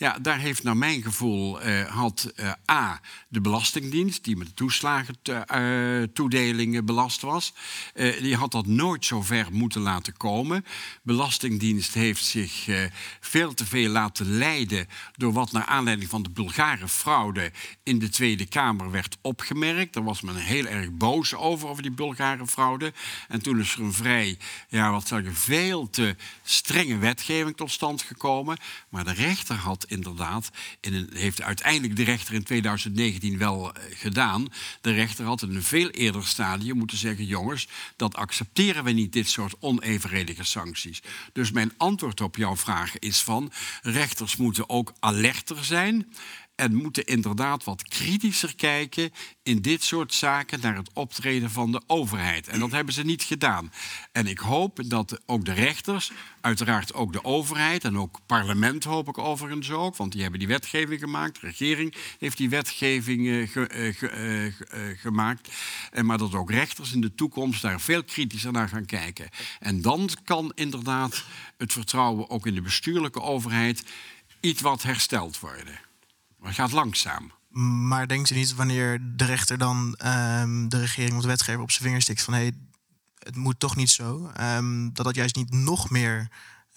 Ja, 0.00 0.18
daar 0.18 0.38
heeft 0.38 0.62
naar 0.62 0.76
mijn 0.76 1.02
gevoel 1.02 1.60
eh, 1.60 1.86
had 1.86 2.32
eh, 2.36 2.52
A, 2.70 3.00
de 3.28 3.40
Belastingdienst, 3.40 4.24
die 4.24 4.36
met 4.36 4.46
de 4.46 4.54
toeslagentoedelingen 4.54 6.84
belast 6.84 7.20
was, 7.20 7.54
eh, 7.94 8.20
die 8.20 8.36
had 8.36 8.52
dat 8.52 8.66
nooit 8.66 9.04
zo 9.04 9.22
ver 9.22 9.46
moeten 9.52 9.80
laten 9.80 10.16
komen. 10.16 10.64
Belastingdienst 11.02 11.94
heeft 11.94 12.24
zich 12.24 12.68
eh, 12.68 12.84
veel 13.20 13.54
te 13.54 13.66
veel 13.66 13.90
laten 13.90 14.36
leiden 14.36 14.86
door 15.16 15.32
wat 15.32 15.52
naar 15.52 15.64
aanleiding 15.64 16.10
van 16.10 16.22
de 16.22 16.30
Bulgare 16.30 16.88
fraude 16.88 17.52
in 17.82 17.98
de 17.98 18.08
Tweede 18.08 18.46
Kamer 18.46 18.90
werd 18.90 19.16
opgemerkt. 19.22 19.94
Daar 19.94 20.04
was 20.04 20.20
men 20.20 20.36
heel 20.36 20.66
erg 20.66 20.92
boos 20.92 21.34
over, 21.34 21.68
over 21.68 21.82
die 21.82 21.92
Bulgare 21.92 22.46
fraude. 22.46 22.92
En 23.28 23.42
toen 23.42 23.60
is 23.60 23.74
er 23.74 23.80
een 23.80 23.92
vrij, 23.92 24.38
ja, 24.68 24.90
wat 24.90 25.08
zou 25.08 25.22
zeggen, 25.22 25.40
veel 25.40 25.90
te 25.90 26.16
strenge 26.42 26.98
wetgeving 26.98 27.56
tot 27.56 27.70
stand 27.70 28.02
gekomen. 28.02 28.56
Maar 28.88 29.04
de 29.04 29.12
rechter 29.12 29.56
had 29.56 29.86
inderdaad, 29.90 30.50
in 30.80 31.10
heeft 31.12 31.42
uiteindelijk 31.42 31.96
de 31.96 32.04
rechter 32.04 32.34
in 32.34 32.42
2019 32.42 33.38
wel 33.38 33.74
eh, 33.74 33.82
gedaan. 33.90 34.48
De 34.80 34.92
rechter 34.92 35.24
had 35.24 35.42
in 35.42 35.54
een 35.54 35.62
veel 35.62 35.88
eerder 35.88 36.26
stadium 36.26 36.76
moeten 36.76 36.96
zeggen: 36.96 37.24
jongens, 37.24 37.68
dat 37.96 38.16
accepteren 38.16 38.84
we 38.84 38.90
niet, 38.90 39.12
dit 39.12 39.28
soort 39.28 39.54
onevenredige 39.60 40.44
sancties. 40.44 41.02
Dus 41.32 41.50
mijn 41.50 41.72
antwoord 41.76 42.20
op 42.20 42.36
jouw 42.36 42.56
vraag 42.56 42.98
is 42.98 43.22
van 43.22 43.52
rechters 43.82 44.36
moeten 44.36 44.68
ook 44.68 44.92
alerter 45.00 45.64
zijn. 45.64 46.12
En 46.58 46.74
moeten 46.74 47.04
inderdaad 47.04 47.64
wat 47.64 47.82
kritischer 47.82 48.56
kijken 48.56 49.10
in 49.42 49.62
dit 49.62 49.82
soort 49.82 50.14
zaken 50.14 50.60
naar 50.60 50.76
het 50.76 50.90
optreden 50.92 51.50
van 51.50 51.72
de 51.72 51.82
overheid. 51.86 52.48
En 52.48 52.60
dat 52.60 52.70
hebben 52.70 52.94
ze 52.94 53.02
niet 53.02 53.22
gedaan. 53.22 53.72
En 54.12 54.26
ik 54.26 54.38
hoop 54.38 54.80
dat 54.86 55.20
ook 55.26 55.44
de 55.44 55.52
rechters, 55.52 56.12
uiteraard 56.40 56.94
ook 56.94 57.12
de 57.12 57.24
overheid 57.24 57.84
en 57.84 57.98
ook 57.98 58.18
parlement 58.26 58.84
hoop 58.84 59.08
ik 59.08 59.18
overigens 59.18 59.70
ook, 59.70 59.96
want 59.96 60.12
die 60.12 60.20
hebben 60.22 60.38
die 60.38 60.48
wetgeving 60.48 61.00
gemaakt. 61.00 61.40
De 61.40 61.46
regering 61.46 61.94
heeft 62.18 62.36
die 62.36 62.48
wetgeving 62.48 63.50
ge, 63.50 63.70
uh, 63.74 63.94
ge, 63.94 64.54
uh, 64.74 64.98
gemaakt. 64.98 65.48
En 65.90 66.06
maar 66.06 66.18
dat 66.18 66.34
ook 66.34 66.50
rechters 66.50 66.92
in 66.92 67.00
de 67.00 67.14
toekomst 67.14 67.62
daar 67.62 67.80
veel 67.80 68.04
kritischer 68.04 68.52
naar 68.52 68.68
gaan 68.68 68.86
kijken. 68.86 69.28
En 69.60 69.82
dan 69.82 70.10
kan 70.24 70.52
inderdaad 70.54 71.24
het 71.56 71.72
vertrouwen 71.72 72.30
ook 72.30 72.46
in 72.46 72.54
de 72.54 72.62
bestuurlijke 72.62 73.20
overheid 73.20 73.84
iets 74.40 74.60
wat 74.60 74.82
hersteld 74.82 75.40
worden. 75.40 75.87
Maar 76.38 76.48
het 76.48 76.58
gaat 76.58 76.72
langzaam. 76.72 77.32
Maar 77.88 78.08
denkt 78.08 78.30
u 78.30 78.34
niet 78.34 78.54
wanneer 78.54 79.00
de 79.16 79.24
rechter 79.24 79.58
dan 79.58 79.98
um, 80.06 80.68
de 80.68 80.80
regering 80.80 81.14
of 81.14 81.22
de 81.22 81.28
wetgever 81.28 81.62
op 81.62 81.70
zijn 81.70 81.84
vinger 81.84 82.02
stikt 82.02 82.22
van 82.22 82.34
hé, 82.34 82.40
hey, 82.40 82.52
het 83.18 83.36
moet 83.36 83.60
toch 83.60 83.76
niet 83.76 83.90
zo, 83.90 84.32
um, 84.40 84.92
dat 84.92 85.04
dat 85.04 85.14
juist 85.14 85.36
niet 85.36 85.52
nog 85.52 85.90
meer 85.90 86.28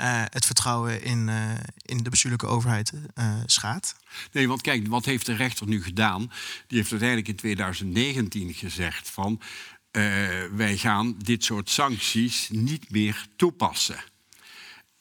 uh, 0.01 0.24
het 0.30 0.45
vertrouwen 0.45 1.03
in, 1.03 1.28
uh, 1.28 1.51
in 1.76 2.03
de 2.03 2.09
bestuurlijke 2.09 2.47
overheid 2.47 2.93
uh, 3.16 3.34
schaadt? 3.45 3.95
Nee, 4.32 4.47
want 4.47 4.62
kijk, 4.62 4.88
wat 4.88 5.05
heeft 5.05 5.26
de 5.26 5.36
rechter 5.36 5.68
nu 5.68 5.84
gedaan? 5.84 6.32
Die 6.68 6.78
heeft 6.78 6.91
uiteindelijk 6.91 7.30
in 7.30 7.36
2019 7.36 8.53
gezegd 8.53 9.09
van 9.09 9.41
wij 10.51 10.78
gaan 10.78 11.16
dit 11.18 11.43
soort 11.43 11.70
sancties 11.70 12.49
niet 12.49 12.91
meer 12.91 13.26
toepassen. 13.36 14.03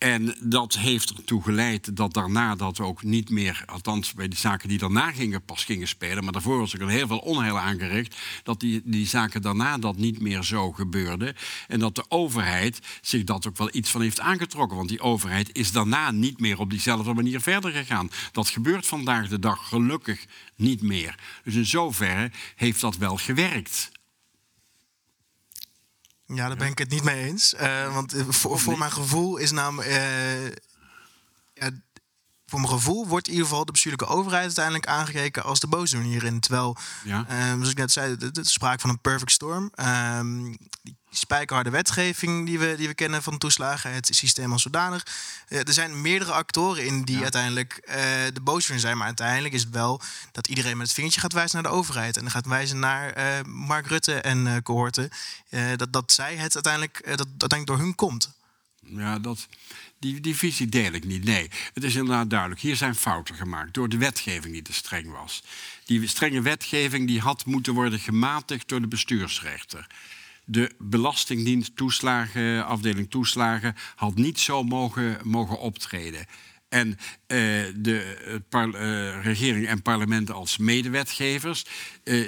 En 0.00 0.34
dat 0.42 0.78
heeft 0.78 1.10
ertoe 1.10 1.42
geleid 1.42 1.96
dat 1.96 2.14
daarna 2.14 2.54
dat 2.54 2.80
ook 2.80 3.02
niet 3.02 3.30
meer, 3.30 3.62
althans 3.66 4.12
bij 4.12 4.28
de 4.28 4.36
zaken 4.36 4.68
die 4.68 4.78
daarna 4.78 5.12
gingen, 5.12 5.44
pas 5.44 5.64
gingen 5.64 5.88
spelen. 5.88 6.24
Maar 6.24 6.32
daarvoor 6.32 6.58
was 6.58 6.72
er 6.72 6.88
heel 6.88 7.06
veel 7.06 7.18
onheil 7.18 7.58
aangericht. 7.58 8.16
Dat 8.42 8.60
die, 8.60 8.82
die 8.84 9.06
zaken 9.06 9.42
daarna 9.42 9.78
dat 9.78 9.96
niet 9.96 10.20
meer 10.20 10.42
zo 10.42 10.72
gebeurde. 10.72 11.34
En 11.68 11.78
dat 11.78 11.94
de 11.94 12.04
overheid 12.08 12.78
zich 13.00 13.24
dat 13.24 13.46
ook 13.46 13.56
wel 13.56 13.68
iets 13.72 13.90
van 13.90 14.00
heeft 14.00 14.20
aangetrokken. 14.20 14.76
Want 14.76 14.88
die 14.88 15.00
overheid 15.00 15.50
is 15.52 15.72
daarna 15.72 16.10
niet 16.10 16.40
meer 16.40 16.58
op 16.58 16.70
diezelfde 16.70 17.14
manier 17.14 17.40
verder 17.40 17.70
gegaan. 17.70 18.10
Dat 18.32 18.48
gebeurt 18.48 18.86
vandaag 18.86 19.28
de 19.28 19.38
dag 19.38 19.68
gelukkig 19.68 20.26
niet 20.56 20.82
meer. 20.82 21.18
Dus 21.44 21.54
in 21.54 21.66
zoverre 21.66 22.30
heeft 22.56 22.80
dat 22.80 22.96
wel 22.96 23.16
gewerkt. 23.16 23.90
Ja, 26.32 26.48
daar 26.48 26.56
ben 26.56 26.70
ik 26.70 26.78
het 26.78 26.90
niet 26.90 27.04
mee 27.04 27.24
eens. 27.24 27.54
Uh, 27.54 27.94
want 27.94 28.14
voor, 28.28 28.60
voor 28.60 28.78
mijn 28.78 28.92
gevoel 28.92 29.36
is 29.36 29.50
namelijk. 29.50 29.88
Uh, 29.88 30.46
ja, 31.54 31.70
voor 32.46 32.60
mijn 32.60 32.72
gevoel 32.72 33.06
wordt 33.06 33.26
in 33.26 33.32
ieder 33.32 33.48
geval 33.48 33.64
de 33.64 33.72
bestuurlijke 33.72 34.06
overheid 34.06 34.44
uiteindelijk 34.44 34.86
aangekeken 34.86 35.44
als 35.44 35.60
de 35.60 35.66
boosdoener 35.66 36.10
hierin. 36.10 36.40
Terwijl, 36.40 36.76
ja. 37.04 37.18
um, 37.18 37.54
zoals 37.54 37.70
ik 37.70 37.76
net 37.76 37.92
zei, 37.92 38.16
het 38.18 38.38
is 38.38 38.52
sprake 38.52 38.80
van 38.80 38.90
een 38.90 39.00
perfect 39.00 39.32
storm. 39.32 39.72
Um, 39.74 40.56
die 41.10 41.18
spijkerharde 41.18 41.70
wetgeving 41.70 42.46
die 42.46 42.58
we, 42.58 42.74
die 42.76 42.88
we 42.88 42.94
kennen 42.94 43.22
van 43.22 43.38
toeslagen, 43.38 43.92
het 43.92 44.08
systeem 44.12 44.52
als 44.52 44.62
zodanig. 44.62 45.06
Uh, 45.48 45.58
er 45.58 45.72
zijn 45.72 46.00
meerdere 46.00 46.32
actoren 46.32 46.84
in 46.84 47.02
die 47.02 47.16
ja. 47.16 47.22
uiteindelijk 47.22 47.80
uh, 47.88 47.94
de 48.34 48.40
boosdoener 48.42 48.80
zijn. 48.80 48.96
Maar 48.96 49.06
uiteindelijk 49.06 49.54
is 49.54 49.62
het 49.62 49.72
wel 49.72 50.00
dat 50.32 50.48
iedereen 50.48 50.76
met 50.76 50.86
het 50.86 50.94
vingertje 50.94 51.20
gaat 51.20 51.32
wijzen 51.32 51.62
naar 51.62 51.72
de 51.72 51.78
overheid. 51.78 52.16
En 52.16 52.22
dan 52.22 52.30
gaat 52.30 52.46
wijzen 52.46 52.78
naar 52.78 53.18
uh, 53.18 53.44
Mark 53.46 53.86
Rutte 53.86 54.14
en 54.14 54.62
cohorten. 54.62 55.10
dat, 55.76 55.92
dat 55.92 56.12
zij 56.12 56.36
het 56.36 56.54
uiteindelijk, 56.54 57.02
dat 57.04 57.26
uiteindelijk 57.26 57.66
door 57.66 57.78
hun 57.78 57.94
komt. 57.94 58.32
Ja, 58.80 59.18
dat, 59.18 59.48
die, 59.98 60.20
die 60.20 60.36
visie 60.36 60.68
deel 60.68 60.92
ik 60.92 61.04
niet. 61.04 61.24
Nee, 61.24 61.50
het 61.74 61.84
is 61.84 61.94
inderdaad 61.94 62.30
duidelijk. 62.30 62.60
Hier 62.60 62.76
zijn 62.76 62.94
fouten 62.94 63.34
gemaakt 63.34 63.74
door 63.74 63.88
de 63.88 63.96
wetgeving 63.96 64.52
die 64.52 64.62
te 64.62 64.72
streng 64.72 65.10
was. 65.10 65.42
Die 65.84 66.06
strenge 66.06 66.40
wetgeving 66.40 67.06
die 67.06 67.20
had 67.20 67.46
moeten 67.46 67.74
worden 67.74 67.98
gematigd 67.98 68.68
door 68.68 68.80
de 68.80 68.88
bestuursrechter. 68.88 69.86
De 70.50 70.70
Belastingdienst 70.78 71.76
toeslagen, 71.76 72.66
afdeling 72.66 73.10
toeslagen, 73.10 73.74
had 73.94 74.14
niet 74.14 74.38
zo 74.38 74.62
mogen, 74.62 75.18
mogen 75.22 75.58
optreden. 75.58 76.26
En 76.70 76.88
uh, 76.88 76.96
de 77.76 78.16
uh, 78.50 79.24
regering 79.24 79.66
en 79.66 79.82
parlement 79.82 80.30
als 80.30 80.58
medewetgevers, 80.58 81.64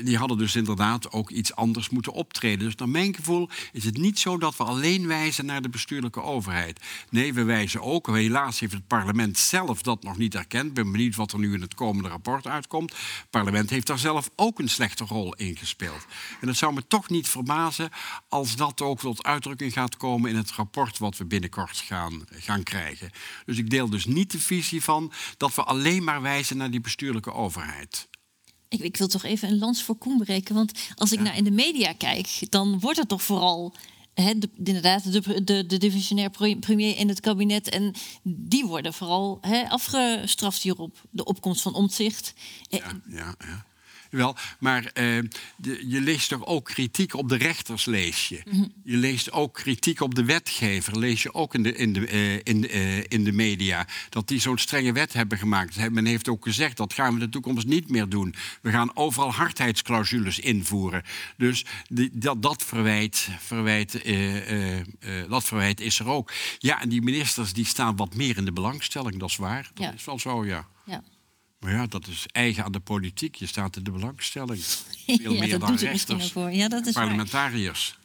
die 0.05 0.17
hadden 0.17 0.39
dus 0.39 0.57
inderdaad 0.57 1.13
ook 1.13 1.31
iets 1.31 1.55
anders 1.55 1.89
moeten 1.89 2.13
optreden. 2.13 2.59
Dus 2.59 2.75
naar 2.75 2.89
mijn 2.89 3.15
gevoel 3.15 3.49
is 3.73 3.85
het 3.85 3.97
niet 3.97 4.19
zo 4.19 4.39
dat 4.39 4.57
we 4.57 4.65
alleen 4.65 5.07
wijzen 5.07 5.47
naar 5.47 5.63
de 5.63 5.69
bestuurlijke 5.69 6.23
overheid. 6.23 6.81
Nee, 7.11 7.35
we 7.35 7.43
wijzen 7.43 7.83
ook, 7.83 8.07
helaas 8.07 8.61
heeft 8.61 8.73
het 8.73 8.87
parlement 8.87 9.39
zelf 9.39 9.83
dat 9.83 10.03
nog 10.03 10.17
niet 10.17 10.35
erkend. 10.35 10.67
Ik 10.67 10.75
ben 10.75 10.93
benieuwd 10.93 11.17
wat 11.17 11.33
er 11.33 11.39
nu 11.39 11.55
in 11.55 11.61
het 11.61 11.75
komende 11.75 12.09
rapport 12.09 12.47
uitkomt. 12.47 12.91
Het 12.93 13.31
parlement 13.31 13.71
heeft 13.71 13.87
daar 13.87 13.99
zelf 13.99 14.31
ook 14.37 14.59
een 14.59 14.69
slechte 14.69 15.05
rol 15.05 15.35
in 15.35 15.57
gespeeld. 15.57 16.07
En 16.41 16.49
het 16.49 16.57
zou 16.57 16.75
me 16.75 16.87
toch 16.87 17.09
niet 17.09 17.29
verbazen 17.29 17.91
als 18.29 18.57
dat 18.57 18.81
ook 18.81 19.01
tot 19.01 19.25
uitdrukking 19.25 19.73
gaat 19.73 19.97
komen 19.97 20.31
in 20.31 20.37
het 20.37 20.51
rapport 20.51 20.99
wat 20.99 21.17
we 21.17 21.25
binnenkort 21.25 21.77
gaan, 21.77 22.25
gaan 22.31 22.63
krijgen. 22.63 23.11
Dus 23.47 23.59
ik 23.59 23.71
deel 23.71 23.91
dus 23.91 24.05
niet 24.05 24.31
de 24.33 24.41
visie 24.41 24.83
van 24.83 25.13
dat 25.37 25.55
we 25.55 25.63
alleen 25.63 26.05
maar 26.05 26.23
wijzen 26.23 26.57
naar 26.57 26.71
die 26.71 26.81
bestuurlijke 26.81 27.33
overheid. 27.33 28.09
Ik, 28.69 28.81
ik 28.81 28.97
wil 28.97 29.09
toch 29.09 29.25
even 29.25 29.49
een 29.49 29.59
lans 29.59 29.83
voor 29.83 29.97
Koen 29.97 30.19
breken. 30.19 30.55
Want 30.55 30.73
als 30.95 31.13
ik 31.13 31.19
ja. 31.19 31.25
naar 31.25 31.37
in 31.37 31.45
de 31.45 31.51
media 31.51 31.93
kijk, 31.93 32.47
dan 32.49 32.81
wordt 32.81 32.99
het 32.99 33.09
toch 33.09 33.23
vooral 33.23 33.75
He, 34.15 34.39
de, 34.39 34.49
inderdaad, 34.65 35.13
de, 35.13 35.45
de, 35.45 35.67
de 35.67 35.79
divisionair 35.79 36.31
premier 36.61 36.97
in 36.97 37.09
het 37.09 37.21
kabinet. 37.21 37.69
En 37.69 37.95
die 38.23 38.67
worden 38.67 38.95
vooral 38.95 39.39
he, 39.41 39.69
afgestraft 39.69 40.63
hierop. 40.63 40.97
De 41.11 41.25
opkomst 41.25 41.63
van 41.63 41.75
omzicht. 41.75 42.35
Ja, 42.69 43.01
ja, 43.07 43.35
ja. 43.39 43.67
Wel, 44.13 44.37
maar 44.59 44.83
uh, 44.83 45.23
de, 45.57 45.85
je 45.89 46.01
leest 46.01 46.29
toch 46.29 46.47
ook 46.47 46.65
kritiek 46.65 47.15
op 47.15 47.29
de 47.29 47.37
rechters, 47.37 47.85
lees 47.85 48.29
je. 48.29 48.41
Mm 48.45 48.53
-hmm. 48.53 48.73
Je 48.85 48.97
leest 48.97 49.33
ook 49.33 49.55
kritiek 49.55 50.01
op 50.01 50.15
de 50.15 50.25
wetgever, 50.25 50.99
lees 50.99 51.23
je 51.23 51.35
ook 51.35 51.55
in 51.55 51.63
de, 51.63 51.77
in 51.77 51.93
de, 51.93 52.13
uh, 52.13 52.35
in, 52.35 52.77
uh, 52.77 52.97
in 53.09 53.25
de 53.25 53.33
media. 53.33 53.87
Dat 54.09 54.29
die 54.29 54.41
zo'n 54.41 54.59
strenge 54.59 54.93
wet 54.93 55.13
hebben 55.13 55.39
gemaakt. 55.39 55.91
Men 55.91 56.07
heeft 56.07 56.29
ook 56.29 56.45
gezegd, 56.45 56.77
dat 56.77 56.93
gaan 56.93 57.09
we 57.09 57.21
in 57.21 57.25
de 57.25 57.29
toekomst 57.29 57.67
niet 57.67 57.91
meer 57.91 58.09
doen. 58.09 58.35
We 58.63 58.71
gaan 58.71 58.97
overal 58.97 59.33
hardheidsclausules 59.33 60.39
invoeren. 60.39 61.03
Dus 61.37 61.65
die, 61.89 62.11
dat, 62.13 62.43
dat, 62.43 62.63
verwijt, 62.63 63.29
verwijt, 63.39 63.93
dat 65.29 65.45
verwijt 65.45 65.81
is 65.81 65.99
er 65.99 66.09
ook. 66.09 66.33
Ja, 66.59 66.81
en 66.81 66.89
die 66.89 67.03
ministers 67.03 67.53
die 67.53 67.67
staan 67.67 67.97
wat 67.97 68.15
meer 68.15 68.37
in 68.37 68.45
de 68.45 68.53
belangstelling, 68.53 69.19
dat 69.19 69.29
is 69.29 69.37
waar. 69.37 69.71
Dat 69.75 69.85
ja. 69.85 69.93
is 69.93 70.05
wel 70.05 70.19
zo, 70.19 70.45
ja. 70.45 70.67
ja. 70.85 71.03
Maar 71.63 71.73
ja, 71.73 71.87
dat 71.87 72.07
is 72.07 72.27
eigen 72.33 72.65
aan 72.65 72.73
de 72.73 72.81
politiek. 72.81 73.35
Je 73.35 73.47
staat 73.47 73.77
in 73.77 73.85
de 73.85 73.91
belangstelling. 73.91 74.65
Veel 75.07 75.33
ja, 75.33 75.41
meer 75.41 75.51
dat 75.51 75.61
dan 75.61 75.71
doet 75.71 75.81
rechters. 75.81 76.33
Voor. 76.33 76.51
Ja, 76.51 76.69
dat 76.69 76.87
is 76.87 76.93
parlementariërs. 76.93 77.99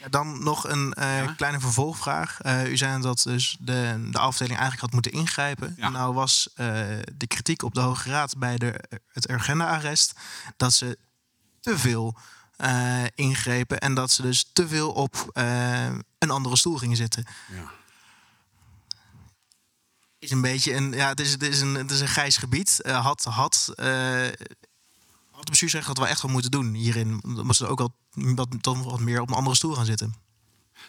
Ja, 0.00 0.08
dan 0.08 0.42
nog 0.42 0.68
een 0.68 0.94
uh, 0.98 1.04
ja? 1.04 1.32
kleine 1.36 1.60
vervolgvraag. 1.60 2.38
Uh, 2.42 2.70
u 2.70 2.76
zei 2.76 3.02
dat 3.02 3.22
dus 3.22 3.56
de, 3.60 4.08
de 4.10 4.18
afdeling 4.18 4.58
eigenlijk 4.58 4.80
had 4.80 4.92
moeten 4.92 5.12
ingrijpen. 5.12 5.74
Ja. 5.76 5.88
Nou 5.88 6.14
was 6.14 6.48
uh, 6.50 6.56
de 7.14 7.26
kritiek 7.26 7.62
op 7.62 7.74
de 7.74 7.80
Hoge 7.80 8.10
Raad 8.10 8.38
bij 8.38 8.58
de, 8.58 8.80
het 9.12 9.30
Urgenda-arrest... 9.30 10.12
dat 10.56 10.72
ze 10.72 10.98
te 11.60 11.78
veel 11.78 12.16
ingrepen 13.14 13.78
en 13.78 13.94
dat 13.94 14.10
ze 14.10 14.22
dus 14.22 14.50
te 14.52 14.68
veel 14.68 14.92
op 14.92 15.30
een 16.18 16.30
andere 16.30 16.56
stoel 16.56 16.76
gingen 16.76 16.96
zitten. 16.96 17.26
Ja 17.52 17.77
is 20.18 20.30
een 20.30 20.40
beetje 20.40 20.74
een, 20.74 20.92
ja, 20.92 21.08
het 21.08 21.20
is, 21.20 21.32
het 21.32 21.42
is 21.42 21.60
een, 21.60 21.74
het 21.74 21.90
is 21.90 22.00
een 22.00 22.08
grijs 22.08 22.36
gebied. 22.36 22.80
Uh, 22.82 23.04
had, 23.04 23.24
had, 23.24 23.68
uh, 23.70 23.84
de 25.44 25.50
bestuursrechter 25.50 25.94
dat 25.94 26.02
wel 26.02 26.12
echt 26.12 26.22
wel 26.22 26.30
moeten 26.30 26.50
doen 26.50 26.74
hierin. 26.74 27.20
Moesten 27.22 27.66
ze 27.66 27.66
ook 27.66 27.78
wel 27.78 27.94
wat, 28.12 28.48
wat 28.62 29.00
meer 29.00 29.20
op 29.20 29.28
een 29.28 29.34
andere 29.34 29.56
stoel 29.56 29.74
gaan 29.74 29.84
zitten. 29.84 30.14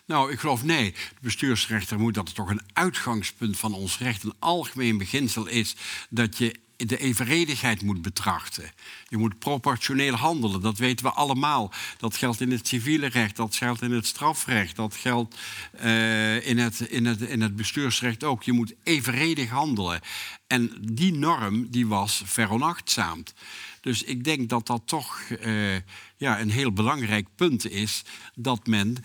Nou, 0.06 0.32
ik 0.32 0.40
geloof 0.40 0.64
nee. 0.64 0.92
De 0.92 1.22
bestuursrechter 1.22 2.00
moet 2.00 2.14
dat 2.14 2.36
toch 2.36 2.50
een 2.50 2.62
uitgangspunt 2.74 3.58
van 3.58 3.74
ons 3.74 3.98
recht, 3.98 4.24
een 4.24 4.36
algemeen 4.40 4.98
beginsel 4.98 5.48
is 5.48 5.76
dat 6.10 6.38
je 6.38 6.60
de 6.88 6.98
evenredigheid 6.98 7.82
moet 7.82 8.02
betrachten. 8.02 8.72
Je 9.08 9.18
moet 9.18 9.40
proportioneel 9.40 10.14
handelen, 10.14 10.62
dat 10.62 10.78
weten 10.78 11.06
we 11.06 11.12
allemaal. 11.12 11.72
Dat 11.98 12.16
geldt 12.16 12.42
in 12.42 12.52
het 12.52 12.68
civiele 12.68 13.08
recht, 13.08 13.36
dat 13.36 13.56
geldt 13.56 13.82
in 13.82 13.92
het 13.92 14.06
strafrecht, 14.06 14.76
dat 14.76 14.96
geldt 14.96 15.36
uh, 15.84 16.48
in, 16.48 16.58
het, 16.58 16.80
in, 16.80 17.06
het, 17.06 17.22
in 17.22 17.42
het 17.42 17.56
bestuursrecht 17.56 18.24
ook. 18.24 18.44
Je 18.44 18.52
moet 18.52 18.74
evenredig 18.84 19.50
handelen. 19.50 20.02
En 20.48 20.72
die 20.82 21.14
norm 21.14 21.70
die 21.70 21.88
was 21.88 22.22
veronachtzaamd. 22.26 23.34
Dus 23.82 24.04
ik 24.04 24.24
denk 24.24 24.50
dat 24.50 24.68
dat 24.68 24.82
toch 24.86 25.22
uh, 25.42 25.76
ja, 26.18 26.40
een 26.40 26.50
heel 26.50 26.72
belangrijk 26.72 27.28
punt 27.36 27.70
is 27.70 28.04
dat 28.36 28.68
men 28.68 28.98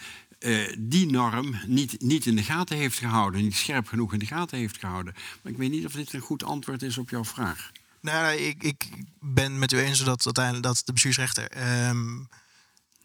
uh, 0.44 0.76
die 0.78 1.10
norm 1.10 1.54
niet, 1.66 2.00
niet 2.00 2.26
in 2.26 2.36
de 2.36 2.42
gaten 2.42 2.76
heeft 2.76 2.98
gehouden, 2.98 3.42
niet 3.42 3.56
scherp 3.56 3.86
genoeg 3.86 4.12
in 4.12 4.18
de 4.18 4.26
gaten 4.26 4.58
heeft 4.58 4.78
gehouden. 4.78 5.14
Maar 5.42 5.52
ik 5.52 5.58
weet 5.58 5.70
niet 5.70 5.86
of 5.86 5.92
dit 5.92 6.12
een 6.12 6.20
goed 6.20 6.44
antwoord 6.44 6.82
is 6.82 6.98
op 6.98 7.10
jouw 7.10 7.24
vraag. 7.24 7.70
Nou, 8.00 8.36
ik, 8.36 8.62
ik 8.62 8.88
ben 9.20 9.58
met 9.58 9.72
u 9.72 9.78
eens 9.78 10.04
dat, 10.04 10.24
uiteindelijk 10.24 10.64
dat 10.64 10.82
de 10.84 10.92
bestuursrechter 10.92 11.48
um, 11.88 12.28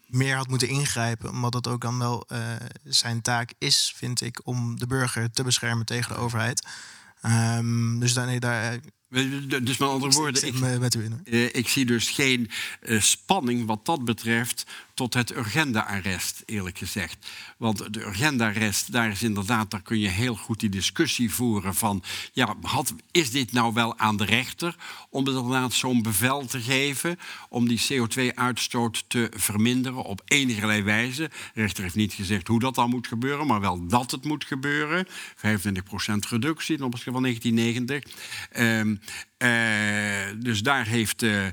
meer 0.06 0.36
had 0.36 0.48
moeten 0.48 0.68
ingrijpen, 0.68 1.30
omdat 1.30 1.52
dat 1.52 1.68
ook 1.68 1.80
dan 1.80 1.98
wel 1.98 2.26
uh, 2.32 2.38
zijn 2.84 3.20
taak 3.22 3.52
is, 3.58 3.92
vind 3.96 4.20
ik, 4.20 4.40
om 4.44 4.78
de 4.78 4.86
burger 4.86 5.30
te 5.30 5.42
beschermen 5.42 5.86
tegen 5.86 6.14
de 6.14 6.20
overheid. 6.20 6.66
Um, 7.22 8.00
dus 8.00 8.12
daar, 8.12 8.40
daar 8.40 8.80
Dus 9.10 9.78
met 9.78 9.88
andere 9.88 10.12
woorden, 10.12 10.46
ik, 10.46 10.78
met 10.80 10.94
u 10.94 11.04
in, 11.04 11.20
uh, 11.24 11.44
ik 11.44 11.68
zie 11.68 11.84
dus 11.84 12.10
geen 12.10 12.50
uh, 12.82 13.00
spanning 13.00 13.66
wat 13.66 13.86
dat 13.86 14.04
betreft 14.04 14.66
tot 14.94 15.14
het 15.14 15.36
urgenda-arrest, 15.36 16.42
eerlijk 16.46 16.78
gezegd. 16.78 17.30
Want 17.56 17.94
de 17.94 18.00
urgenda-arrest, 18.00 18.92
daar 18.92 19.10
is 19.10 19.22
inderdaad, 19.22 19.70
daar 19.70 19.82
kun 19.82 19.98
je 19.98 20.08
heel 20.08 20.34
goed 20.34 20.60
die 20.60 20.68
discussie 20.68 21.32
voeren 21.32 21.74
van, 21.74 22.02
ja, 22.32 22.56
had, 22.62 22.94
is 23.10 23.30
dit 23.30 23.52
nou 23.52 23.74
wel 23.74 23.98
aan 23.98 24.16
de 24.16 24.24
rechter 24.24 24.76
om 25.10 25.26
inderdaad 25.26 25.72
zo'n 25.72 26.02
bevel 26.02 26.46
te 26.46 26.60
geven 26.60 27.18
om 27.48 27.68
die 27.68 27.80
CO2-uitstoot 27.92 29.04
te 29.08 29.30
verminderen 29.36 30.02
op 30.02 30.22
enige 30.24 30.82
wijze? 30.82 31.30
De 31.54 31.60
rechter 31.60 31.82
heeft 31.82 31.94
niet 31.94 32.12
gezegd 32.12 32.46
hoe 32.46 32.60
dat 32.60 32.74
dan 32.74 32.90
moet 32.90 33.06
gebeuren, 33.06 33.46
maar 33.46 33.60
wel 33.60 33.86
dat 33.86 34.10
het 34.10 34.24
moet 34.24 34.44
gebeuren. 34.44 35.06
25% 35.06 35.10
reductie 36.28 36.76
ten 36.76 36.86
opzichte 36.86 37.12
van 37.12 37.22
1990. 37.22 38.12
Uh, 38.56 38.80
uh, 38.80 38.98
dus 40.36 40.62
daar 40.62 40.86
heeft 40.86 41.22
uh, 41.22 41.46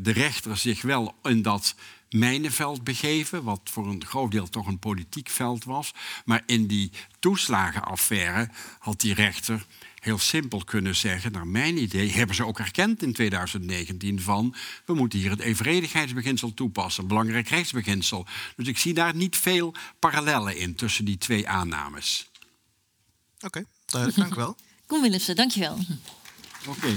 de 0.00 0.12
rechter 0.12 0.56
zich 0.56 0.82
wel 0.82 1.14
in 1.22 1.42
dat 1.42 1.74
mijnenveld 2.10 2.84
begeven, 2.84 3.42
wat 3.42 3.60
voor 3.64 3.86
een 3.86 4.04
groot 4.04 4.30
deel 4.30 4.48
toch 4.48 4.66
een 4.66 4.78
politiek 4.78 5.28
veld 5.28 5.64
was. 5.64 5.92
Maar 6.24 6.42
in 6.46 6.66
die 6.66 6.90
toeslagenaffaire 7.18 8.48
had 8.78 9.00
die 9.00 9.14
rechter 9.14 9.66
heel 10.06 10.18
simpel 10.18 10.64
kunnen 10.64 10.96
zeggen, 10.96 11.32
naar 11.32 11.46
mijn 11.46 11.82
idee, 11.82 12.10
hebben 12.10 12.36
ze 12.36 12.46
ook 12.46 12.58
erkend 12.58 13.02
in 13.02 13.12
2019 13.12 14.20
van, 14.20 14.54
we 14.84 14.94
moeten 14.94 15.18
hier 15.18 15.30
het 15.30 15.40
evenredigheidsbeginsel 15.40 16.54
toepassen, 16.54 17.06
belangrijk 17.06 17.48
rechtsbeginsel. 17.48 18.26
Dus 18.56 18.66
ik 18.66 18.78
zie 18.78 18.94
daar 18.94 19.14
niet 19.14 19.36
veel 19.36 19.74
parallellen 19.98 20.56
in 20.56 20.74
tussen 20.74 21.04
die 21.04 21.18
twee 21.18 21.48
aannames. 21.48 22.30
Oké, 23.40 23.64
okay, 23.86 24.12
dank 24.14 24.32
u 24.32 24.36
wel. 24.36 24.56
Koen 24.86 25.02
Willemsen, 25.02 25.36
dankjewel. 25.36 25.78
Oké. 26.68 26.78
Okay. 26.78 26.96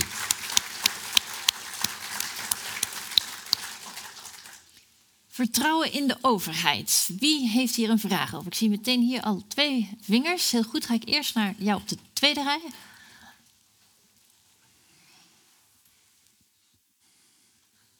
Vertrouwen 5.39 5.91
in 5.91 6.07
de 6.07 6.17
overheid. 6.21 7.09
Wie 7.19 7.49
heeft 7.49 7.75
hier 7.75 7.89
een 7.89 7.99
vraag 7.99 8.35
over? 8.35 8.47
Ik 8.47 8.57
zie 8.57 8.69
meteen 8.69 9.01
hier 9.01 9.21
al 9.21 9.43
twee 9.47 9.89
vingers. 10.01 10.51
Heel 10.51 10.63
goed, 10.63 10.85
ga 10.85 10.93
ik 10.93 11.07
eerst 11.07 11.35
naar 11.35 11.53
jou 11.57 11.81
op 11.81 11.87
de 11.87 11.97
tweede 12.13 12.43
rij. 12.43 12.61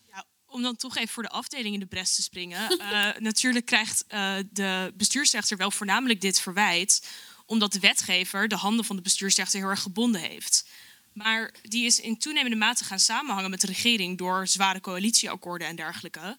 Ja, 0.08 0.26
om 0.46 0.62
dan 0.62 0.76
toch 0.76 0.98
even 0.98 1.14
voor 1.14 1.24
de 1.24 1.30
afdeling 1.30 1.74
in 1.74 1.80
de 1.80 1.86
bres 1.86 2.16
te 2.16 2.22
springen. 2.22 2.80
uh, 2.80 3.10
natuurlijk 3.30 3.66
krijgt 3.66 4.06
uh, 4.10 4.36
de 4.52 4.94
bestuursrechter 4.98 5.58
wel 5.58 5.72
voornamelijk 5.72 6.22
dit 6.22 6.40
verwijt, 6.40 7.08
omdat 7.46 7.74
de 7.74 7.80
wetgever 7.80 8.48
de 8.48 8.56
handen 8.56 8.86
van 8.86 8.96
de 8.96 9.02
bestuursrechter 9.02 9.60
heel 9.60 9.70
erg 9.70 9.82
gebonden 9.82 10.22
heeft. 10.22 10.66
Maar 11.14 11.54
die 11.62 11.86
is 11.86 12.00
in 12.00 12.18
toenemende 12.18 12.58
mate 12.58 12.84
gaan 12.84 13.00
samenhangen 13.00 13.50
met 13.50 13.62
de 13.62 13.68
regering 13.68 14.18
door 14.18 14.48
zware 14.48 14.82
coalitieakkoorden 14.82 15.68
en 15.68 15.76
dergelijke. 15.76 16.38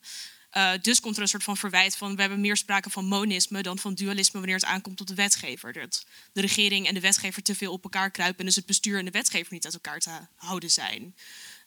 Uh, 0.56 0.70
dus 0.82 1.00
komt 1.00 1.16
er 1.16 1.22
een 1.22 1.28
soort 1.28 1.42
van 1.42 1.56
verwijt 1.56 1.96
van 1.96 2.14
we 2.14 2.20
hebben 2.20 2.40
meer 2.40 2.56
sprake 2.56 2.90
van 2.90 3.04
monisme 3.04 3.62
dan 3.62 3.78
van 3.78 3.94
dualisme 3.94 4.38
wanneer 4.38 4.56
het 4.56 4.64
aankomt 4.64 5.00
op 5.00 5.06
de 5.06 5.14
wetgever. 5.14 5.72
Dat 5.72 6.06
de 6.32 6.40
regering 6.40 6.86
en 6.86 6.94
de 6.94 7.00
wetgever 7.00 7.42
te 7.42 7.54
veel 7.54 7.72
op 7.72 7.82
elkaar 7.82 8.10
kruipen 8.10 8.38
en 8.38 8.46
dus 8.46 8.56
het 8.56 8.66
bestuur 8.66 8.98
en 8.98 9.04
de 9.04 9.10
wetgever 9.10 9.52
niet 9.52 9.64
uit 9.64 9.74
elkaar 9.74 9.98
te 9.98 10.10
houden 10.36 10.70
zijn. 10.70 11.14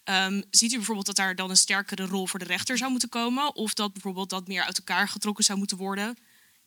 Um, 0.05 0.43
ziet 0.49 0.71
u 0.71 0.75
bijvoorbeeld 0.75 1.05
dat 1.05 1.15
daar 1.15 1.35
dan 1.35 1.49
een 1.49 1.57
sterkere 1.57 2.05
rol 2.05 2.27
voor 2.27 2.39
de 2.39 2.45
rechter 2.45 2.77
zou 2.77 2.91
moeten 2.91 3.09
komen? 3.09 3.55
Of 3.55 3.73
dat 3.73 3.93
bijvoorbeeld 3.93 4.29
dat 4.29 4.47
meer 4.47 4.63
uit 4.63 4.77
elkaar 4.77 5.07
getrokken 5.07 5.43
zou 5.43 5.57
moeten 5.57 5.77
worden? 5.77 6.17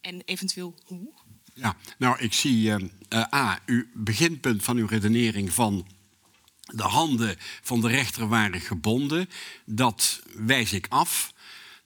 En 0.01 0.23
eventueel 0.25 0.75
hoe? 0.85 1.13
Ja, 1.55 1.77
nou 1.99 2.19
ik 2.19 2.33
zie 2.33 2.69
uh, 2.69 2.77
uh, 3.09 3.35
A, 3.35 3.61
uw 3.67 3.85
beginpunt 3.95 4.65
van 4.65 4.77
uw 4.77 4.87
redenering 4.87 5.53
van 5.53 5.87
de 6.67 6.83
handen 6.83 7.37
van 7.63 7.81
de 7.81 7.89
rechter 7.89 8.29
waren 8.29 8.61
gebonden. 8.61 9.29
Dat 9.65 10.23
wijs 10.35 10.73
ik 10.73 10.87
af 10.89 11.35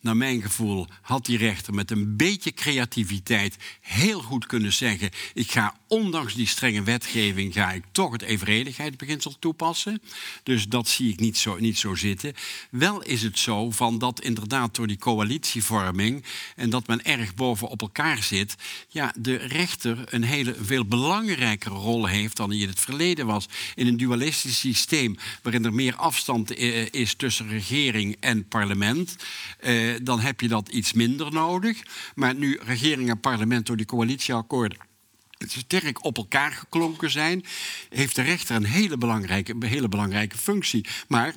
naar 0.00 0.16
mijn 0.16 0.42
gevoel 0.42 0.86
had 1.02 1.26
die 1.26 1.38
rechter 1.38 1.74
met 1.74 1.90
een 1.90 2.16
beetje 2.16 2.52
creativiteit 2.52 3.56
heel 3.80 4.20
goed 4.22 4.46
kunnen 4.46 4.72
zeggen: 4.72 5.10
ik 5.34 5.50
ga 5.50 5.74
ondanks 5.86 6.34
die 6.34 6.46
strenge 6.46 6.82
wetgeving 6.82 7.52
ga 7.52 7.72
ik 7.72 7.84
toch 7.92 8.12
het 8.12 8.22
evenredigheidsbeginsel 8.22 9.38
toepassen. 9.38 10.02
Dus 10.42 10.68
dat 10.68 10.88
zie 10.88 11.12
ik 11.12 11.20
niet 11.20 11.38
zo, 11.38 11.56
niet 11.58 11.78
zo 11.78 11.94
zitten. 11.94 12.34
Wel 12.70 13.02
is 13.02 13.22
het 13.22 13.38
zo 13.38 13.70
van 13.70 13.98
dat 13.98 14.20
inderdaad 14.20 14.74
door 14.74 14.86
die 14.86 14.98
coalitievorming 14.98 16.24
en 16.56 16.70
dat 16.70 16.86
men 16.86 17.04
erg 17.04 17.34
boven 17.34 17.68
op 17.68 17.80
elkaar 17.80 18.22
zit, 18.22 18.54
ja, 18.88 19.14
de 19.16 19.34
rechter 19.34 20.04
een 20.04 20.22
hele 20.22 20.56
veel 20.62 20.84
belangrijkere 20.84 21.74
rol 21.74 22.06
heeft 22.06 22.36
dan 22.36 22.50
die 22.50 22.62
in 22.62 22.68
het 22.68 22.80
verleden 22.80 23.26
was. 23.26 23.46
In 23.74 23.86
een 23.86 23.96
dualistisch 23.96 24.58
systeem 24.58 25.16
waarin 25.42 25.64
er 25.64 25.74
meer 25.74 25.94
afstand 25.94 26.54
eh, 26.54 26.86
is 26.90 27.14
tussen 27.14 27.48
regering 27.48 28.16
en 28.20 28.48
parlement. 28.48 29.16
Eh, 29.94 30.00
dan 30.02 30.20
heb 30.20 30.40
je 30.40 30.48
dat 30.48 30.68
iets 30.68 30.92
minder 30.92 31.32
nodig. 31.32 31.82
Maar 32.14 32.34
nu 32.34 32.58
regering 32.62 33.08
en 33.08 33.20
parlement 33.20 33.66
door 33.66 33.76
die 33.76 33.86
coalitieakkoorden 33.86 34.78
sterk 35.48 36.04
op 36.04 36.16
elkaar 36.16 36.52
geklonken 36.52 37.10
zijn, 37.10 37.44
heeft 37.88 38.14
de 38.14 38.22
rechter 38.22 38.56
een 38.56 38.64
hele 38.64 38.96
belangrijke, 38.96 39.52
een 39.52 39.62
hele 39.62 39.88
belangrijke 39.88 40.38
functie. 40.38 40.86
Maar 41.08 41.34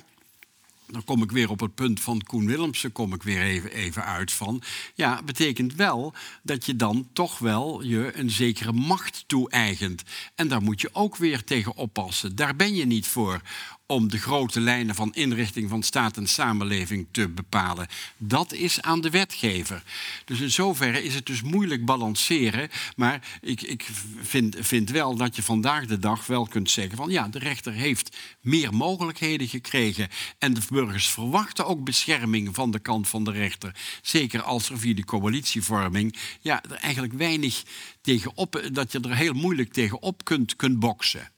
dan 0.86 1.04
kom 1.04 1.22
ik 1.22 1.30
weer 1.30 1.50
op 1.50 1.60
het 1.60 1.74
punt 1.74 2.00
van 2.00 2.22
Koen 2.22 2.46
Willemsen, 2.46 2.92
kom 2.92 3.14
ik 3.14 3.22
weer 3.22 3.42
even, 3.42 3.72
even 3.72 4.04
uit 4.04 4.32
van. 4.32 4.62
Ja, 4.94 5.22
betekent 5.22 5.74
wel 5.74 6.14
dat 6.42 6.66
je 6.66 6.76
dan 6.76 7.08
toch 7.12 7.38
wel 7.38 7.82
je 7.82 8.10
een 8.14 8.30
zekere 8.30 8.72
macht 8.72 9.24
toe-eigent. 9.26 10.02
En 10.34 10.48
daar 10.48 10.62
moet 10.62 10.80
je 10.80 10.88
ook 10.92 11.16
weer 11.16 11.44
tegen 11.44 11.76
oppassen. 11.76 12.36
Daar 12.36 12.56
ben 12.56 12.74
je 12.74 12.86
niet 12.86 13.06
voor 13.06 13.40
om 13.86 14.10
de 14.10 14.18
grote 14.18 14.60
lijnen 14.60 14.94
van 14.94 15.14
inrichting 15.14 15.68
van 15.68 15.82
staat 15.82 16.16
en 16.16 16.26
samenleving 16.26 17.06
te 17.10 17.28
bepalen. 17.28 17.86
Dat 18.16 18.52
is 18.52 18.82
aan 18.82 19.00
de 19.00 19.10
wetgever. 19.10 19.82
Dus 20.24 20.40
in 20.40 20.50
zoverre 20.50 21.02
is 21.02 21.14
het 21.14 21.26
dus 21.26 21.42
moeilijk 21.42 21.84
balanceren. 21.84 22.68
Maar 22.96 23.38
ik, 23.40 23.62
ik 23.62 23.88
vind, 24.20 24.56
vind 24.58 24.90
wel 24.90 25.16
dat 25.16 25.36
je 25.36 25.42
vandaag 25.42 25.86
de 25.86 25.98
dag 25.98 26.26
wel 26.26 26.46
kunt 26.46 26.70
zeggen 26.70 26.96
van 26.96 27.10
ja, 27.10 27.28
de 27.28 27.38
rechter 27.38 27.72
heeft 27.72 28.16
meer 28.40 28.74
mogelijkheden 28.74 29.48
gekregen. 29.48 30.08
En 30.38 30.54
de 30.54 30.60
burgers 30.68 31.08
verwachten 31.08 31.66
ook 31.66 31.84
bescherming 31.84 32.54
van 32.54 32.70
de 32.70 32.78
kant 32.78 33.08
van 33.08 33.24
de 33.24 33.30
rechter. 33.30 33.74
Zeker 34.02 34.42
als 34.42 34.70
er 34.70 34.78
via 34.78 34.94
de 34.94 35.04
coalitievorming 35.04 36.16
ja, 36.40 36.62
er 36.62 36.76
eigenlijk 36.76 37.12
weinig 37.12 37.62
tegenop, 38.00 38.62
dat 38.72 38.92
je 38.92 39.00
er 39.00 39.16
heel 39.16 39.32
moeilijk 39.32 39.72
tegenop 39.72 40.24
kunt, 40.24 40.56
kunt 40.56 40.78
boksen. 40.78 41.32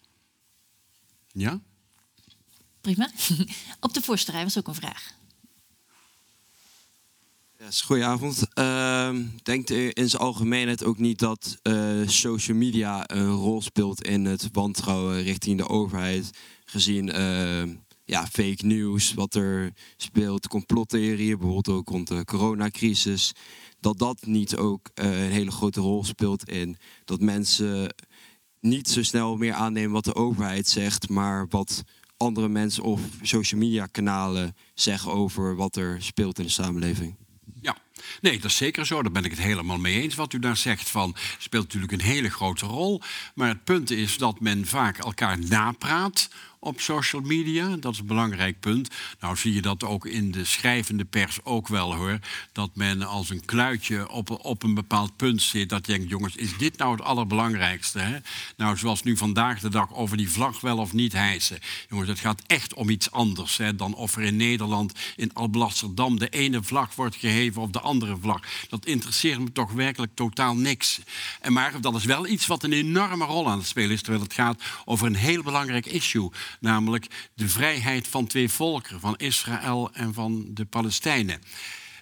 Ja? 1.32 1.60
Op 3.80 3.94
de 3.94 4.02
voorste 4.02 4.32
was 4.32 4.58
ook 4.58 4.68
een 4.68 4.74
vraag. 4.74 5.14
Ja, 7.58 7.66
goedenavond. 7.84 8.46
Uh, 8.54 9.16
denkt 9.42 9.70
u 9.70 9.90
in 9.92 10.08
zijn 10.08 10.22
algemeenheid 10.22 10.84
ook 10.84 10.98
niet 10.98 11.18
dat 11.18 11.58
uh, 11.62 12.08
social 12.08 12.56
media 12.56 13.10
een 13.10 13.30
rol 13.30 13.62
speelt 13.62 14.02
in 14.02 14.24
het 14.24 14.48
wantrouwen 14.52 15.22
richting 15.22 15.58
de 15.58 15.68
overheid? 15.68 16.30
Gezien 16.64 17.20
uh, 17.20 17.74
ja, 18.04 18.26
fake 18.26 18.66
news, 18.66 19.14
wat 19.14 19.34
er 19.34 19.72
speelt, 19.96 20.48
complottheorieën, 20.48 21.38
bijvoorbeeld 21.38 21.76
ook 21.78 21.88
rond 21.88 22.08
de 22.08 22.24
coronacrisis. 22.24 23.32
Dat 23.80 23.98
dat 23.98 24.26
niet 24.26 24.56
ook 24.56 24.90
uh, 24.94 25.24
een 25.24 25.30
hele 25.30 25.50
grote 25.50 25.80
rol 25.80 26.04
speelt 26.04 26.48
in 26.48 26.76
dat 27.04 27.20
mensen 27.20 27.94
niet 28.60 28.88
zo 28.88 29.02
snel 29.02 29.36
meer 29.36 29.54
aannemen 29.54 29.92
wat 29.92 30.04
de 30.04 30.14
overheid 30.14 30.68
zegt, 30.68 31.08
maar 31.08 31.46
wat 31.48 31.82
andere 32.16 32.48
mensen 32.48 32.82
of 32.82 33.00
social 33.22 33.60
media 33.60 33.86
kanalen 33.86 34.56
zeggen 34.74 35.12
over 35.12 35.56
wat 35.56 35.76
er 35.76 36.02
speelt 36.02 36.38
in 36.38 36.44
de 36.44 36.50
samenleving. 36.50 37.14
Ja, 37.60 37.76
nee, 38.20 38.36
dat 38.36 38.50
is 38.50 38.56
zeker 38.56 38.86
zo. 38.86 39.02
Daar 39.02 39.12
ben 39.12 39.24
ik 39.24 39.30
het 39.30 39.40
helemaal 39.40 39.78
mee 39.78 40.00
eens. 40.02 40.14
Wat 40.14 40.32
u 40.32 40.38
daar 40.38 40.56
zegt 40.56 40.88
van 40.88 41.16
speelt 41.38 41.64
natuurlijk 41.64 41.92
een 41.92 42.00
hele 42.00 42.30
grote 42.30 42.66
rol. 42.66 43.00
Maar 43.34 43.48
het 43.48 43.64
punt 43.64 43.90
is 43.90 44.18
dat 44.18 44.40
men 44.40 44.66
vaak 44.66 44.98
elkaar 44.98 45.38
napraat 45.38 46.28
op 46.66 46.80
social 46.80 47.22
media. 47.22 47.76
Dat 47.76 47.92
is 47.92 47.98
een 47.98 48.06
belangrijk 48.06 48.60
punt. 48.60 48.90
Nou 49.20 49.36
zie 49.36 49.52
je 49.52 49.62
dat 49.62 49.84
ook 49.84 50.06
in 50.06 50.30
de 50.30 50.44
schrijvende 50.44 51.04
pers 51.04 51.38
ook 51.44 51.68
wel 51.68 51.94
hoor. 51.94 52.18
Dat 52.52 52.70
men 52.74 53.02
als 53.02 53.30
een 53.30 53.44
kluitje 53.44 54.08
op, 54.08 54.30
op 54.44 54.62
een 54.62 54.74
bepaald 54.74 55.16
punt 55.16 55.42
zit. 55.42 55.68
Dat 55.68 55.86
je 55.86 55.92
denkt, 55.92 56.08
jongens, 56.08 56.36
is 56.36 56.56
dit 56.56 56.78
nou 56.78 56.92
het 56.92 57.02
allerbelangrijkste? 57.02 57.98
Hè? 57.98 58.18
Nou, 58.56 58.76
zoals 58.76 59.02
nu 59.02 59.16
vandaag 59.16 59.60
de 59.60 59.68
dag 59.68 59.94
over 59.94 60.16
die 60.16 60.30
vlag 60.30 60.60
wel 60.60 60.78
of 60.78 60.92
niet 60.92 61.12
hijsen. 61.12 61.58
Jongens, 61.88 62.08
het 62.08 62.18
gaat 62.18 62.42
echt 62.46 62.74
om 62.74 62.88
iets 62.88 63.10
anders 63.10 63.56
hè, 63.56 63.76
dan 63.76 63.94
of 63.94 64.16
er 64.16 64.22
in 64.22 64.36
Nederland, 64.36 64.92
in 65.16 65.32
Alblasserdam, 65.34 66.18
de 66.18 66.28
ene 66.28 66.62
vlag 66.62 66.94
wordt 66.94 67.16
geheven 67.16 67.62
of 67.62 67.70
de 67.70 67.80
andere 67.80 68.16
vlag. 68.20 68.40
Dat 68.68 68.86
interesseert 68.86 69.38
me 69.38 69.52
toch 69.52 69.72
werkelijk 69.72 70.14
totaal 70.14 70.56
niks. 70.56 71.00
En 71.40 71.52
maar 71.52 71.80
dat 71.80 71.94
is 71.94 72.04
wel 72.04 72.26
iets 72.26 72.46
wat 72.46 72.62
een 72.62 72.72
enorme 72.72 73.24
rol 73.24 73.48
aan 73.48 73.58
het 73.58 73.66
spelen 73.66 73.90
is, 73.90 74.02
terwijl 74.02 74.22
het 74.22 74.32
gaat 74.32 74.62
over 74.84 75.06
een 75.06 75.14
heel 75.14 75.42
belangrijk 75.42 75.86
issue 75.86 76.30
namelijk 76.60 77.28
de 77.34 77.48
vrijheid 77.48 78.08
van 78.08 78.26
twee 78.26 78.48
volkeren, 78.48 79.00
van 79.00 79.16
Israël 79.16 79.90
en 79.92 80.14
van 80.14 80.44
de 80.48 80.64
Palestijnen. 80.64 81.40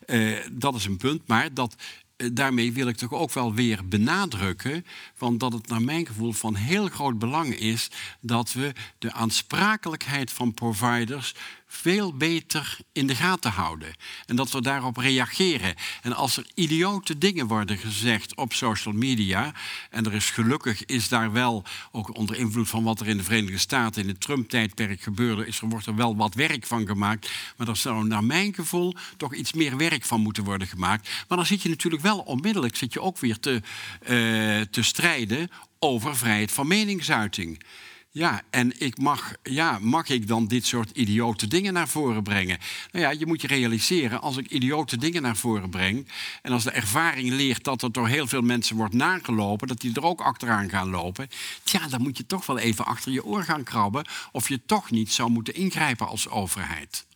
Uh, 0.07 0.39
dat 0.53 0.75
is 0.75 0.85
een 0.85 0.97
punt, 0.97 1.27
maar 1.27 1.55
dat 1.55 1.77
eh, 1.79 2.04
daarmee 2.17 2.73
wil 2.73 2.89
ik 2.89 2.97
toch 2.97 3.13
ook 3.13 3.33
wel 3.33 3.55
weer 3.55 3.89
benadrukken, 3.89 4.87
want 5.19 5.41
dat 5.41 5.53
het 5.53 5.69
naar 5.69 5.83
mijn 5.83 6.07
gevoel 6.07 6.33
van 6.33 6.55
heel 6.55 6.89
groot 6.89 7.19
belang 7.19 7.55
is 7.55 7.91
dat 8.21 8.53
we 8.53 8.73
de 8.99 9.13
aansprakelijkheid 9.13 10.33
van 10.33 10.55
providers 10.55 11.35
veel 11.75 12.17
beter 12.17 12.79
in 12.93 13.07
de 13.07 13.15
gaten 13.15 13.51
houden. 13.51 13.95
En 14.27 14.37
dat 14.37 14.51
we 14.51 14.63
daarop 14.63 14.97
reageren. 14.97 15.75
En 16.03 16.13
als 16.13 16.37
er 16.37 16.47
idiote 16.55 17.19
dingen 17.19 17.47
worden 17.47 17.79
gezegd 17.79 18.37
op 18.37 18.53
social 18.53 18.95
media, 18.95 19.53
en 19.91 20.07
er 20.07 20.15
is 20.15 20.31
gelukkig 20.31 20.85
is 20.85 21.09
daar 21.09 21.33
wel, 21.33 21.65
ook 21.93 22.17
onder 22.17 22.37
invloed 22.37 22.69
van 22.69 22.85
wat 22.85 23.01
er 23.01 23.09
in 23.09 23.17
de 23.17 23.23
Verenigde 23.23 23.59
Staten 23.59 24.03
in 24.03 24.09
het 24.09 24.21
Trump-tijdperk 24.21 25.01
gebeurde, 25.01 25.47
is 25.47 25.61
er, 25.61 25.69
wordt 25.69 25.87
er 25.87 25.95
wel 25.95 26.17
wat 26.17 26.35
werk 26.35 26.67
van 26.67 26.87
gemaakt. 26.87 27.31
Maar 27.57 27.69
er 27.69 27.77
zou 27.77 28.07
naar 28.07 28.25
mijn 28.25 28.55
gevoel 28.55 28.95
toch 29.17 29.35
iets 29.35 29.53
meer 29.53 29.77
werk 29.77 30.05
van 30.05 30.21
moeten 30.21 30.45
worden 30.45 30.67
gemaakt. 30.67 31.09
Maar 31.29 31.39
dan 31.39 31.47
zit 31.47 31.63
je 31.63 31.69
natuurlijk 31.69 32.03
wel 32.05 32.19
onmiddellijk 32.19 32.77
zit 32.77 32.93
je 32.93 33.01
ook 33.01 33.19
weer 33.19 33.39
te, 33.39 33.61
uh, 34.03 34.61
te 34.61 34.83
strijden 34.83 35.51
over 35.79 36.17
vrijheid 36.17 36.53
van 36.53 36.67
meningsuiting. 36.67 37.63
Ja, 38.11 38.43
en 38.51 38.81
ik 38.81 38.99
mag, 38.99 39.33
ja, 39.43 39.79
mag 39.81 40.09
ik 40.09 40.29
dan 40.29 40.47
dit 40.47 40.67
soort 40.67 40.91
idiote 40.91 41.47
dingen 41.47 41.73
naar 41.73 41.89
voren 41.89 42.23
brengen? 42.23 42.59
Nou 42.93 43.05
ja, 43.05 43.11
je 43.11 43.27
moet 43.27 43.41
je 43.41 43.47
realiseren, 43.47 44.21
als 44.21 44.37
ik 44.37 44.51
idiote 44.51 44.97
dingen 44.97 45.23
naar 45.23 45.37
voren 45.37 45.71
breng... 45.71 46.09
en 46.43 46.53
als 46.53 46.65
de 46.65 46.71
ervaring 46.71 47.31
leert 47.31 47.65
dat 47.65 47.83
er 47.83 47.93
door 47.93 48.09
heel 48.09 48.27
veel 48.27 48.41
mensen 48.41 48.77
wordt 48.77 48.95
nagelopen... 48.95 49.69
dat 49.69 49.81
die 49.81 49.95
er 49.95 50.05
ook 50.05 50.21
achteraan 50.21 50.69
gaan 50.69 50.91
lopen... 50.91 51.29
tja, 51.63 51.89
dan 51.89 52.03
moet 52.03 52.17
je 52.17 52.27
toch 52.27 52.47
wel 52.47 52.59
even 52.59 52.85
achter 52.85 53.13
je 53.13 53.25
oor 53.25 53.43
gaan 53.43 53.63
krabben... 53.63 54.05
of 54.33 54.49
je 54.49 54.61
toch 54.67 54.91
niet 54.91 55.13
zou 55.13 55.31
moeten 55.31 55.55
ingrijpen 55.55 56.07
als 56.07 56.29
overheid. 56.29 57.07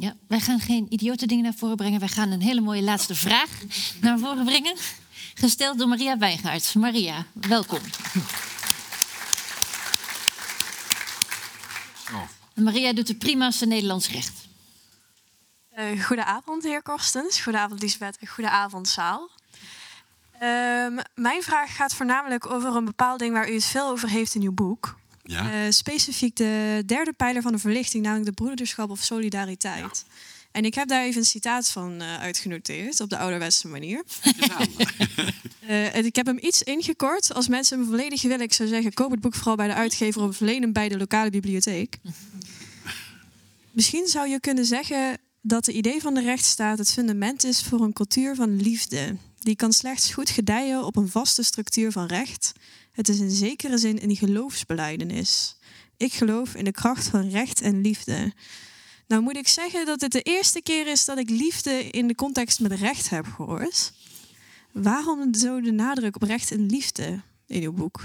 Ja, 0.00 0.14
wij 0.28 0.40
gaan 0.40 0.60
geen 0.60 0.86
idiote 0.88 1.26
dingen 1.26 1.44
naar 1.44 1.54
voren 1.54 1.76
brengen. 1.76 2.00
Wij 2.00 2.08
gaan 2.08 2.30
een 2.30 2.40
hele 2.40 2.60
mooie 2.60 2.82
laatste 2.82 3.14
vraag 3.14 3.50
naar 4.00 4.18
voren 4.18 4.44
brengen. 4.44 4.76
Gesteld 5.34 5.78
door 5.78 5.88
Maria 5.88 6.18
Wijngaard. 6.18 6.74
Maria, 6.74 7.26
welkom. 7.32 7.78
Maria 12.54 12.92
doet 12.92 13.06
de 13.06 13.14
prima's 13.14 13.60
Nederlands 13.60 14.10
recht. 14.10 14.48
Uh, 15.78 16.04
goedenavond, 16.04 16.62
heer 16.62 16.82
Korstens. 16.82 17.40
Goedenavond, 17.40 17.82
Lisbeth. 17.82 18.18
Goedenavond, 18.28 18.88
zaal. 18.88 19.30
Uh, 20.34 20.40
mijn 21.14 21.42
vraag 21.42 21.76
gaat 21.76 21.94
voornamelijk 21.94 22.50
over 22.50 22.76
een 22.76 22.84
bepaald 22.84 23.18
ding 23.18 23.32
waar 23.32 23.50
u 23.50 23.54
het 23.54 23.64
veel 23.64 23.88
over 23.88 24.08
heeft 24.08 24.34
in 24.34 24.42
uw 24.42 24.52
boek. 24.52 24.98
Ja. 25.28 25.64
Uh, 25.64 25.70
specifiek 25.70 26.36
de 26.36 26.82
derde 26.86 27.12
pijler 27.12 27.42
van 27.42 27.52
de 27.52 27.58
verlichting, 27.58 28.02
namelijk 28.04 28.26
de 28.26 28.42
broederschap 28.44 28.90
of 28.90 29.02
solidariteit. 29.02 30.04
Ja. 30.06 30.12
En 30.50 30.64
ik 30.64 30.74
heb 30.74 30.88
daar 30.88 31.02
even 31.02 31.20
een 31.20 31.26
citaat 31.26 31.68
van 31.68 32.02
uh, 32.02 32.20
uitgenoteerd 32.20 33.00
op 33.00 33.10
de 33.10 33.18
ouderwetse 33.18 33.68
manier. 33.68 34.02
uh, 35.68 35.94
en 35.94 36.04
ik 36.10 36.16
heb 36.16 36.26
hem 36.26 36.38
iets 36.40 36.62
ingekort. 36.62 37.34
Als 37.34 37.48
mensen 37.48 37.78
hem 37.78 37.88
volledig 37.88 38.22
willen, 38.22 38.40
ik 38.40 38.52
zou 38.52 38.68
zeggen: 38.68 38.94
koop 38.94 39.10
het 39.10 39.20
boek 39.20 39.34
vooral 39.34 39.56
bij 39.56 39.66
de 39.66 39.74
uitgever 39.74 40.22
of 40.22 40.40
leen 40.40 40.62
hem 40.62 40.72
bij 40.72 40.88
de 40.88 40.98
lokale 40.98 41.30
bibliotheek. 41.30 41.98
Misschien 43.70 44.06
zou 44.06 44.28
je 44.28 44.40
kunnen 44.40 44.64
zeggen 44.64 45.18
dat 45.40 45.64
de 45.64 45.72
idee 45.72 46.00
van 46.00 46.14
de 46.14 46.22
rechtsstaat 46.22 46.78
het 46.78 46.92
fundament 46.92 47.44
is 47.44 47.62
voor 47.62 47.80
een 47.80 47.92
cultuur 47.92 48.34
van 48.34 48.60
liefde. 48.60 49.16
Die 49.38 49.56
kan 49.56 49.72
slechts 49.72 50.12
goed 50.12 50.30
gedijen 50.30 50.84
op 50.84 50.96
een 50.96 51.08
vaste 51.08 51.42
structuur 51.42 51.92
van 51.92 52.06
recht. 52.06 52.52
Het 52.98 53.08
is 53.08 53.20
in 53.20 53.30
zekere 53.30 53.78
zin 53.78 54.02
een 54.02 54.16
geloofsbeleidenis. 54.16 55.56
Ik 55.96 56.12
geloof 56.12 56.54
in 56.54 56.64
de 56.64 56.72
kracht 56.72 57.08
van 57.08 57.28
recht 57.28 57.60
en 57.60 57.80
liefde. 57.80 58.32
Nou 59.06 59.22
moet 59.22 59.36
ik 59.36 59.48
zeggen 59.48 59.86
dat 59.86 60.00
het 60.00 60.12
de 60.12 60.22
eerste 60.22 60.62
keer 60.62 60.86
is 60.86 61.04
dat 61.04 61.18
ik 61.18 61.30
liefde 61.30 61.90
in 61.90 62.06
de 62.06 62.14
context 62.14 62.60
met 62.60 62.72
recht 62.72 63.10
heb 63.10 63.26
gehoord. 63.26 63.92
Waarom 64.72 65.34
zo 65.34 65.60
de 65.60 65.72
nadruk 65.72 66.16
op 66.16 66.22
recht 66.22 66.50
en 66.50 66.66
liefde 66.66 67.20
in 67.46 67.62
uw 67.62 67.72
boek? 67.72 68.00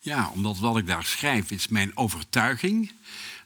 Ja, 0.00 0.30
omdat 0.34 0.58
wat 0.58 0.76
ik 0.76 0.86
daar 0.86 1.04
schrijf 1.04 1.50
is 1.50 1.68
mijn 1.68 1.96
overtuiging 1.96 2.92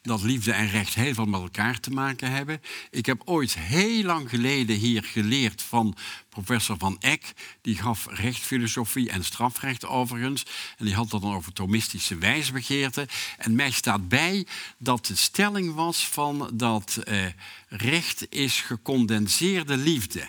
dat 0.07 0.23
liefde 0.23 0.53
en 0.53 0.71
recht 0.71 0.95
heel 0.95 1.15
veel 1.15 1.25
met 1.25 1.41
elkaar 1.41 1.81
te 1.81 1.91
maken 1.91 2.31
hebben. 2.31 2.63
Ik 2.91 3.07
heb 3.07 3.23
ooit 3.25 3.59
heel 3.59 4.03
lang 4.03 4.29
geleden 4.29 4.77
hier 4.77 5.03
geleerd 5.03 5.63
van 5.63 5.97
professor 6.29 6.79
Van 6.79 6.97
Eck. 7.01 7.33
Die 7.61 7.77
gaf 7.77 8.07
rechtfilosofie 8.11 9.11
en 9.11 9.25
strafrecht 9.25 9.87
overigens. 9.87 10.47
En 10.79 10.85
die 10.85 10.95
had 10.95 11.11
dat 11.11 11.23
dan 11.23 11.35
over 11.35 11.53
Thomistische 11.53 12.19
wijsbegeerte. 12.19 13.09
En 13.39 13.55
mij 13.55 13.71
staat 13.71 14.09
bij 14.09 14.47
dat 14.79 15.07
de 15.07 15.17
stelling 15.17 15.75
was 15.75 16.07
van 16.07 16.51
dat 16.55 16.97
eh, 16.97 17.27
recht 17.69 18.27
is 18.31 18.61
gecondenseerde 18.61 19.77
liefde. 19.77 20.29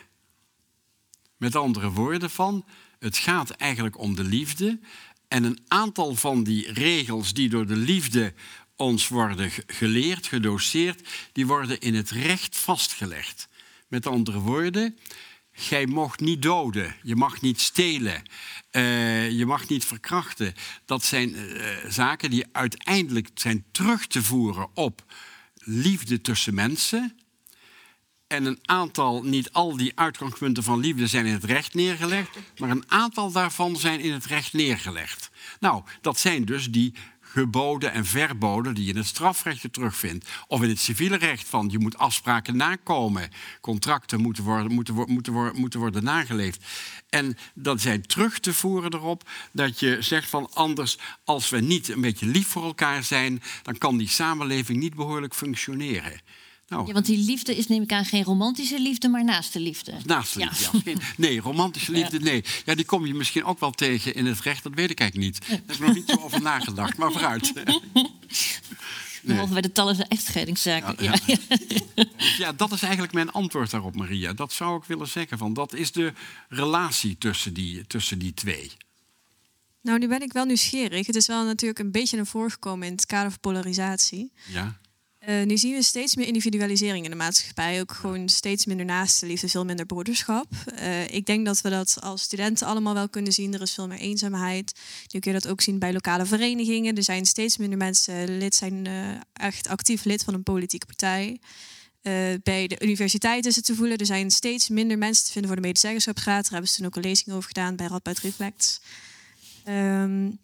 Met 1.38 1.56
andere 1.56 1.92
woorden 1.92 2.30
van, 2.30 2.66
het 3.00 3.18
gaat 3.18 3.50
eigenlijk 3.50 4.00
om 4.00 4.16
de 4.16 4.24
liefde. 4.24 4.80
En 5.28 5.44
een 5.44 5.60
aantal 5.68 6.16
van 6.16 6.44
die 6.44 6.74
regels 6.74 7.34
die 7.34 7.50
door 7.50 7.66
de 7.66 7.76
liefde 7.76 8.34
ons 8.78 9.08
worden 9.08 9.52
geleerd, 9.68 10.28
gedoseerd, 10.28 11.08
die 11.32 11.48
worden 11.48 11.80
in 11.80 11.96
het 11.96 12.10
recht 12.10 12.58
vastgelegd. 12.58 13.48
Met 13.88 14.08
andere 14.08 14.40
woorden, 14.40 14.98
gij 15.52 15.86
mocht 15.86 16.20
niet 16.20 16.42
doden, 16.42 16.96
je 17.04 17.16
mag 17.16 17.42
niet 17.42 17.62
stelen, 17.62 18.24
uh, 18.72 19.32
je 19.32 19.46
mag 19.46 19.68
niet 19.68 19.86
verkrachten. 19.86 20.54
Dat 20.86 21.04
zijn 21.04 21.36
uh, 21.36 21.64
zaken 21.88 22.30
die 22.30 22.46
uiteindelijk 22.52 23.30
zijn 23.34 23.66
terug 23.72 24.08
te 24.08 24.24
voeren 24.24 24.68
op 24.74 25.04
liefde 25.56 26.22
tussen 26.22 26.54
mensen. 26.54 27.18
En 28.28 28.46
een 28.46 28.60
aantal, 28.66 29.24
niet 29.24 29.52
al 29.52 29.78
die 29.78 29.92
uitgangspunten 29.96 30.64
van 30.64 30.80
liefde 30.80 31.08
zijn 31.08 31.26
in 31.26 31.34
het 31.34 31.44
recht 31.44 31.74
neergelegd, 31.74 32.30
maar 32.58 32.70
een 32.70 32.92
aantal 32.92 33.32
daarvan 33.32 33.78
zijn 33.78 34.00
in 34.00 34.12
het 34.14 34.26
recht 34.26 34.54
neergelegd. 34.54 35.30
Nou, 35.60 35.84
dat 36.02 36.20
zijn 36.20 36.46
dus 36.46 36.72
die 36.72 36.94
geboden 37.38 37.92
en 37.92 38.06
verboden 38.06 38.74
die 38.74 38.84
je 38.84 38.92
in 38.92 38.98
het 38.98 39.06
strafrecht 39.06 39.74
terugvindt. 39.74 40.30
Of 40.48 40.62
in 40.62 40.70
het 40.70 40.80
civiele 40.80 41.18
recht 41.18 41.48
van 41.48 41.70
je 41.72 41.80
moet 41.80 41.98
afspraken 41.98 42.58
nakomen. 42.58 43.30
Contracten 43.62 44.22
moeten 44.22 44.44
worden, 44.44 44.72
moeten, 44.72 44.96
moeten, 45.08 45.34
worden, 45.34 45.60
moeten 45.60 45.80
worden 45.80 46.04
nageleefd. 46.04 46.66
En 47.10 47.38
dat 47.54 47.82
zijn 47.82 48.02
terug 48.02 48.40
te 48.40 48.54
voeren 48.54 48.94
erop 48.94 49.30
dat 49.52 49.80
je 49.80 49.98
zegt 50.00 50.30
van 50.30 50.50
anders 50.54 50.98
als 51.24 51.50
we 51.50 51.60
niet 51.60 51.90
een 51.90 52.02
beetje 52.02 52.26
lief 52.26 52.48
voor 52.48 52.64
elkaar 52.64 53.04
zijn, 53.04 53.42
dan 53.64 53.78
kan 53.78 53.98
die 53.98 54.10
samenleving 54.10 54.80
niet 54.80 54.96
behoorlijk 54.96 55.36
functioneren. 55.36 56.22
Nou. 56.68 56.88
Ja, 56.88 56.94
want 56.94 57.06
die 57.06 57.18
liefde 57.18 57.56
is 57.56 57.68
neem 57.68 57.82
ik 57.82 57.92
aan 57.92 58.06
geen 58.06 58.24
romantische 58.24 58.80
liefde, 58.80 59.08
maar 59.08 59.24
naaste 59.24 59.60
liefde. 59.60 59.94
Naaste 60.06 60.40
liefde, 60.40 60.82
ja. 60.92 60.98
Nee, 61.18 61.40
romantische 61.40 61.92
liefde, 61.92 62.20
nee. 62.20 62.44
Ja, 62.66 62.76
die 62.76 62.86
kom 62.86 63.06
je 63.06 63.14
misschien 63.14 63.44
ook 63.44 63.60
wel 63.60 63.72
tegen 63.72 64.16
in 64.16 64.26
het 64.26 64.40
recht, 64.40 64.64
dat 64.64 64.74
weet 64.74 64.90
ik 64.90 65.00
eigenlijk 65.00 65.32
niet. 65.32 65.50
Daar 65.50 65.60
heb 65.66 65.72
ik 65.72 65.80
nog 65.80 65.96
niet 65.96 66.10
zo 66.10 66.20
over 66.20 66.42
nagedacht, 66.42 66.98
maar 66.98 67.12
vooruit. 67.12 67.54
Behalve 69.22 69.54
bij 69.54 69.62
de 69.62 69.72
talloze 69.72 70.06
echtscheidingszaken. 70.08 71.04
Ja, 71.04 71.16
ja. 71.26 71.38
ja, 72.38 72.54
dat 72.54 72.72
is 72.72 72.82
eigenlijk 72.82 73.14
mijn 73.14 73.32
antwoord 73.32 73.72
daarop, 73.72 73.96
Maria. 73.96 74.34
Dat 74.34 74.54
zou 74.54 74.78
ik 74.78 74.84
willen 74.84 75.08
zeggen. 75.08 75.38
Van, 75.38 75.54
dat 75.54 75.74
is 75.74 75.92
de 75.92 76.14
relatie 76.50 77.18
tussen 77.18 77.54
die, 77.54 77.88
tussen 77.88 78.20
die 78.20 78.34
twee. 78.34 78.72
Nou, 79.82 80.00
nu 80.00 80.08
ben 80.08 80.22
ik 80.22 80.34
wel 80.34 80.46
nieuwsgierig. 80.46 81.08
Het 81.08 81.16
is 81.16 81.28
wel 81.28 81.46
natuurlijk 81.46 81.80
een 81.80 81.92
beetje 81.92 82.16
naar 82.16 82.26
voren 82.26 82.52
gekomen 82.52 82.88
in 82.88 82.94
het 82.94 83.06
kader 83.06 83.32
van 83.32 83.40
polarisatie. 83.40 84.32
Ja. 84.48 84.78
Uh, 85.28 85.44
nu 85.46 85.58
zien 85.58 85.74
we 85.74 85.84
steeds 85.84 86.16
meer 86.16 86.28
individualisering 86.28 87.04
in 87.04 87.10
de 87.10 87.18
maatschappij. 87.18 87.80
Ook 87.82 87.92
gewoon 87.92 88.30
steeds 88.30 88.66
minder 88.66 88.86
naaste 88.86 89.26
liefde, 89.26 89.50
veel 89.50 89.66
minder 89.66 89.86
broederschap. 89.86 90.46
Uh, 90.80 91.08
ik 91.08 91.26
denk 91.26 91.46
dat 91.46 91.62
we 91.62 91.70
dat 91.70 91.98
als 92.02 92.22
studenten 92.22 92.68
allemaal 92.68 92.94
wel 92.94 93.10
kunnen 93.10 93.34
zien. 93.34 93.54
Er 93.54 93.62
is 93.62 93.74
veel 93.74 93.88
meer 93.88 93.98
eenzaamheid. 93.98 94.80
Nu 95.12 95.20
kun 95.20 95.34
je 95.34 95.40
dat 95.40 95.52
ook 95.52 95.62
zien 95.62 95.80
bij 95.80 95.94
lokale 95.94 96.26
verenigingen. 96.26 96.96
Er 96.96 97.04
zijn 97.04 97.26
steeds 97.26 97.58
minder 97.58 97.78
mensen 97.78 98.38
lid, 98.38 98.56
zijn 98.56 98.86
uh, 98.86 99.10
echt 99.34 99.68
actief 99.68 100.04
lid 100.04 100.24
van 100.24 100.34
een 100.34 100.44
politieke 100.44 100.86
partij. 100.86 101.40
bij 102.44 102.68
de 102.68 102.80
universiteit 102.80 103.46
is 103.46 103.56
het 103.56 103.66
te 103.66 103.76
voelen. 103.76 103.98
Er 103.98 104.06
zijn 104.06 104.32
steeds 104.32 104.70
minder 104.70 104.98
mensen 104.98 105.26
te 105.26 105.32
vinden 105.32 105.52
voor 105.52 105.62
de 105.62 105.68
medezeggenschapsraad. 105.68 106.44
Daar 106.44 106.52
hebben 106.52 106.70
ze 106.70 106.76
toen 106.76 106.86
ook 106.86 106.96
een 106.96 107.02
lezing 107.02 107.36
over 107.36 107.48
gedaan 107.48 107.76
bij 107.76 107.88
Radboud 107.88 108.20
Reflects. 108.20 108.82
Um, 109.68 110.40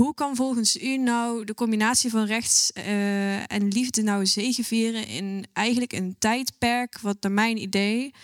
hoe 0.00 0.14
kan 0.14 0.36
volgens 0.36 0.82
u 0.82 0.96
nou 0.96 1.44
de 1.44 1.54
combinatie 1.54 2.10
van 2.10 2.24
rechts 2.24 2.70
uh, 2.76 3.52
en 3.52 3.68
liefde 3.68 4.02
nou 4.02 4.26
zegevieren 4.26 5.06
in 5.06 5.46
eigenlijk 5.52 5.92
een 5.92 6.16
tijdperk 6.18 6.98
wat 7.00 7.16
naar 7.20 7.32
mijn 7.32 7.56
idee 7.56 8.14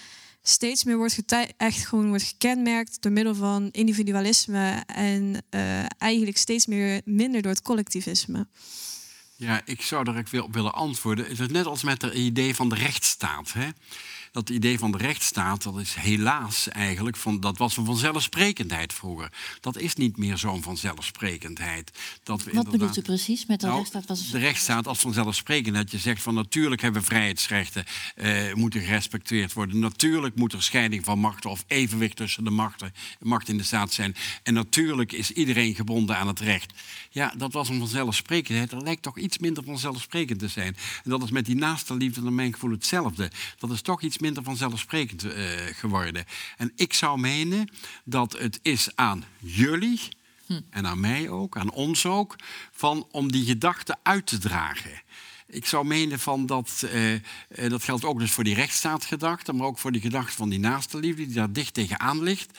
steeds 0.42 0.84
meer 0.84 0.96
wordt 0.96 1.24
echt 1.56 1.86
gewoon 1.86 2.08
wordt 2.08 2.22
gekenmerkt 2.22 3.02
door 3.02 3.12
middel 3.12 3.34
van 3.34 3.68
individualisme 3.72 4.82
en 4.86 5.44
uh, 5.50 5.84
eigenlijk 5.98 6.36
steeds 6.36 6.66
meer 6.66 7.00
minder 7.04 7.42
door 7.42 7.52
het 7.52 7.62
collectivisme? 7.62 8.46
Ja, 9.36 9.60
ik 9.64 9.82
zou 9.82 10.10
er 10.10 10.18
ook 10.18 10.44
op 10.44 10.54
willen 10.54 10.74
antwoorden. 10.74 11.24
Het 11.24 11.40
is 11.40 11.48
net 11.48 11.66
als 11.66 11.82
met 11.82 12.02
het 12.02 12.14
idee 12.14 12.54
van 12.54 12.68
de 12.68 12.74
rechtsstaat. 12.74 13.52
Hè? 13.52 13.68
Dat 14.36 14.50
idee 14.50 14.78
van 14.78 14.90
de 14.90 14.98
rechtsstaat, 14.98 15.62
dat 15.62 15.78
is 15.78 15.94
helaas 15.94 16.68
eigenlijk, 16.68 17.16
van, 17.16 17.40
dat 17.40 17.58
was 17.58 17.76
een 17.76 17.84
vanzelfsprekendheid 17.84 18.92
vroeger. 18.92 19.32
Dat 19.60 19.78
is 19.78 19.94
niet 19.94 20.16
meer 20.16 20.38
zo'n 20.38 20.62
vanzelfsprekendheid. 20.62 21.92
Dat 22.22 22.44
we 22.44 22.50
Wat 22.52 22.70
bedoelt 22.70 22.96
u 22.96 23.02
precies 23.02 23.46
met 23.46 23.60
de 23.60 23.66
Nou, 23.66 23.78
rechtsstaat? 23.78 24.06
Was 24.06 24.30
de 24.30 24.38
rechtsstaat 24.38 24.86
als 24.86 24.98
vanzelfsprekend. 24.98 25.74
Dat 25.74 25.90
je 25.90 25.98
zegt 25.98 26.22
van 26.22 26.34
natuurlijk 26.34 26.82
hebben 26.82 27.04
vrijheidsrechten 27.04 27.84
eh, 28.14 28.54
moeten 28.54 28.80
gerespecteerd 28.80 29.52
worden. 29.52 29.78
Natuurlijk 29.78 30.34
moet 30.34 30.52
er 30.52 30.62
scheiding 30.62 31.04
van 31.04 31.18
machten 31.18 31.50
of 31.50 31.64
evenwicht 31.66 32.16
tussen 32.16 32.44
de 32.44 32.50
machten, 32.50 32.92
macht 33.20 33.48
in 33.48 33.56
de 33.56 33.64
staat 33.64 33.92
zijn. 33.92 34.14
En 34.42 34.54
natuurlijk 34.54 35.12
is 35.12 35.30
iedereen 35.30 35.74
gebonden 35.74 36.16
aan 36.16 36.26
het 36.26 36.40
recht. 36.40 36.72
Ja, 37.10 37.34
dat 37.36 37.52
was 37.52 37.68
een 37.68 37.78
vanzelfsprekendheid. 37.78 38.70
Dat 38.70 38.82
lijkt 38.82 39.02
toch 39.02 39.18
iets 39.18 39.38
minder 39.38 39.64
vanzelfsprekend 39.64 40.38
te 40.38 40.48
zijn. 40.48 40.76
En 41.04 41.10
dat 41.10 41.22
is 41.22 41.30
met 41.30 41.46
die 41.46 41.56
naaste 41.56 41.94
liefde 41.94 42.22
naar 42.22 42.32
mijn 42.32 42.52
gevoel 42.52 42.70
hetzelfde. 42.70 43.30
Dat 43.58 43.70
is 43.70 43.80
toch 43.80 44.02
iets 44.02 44.18
minder 44.18 44.24
vanzelfsprekend 44.34 45.24
eh, 45.24 45.44
geworden. 45.72 46.24
En 46.56 46.72
ik 46.76 46.92
zou 46.92 47.20
menen 47.20 47.72
dat 48.04 48.38
het 48.38 48.58
is 48.62 48.88
aan 48.94 49.24
jullie 49.38 50.00
en 50.70 50.86
aan 50.86 51.00
mij 51.00 51.28
ook, 51.28 51.56
aan 51.56 51.70
ons 51.70 52.06
ook, 52.06 52.36
van 52.72 53.06
om 53.10 53.32
die 53.32 53.44
gedachten 53.44 53.98
uit 54.02 54.26
te 54.26 54.38
dragen. 54.38 55.02
Ik 55.48 55.66
zou 55.66 55.86
menen 55.86 56.18
van 56.18 56.46
dat, 56.46 56.82
eh, 56.92 57.14
eh, 57.14 57.20
dat 57.68 57.84
geldt 57.84 58.04
ook 58.04 58.18
dus 58.18 58.30
voor 58.30 58.44
die 58.44 58.54
rechtsstaatgedachte, 58.54 59.52
maar 59.52 59.66
ook 59.66 59.78
voor 59.78 59.92
die 59.92 60.00
gedachte 60.00 60.36
van 60.36 60.48
die 60.48 60.58
naaste 60.58 60.98
liefde 60.98 61.26
die 61.26 61.34
daar 61.34 61.52
dicht 61.52 61.74
tegenaan 61.74 62.22
ligt. 62.22 62.58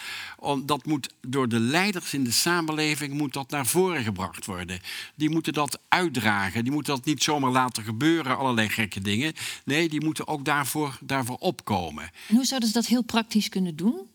Dat 0.65 0.85
moet 0.85 1.09
door 1.21 1.49
de 1.49 1.59
leiders 1.59 2.13
in 2.13 2.23
de 2.23 2.31
samenleving 2.31 3.13
moet 3.13 3.33
dat 3.33 3.49
naar 3.49 3.65
voren 3.65 4.03
gebracht 4.03 4.45
worden. 4.45 4.79
Die 5.15 5.29
moeten 5.29 5.53
dat 5.53 5.79
uitdragen. 5.87 6.63
Die 6.63 6.73
moeten 6.73 6.95
dat 6.95 7.05
niet 7.05 7.23
zomaar 7.23 7.51
laten 7.51 7.83
gebeuren, 7.83 8.37
allerlei 8.37 8.69
gekke 8.69 9.01
dingen. 9.01 9.33
Nee, 9.65 9.89
die 9.89 10.03
moeten 10.03 10.27
ook 10.27 10.45
daarvoor, 10.45 10.97
daarvoor 11.01 11.37
opkomen. 11.37 12.03
En 12.27 12.35
hoe 12.35 12.45
zouden 12.45 12.69
ze 12.69 12.75
dat 12.75 12.85
heel 12.85 13.03
praktisch 13.03 13.49
kunnen 13.49 13.75
doen? 13.75 14.07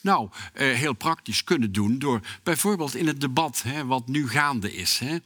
Nou, 0.00 0.28
eh, 0.52 0.72
heel 0.72 0.92
praktisch 0.92 1.44
kunnen 1.44 1.72
doen 1.72 1.98
door 1.98 2.20
bijvoorbeeld 2.42 2.94
in 2.94 3.06
het 3.06 3.20
debat 3.20 3.62
hè, 3.62 3.86
wat 3.86 4.08
nu 4.08 4.28
gaande 4.28 4.74
is 4.74 4.98
hè, 4.98 5.16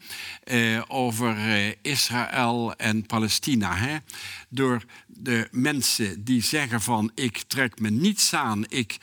eh, 0.44 0.82
over 0.88 1.36
eh, 1.36 1.74
Israël 1.82 2.74
en 2.76 3.06
Palestina. 3.06 3.76
Hè, 3.76 3.96
door 4.48 4.84
de 5.06 5.48
mensen 5.50 6.24
die 6.24 6.42
zeggen 6.42 6.80
van 6.80 7.10
ik 7.14 7.42
trek 7.46 7.80
me 7.80 7.90
niets 7.90 8.34
aan, 8.34 8.64
ik 8.68 8.96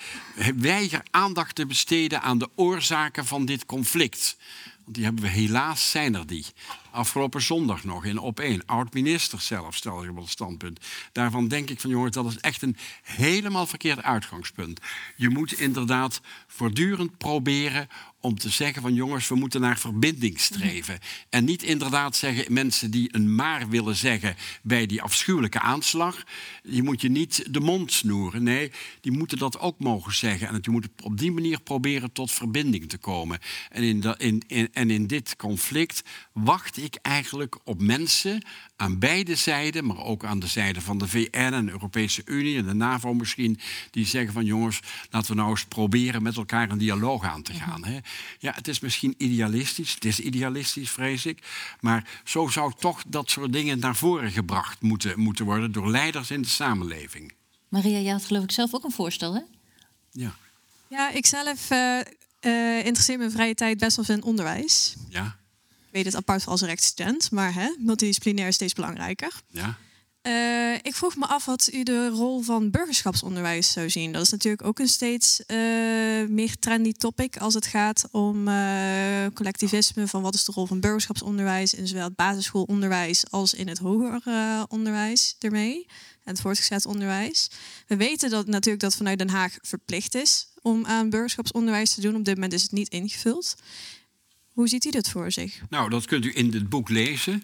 weiger 0.55 1.03
aandacht 1.11 1.55
te 1.55 1.65
besteden 1.65 2.21
aan 2.21 2.37
de 2.37 2.49
oorzaken 2.55 3.25
van 3.25 3.45
dit 3.45 3.65
conflict. 3.65 4.37
Want 4.83 4.95
die 4.95 5.03
hebben 5.03 5.23
we 5.23 5.29
helaas, 5.29 5.91
zijn 5.91 6.15
er 6.15 6.27
die. 6.27 6.45
Afgelopen 6.91 7.41
zondag 7.41 7.83
nog 7.83 8.05
in 8.05 8.17
op 8.17 8.39
één. 8.39 8.65
Oud-minister 8.65 9.41
zelf 9.41 9.75
stelde 9.75 10.09
op 10.09 10.15
het 10.15 10.29
standpunt. 10.29 10.79
Daarvan 11.11 11.47
denk 11.47 11.69
ik 11.69 11.79
van 11.79 11.89
jongens, 11.89 12.15
dat 12.15 12.25
is 12.25 12.37
echt 12.37 12.61
een 12.61 12.77
helemaal 13.01 13.65
verkeerd 13.65 14.03
uitgangspunt. 14.03 14.79
Je 15.15 15.29
moet 15.29 15.59
inderdaad 15.59 16.21
voortdurend 16.47 17.17
proberen 17.17 17.87
om 18.21 18.39
te 18.39 18.49
zeggen 18.49 18.81
van 18.81 18.93
jongens, 18.93 19.27
we 19.27 19.35
moeten 19.35 19.61
naar 19.61 19.79
verbinding 19.79 20.39
streven. 20.39 20.99
En 21.29 21.45
niet 21.45 21.63
inderdaad 21.63 22.15
zeggen 22.15 22.53
mensen 22.53 22.91
die 22.91 23.15
een 23.15 23.35
maar 23.35 23.69
willen 23.69 23.95
zeggen 23.95 24.35
bij 24.61 24.85
die 24.85 25.01
afschuwelijke 25.01 25.59
aanslag. 25.59 26.23
Je 26.63 26.83
moet 26.83 27.01
je 27.01 27.09
niet 27.09 27.53
de 27.53 27.59
mond 27.59 27.91
snoeren. 27.91 28.43
Nee, 28.43 28.71
die 29.01 29.11
moeten 29.11 29.37
dat 29.37 29.59
ook 29.59 29.79
mogen 29.79 30.15
zeggen. 30.15 30.47
En 30.47 30.57
je 30.61 30.71
moet 30.71 30.87
op 31.03 31.17
die 31.17 31.31
manier 31.31 31.61
proberen 31.61 32.11
tot 32.11 32.31
verbinding 32.31 32.89
te 32.89 32.97
komen. 32.97 33.39
En 33.69 33.83
in, 33.83 34.03
in, 34.17 34.43
in, 34.47 34.69
en 34.73 34.89
in 34.89 35.07
dit 35.07 35.35
conflict 35.35 36.03
wacht 36.33 36.77
ik 36.83 36.95
eigenlijk 37.01 37.57
op 37.63 37.81
mensen 37.81 38.45
aan 38.75 38.99
beide 38.99 39.35
zijden, 39.35 39.85
maar 39.85 40.03
ook 40.03 40.25
aan 40.25 40.39
de 40.39 40.47
zijde 40.47 40.81
van 40.81 40.97
de 40.97 41.07
VN 41.07 41.27
en 41.31 41.65
de 41.65 41.71
Europese 41.71 42.21
Unie 42.25 42.57
en 42.57 42.65
de 42.65 42.73
NAVO 42.73 43.13
misschien, 43.13 43.59
die 43.91 44.05
zeggen 44.05 44.33
van 44.33 44.45
jongens, 44.45 44.79
laten 45.09 45.29
we 45.29 45.35
nou 45.35 45.49
eens 45.49 45.65
proberen 45.65 46.23
met 46.23 46.37
elkaar 46.37 46.69
een 46.69 46.77
dialoog 46.77 47.23
aan 47.23 47.41
te 47.41 47.53
gaan. 47.53 47.85
Hè. 47.85 47.99
Ja, 48.39 48.53
het 48.55 48.67
is 48.67 48.79
misschien 48.79 49.15
idealistisch, 49.17 49.93
het 49.93 50.05
is 50.05 50.19
idealistisch, 50.19 50.89
vrees 50.89 51.25
ik, 51.25 51.43
maar 51.79 52.21
zo 52.23 52.47
zou 52.47 52.73
toch 52.79 53.03
dat 53.07 53.29
soort 53.29 53.53
dingen 53.53 53.79
naar 53.79 53.95
voren 53.95 54.31
gebracht 54.31 54.81
moeten, 54.81 55.19
moeten 55.19 55.45
worden 55.45 55.71
door 55.71 55.89
leiders 55.89 56.31
in 56.31 56.41
de 56.41 56.47
samenleving. 56.47 57.33
Maria, 57.69 57.99
jij 57.99 58.11
had 58.11 58.25
geloof 58.25 58.43
ik 58.43 58.51
zelf 58.51 58.73
ook 58.73 58.83
een 58.83 58.91
voorstel, 58.91 59.33
hè? 59.33 59.41
Ja. 60.11 60.35
Ja, 60.87 61.11
ik 61.11 61.25
zelf 61.25 61.69
eh, 61.69 61.99
eh, 62.39 62.85
interesseer 62.85 63.17
me 63.17 63.23
in 63.23 63.31
vrije 63.31 63.55
tijd 63.55 63.77
best 63.77 63.95
wel 63.95 64.17
in 64.17 64.23
onderwijs. 64.23 64.95
Ja, 65.09 65.38
weet 65.91 66.05
het 66.05 66.15
apart 66.15 66.45
als 66.45 66.61
rechtsstudent, 66.61 67.31
maar 67.31 67.53
hè, 67.53 67.75
multidisciplinair 67.79 68.47
is 68.47 68.55
steeds 68.55 68.73
belangrijker. 68.73 69.31
ja. 69.47 69.77
Eh, 70.21 70.73
ik 70.73 70.95
vroeg 70.95 71.15
me 71.15 71.27
af 71.27 71.45
wat 71.45 71.69
u 71.73 71.83
de 71.83 72.09
rol 72.09 72.41
van 72.41 72.69
burgerschapsonderwijs 72.69 73.71
zou 73.71 73.89
zien. 73.89 74.11
Dat 74.11 74.21
is 74.21 74.29
natuurlijk 74.29 74.63
ook 74.63 74.79
een 74.79 74.87
steeds 74.87 75.45
eh, 75.45 75.57
meer 76.27 76.59
trendy 76.59 76.91
topic 76.91 77.37
als 77.37 77.53
het 77.53 77.65
gaat 77.65 78.07
om 78.11 78.47
eh, 78.47 79.25
collectivisme. 79.33 80.07
Van 80.07 80.21
wat 80.21 80.33
is 80.33 80.45
de 80.45 80.51
rol 80.51 80.65
van 80.65 80.79
burgerschapsonderwijs 80.79 81.73
in 81.73 81.87
zowel 81.87 82.03
het 82.03 82.15
basisschoolonderwijs 82.15 83.31
als 83.31 83.53
in 83.53 83.67
het 83.67 83.77
hoger 83.77 84.21
onderwijs 84.67 85.35
ermee. 85.39 85.85
En 86.23 86.35
het 86.35 86.41
voortgezet 86.41 86.85
onderwijs. 86.85 87.49
We 87.87 87.95
weten 87.95 88.29
dat 88.29 88.47
natuurlijk 88.47 88.83
dat 88.83 88.95
vanuit 88.95 89.17
Den 89.17 89.29
Haag 89.29 89.57
verplicht 89.61 90.15
is 90.15 90.47
om 90.61 90.85
aan 90.85 91.09
burgerschapsonderwijs 91.09 91.93
te 91.93 92.01
doen. 92.01 92.15
Op 92.15 92.25
dit 92.25 92.35
moment 92.35 92.53
is 92.53 92.61
het 92.61 92.71
niet 92.71 92.89
ingevuld. 92.89 93.55
Hoe 94.59 94.67
ziet 94.67 94.85
u 94.85 94.89
dat 94.89 95.09
voor 95.09 95.31
zich? 95.31 95.61
Nou, 95.69 95.89
dat 95.89 96.05
kunt 96.05 96.25
u 96.25 96.31
in 96.35 96.53
het 96.53 96.69
boek 96.69 96.89
lezen. 96.89 97.43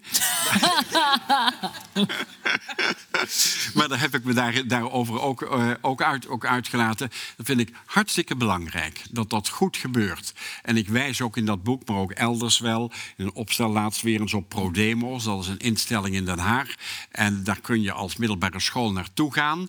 maar 3.74 3.88
daar 3.88 4.00
heb 4.00 4.14
ik 4.14 4.24
me 4.24 4.32
daar, 4.32 4.66
daarover 4.66 5.20
ook, 5.20 5.42
eh, 5.42 5.70
ook, 5.80 6.02
uit, 6.02 6.28
ook 6.28 6.46
uitgelaten. 6.46 7.10
Dat 7.36 7.46
vind 7.46 7.60
ik 7.60 7.70
hartstikke 7.86 8.36
belangrijk, 8.36 9.02
dat 9.10 9.30
dat 9.30 9.48
goed 9.48 9.76
gebeurt. 9.76 10.34
En 10.62 10.76
ik 10.76 10.88
wijs 10.88 11.20
ook 11.20 11.36
in 11.36 11.44
dat 11.44 11.62
boek, 11.62 11.88
maar 11.88 11.96
ook 11.96 12.12
elders 12.12 12.58
wel... 12.58 12.92
in 13.16 13.24
een 13.24 13.34
opstel 13.34 13.70
laatst 13.70 14.02
weer 14.02 14.20
eens 14.20 14.34
op 14.34 14.48
ProDemos. 14.48 15.24
Dat 15.24 15.42
is 15.42 15.48
een 15.48 15.58
instelling 15.58 16.14
in 16.14 16.24
Den 16.24 16.38
Haag. 16.38 16.74
En 17.10 17.44
daar 17.44 17.60
kun 17.60 17.82
je 17.82 17.92
als 17.92 18.16
middelbare 18.16 18.60
school 18.60 18.92
naartoe 18.92 19.32
gaan... 19.32 19.68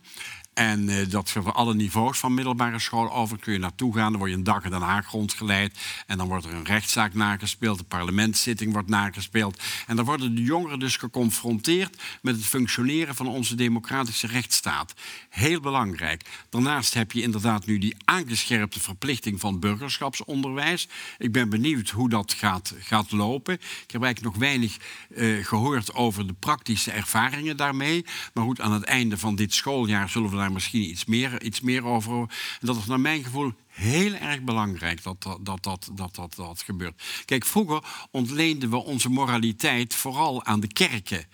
En 0.58 0.90
eh, 0.90 1.10
dat 1.10 1.30
voor 1.30 1.52
alle 1.52 1.74
niveaus 1.74 2.20
van 2.20 2.34
middelbare 2.34 2.80
school 2.80 3.14
over 3.14 3.40
kun 3.40 3.54
je 3.54 3.60
naartoe 3.60 3.94
gaan. 3.94 4.12
Dan 4.12 4.20
word 4.20 4.32
je 4.32 4.38
een 4.38 4.44
dag 4.44 4.64
in 4.64 4.72
Den 4.72 4.82
Haag 4.82 5.12
rondgeleid. 5.12 5.78
En 6.08 6.18
dan 6.18 6.28
wordt 6.28 6.46
er 6.46 6.54
een 6.54 6.66
rechtszaak 6.66 7.14
nagespeeld. 7.14 7.78
De 7.78 7.84
parlementszitting 7.84 8.74
wordt 8.74 8.90
nagespeeld. 8.90 9.62
En 9.88 9.96
dan 9.96 10.06
worden 10.06 10.36
de 10.36 10.42
jongeren 10.44 10.80
dus 10.80 10.98
geconfronteerd 10.98 12.02
met 12.22 12.36
het 12.36 12.46
functioneren 12.46 13.16
van 13.16 13.28
onze 13.28 13.56
democratische 13.56 14.28
rechtsstaat. 14.28 14.94
Heel 15.30 15.60
belangrijk. 15.60 16.24
Daarnaast 16.50 16.94
heb 16.94 17.12
je 17.12 17.22
inderdaad 17.22 17.66
nu 17.66 17.78
die 17.78 17.96
aangescherpte 18.06 18.80
verplichting 18.80 19.40
van 19.40 19.60
burgerschapsonderwijs. 19.60 20.88
Ik 21.18 21.32
ben 21.32 21.50
benieuwd 21.50 21.90
hoe 21.90 22.10
dat 22.10 22.34
gaat, 22.34 22.74
gaat 22.80 23.12
lopen. 23.12 23.54
Ik 23.54 23.92
heb 23.92 24.04
eigenlijk 24.04 24.34
nog 24.34 24.44
weinig 24.44 24.78
eh, 25.16 25.46
gehoord 25.46 25.94
over 25.94 26.28
de 26.28 26.34
praktische 26.34 26.92
ervaringen 26.92 27.58
daarmee. 27.58 28.06
Maar 28.34 28.44
goed, 28.44 28.62
aan 28.62 28.74
het 28.74 28.84
einde 28.84 29.18
van 29.18 29.36
dit 29.36 29.54
schooljaar 29.54 30.10
zullen 30.10 30.30
we 30.30 30.36
daar 30.36 30.46
misschien 30.52 30.90
iets 30.90 31.06
meer, 31.06 31.44
iets 31.44 31.62
meer 31.62 31.86
over 31.86 32.30
dat 32.60 32.78
is 32.78 32.86
naar 32.86 33.00
mijn 33.00 33.24
gevoel 33.24 33.54
heel 33.68 34.14
erg 34.14 34.42
belangrijk 34.42 35.04
dat 35.04 35.24
dat, 35.24 35.46
dat, 35.46 35.64
dat, 35.64 35.90
dat, 35.94 36.16
dat, 36.16 36.36
dat 36.36 36.62
gebeurt. 36.62 37.04
Kijk, 37.26 37.46
vroeger 37.46 38.08
ontleenden 38.12 38.70
we 38.70 38.78
onze 38.78 39.10
moraliteit 39.10 39.96
vooral 39.96 40.46
aan 40.46 40.60
de 40.60 40.68
kerken. 40.68 41.26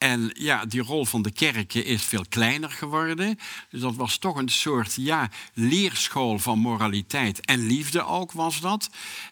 En 0.00 0.30
ja, 0.34 0.64
die 0.64 0.82
rol 0.82 1.04
van 1.04 1.22
de 1.22 1.30
kerken 1.30 1.84
is 1.84 2.02
veel 2.02 2.24
kleiner 2.28 2.70
geworden. 2.70 3.38
Dus 3.70 3.80
dat 3.80 3.94
was 3.94 4.18
toch 4.18 4.36
een 4.36 4.48
soort 4.48 4.94
ja, 4.94 5.30
leerschool 5.54 6.38
van 6.38 6.58
moraliteit 6.58 7.44
en 7.44 7.66
liefde 7.66 8.04
ook 8.04 8.32
was 8.32 8.60
dat. 8.60 8.90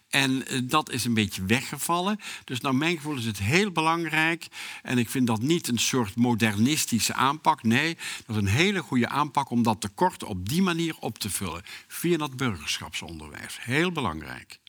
En 0.09 0.47
eh, 0.47 0.59
dat 0.63 0.91
is 0.91 1.05
een 1.05 1.13
beetje 1.13 1.45
weggevallen. 1.45 2.19
Dus 2.43 2.61
naar 2.61 2.75
mijn 2.75 2.95
gevoel 2.95 3.17
is 3.17 3.25
het 3.25 3.39
heel 3.39 3.71
belangrijk. 3.71 4.47
En 4.83 4.97
ik 4.97 5.09
vind 5.09 5.27
dat 5.27 5.41
niet 5.41 5.67
een 5.67 5.79
soort 5.79 6.15
modernistische 6.15 7.13
aanpak. 7.13 7.63
Nee, 7.63 7.97
dat 8.25 8.35
is 8.35 8.41
een 8.41 8.47
hele 8.47 8.81
goede 8.81 9.07
aanpak 9.07 9.49
om 9.49 9.63
dat 9.63 9.81
tekort 9.81 10.23
op 10.23 10.49
die 10.49 10.61
manier 10.61 10.95
op 10.99 11.17
te 11.17 11.29
vullen. 11.29 11.63
Via 11.87 12.17
dat 12.17 12.37
burgerschapsonderwijs. 12.37 13.57
Heel 13.61 13.91
belangrijk. 13.91 14.59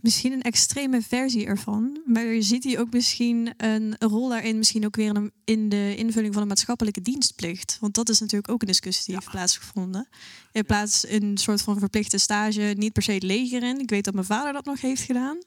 Misschien 0.00 0.32
een 0.32 0.42
extreme 0.42 1.02
versie 1.02 1.46
ervan. 1.46 2.00
Maar 2.04 2.24
ziet 2.38 2.64
hij 2.64 2.78
ook 2.80 2.92
misschien 2.92 3.52
een 3.56 3.96
rol 3.98 4.28
daarin, 4.28 4.58
misschien 4.58 4.84
ook 4.86 4.96
weer 4.96 5.16
een- 5.16 5.32
in 5.44 5.68
de 5.68 5.94
invulling 5.96 6.32
van 6.32 6.42
de 6.42 6.48
maatschappelijke 6.48 7.00
dienstplicht? 7.02 7.76
Want 7.80 7.94
dat 7.94 8.08
is 8.08 8.20
natuurlijk 8.20 8.52
ook 8.52 8.60
een 8.60 8.66
discussie 8.66 9.04
die 9.04 9.14
heeft 9.14 9.26
plaatsgevonden. 9.30 10.08
In 10.52 10.64
plaats 10.64 11.08
een 11.08 11.38
soort 11.38 11.62
van 11.62 11.78
verplichte 11.78 12.18
stage, 12.18 12.74
niet 12.76 12.92
per 12.92 13.02
se 13.02 13.12
het 13.12 13.22
leger 13.22 13.62
in. 13.62 13.80
Ik 13.80 13.90
weet 13.90 14.04
dat 14.04 14.14
mijn 14.14 14.26
vader 14.26 14.52
dat 14.52 14.64
nog 14.64 14.80
heeft 14.80 15.02
gedaan. 15.02 15.38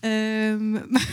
Ehm, 0.00 0.70
maar, 0.92 1.08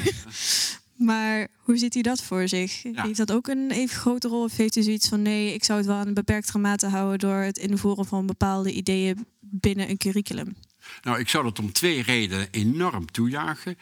maar 0.95 1.47
hoe 1.57 1.77
ziet 1.77 1.93
hij 1.93 2.03
dat 2.03 2.21
voor 2.23 2.47
zich? 2.47 2.84
Heeft 3.05 3.17
dat 3.17 3.31
ook 3.31 3.47
een 3.47 3.71
even 3.71 3.97
grote 3.97 4.27
rol? 4.27 4.43
Of 4.43 4.55
heeft 4.57 4.73
hij 4.75 4.84
zoiets 4.84 5.07
van 5.07 5.21
nee, 5.21 5.53
ik 5.53 5.63
zou 5.63 5.77
het 5.77 5.88
wel 5.88 5.97
aan 5.97 6.07
een 6.07 6.13
beperktere 6.13 6.57
mate 6.59 6.88
houden 6.88 7.19
door 7.19 7.38
het 7.41 7.57
invoeren 7.57 8.05
van 8.05 8.25
bepaalde 8.25 8.71
ideeën 8.73 9.25
binnen 9.39 9.89
een 9.89 9.97
curriculum? 9.97 10.55
Nou, 11.01 11.19
ik 11.19 11.30
zou 11.30 11.43
dat 11.43 11.60
om 11.60 11.72
twee 11.72 12.01
redenen 12.01 12.47
enorm 12.51 13.11
toejuichen. 13.11 13.77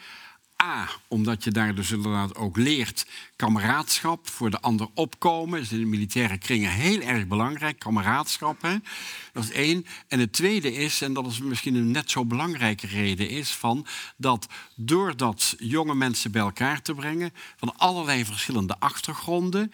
A, 0.64 0.90
omdat 1.08 1.44
je 1.44 1.52
daar 1.52 1.76
dus 1.76 1.92
inderdaad 1.92 2.36
ook 2.36 2.58
leert 2.58 3.06
kameraadschap, 3.36 4.30
voor 4.30 4.50
de 4.50 4.60
ander 4.60 4.88
opkomen. 4.94 5.60
Dat 5.60 5.62
is 5.62 5.72
in 5.72 5.80
de 5.80 5.86
militaire 5.86 6.38
kringen 6.38 6.72
heel 6.72 7.02
erg 7.02 7.28
belangrijk, 7.28 7.80
kameraadschap. 7.80 8.62
Hè? 8.62 8.76
Dat 9.34 9.44
is 9.44 9.52
één. 9.52 9.86
En 10.08 10.20
het 10.20 10.34
tweede 10.34 10.74
is, 10.74 11.02
en 11.02 11.14
dat 11.14 11.28
is 11.28 11.40
misschien 11.40 11.76
een 11.76 11.92
net 11.92 12.12
zo 12.12 12.26
belangrijke 12.26 12.88
reden, 12.88 13.30
is 13.30 13.52
van 13.52 13.86
dat 14.18 14.48
door 14.76 15.18
dat 15.18 15.56
jonge 15.58 15.96
mensen 15.96 16.32
bij 16.32 16.42
elkaar 16.42 16.82
te 16.82 16.94
brengen, 16.94 17.34
van 17.58 17.78
allerlei 17.78 18.26
verschillende 18.26 18.80
achtergronden, 18.80 19.72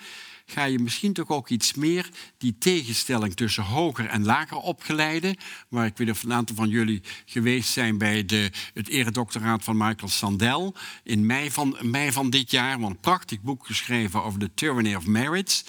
ga 0.49 0.63
je 0.63 0.79
misschien 0.79 1.13
toch 1.13 1.29
ook 1.29 1.49
iets 1.49 1.73
meer 1.73 2.09
die 2.37 2.55
tegenstelling 2.59 3.35
tussen 3.35 3.63
hoger 3.63 4.05
en 4.05 4.25
lager 4.25 4.57
opgeleide. 4.57 5.35
Waar 5.69 5.85
ik 5.85 5.97
weet 5.97 6.09
of 6.09 6.23
een 6.23 6.33
aantal 6.33 6.55
van 6.55 6.69
jullie 6.69 7.01
geweest 7.25 7.69
zijn 7.69 7.97
bij 7.97 8.25
de, 8.25 8.51
het 8.73 8.87
eredoctoraat 8.87 9.63
van 9.63 9.77
Michael 9.77 10.09
Sandel 10.09 10.75
in 11.03 11.25
mei 11.25 11.51
van, 11.51 11.77
mei 11.81 12.11
van 12.11 12.29
dit 12.29 12.51
jaar. 12.51 12.79
Want 12.79 12.93
een 12.93 12.99
prachtig 12.99 13.41
boek 13.41 13.65
geschreven 13.65 14.23
over 14.23 14.39
de 14.39 14.53
tyranny 14.53 14.95
of 14.95 15.05
merits. 15.05 15.63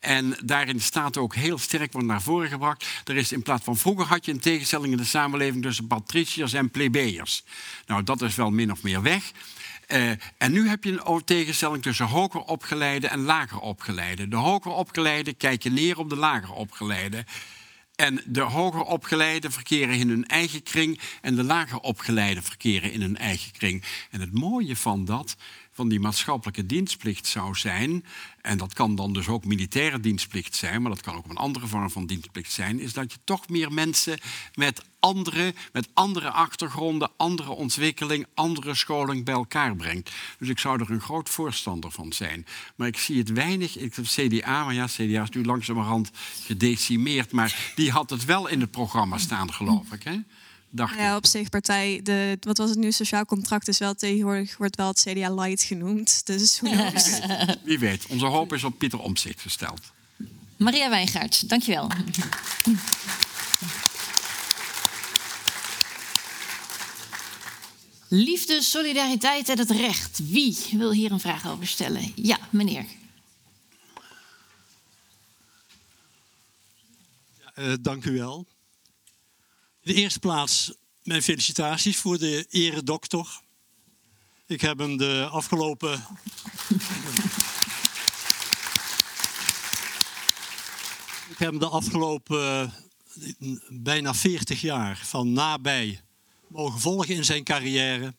En 0.00 0.36
daarin 0.44 0.80
staat 0.80 1.16
ook 1.16 1.34
heel 1.34 1.58
sterk 1.58 1.92
wordt 1.92 2.06
naar 2.06 2.22
voren 2.22 2.48
gebracht. 2.48 2.86
Er 3.04 3.16
is 3.16 3.32
in 3.32 3.42
plaats 3.42 3.64
van 3.64 3.76
vroeger 3.76 4.06
had 4.06 4.24
je 4.24 4.32
een 4.32 4.40
tegenstelling 4.40 4.92
in 4.92 4.98
de 4.98 5.04
samenleving 5.04 5.62
tussen 5.62 5.86
patriciërs 5.86 6.52
en 6.52 6.70
plebeiers. 6.70 7.44
Nou, 7.86 8.02
dat 8.02 8.22
is 8.22 8.34
wel 8.34 8.50
min 8.50 8.72
of 8.72 8.82
meer 8.82 9.02
weg. 9.02 9.32
Uh, 9.88 10.10
en 10.38 10.52
nu 10.52 10.68
heb 10.68 10.84
je 10.84 11.00
een 11.04 11.24
tegenstelling 11.24 11.82
tussen 11.82 12.06
hoger 12.06 12.40
opgeleide 12.40 13.08
en 13.08 13.20
lager 13.20 13.60
opgeleide. 13.60 14.28
De 14.28 14.36
hoger 14.36 14.72
opgeleide 14.72 15.32
kijken 15.32 15.74
neer 15.74 15.98
op 15.98 16.08
de 16.08 16.16
lager 16.16 16.52
opgeleide. 16.52 17.24
En 17.94 18.22
de 18.26 18.40
hoger 18.40 18.82
opgeleiden 18.82 19.52
verkeren 19.52 19.94
in 19.94 20.08
hun 20.08 20.26
eigen 20.26 20.62
kring 20.62 21.00
en 21.20 21.34
de 21.34 21.44
lager 21.44 21.78
opgeleiden 21.78 22.42
verkeren 22.42 22.92
in 22.92 23.00
hun 23.00 23.16
eigen 23.16 23.52
kring. 23.52 23.84
En 24.10 24.20
het 24.20 24.32
mooie 24.32 24.76
van 24.76 25.04
dat, 25.04 25.36
van 25.78 25.88
die 25.88 26.00
maatschappelijke 26.00 26.66
dienstplicht 26.66 27.26
zou 27.26 27.54
zijn, 27.54 28.04
en 28.42 28.58
dat 28.58 28.74
kan 28.74 28.94
dan 28.94 29.12
dus 29.12 29.28
ook 29.28 29.44
militaire 29.44 30.00
dienstplicht 30.00 30.54
zijn, 30.54 30.82
maar 30.82 30.90
dat 30.90 31.00
kan 31.00 31.16
ook 31.16 31.28
een 31.28 31.36
andere 31.36 31.66
vorm 31.66 31.90
van 31.90 32.06
dienstplicht 32.06 32.52
zijn, 32.52 32.80
is 32.80 32.92
dat 32.92 33.12
je 33.12 33.18
toch 33.24 33.48
meer 33.48 33.72
mensen 33.72 34.18
met 34.54 34.84
andere, 35.00 35.54
met 35.72 35.88
andere 35.94 36.30
achtergronden, 36.30 37.10
andere 37.16 37.50
ontwikkeling, 37.50 38.26
andere 38.34 38.74
scholing 38.74 39.24
bij 39.24 39.34
elkaar 39.34 39.76
brengt. 39.76 40.10
Dus 40.38 40.48
ik 40.48 40.58
zou 40.58 40.80
er 40.80 40.90
een 40.90 41.00
groot 41.00 41.28
voorstander 41.28 41.90
van 41.90 42.12
zijn. 42.12 42.46
Maar 42.76 42.88
ik 42.88 42.98
zie 42.98 43.18
het 43.18 43.32
weinig. 43.32 43.76
Ik 43.76 43.94
heb 43.94 44.04
CDA, 44.04 44.64
maar 44.64 44.74
ja, 44.74 44.86
CDA 44.86 45.22
is 45.22 45.30
nu 45.30 45.44
langzamerhand 45.44 46.10
gedecimeerd, 46.44 47.32
maar 47.32 47.72
die 47.74 47.90
had 47.90 48.10
het 48.10 48.24
wel 48.24 48.46
in 48.46 48.60
het 48.60 48.70
programma 48.70 49.18
staan, 49.18 49.52
geloof 49.52 49.92
ik. 49.92 50.02
Hè? 50.02 50.18
Dacht 50.70 50.94
ja, 50.94 51.16
op 51.16 51.26
zich 51.26 51.48
partij, 51.48 52.00
de, 52.02 52.36
wat 52.40 52.58
was 52.58 52.70
het 52.70 52.78
nu, 52.78 52.92
sociaal 52.92 53.24
contract 53.24 53.68
is 53.68 53.78
wel 53.78 53.94
tegenwoordig, 53.94 54.56
wordt 54.56 54.76
wel 54.76 54.88
het 54.88 55.06
CDA 55.08 55.34
light 55.34 55.62
genoemd. 55.62 56.26
Dus 56.26 56.60
Wie 57.64 57.78
weet, 57.78 58.06
onze 58.06 58.26
hoop 58.26 58.52
is 58.52 58.64
op 58.64 58.78
Pieter 58.78 58.98
Omtzigt 58.98 59.40
gesteld. 59.40 59.80
Maria 60.56 60.90
Wijngaard, 60.90 61.48
dankjewel. 61.48 61.90
Liefde, 68.08 68.62
solidariteit 68.62 69.48
en 69.48 69.58
het 69.58 69.70
recht. 69.70 70.20
Wie 70.30 70.58
wil 70.70 70.92
hier 70.92 71.12
een 71.12 71.20
vraag 71.20 71.48
over 71.48 71.66
stellen? 71.66 72.12
Ja, 72.14 72.38
meneer. 72.50 72.84
Ja, 77.38 77.52
uh, 77.58 77.74
dank 77.80 78.04
u 78.04 78.12
wel. 78.12 78.46
De 79.88 79.94
eerste 79.94 80.18
plaats 80.18 80.72
mijn 81.02 81.22
felicitaties 81.22 81.96
voor 81.96 82.18
de 82.18 82.46
eredokter. 82.50 83.40
Ik 84.46 84.60
heb 84.60 84.78
hem 84.78 84.96
de 84.96 85.28
afgelopen. 85.30 85.92
ik 91.32 91.38
heb 91.38 91.50
hem 91.50 91.58
de 91.58 91.68
afgelopen 91.68 92.72
uh, 93.38 93.58
bijna 93.68 94.14
40 94.14 94.60
jaar 94.60 94.96
van 95.04 95.32
nabij 95.32 96.00
mogen 96.48 96.80
volgen 96.80 97.14
in 97.14 97.24
zijn 97.24 97.44
carrière. 97.44 98.14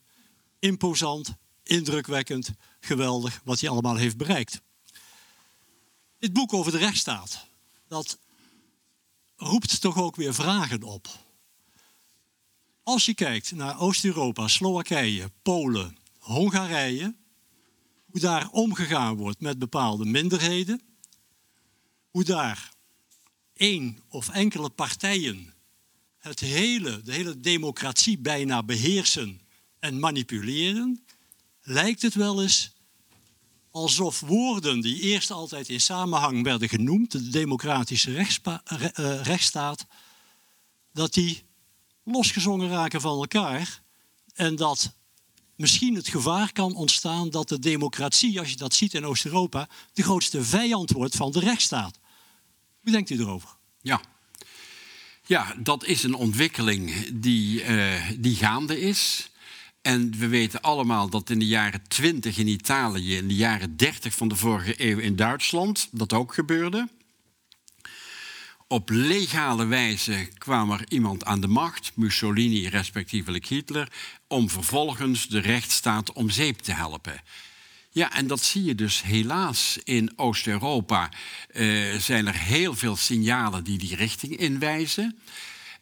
Imposant, 0.59 1.35
indrukwekkend, 1.63 2.51
geweldig 2.79 3.41
wat 3.43 3.59
hij 3.59 3.69
allemaal 3.69 3.95
heeft 3.95 4.17
bereikt. 4.17 4.61
Dit 6.19 6.33
boek 6.33 6.53
over 6.53 6.71
de 6.71 6.77
rechtsstaat, 6.77 7.47
dat 7.87 8.19
roept 9.35 9.81
toch 9.81 9.97
ook 9.97 10.15
weer 10.15 10.33
vragen 10.33 10.83
op. 10.83 11.27
Als 12.89 13.05
je 13.05 13.13
kijkt 13.13 13.51
naar 13.51 13.79
Oost-Europa, 13.79 14.47
Slowakije, 14.47 15.31
Polen, 15.41 15.97
Hongarije, 16.17 17.15
hoe 18.05 18.19
daar 18.19 18.49
omgegaan 18.49 19.15
wordt 19.15 19.39
met 19.39 19.59
bepaalde 19.59 20.05
minderheden, 20.05 20.81
hoe 22.09 22.23
daar 22.23 22.73
één 23.53 23.99
of 24.07 24.29
enkele 24.29 24.69
partijen 24.69 25.53
het 26.17 26.39
hele, 26.39 27.01
de 27.01 27.11
hele 27.11 27.39
democratie 27.39 28.17
bijna 28.17 28.63
beheersen 28.63 29.41
en 29.79 29.99
manipuleren, 29.99 31.05
lijkt 31.61 32.01
het 32.01 32.13
wel 32.13 32.41
eens 32.41 32.71
alsof 33.71 34.19
woorden 34.19 34.81
die 34.81 35.01
eerst 35.01 35.31
altijd 35.31 35.69
in 35.69 35.81
samenhang 35.81 36.43
werden 36.43 36.69
genoemd, 36.69 37.11
de 37.11 37.29
democratische 37.29 38.15
eh, 38.15 39.21
rechtsstaat, 39.21 39.85
dat 40.91 41.13
die 41.13 41.47
losgezongen 42.03 42.69
raken 42.69 43.01
van 43.01 43.17
elkaar 43.17 43.81
en 44.33 44.55
dat 44.55 44.93
misschien 45.55 45.95
het 45.95 46.07
gevaar 46.07 46.51
kan 46.51 46.75
ontstaan 46.75 47.29
dat 47.29 47.49
de 47.49 47.59
democratie, 47.59 48.39
als 48.39 48.49
je 48.49 48.55
dat 48.55 48.73
ziet 48.73 48.93
in 48.93 49.05
Oost-Europa, 49.05 49.69
de 49.93 50.03
grootste 50.03 50.43
vijand 50.43 50.91
wordt 50.91 51.15
van 51.15 51.31
de 51.31 51.39
rechtsstaat. 51.39 51.99
Hoe 52.81 52.91
denkt 52.91 53.09
u 53.09 53.19
erover? 53.19 53.49
Ja, 53.81 54.01
ja, 55.29 55.55
dat 55.59 55.85
is 55.85 56.03
een 56.03 56.13
ontwikkeling 56.13 57.07
die, 57.13 57.63
uh, 57.63 57.93
die 58.17 58.35
gaande 58.35 58.79
is. 58.79 59.29
En 59.81 60.17
we 60.17 60.27
weten 60.27 60.61
allemaal 60.61 61.09
dat 61.09 61.29
in 61.29 61.39
de 61.39 61.47
jaren 61.47 61.81
20 61.87 62.37
in 62.37 62.47
Italië, 62.47 63.15
in 63.15 63.27
de 63.27 63.35
jaren 63.35 63.77
30 63.77 64.13
van 64.13 64.27
de 64.27 64.35
vorige 64.35 64.73
eeuw 64.77 64.97
in 64.97 65.15
Duitsland, 65.15 65.87
dat 65.91 66.13
ook 66.13 66.33
gebeurde. 66.33 66.87
Op 68.71 68.89
legale 68.89 69.65
wijze 69.65 70.27
kwam 70.37 70.71
er 70.71 70.83
iemand 70.87 71.25
aan 71.25 71.41
de 71.41 71.47
macht, 71.47 71.91
Mussolini 71.95 72.67
respectievelijk 72.67 73.45
Hitler, 73.45 73.91
om 74.27 74.49
vervolgens 74.49 75.27
de 75.27 75.39
rechtsstaat 75.39 76.13
om 76.13 76.29
zeep 76.29 76.59
te 76.59 76.73
helpen. 76.73 77.21
Ja, 77.89 78.13
en 78.13 78.27
dat 78.27 78.41
zie 78.41 78.63
je 78.63 78.75
dus 78.75 79.01
helaas 79.01 79.79
in 79.83 80.11
Oost-Europa. 80.15 81.11
Uh, 81.53 81.95
zijn 81.95 82.27
er 82.27 82.35
heel 82.35 82.75
veel 82.75 82.95
signalen 82.95 83.63
die 83.63 83.77
die 83.77 83.95
richting 83.95 84.37
inwijzen. 84.37 85.19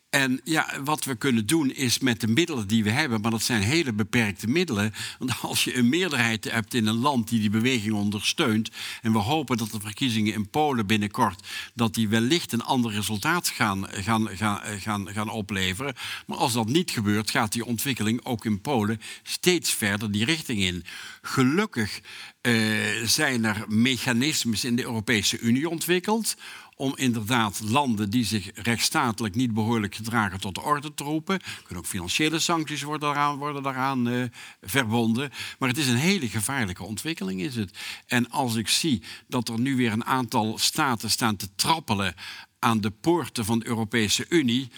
En 0.10 0.42
ja, 0.44 0.82
wat 0.84 1.04
we 1.04 1.16
kunnen 1.16 1.46
doen 1.46 1.72
is 1.72 2.00
met 2.00 2.22
de 2.22 2.28
middelen 2.28 2.68
die 2.68 2.84
we 2.84 2.90
hebben, 2.90 3.22
maar 3.22 3.32
dat 3.32 3.42
zijn 3.42 3.62
hele 3.62 3.94
beperkte 3.94 4.48
middelen. 4.48 4.94
Want 5.20 5.42
als 5.42 5.64
je 5.64 5.76
een 5.76 5.90
meerderheid 5.90 6.52
hebt 6.52 6.74
in 6.74 6.88
een 6.88 7.00
land 7.00 7.30
die 7.30 7.40
die 7.40 7.50
beweging 7.50 7.94
ondersteunt, 7.94 8.70
en 9.02 9.12
we 9.12 9.18
hopen 9.18 9.58
dat 9.58 9.72
de 9.72 9.80
verkiezingen 9.80 10.34
in 10.34 10.50
Polen 10.50 10.88
binnenkort, 10.88 11.48
dat 11.74 11.94
die 11.94 12.08
wellicht 12.08 12.52
een 12.52 12.64
ander 12.64 12.92
resultaat 12.92 13.48
gaan, 13.48 13.88
gaan, 13.90 14.30
gaan, 14.30 14.60
gaan, 14.80 15.10
gaan 15.10 15.30
opleveren. 15.30 15.96
Maar 16.26 16.38
als 16.38 16.54
dat 16.54 16.68
niet 16.68 16.92
gebeurt, 16.92 17.32
gaat 17.32 17.52
die 17.52 17.66
ontwikkeling 17.66 18.26
ook 18.26 18.46
in 18.46 18.62
Polen 18.62 19.02
steeds 19.24 19.74
verder 19.74 20.12
die 20.12 20.26
richting 20.26 20.60
in. 20.60 20.84
Gelukkig 21.22 22.02
uh, 22.42 23.06
zijn 23.06 23.46
er 23.46 23.66
mechanismes 23.68 24.64
in 24.64 24.76
de 24.76 24.84
Europese 24.84 25.40
Unie 25.40 25.70
ontwikkeld 25.70 26.36
om 26.78 26.94
inderdaad 26.96 27.62
landen 27.64 28.10
die 28.10 28.26
zich 28.26 28.50
rechtsstatelijk 28.54 29.36
niet 29.36 29.54
behoorlijk 29.54 29.96
gedragen 29.96 30.40
tot 30.40 30.56
de 30.56 30.62
orde 30.62 30.94
te 30.94 31.04
roepen. 31.04 31.36
Er 31.36 31.62
kunnen 31.64 31.84
ook 31.84 31.90
financiële 31.90 32.40
sancties 32.40 32.84
worden 32.84 33.14
daaraan, 33.14 33.38
worden 33.38 33.64
daaraan 33.64 34.08
uh, 34.08 34.24
verbonden. 34.62 35.32
Maar 35.60 35.70
het 35.70 35.78
is 35.78 35.88
een 35.88 35.96
hele 35.96 36.30
gevaarlijke 36.30 36.84
ontwikkeling, 36.84 37.42
is 37.42 37.56
het. 37.56 37.78
En 38.06 38.30
als 38.30 38.56
ik 38.56 38.68
zie 38.68 39.04
dat 39.28 39.50
er 39.50 39.60
nu 39.60 39.76
weer 39.76 39.92
een 39.92 40.06
aantal 40.06 40.58
staten 40.58 41.10
staan 41.10 41.36
te 41.36 41.50
trappelen 41.56 42.16
aan 42.60 42.82
de 42.82 42.92
poorten 42.92 43.46
van 43.46 43.60
de 43.60 43.68
Europese 43.68 44.26
Unie. 44.30 44.70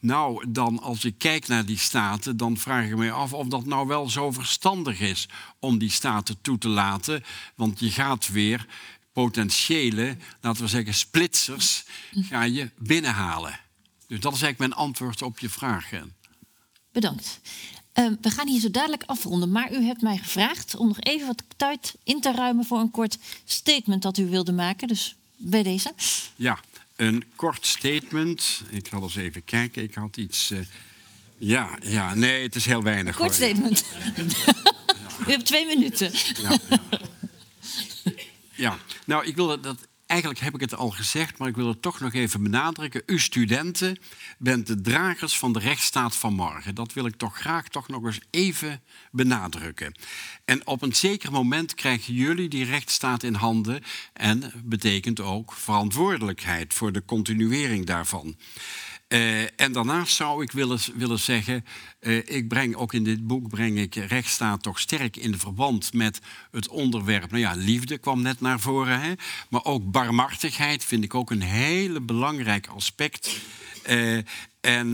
Nou, 0.00 0.44
dan 0.48 0.80
als 0.80 1.04
ik 1.04 1.18
kijk 1.18 1.48
naar 1.48 1.64
die 1.64 1.78
staten, 1.78 2.36
dan 2.36 2.56
vraag 2.56 2.86
ik 2.86 2.96
me 2.96 3.10
af 3.10 3.32
of 3.32 3.46
dat 3.46 3.66
nou 3.66 3.86
wel 3.86 4.08
zo 4.08 4.30
verstandig 4.30 5.00
is 5.00 5.28
om 5.58 5.78
die 5.78 5.90
staten 5.90 6.40
toe 6.40 6.58
te 6.58 6.68
laten. 6.68 7.24
Want 7.54 7.80
je 7.80 7.90
gaat 7.90 8.28
weer 8.28 8.66
potentiële, 9.24 10.16
laten 10.40 10.62
we 10.62 10.68
zeggen, 10.68 10.94
splitsers 10.94 11.84
ga 12.12 12.42
je 12.42 12.70
binnenhalen. 12.76 13.60
Dus 14.06 14.20
dat 14.20 14.34
is 14.34 14.42
eigenlijk 14.42 14.58
mijn 14.58 14.72
antwoord 14.72 15.22
op 15.22 15.38
je 15.38 15.48
vraag. 15.48 15.90
Bedankt. 16.92 17.40
Uh, 17.94 18.10
we 18.20 18.30
gaan 18.30 18.48
hier 18.48 18.60
zo 18.60 18.70
dadelijk 18.70 19.02
afronden, 19.06 19.52
maar 19.52 19.72
u 19.72 19.84
hebt 19.84 20.02
mij 20.02 20.16
gevraagd 20.16 20.76
om 20.76 20.88
nog 20.88 21.00
even 21.00 21.26
wat 21.26 21.42
tijd 21.56 21.94
in 22.04 22.20
te 22.20 22.32
ruimen 22.32 22.64
voor 22.64 22.78
een 22.78 22.90
kort 22.90 23.18
statement 23.44 24.02
dat 24.02 24.18
u 24.18 24.26
wilde 24.26 24.52
maken. 24.52 24.88
Dus 24.88 25.16
bij 25.36 25.62
deze. 25.62 25.92
Ja, 26.36 26.58
een 26.96 27.24
kort 27.34 27.66
statement. 27.66 28.62
Ik 28.68 28.88
ga 28.88 28.98
eens 28.98 29.16
even 29.16 29.44
kijken. 29.44 29.82
Ik 29.82 29.94
had 29.94 30.16
iets. 30.16 30.50
Uh, 30.50 30.58
ja, 31.38 31.78
ja, 31.82 32.14
nee, 32.14 32.42
het 32.42 32.54
is 32.54 32.64
heel 32.64 32.82
weinig. 32.82 33.16
Kort 33.16 33.34
statement. 33.34 33.84
U 35.26 35.30
hebt 35.30 35.46
twee 35.46 35.66
minuten. 35.66 36.10
Ja, 36.42 36.58
ja. 36.68 36.80
Nou, 39.04 39.26
ik 39.26 39.36
wil 39.36 39.60
dat. 39.60 39.88
Eigenlijk 40.06 40.40
heb 40.40 40.54
ik 40.54 40.60
het 40.60 40.74
al 40.74 40.90
gezegd, 40.90 41.38
maar 41.38 41.48
ik 41.48 41.56
wil 41.56 41.68
het 41.68 41.82
toch 41.82 42.00
nog 42.00 42.14
even 42.14 42.42
benadrukken. 42.42 43.02
U 43.06 43.18
studenten 43.18 43.98
bent 44.38 44.66
de 44.66 44.80
dragers 44.80 45.38
van 45.38 45.52
de 45.52 45.58
rechtsstaat 45.58 46.16
van 46.16 46.34
morgen. 46.34 46.74
Dat 46.74 46.92
wil 46.92 47.06
ik 47.06 47.16
toch 47.16 47.38
graag 47.38 47.68
toch 47.68 47.88
nog 47.88 48.04
eens 48.04 48.20
even 48.30 48.82
benadrukken. 49.10 49.94
En 50.44 50.66
op 50.66 50.82
een 50.82 50.94
zeker 50.94 51.32
moment 51.32 51.74
krijgen 51.74 52.14
jullie 52.14 52.48
die 52.48 52.64
rechtsstaat 52.64 53.22
in 53.22 53.34
handen 53.34 53.82
en 54.12 54.52
betekent 54.64 55.20
ook 55.20 55.52
verantwoordelijkheid 55.52 56.74
voor 56.74 56.92
de 56.92 57.04
continuering 57.04 57.86
daarvan. 57.86 58.36
Uh, 59.08 59.60
en 59.60 59.72
daarnaast 59.72 60.14
zou 60.14 60.42
ik 60.42 60.52
willen, 60.52 60.78
willen 60.94 61.18
zeggen, 61.18 61.64
uh, 62.00 62.16
ik 62.16 62.48
breng 62.48 62.74
ook 62.74 62.94
in 62.94 63.04
dit 63.04 63.26
boek 63.26 63.48
breng 63.48 63.78
ik 63.78 63.94
rechtsstaat 63.94 64.62
toch 64.62 64.80
sterk 64.80 65.16
in 65.16 65.38
verband 65.38 65.92
met 65.92 66.20
het 66.50 66.68
onderwerp. 66.68 67.30
Nou 67.30 67.42
ja, 67.42 67.52
liefde 67.54 67.98
kwam 67.98 68.22
net 68.22 68.40
naar 68.40 68.60
voren, 68.60 69.00
hè? 69.00 69.12
maar 69.50 69.64
ook 69.64 69.90
barmhartigheid 69.90 70.84
vind 70.84 71.04
ik 71.04 71.14
ook 71.14 71.30
een 71.30 71.42
hele 71.42 72.00
belangrijk 72.00 72.66
aspect. 72.66 73.40
Uh, 73.88 74.18
en 74.60 74.92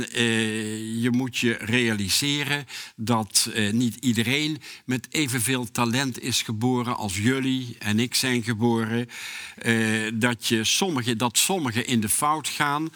je 1.01 1.09
moet 1.13 1.39
je 1.39 1.57
realiseren 1.61 2.67
dat 2.97 3.51
niet 3.73 3.97
iedereen 4.01 4.61
met 4.85 5.07
evenveel 5.11 5.71
talent 5.71 6.21
is 6.21 6.43
geboren 6.43 6.97
als 6.97 7.17
jullie 7.17 7.77
en 7.79 7.99
ik 7.99 8.15
zijn 8.15 8.43
geboren. 8.43 9.09
dat, 10.15 10.47
je 10.47 10.65
sommige, 10.65 11.17
dat 11.17 11.39
sommigen 11.39 11.87
in 11.87 12.01
de 12.01 12.09
fout 12.09 12.49
gaan. 12.49 12.91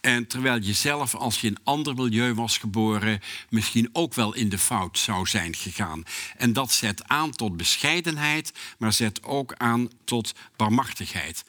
En 0.00 0.26
terwijl 0.26 0.60
je 0.62 0.72
zelf, 0.72 1.14
als 1.14 1.40
je 1.40 1.46
in 1.46 1.52
een 1.52 1.64
ander 1.64 1.94
milieu 1.94 2.34
was 2.34 2.58
geboren, 2.58 3.20
misschien 3.48 3.88
ook 3.92 4.14
wel 4.14 4.34
in 4.34 4.48
de 4.48 4.58
fout 4.58 4.98
zou 4.98 5.26
zijn 5.26 5.54
gegaan. 5.54 6.02
En 6.36 6.52
dat 6.52 6.72
zet 6.72 7.08
aan 7.08 7.30
tot 7.30 7.56
bescheidenheid, 7.56 8.52
maar 8.78 8.92
zet 8.92 9.22
ook 9.22 9.54
aan 9.54 9.90
tot 10.04 10.34
barmachtigheid. 10.56 11.44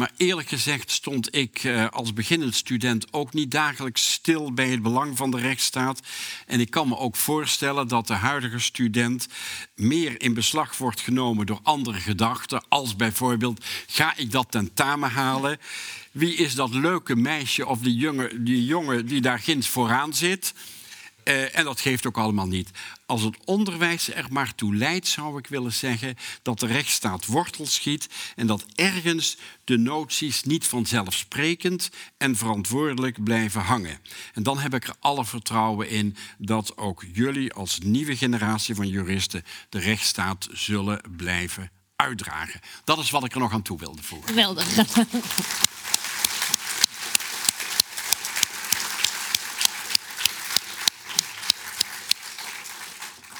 Maar 0.00 0.12
eerlijk 0.16 0.48
gezegd 0.48 0.90
stond 0.90 1.36
ik 1.36 1.64
eh, 1.64 1.88
als 1.88 2.12
beginnend 2.12 2.54
student 2.54 3.12
ook 3.12 3.32
niet 3.32 3.50
dagelijks 3.50 4.12
stil 4.12 4.52
bij 4.52 4.68
het 4.68 4.82
belang 4.82 5.16
van 5.16 5.30
de 5.30 5.38
rechtsstaat. 5.38 6.00
En 6.46 6.60
ik 6.60 6.70
kan 6.70 6.88
me 6.88 6.96
ook 6.96 7.16
voorstellen 7.16 7.88
dat 7.88 8.06
de 8.06 8.12
huidige 8.12 8.58
student 8.58 9.26
meer 9.74 10.22
in 10.22 10.34
beslag 10.34 10.78
wordt 10.78 11.00
genomen 11.00 11.46
door 11.46 11.60
andere 11.62 11.98
gedachten, 11.98 12.64
als 12.68 12.96
bijvoorbeeld: 12.96 13.64
ga 13.86 14.16
ik 14.16 14.30
dat 14.30 14.50
tentamen 14.50 15.10
halen? 15.10 15.58
Wie 16.12 16.34
is 16.34 16.54
dat 16.54 16.74
leuke 16.74 17.16
meisje 17.16 17.66
of 17.66 17.78
die 17.78 17.94
jongen 17.94 18.44
die, 18.44 18.64
jongen 18.64 19.06
die 19.06 19.20
daar 19.20 19.38
ginds 19.38 19.68
vooraan 19.68 20.14
zit? 20.14 20.54
Uh, 21.24 21.58
en 21.58 21.64
dat 21.64 21.80
geeft 21.80 22.06
ook 22.06 22.18
allemaal 22.18 22.46
niet. 22.46 22.70
Als 23.06 23.22
het 23.22 23.36
onderwijs 23.44 24.12
er 24.12 24.26
maar 24.30 24.54
toe 24.54 24.76
leidt, 24.76 25.08
zou 25.08 25.38
ik 25.38 25.46
willen 25.46 25.72
zeggen 25.72 26.16
dat 26.42 26.60
de 26.60 26.66
rechtsstaat 26.66 27.26
wortel 27.26 27.66
schiet 27.66 28.08
en 28.36 28.46
dat 28.46 28.64
ergens 28.74 29.36
de 29.64 29.76
noties 29.76 30.42
niet 30.42 30.66
vanzelfsprekend 30.66 31.90
en 32.16 32.36
verantwoordelijk 32.36 33.24
blijven 33.24 33.60
hangen. 33.60 33.98
En 34.34 34.42
dan 34.42 34.58
heb 34.58 34.74
ik 34.74 34.88
er 34.88 34.94
alle 35.00 35.24
vertrouwen 35.24 35.88
in 35.88 36.16
dat 36.38 36.76
ook 36.76 37.04
jullie 37.12 37.52
als 37.52 37.78
nieuwe 37.78 38.16
generatie 38.16 38.74
van 38.74 38.88
juristen 38.88 39.44
de 39.68 39.78
rechtsstaat 39.78 40.48
zullen 40.52 41.00
blijven 41.16 41.70
uitdragen. 41.96 42.60
Dat 42.84 42.98
is 42.98 43.10
wat 43.10 43.24
ik 43.24 43.32
er 43.32 43.40
nog 43.40 43.52
aan 43.52 43.62
toe 43.62 43.78
wilde 43.78 44.02
voegen. 44.02 44.28
Geweldig. 44.28 44.66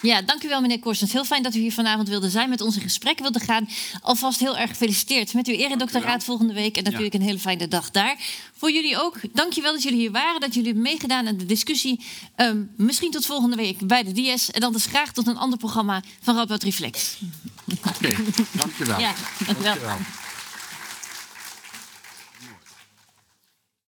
Ja, 0.02 0.22
dank 0.22 0.42
u 0.42 0.48
wel, 0.48 0.60
meneer 0.60 0.78
Korstens. 0.78 1.12
Heel 1.12 1.24
fijn 1.24 1.42
dat 1.42 1.54
u 1.54 1.58
hier 1.58 1.72
vanavond 1.72 2.08
wilde 2.08 2.30
zijn, 2.30 2.48
met 2.48 2.60
ons 2.60 2.76
in 2.76 2.82
gesprek 2.82 3.18
wilde 3.18 3.40
gaan. 3.40 3.68
Alvast 4.00 4.40
heel 4.40 4.56
erg 4.56 4.70
gefeliciteerd 4.70 5.34
met 5.34 5.46
uw 5.46 5.54
eredoctoraat 5.54 6.24
volgende 6.24 6.52
week. 6.52 6.76
En 6.76 6.84
natuurlijk 6.84 7.14
een 7.14 7.22
hele 7.22 7.38
fijne 7.38 7.68
dag 7.68 7.90
daar. 7.90 8.16
Voor 8.56 8.70
jullie 8.72 8.98
ook. 8.98 9.16
Dank 9.32 9.52
je 9.52 9.62
wel 9.62 9.72
dat 9.72 9.82
jullie 9.82 9.98
hier 9.98 10.10
waren, 10.10 10.40
dat 10.40 10.54
jullie 10.54 10.68
hebben 10.72 10.90
meegedaan 10.90 11.26
aan 11.26 11.36
de 11.36 11.46
discussie. 11.46 12.00
Um, 12.36 12.70
misschien 12.76 13.10
tot 13.10 13.26
volgende 13.26 13.56
week 13.56 13.86
bij 13.86 14.02
de 14.02 14.34
DS. 14.34 14.50
En 14.50 14.60
dan 14.60 14.72
dus 14.72 14.86
graag 14.86 15.12
tot 15.12 15.26
een 15.26 15.38
ander 15.38 15.58
programma 15.58 16.02
van 16.20 16.36
Radboud 16.36 16.62
Reflex. 16.62 17.16
Oké, 17.86 17.88
okay, 17.88 18.16
dank 18.52 18.72
je 18.78 18.84
wel. 18.84 19.00
Ja, 19.00 19.14
dank 19.46 19.58
u 19.58 19.80